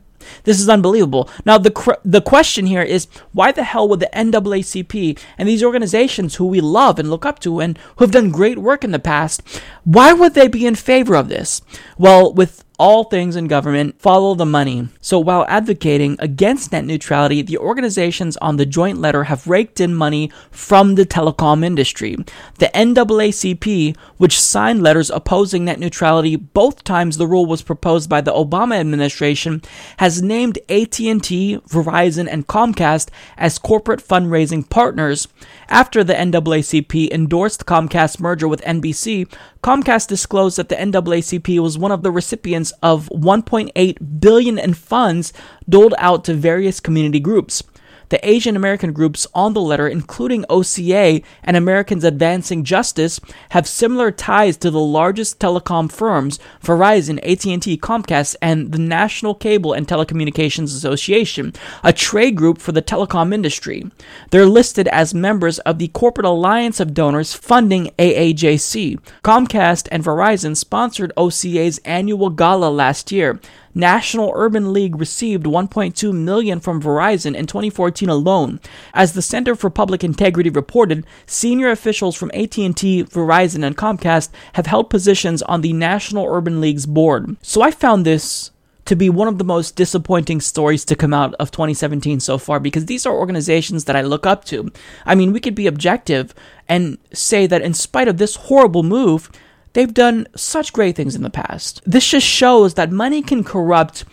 This 0.43 0.59
is 0.59 0.69
unbelievable. 0.69 1.29
Now, 1.45 1.57
the 1.57 1.71
cr- 1.71 2.01
the 2.03 2.21
question 2.21 2.65
here 2.65 2.81
is 2.81 3.07
why 3.33 3.51
the 3.51 3.63
hell 3.63 3.87
would 3.89 3.99
the 3.99 4.09
NAACP 4.13 5.19
and 5.37 5.47
these 5.47 5.63
organizations 5.63 6.35
who 6.35 6.45
we 6.45 6.61
love 6.61 6.99
and 6.99 7.09
look 7.09 7.25
up 7.25 7.39
to 7.39 7.59
and 7.59 7.77
who 7.95 8.03
have 8.03 8.11
done 8.11 8.31
great 8.31 8.57
work 8.57 8.83
in 8.83 8.91
the 8.91 8.99
past, 8.99 9.41
why 9.83 10.13
would 10.13 10.33
they 10.33 10.47
be 10.47 10.65
in 10.65 10.75
favor 10.75 11.15
of 11.15 11.29
this? 11.29 11.61
Well, 11.97 12.33
with 12.33 12.63
all 12.77 13.05
things 13.05 13.35
in 13.35 13.47
government 13.47 13.99
follow 13.99 14.35
the 14.35 14.45
money. 14.45 14.87
So 15.01 15.17
while 15.17 15.45
advocating 15.47 16.15
against 16.19 16.71
net 16.71 16.85
neutrality, 16.85 17.41
the 17.41 17.57
organizations 17.57 18.37
on 18.37 18.57
the 18.57 18.65
joint 18.65 18.99
letter 18.99 19.23
have 19.23 19.47
raked 19.47 19.79
in 19.79 19.95
money 19.95 20.31
from 20.51 20.95
the 20.95 21.05
telecom 21.05 21.65
industry. 21.65 22.17
The 22.59 22.69
NAACP, 22.75 23.97
which 24.17 24.39
signed 24.39 24.83
letters 24.83 25.09
opposing 25.09 25.65
net 25.65 25.79
neutrality 25.79 26.35
both 26.35 26.83
times 26.83 27.17
the 27.17 27.27
rule 27.27 27.47
was 27.47 27.63
proposed 27.63 28.09
by 28.09 28.21
the 28.21 28.33
Obama 28.33 28.79
administration, 28.79 29.63
has 29.97 30.21
named 30.21 30.59
AT&T, 30.69 31.59
Verizon, 31.67 32.27
and 32.29 32.47
Comcast 32.47 33.09
as 33.37 33.57
corporate 33.57 34.05
fundraising 34.05 34.69
partners. 34.69 35.27
After 35.69 36.03
the 36.03 36.13
NAACP 36.13 37.11
endorsed 37.11 37.65
Comcast's 37.65 38.19
merger 38.19 38.47
with 38.47 38.61
NBC, 38.61 39.27
Comcast 39.67 40.07
disclosed 40.07 40.57
that 40.57 40.69
the 40.69 40.77
NAACP 40.77 41.59
was 41.59 41.77
one 41.77 41.91
of 41.91 42.01
the 42.01 42.09
recipients 42.09 42.71
of 42.81 43.09
1.8 43.09 44.21
billion 44.21 44.57
in 44.57 44.73
funds 44.73 45.33
doled 45.67 45.93
out 45.97 46.23
to 46.23 46.33
various 46.33 46.79
community 46.79 47.19
groups. 47.19 47.61
The 48.09 48.27
Asian 48.27 48.55
American 48.55 48.93
groups 48.93 49.27
on 49.33 49.53
the 49.53 49.61
letter, 49.61 49.87
including 49.87 50.45
OCA 50.49 51.21
and 51.43 51.57
Americans 51.57 52.03
Advancing 52.03 52.63
Justice, 52.63 53.19
have 53.49 53.67
similar 53.67 54.11
ties 54.11 54.57
to 54.57 54.71
the 54.71 54.79
largest 54.79 55.39
telecom 55.39 55.91
firms, 55.91 56.39
Verizon, 56.63 57.17
AT&T, 57.19 57.77
Comcast, 57.77 58.35
and 58.41 58.71
the 58.71 58.77
National 58.77 59.35
Cable 59.35 59.73
and 59.73 59.87
Telecommunications 59.87 60.75
Association, 60.75 61.53
a 61.83 61.91
trade 61.91 62.35
group 62.35 62.59
for 62.59 62.71
the 62.71 62.81
telecom 62.81 63.33
industry. 63.33 63.89
They're 64.31 64.45
listed 64.45 64.87
as 64.89 65.13
members 65.13 65.59
of 65.59 65.77
the 65.77 65.89
Corporate 65.89 66.25
Alliance 66.25 66.79
of 66.79 66.93
Donors 66.93 67.33
funding 67.33 67.91
AAJC. 67.99 68.99
Comcast 69.23 69.87
and 69.91 70.03
Verizon 70.03 70.55
sponsored 70.55 71.11
OCA's 71.17 71.79
annual 71.79 72.29
gala 72.29 72.69
last 72.69 73.11
year. 73.11 73.39
National 73.77 74.33
Urban 74.35 74.73
League 74.73 74.99
received 74.99 75.45
1.2 75.45 76.11
million 76.11 76.59
from 76.59 76.81
Verizon 76.81 77.35
in 77.35 77.45
2014 77.45 78.09
alone. 78.09 78.59
As 78.93 79.13
the 79.13 79.21
Center 79.21 79.55
for 79.55 79.69
Public 79.69 80.03
Integrity 80.03 80.49
reported, 80.49 81.05
senior 81.27 81.69
officials 81.69 82.15
from 82.15 82.31
AT&T, 82.33 83.03
Verizon, 83.03 83.63
and 83.63 83.77
Comcast 83.77 84.29
have 84.53 84.65
held 84.65 84.89
positions 84.89 85.43
on 85.43 85.61
the 85.61 85.73
National 85.73 86.25
Urban 86.25 86.59
League's 86.59 86.87
board. 86.87 87.37
So 87.43 87.61
I 87.61 87.69
found 87.69 88.03
this 88.03 88.49
to 88.85 88.95
be 88.95 89.09
one 89.09 89.27
of 89.27 89.37
the 89.37 89.43
most 89.43 89.75
disappointing 89.75 90.41
stories 90.41 90.83
to 90.85 90.95
come 90.95 91.13
out 91.13 91.35
of 91.35 91.51
2017 91.51 92.19
so 92.19 92.37
far 92.37 92.59
because 92.59 92.85
these 92.85 93.05
are 93.05 93.13
organizations 93.13 93.85
that 93.85 93.95
I 93.95 94.01
look 94.01 94.25
up 94.25 94.43
to. 94.45 94.71
I 95.05 95.13
mean, 95.13 95.33
we 95.33 95.39
could 95.39 95.55
be 95.55 95.67
objective 95.67 96.33
and 96.67 96.97
say 97.13 97.45
that 97.47 97.61
in 97.61 97.73
spite 97.73 98.07
of 98.07 98.17
this 98.17 98.35
horrible 98.35 98.83
move, 98.83 99.29
They've 99.77 99.93
done 99.93 100.25
such 100.35 100.73
great 100.73 100.95
things 100.95 101.15
in 101.15 101.21
the 101.21 101.29
past. 101.29 101.83
This 101.85 102.09
just 102.09 102.25
shows 102.25 102.73
that 102.73 102.91
money 102.91 103.21
can 103.21 103.43
corrupt 103.43 104.05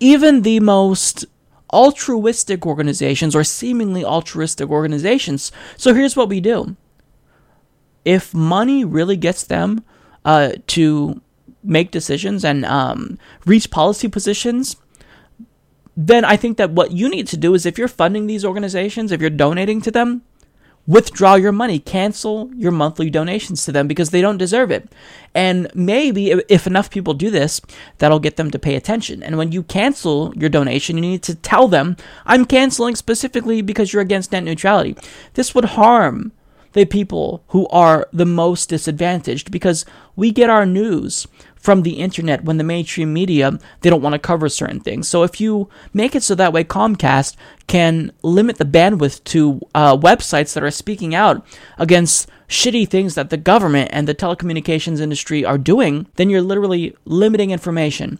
even 0.00 0.42
the 0.42 0.58
most 0.58 1.24
altruistic 1.72 2.66
organizations 2.66 3.36
or 3.36 3.44
seemingly 3.44 4.04
altruistic 4.04 4.68
organizations. 4.68 5.52
So 5.76 5.94
here's 5.94 6.16
what 6.16 6.28
we 6.28 6.40
do 6.40 6.74
if 8.04 8.34
money 8.34 8.84
really 8.84 9.16
gets 9.16 9.44
them 9.44 9.84
uh, 10.24 10.54
to 10.74 11.22
make 11.62 11.92
decisions 11.92 12.44
and 12.44 12.64
um, 12.64 13.16
reach 13.44 13.70
policy 13.70 14.08
positions, 14.08 14.74
then 15.96 16.24
I 16.24 16.36
think 16.36 16.56
that 16.56 16.72
what 16.72 16.90
you 16.90 17.08
need 17.08 17.28
to 17.28 17.36
do 17.36 17.54
is 17.54 17.64
if 17.64 17.78
you're 17.78 17.86
funding 17.86 18.26
these 18.26 18.44
organizations, 18.44 19.12
if 19.12 19.20
you're 19.20 19.30
donating 19.30 19.80
to 19.82 19.92
them, 19.92 20.22
withdraw 20.86 21.34
your 21.34 21.52
money, 21.52 21.78
cancel 21.78 22.50
your 22.54 22.72
monthly 22.72 23.10
donations 23.10 23.64
to 23.64 23.72
them 23.72 23.88
because 23.88 24.10
they 24.10 24.20
don't 24.20 24.38
deserve 24.38 24.70
it. 24.70 24.88
And 25.34 25.68
maybe 25.74 26.30
if 26.48 26.66
enough 26.66 26.90
people 26.90 27.14
do 27.14 27.30
this, 27.30 27.60
that'll 27.98 28.20
get 28.20 28.36
them 28.36 28.50
to 28.50 28.58
pay 28.58 28.74
attention. 28.74 29.22
And 29.22 29.36
when 29.36 29.52
you 29.52 29.62
cancel 29.62 30.32
your 30.36 30.48
donation, 30.48 30.96
you 30.96 31.02
need 31.02 31.22
to 31.24 31.34
tell 31.34 31.68
them, 31.68 31.96
I'm 32.24 32.44
canceling 32.44 32.96
specifically 32.96 33.62
because 33.62 33.92
you're 33.92 34.02
against 34.02 34.32
net 34.32 34.44
neutrality. 34.44 34.96
This 35.34 35.54
would 35.54 35.64
harm 35.64 36.32
the 36.72 36.84
people 36.84 37.42
who 37.48 37.66
are 37.68 38.06
the 38.12 38.26
most 38.26 38.68
disadvantaged 38.68 39.50
because 39.50 39.86
we 40.14 40.30
get 40.30 40.50
our 40.50 40.66
news 40.66 41.26
from 41.56 41.82
the 41.82 41.94
internet 41.94 42.44
when 42.44 42.58
the 42.58 42.64
mainstream 42.64 43.12
media 43.12 43.58
they 43.80 43.90
don't 43.90 44.02
want 44.02 44.12
to 44.12 44.18
cover 44.18 44.48
certain 44.48 44.80
things. 44.80 45.08
So 45.08 45.22
if 45.22 45.40
you 45.40 45.68
make 45.92 46.14
it 46.14 46.22
so 46.22 46.34
that 46.34 46.52
way 46.52 46.64
Comcast 46.64 47.36
can 47.66 48.12
limit 48.22 48.58
the 48.58 48.64
bandwidth 48.64 49.24
to 49.24 49.60
uh, 49.74 49.96
websites 49.96 50.54
that 50.54 50.62
are 50.62 50.70
speaking 50.70 51.14
out 51.14 51.44
against 51.78 52.28
shitty 52.48 52.88
things 52.88 53.14
that 53.14 53.30
the 53.30 53.36
government 53.36 53.90
and 53.92 54.06
the 54.06 54.14
telecommunications 54.14 55.00
industry 55.00 55.44
are 55.44 55.58
doing, 55.58 56.06
then 56.14 56.30
you're 56.30 56.42
literally 56.42 56.96
limiting 57.04 57.50
information. 57.50 58.18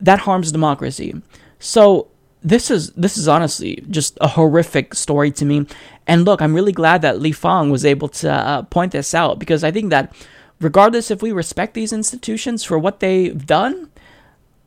That 0.00 0.20
harms 0.20 0.52
democracy. 0.52 1.20
So 1.58 2.08
this 2.42 2.70
is 2.70 2.90
this 2.92 3.18
is 3.18 3.26
honestly 3.26 3.84
just 3.90 4.16
a 4.20 4.28
horrific 4.28 4.94
story 4.94 5.30
to 5.32 5.44
me. 5.44 5.66
And 6.06 6.24
look, 6.24 6.40
I'm 6.40 6.54
really 6.54 6.72
glad 6.72 7.02
that 7.02 7.20
Lee 7.20 7.32
Fang 7.32 7.70
was 7.70 7.84
able 7.84 8.08
to 8.08 8.30
uh, 8.30 8.62
point 8.62 8.92
this 8.92 9.14
out 9.14 9.38
because 9.38 9.64
I 9.64 9.70
think 9.70 9.90
that 9.90 10.14
regardless 10.60 11.10
if 11.10 11.22
we 11.22 11.32
respect 11.32 11.74
these 11.74 11.92
institutions 11.92 12.64
for 12.64 12.78
what 12.78 13.00
they've 13.00 13.46
done, 13.46 13.90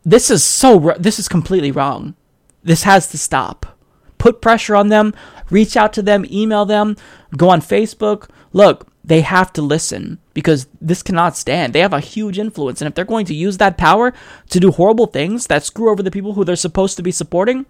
this 0.03 0.29
is 0.29 0.43
so 0.43 0.93
this 0.97 1.19
is 1.19 1.27
completely 1.27 1.71
wrong. 1.71 2.15
This 2.63 2.83
has 2.83 3.07
to 3.09 3.17
stop. 3.17 3.77
Put 4.17 4.41
pressure 4.41 4.75
on 4.75 4.89
them, 4.89 5.13
reach 5.49 5.75
out 5.75 5.93
to 5.93 6.01
them, 6.01 6.25
email 6.29 6.65
them, 6.65 6.95
go 7.35 7.49
on 7.49 7.61
Facebook. 7.61 8.29
Look, 8.53 8.87
they 9.03 9.21
have 9.21 9.51
to 9.53 9.61
listen 9.61 10.19
because 10.33 10.67
this 10.79 11.01
cannot 11.01 11.35
stand. 11.35 11.73
They 11.73 11.79
have 11.79 11.93
a 11.93 11.99
huge 11.99 12.37
influence. 12.37 12.81
And 12.81 12.87
if 12.87 12.93
they're 12.93 13.03
going 13.05 13.25
to 13.25 13.33
use 13.33 13.57
that 13.57 13.77
power 13.77 14.13
to 14.49 14.59
do 14.59 14.71
horrible 14.71 15.07
things 15.07 15.47
that 15.47 15.63
screw 15.63 15.89
over 15.89 16.03
the 16.03 16.11
people 16.11 16.33
who 16.33 16.43
they're 16.43 16.55
supposed 16.55 16.97
to 16.97 17.03
be 17.03 17.11
supporting, 17.11 17.65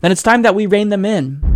then 0.00 0.12
it's 0.12 0.22
time 0.22 0.42
that 0.42 0.54
we 0.54 0.66
rein 0.66 0.90
them 0.90 1.04
in. 1.04 1.55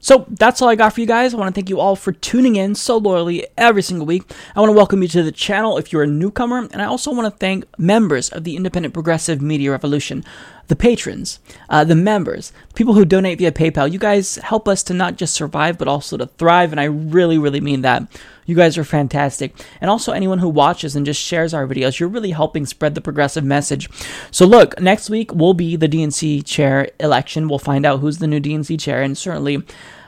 So 0.00 0.26
that's 0.28 0.62
all 0.62 0.68
I 0.68 0.76
got 0.76 0.92
for 0.92 1.00
you 1.00 1.08
guys. 1.08 1.34
I 1.34 1.36
want 1.38 1.52
to 1.52 1.58
thank 1.58 1.68
you 1.68 1.80
all 1.80 1.96
for 1.96 2.12
tuning 2.12 2.54
in 2.54 2.76
so 2.76 2.98
loyally 2.98 3.48
every 3.56 3.82
single 3.82 4.06
week. 4.06 4.22
I 4.54 4.60
want 4.60 4.70
to 4.70 4.76
welcome 4.76 5.02
you 5.02 5.08
to 5.08 5.24
the 5.24 5.32
channel 5.32 5.76
if 5.76 5.92
you're 5.92 6.04
a 6.04 6.06
newcomer, 6.06 6.68
and 6.70 6.80
I 6.80 6.84
also 6.84 7.12
want 7.12 7.24
to 7.26 7.36
thank 7.36 7.64
members 7.80 8.28
of 8.28 8.44
the 8.44 8.54
Independent 8.54 8.94
Progressive 8.94 9.42
Media 9.42 9.72
Revolution, 9.72 10.24
the 10.68 10.76
patrons, 10.76 11.40
uh, 11.68 11.82
the 11.82 11.94
members, 11.94 12.52
people 12.74 12.94
who 12.94 13.04
donate 13.04 13.38
via 13.38 13.50
PayPal. 13.50 13.90
You 13.90 13.98
guys 13.98 14.36
help 14.36 14.68
us 14.68 14.82
to 14.84 14.94
not 14.94 15.16
just 15.16 15.34
survive, 15.34 15.78
but 15.78 15.88
also 15.88 16.16
to 16.16 16.26
thrive, 16.26 16.72
and 16.72 16.80
I 16.80 16.84
really, 16.84 17.38
really 17.38 17.60
mean 17.60 17.82
that. 17.82 18.06
You 18.46 18.54
guys 18.54 18.78
are 18.78 18.84
fantastic. 18.84 19.54
And 19.80 19.90
also, 19.90 20.12
anyone 20.12 20.38
who 20.38 20.48
watches 20.48 20.94
and 20.94 21.04
just 21.04 21.20
shares 21.20 21.52
our 21.52 21.66
videos, 21.66 21.98
you're 21.98 22.08
really 22.08 22.30
helping 22.30 22.64
spread 22.66 22.94
the 22.94 23.00
progressive 23.00 23.44
message. 23.44 23.88
So, 24.30 24.46
look, 24.46 24.78
next 24.80 25.10
week 25.10 25.34
will 25.34 25.54
be 25.54 25.76
the 25.76 25.88
DNC 25.88 26.46
chair 26.46 26.90
election. 27.00 27.48
We'll 27.48 27.58
find 27.58 27.84
out 27.84 28.00
who's 28.00 28.18
the 28.18 28.26
new 28.26 28.40
DNC 28.40 28.78
chair, 28.78 29.02
and 29.02 29.16
certainly, 29.16 29.56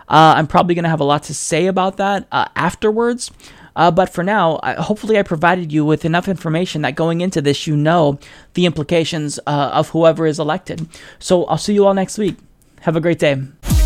uh, 0.09 0.35
I'm 0.37 0.47
probably 0.47 0.75
going 0.75 0.85
to 0.85 0.91
have 0.91 1.01
a 1.01 1.05
lot 1.05 1.23
to 1.25 1.35
say 1.35 1.67
about 1.67 1.97
that 1.97 2.27
uh, 2.31 2.49
afterwards. 2.55 3.31
Uh, 3.77 3.91
but 3.91 4.09
for 4.11 4.25
now, 4.25 4.61
I, 4.63 4.75
hopefully, 4.75 5.19
I 5.19 5.23
provided 5.23 5.73
you 5.73 5.85
with 5.85 6.05
enough 6.05 6.29
information 6.29 6.83
that 6.83 6.95
going 6.95 7.21
into 7.21 7.41
this, 7.41 7.67
you 7.67 7.77
know 7.77 8.19
the 8.55 8.67
implications 8.67 9.39
uh, 9.47 9.71
of 9.73 9.91
whoever 9.91 10.27
is 10.27 10.39
elected. 10.39 10.89
So, 11.19 11.45
I'll 11.45 11.59
see 11.59 11.75
you 11.75 11.87
all 11.87 11.95
next 11.95 12.19
week. 12.19 12.37
Have 12.81 12.97
a 12.97 13.01
great 13.01 13.19
day. 13.19 13.80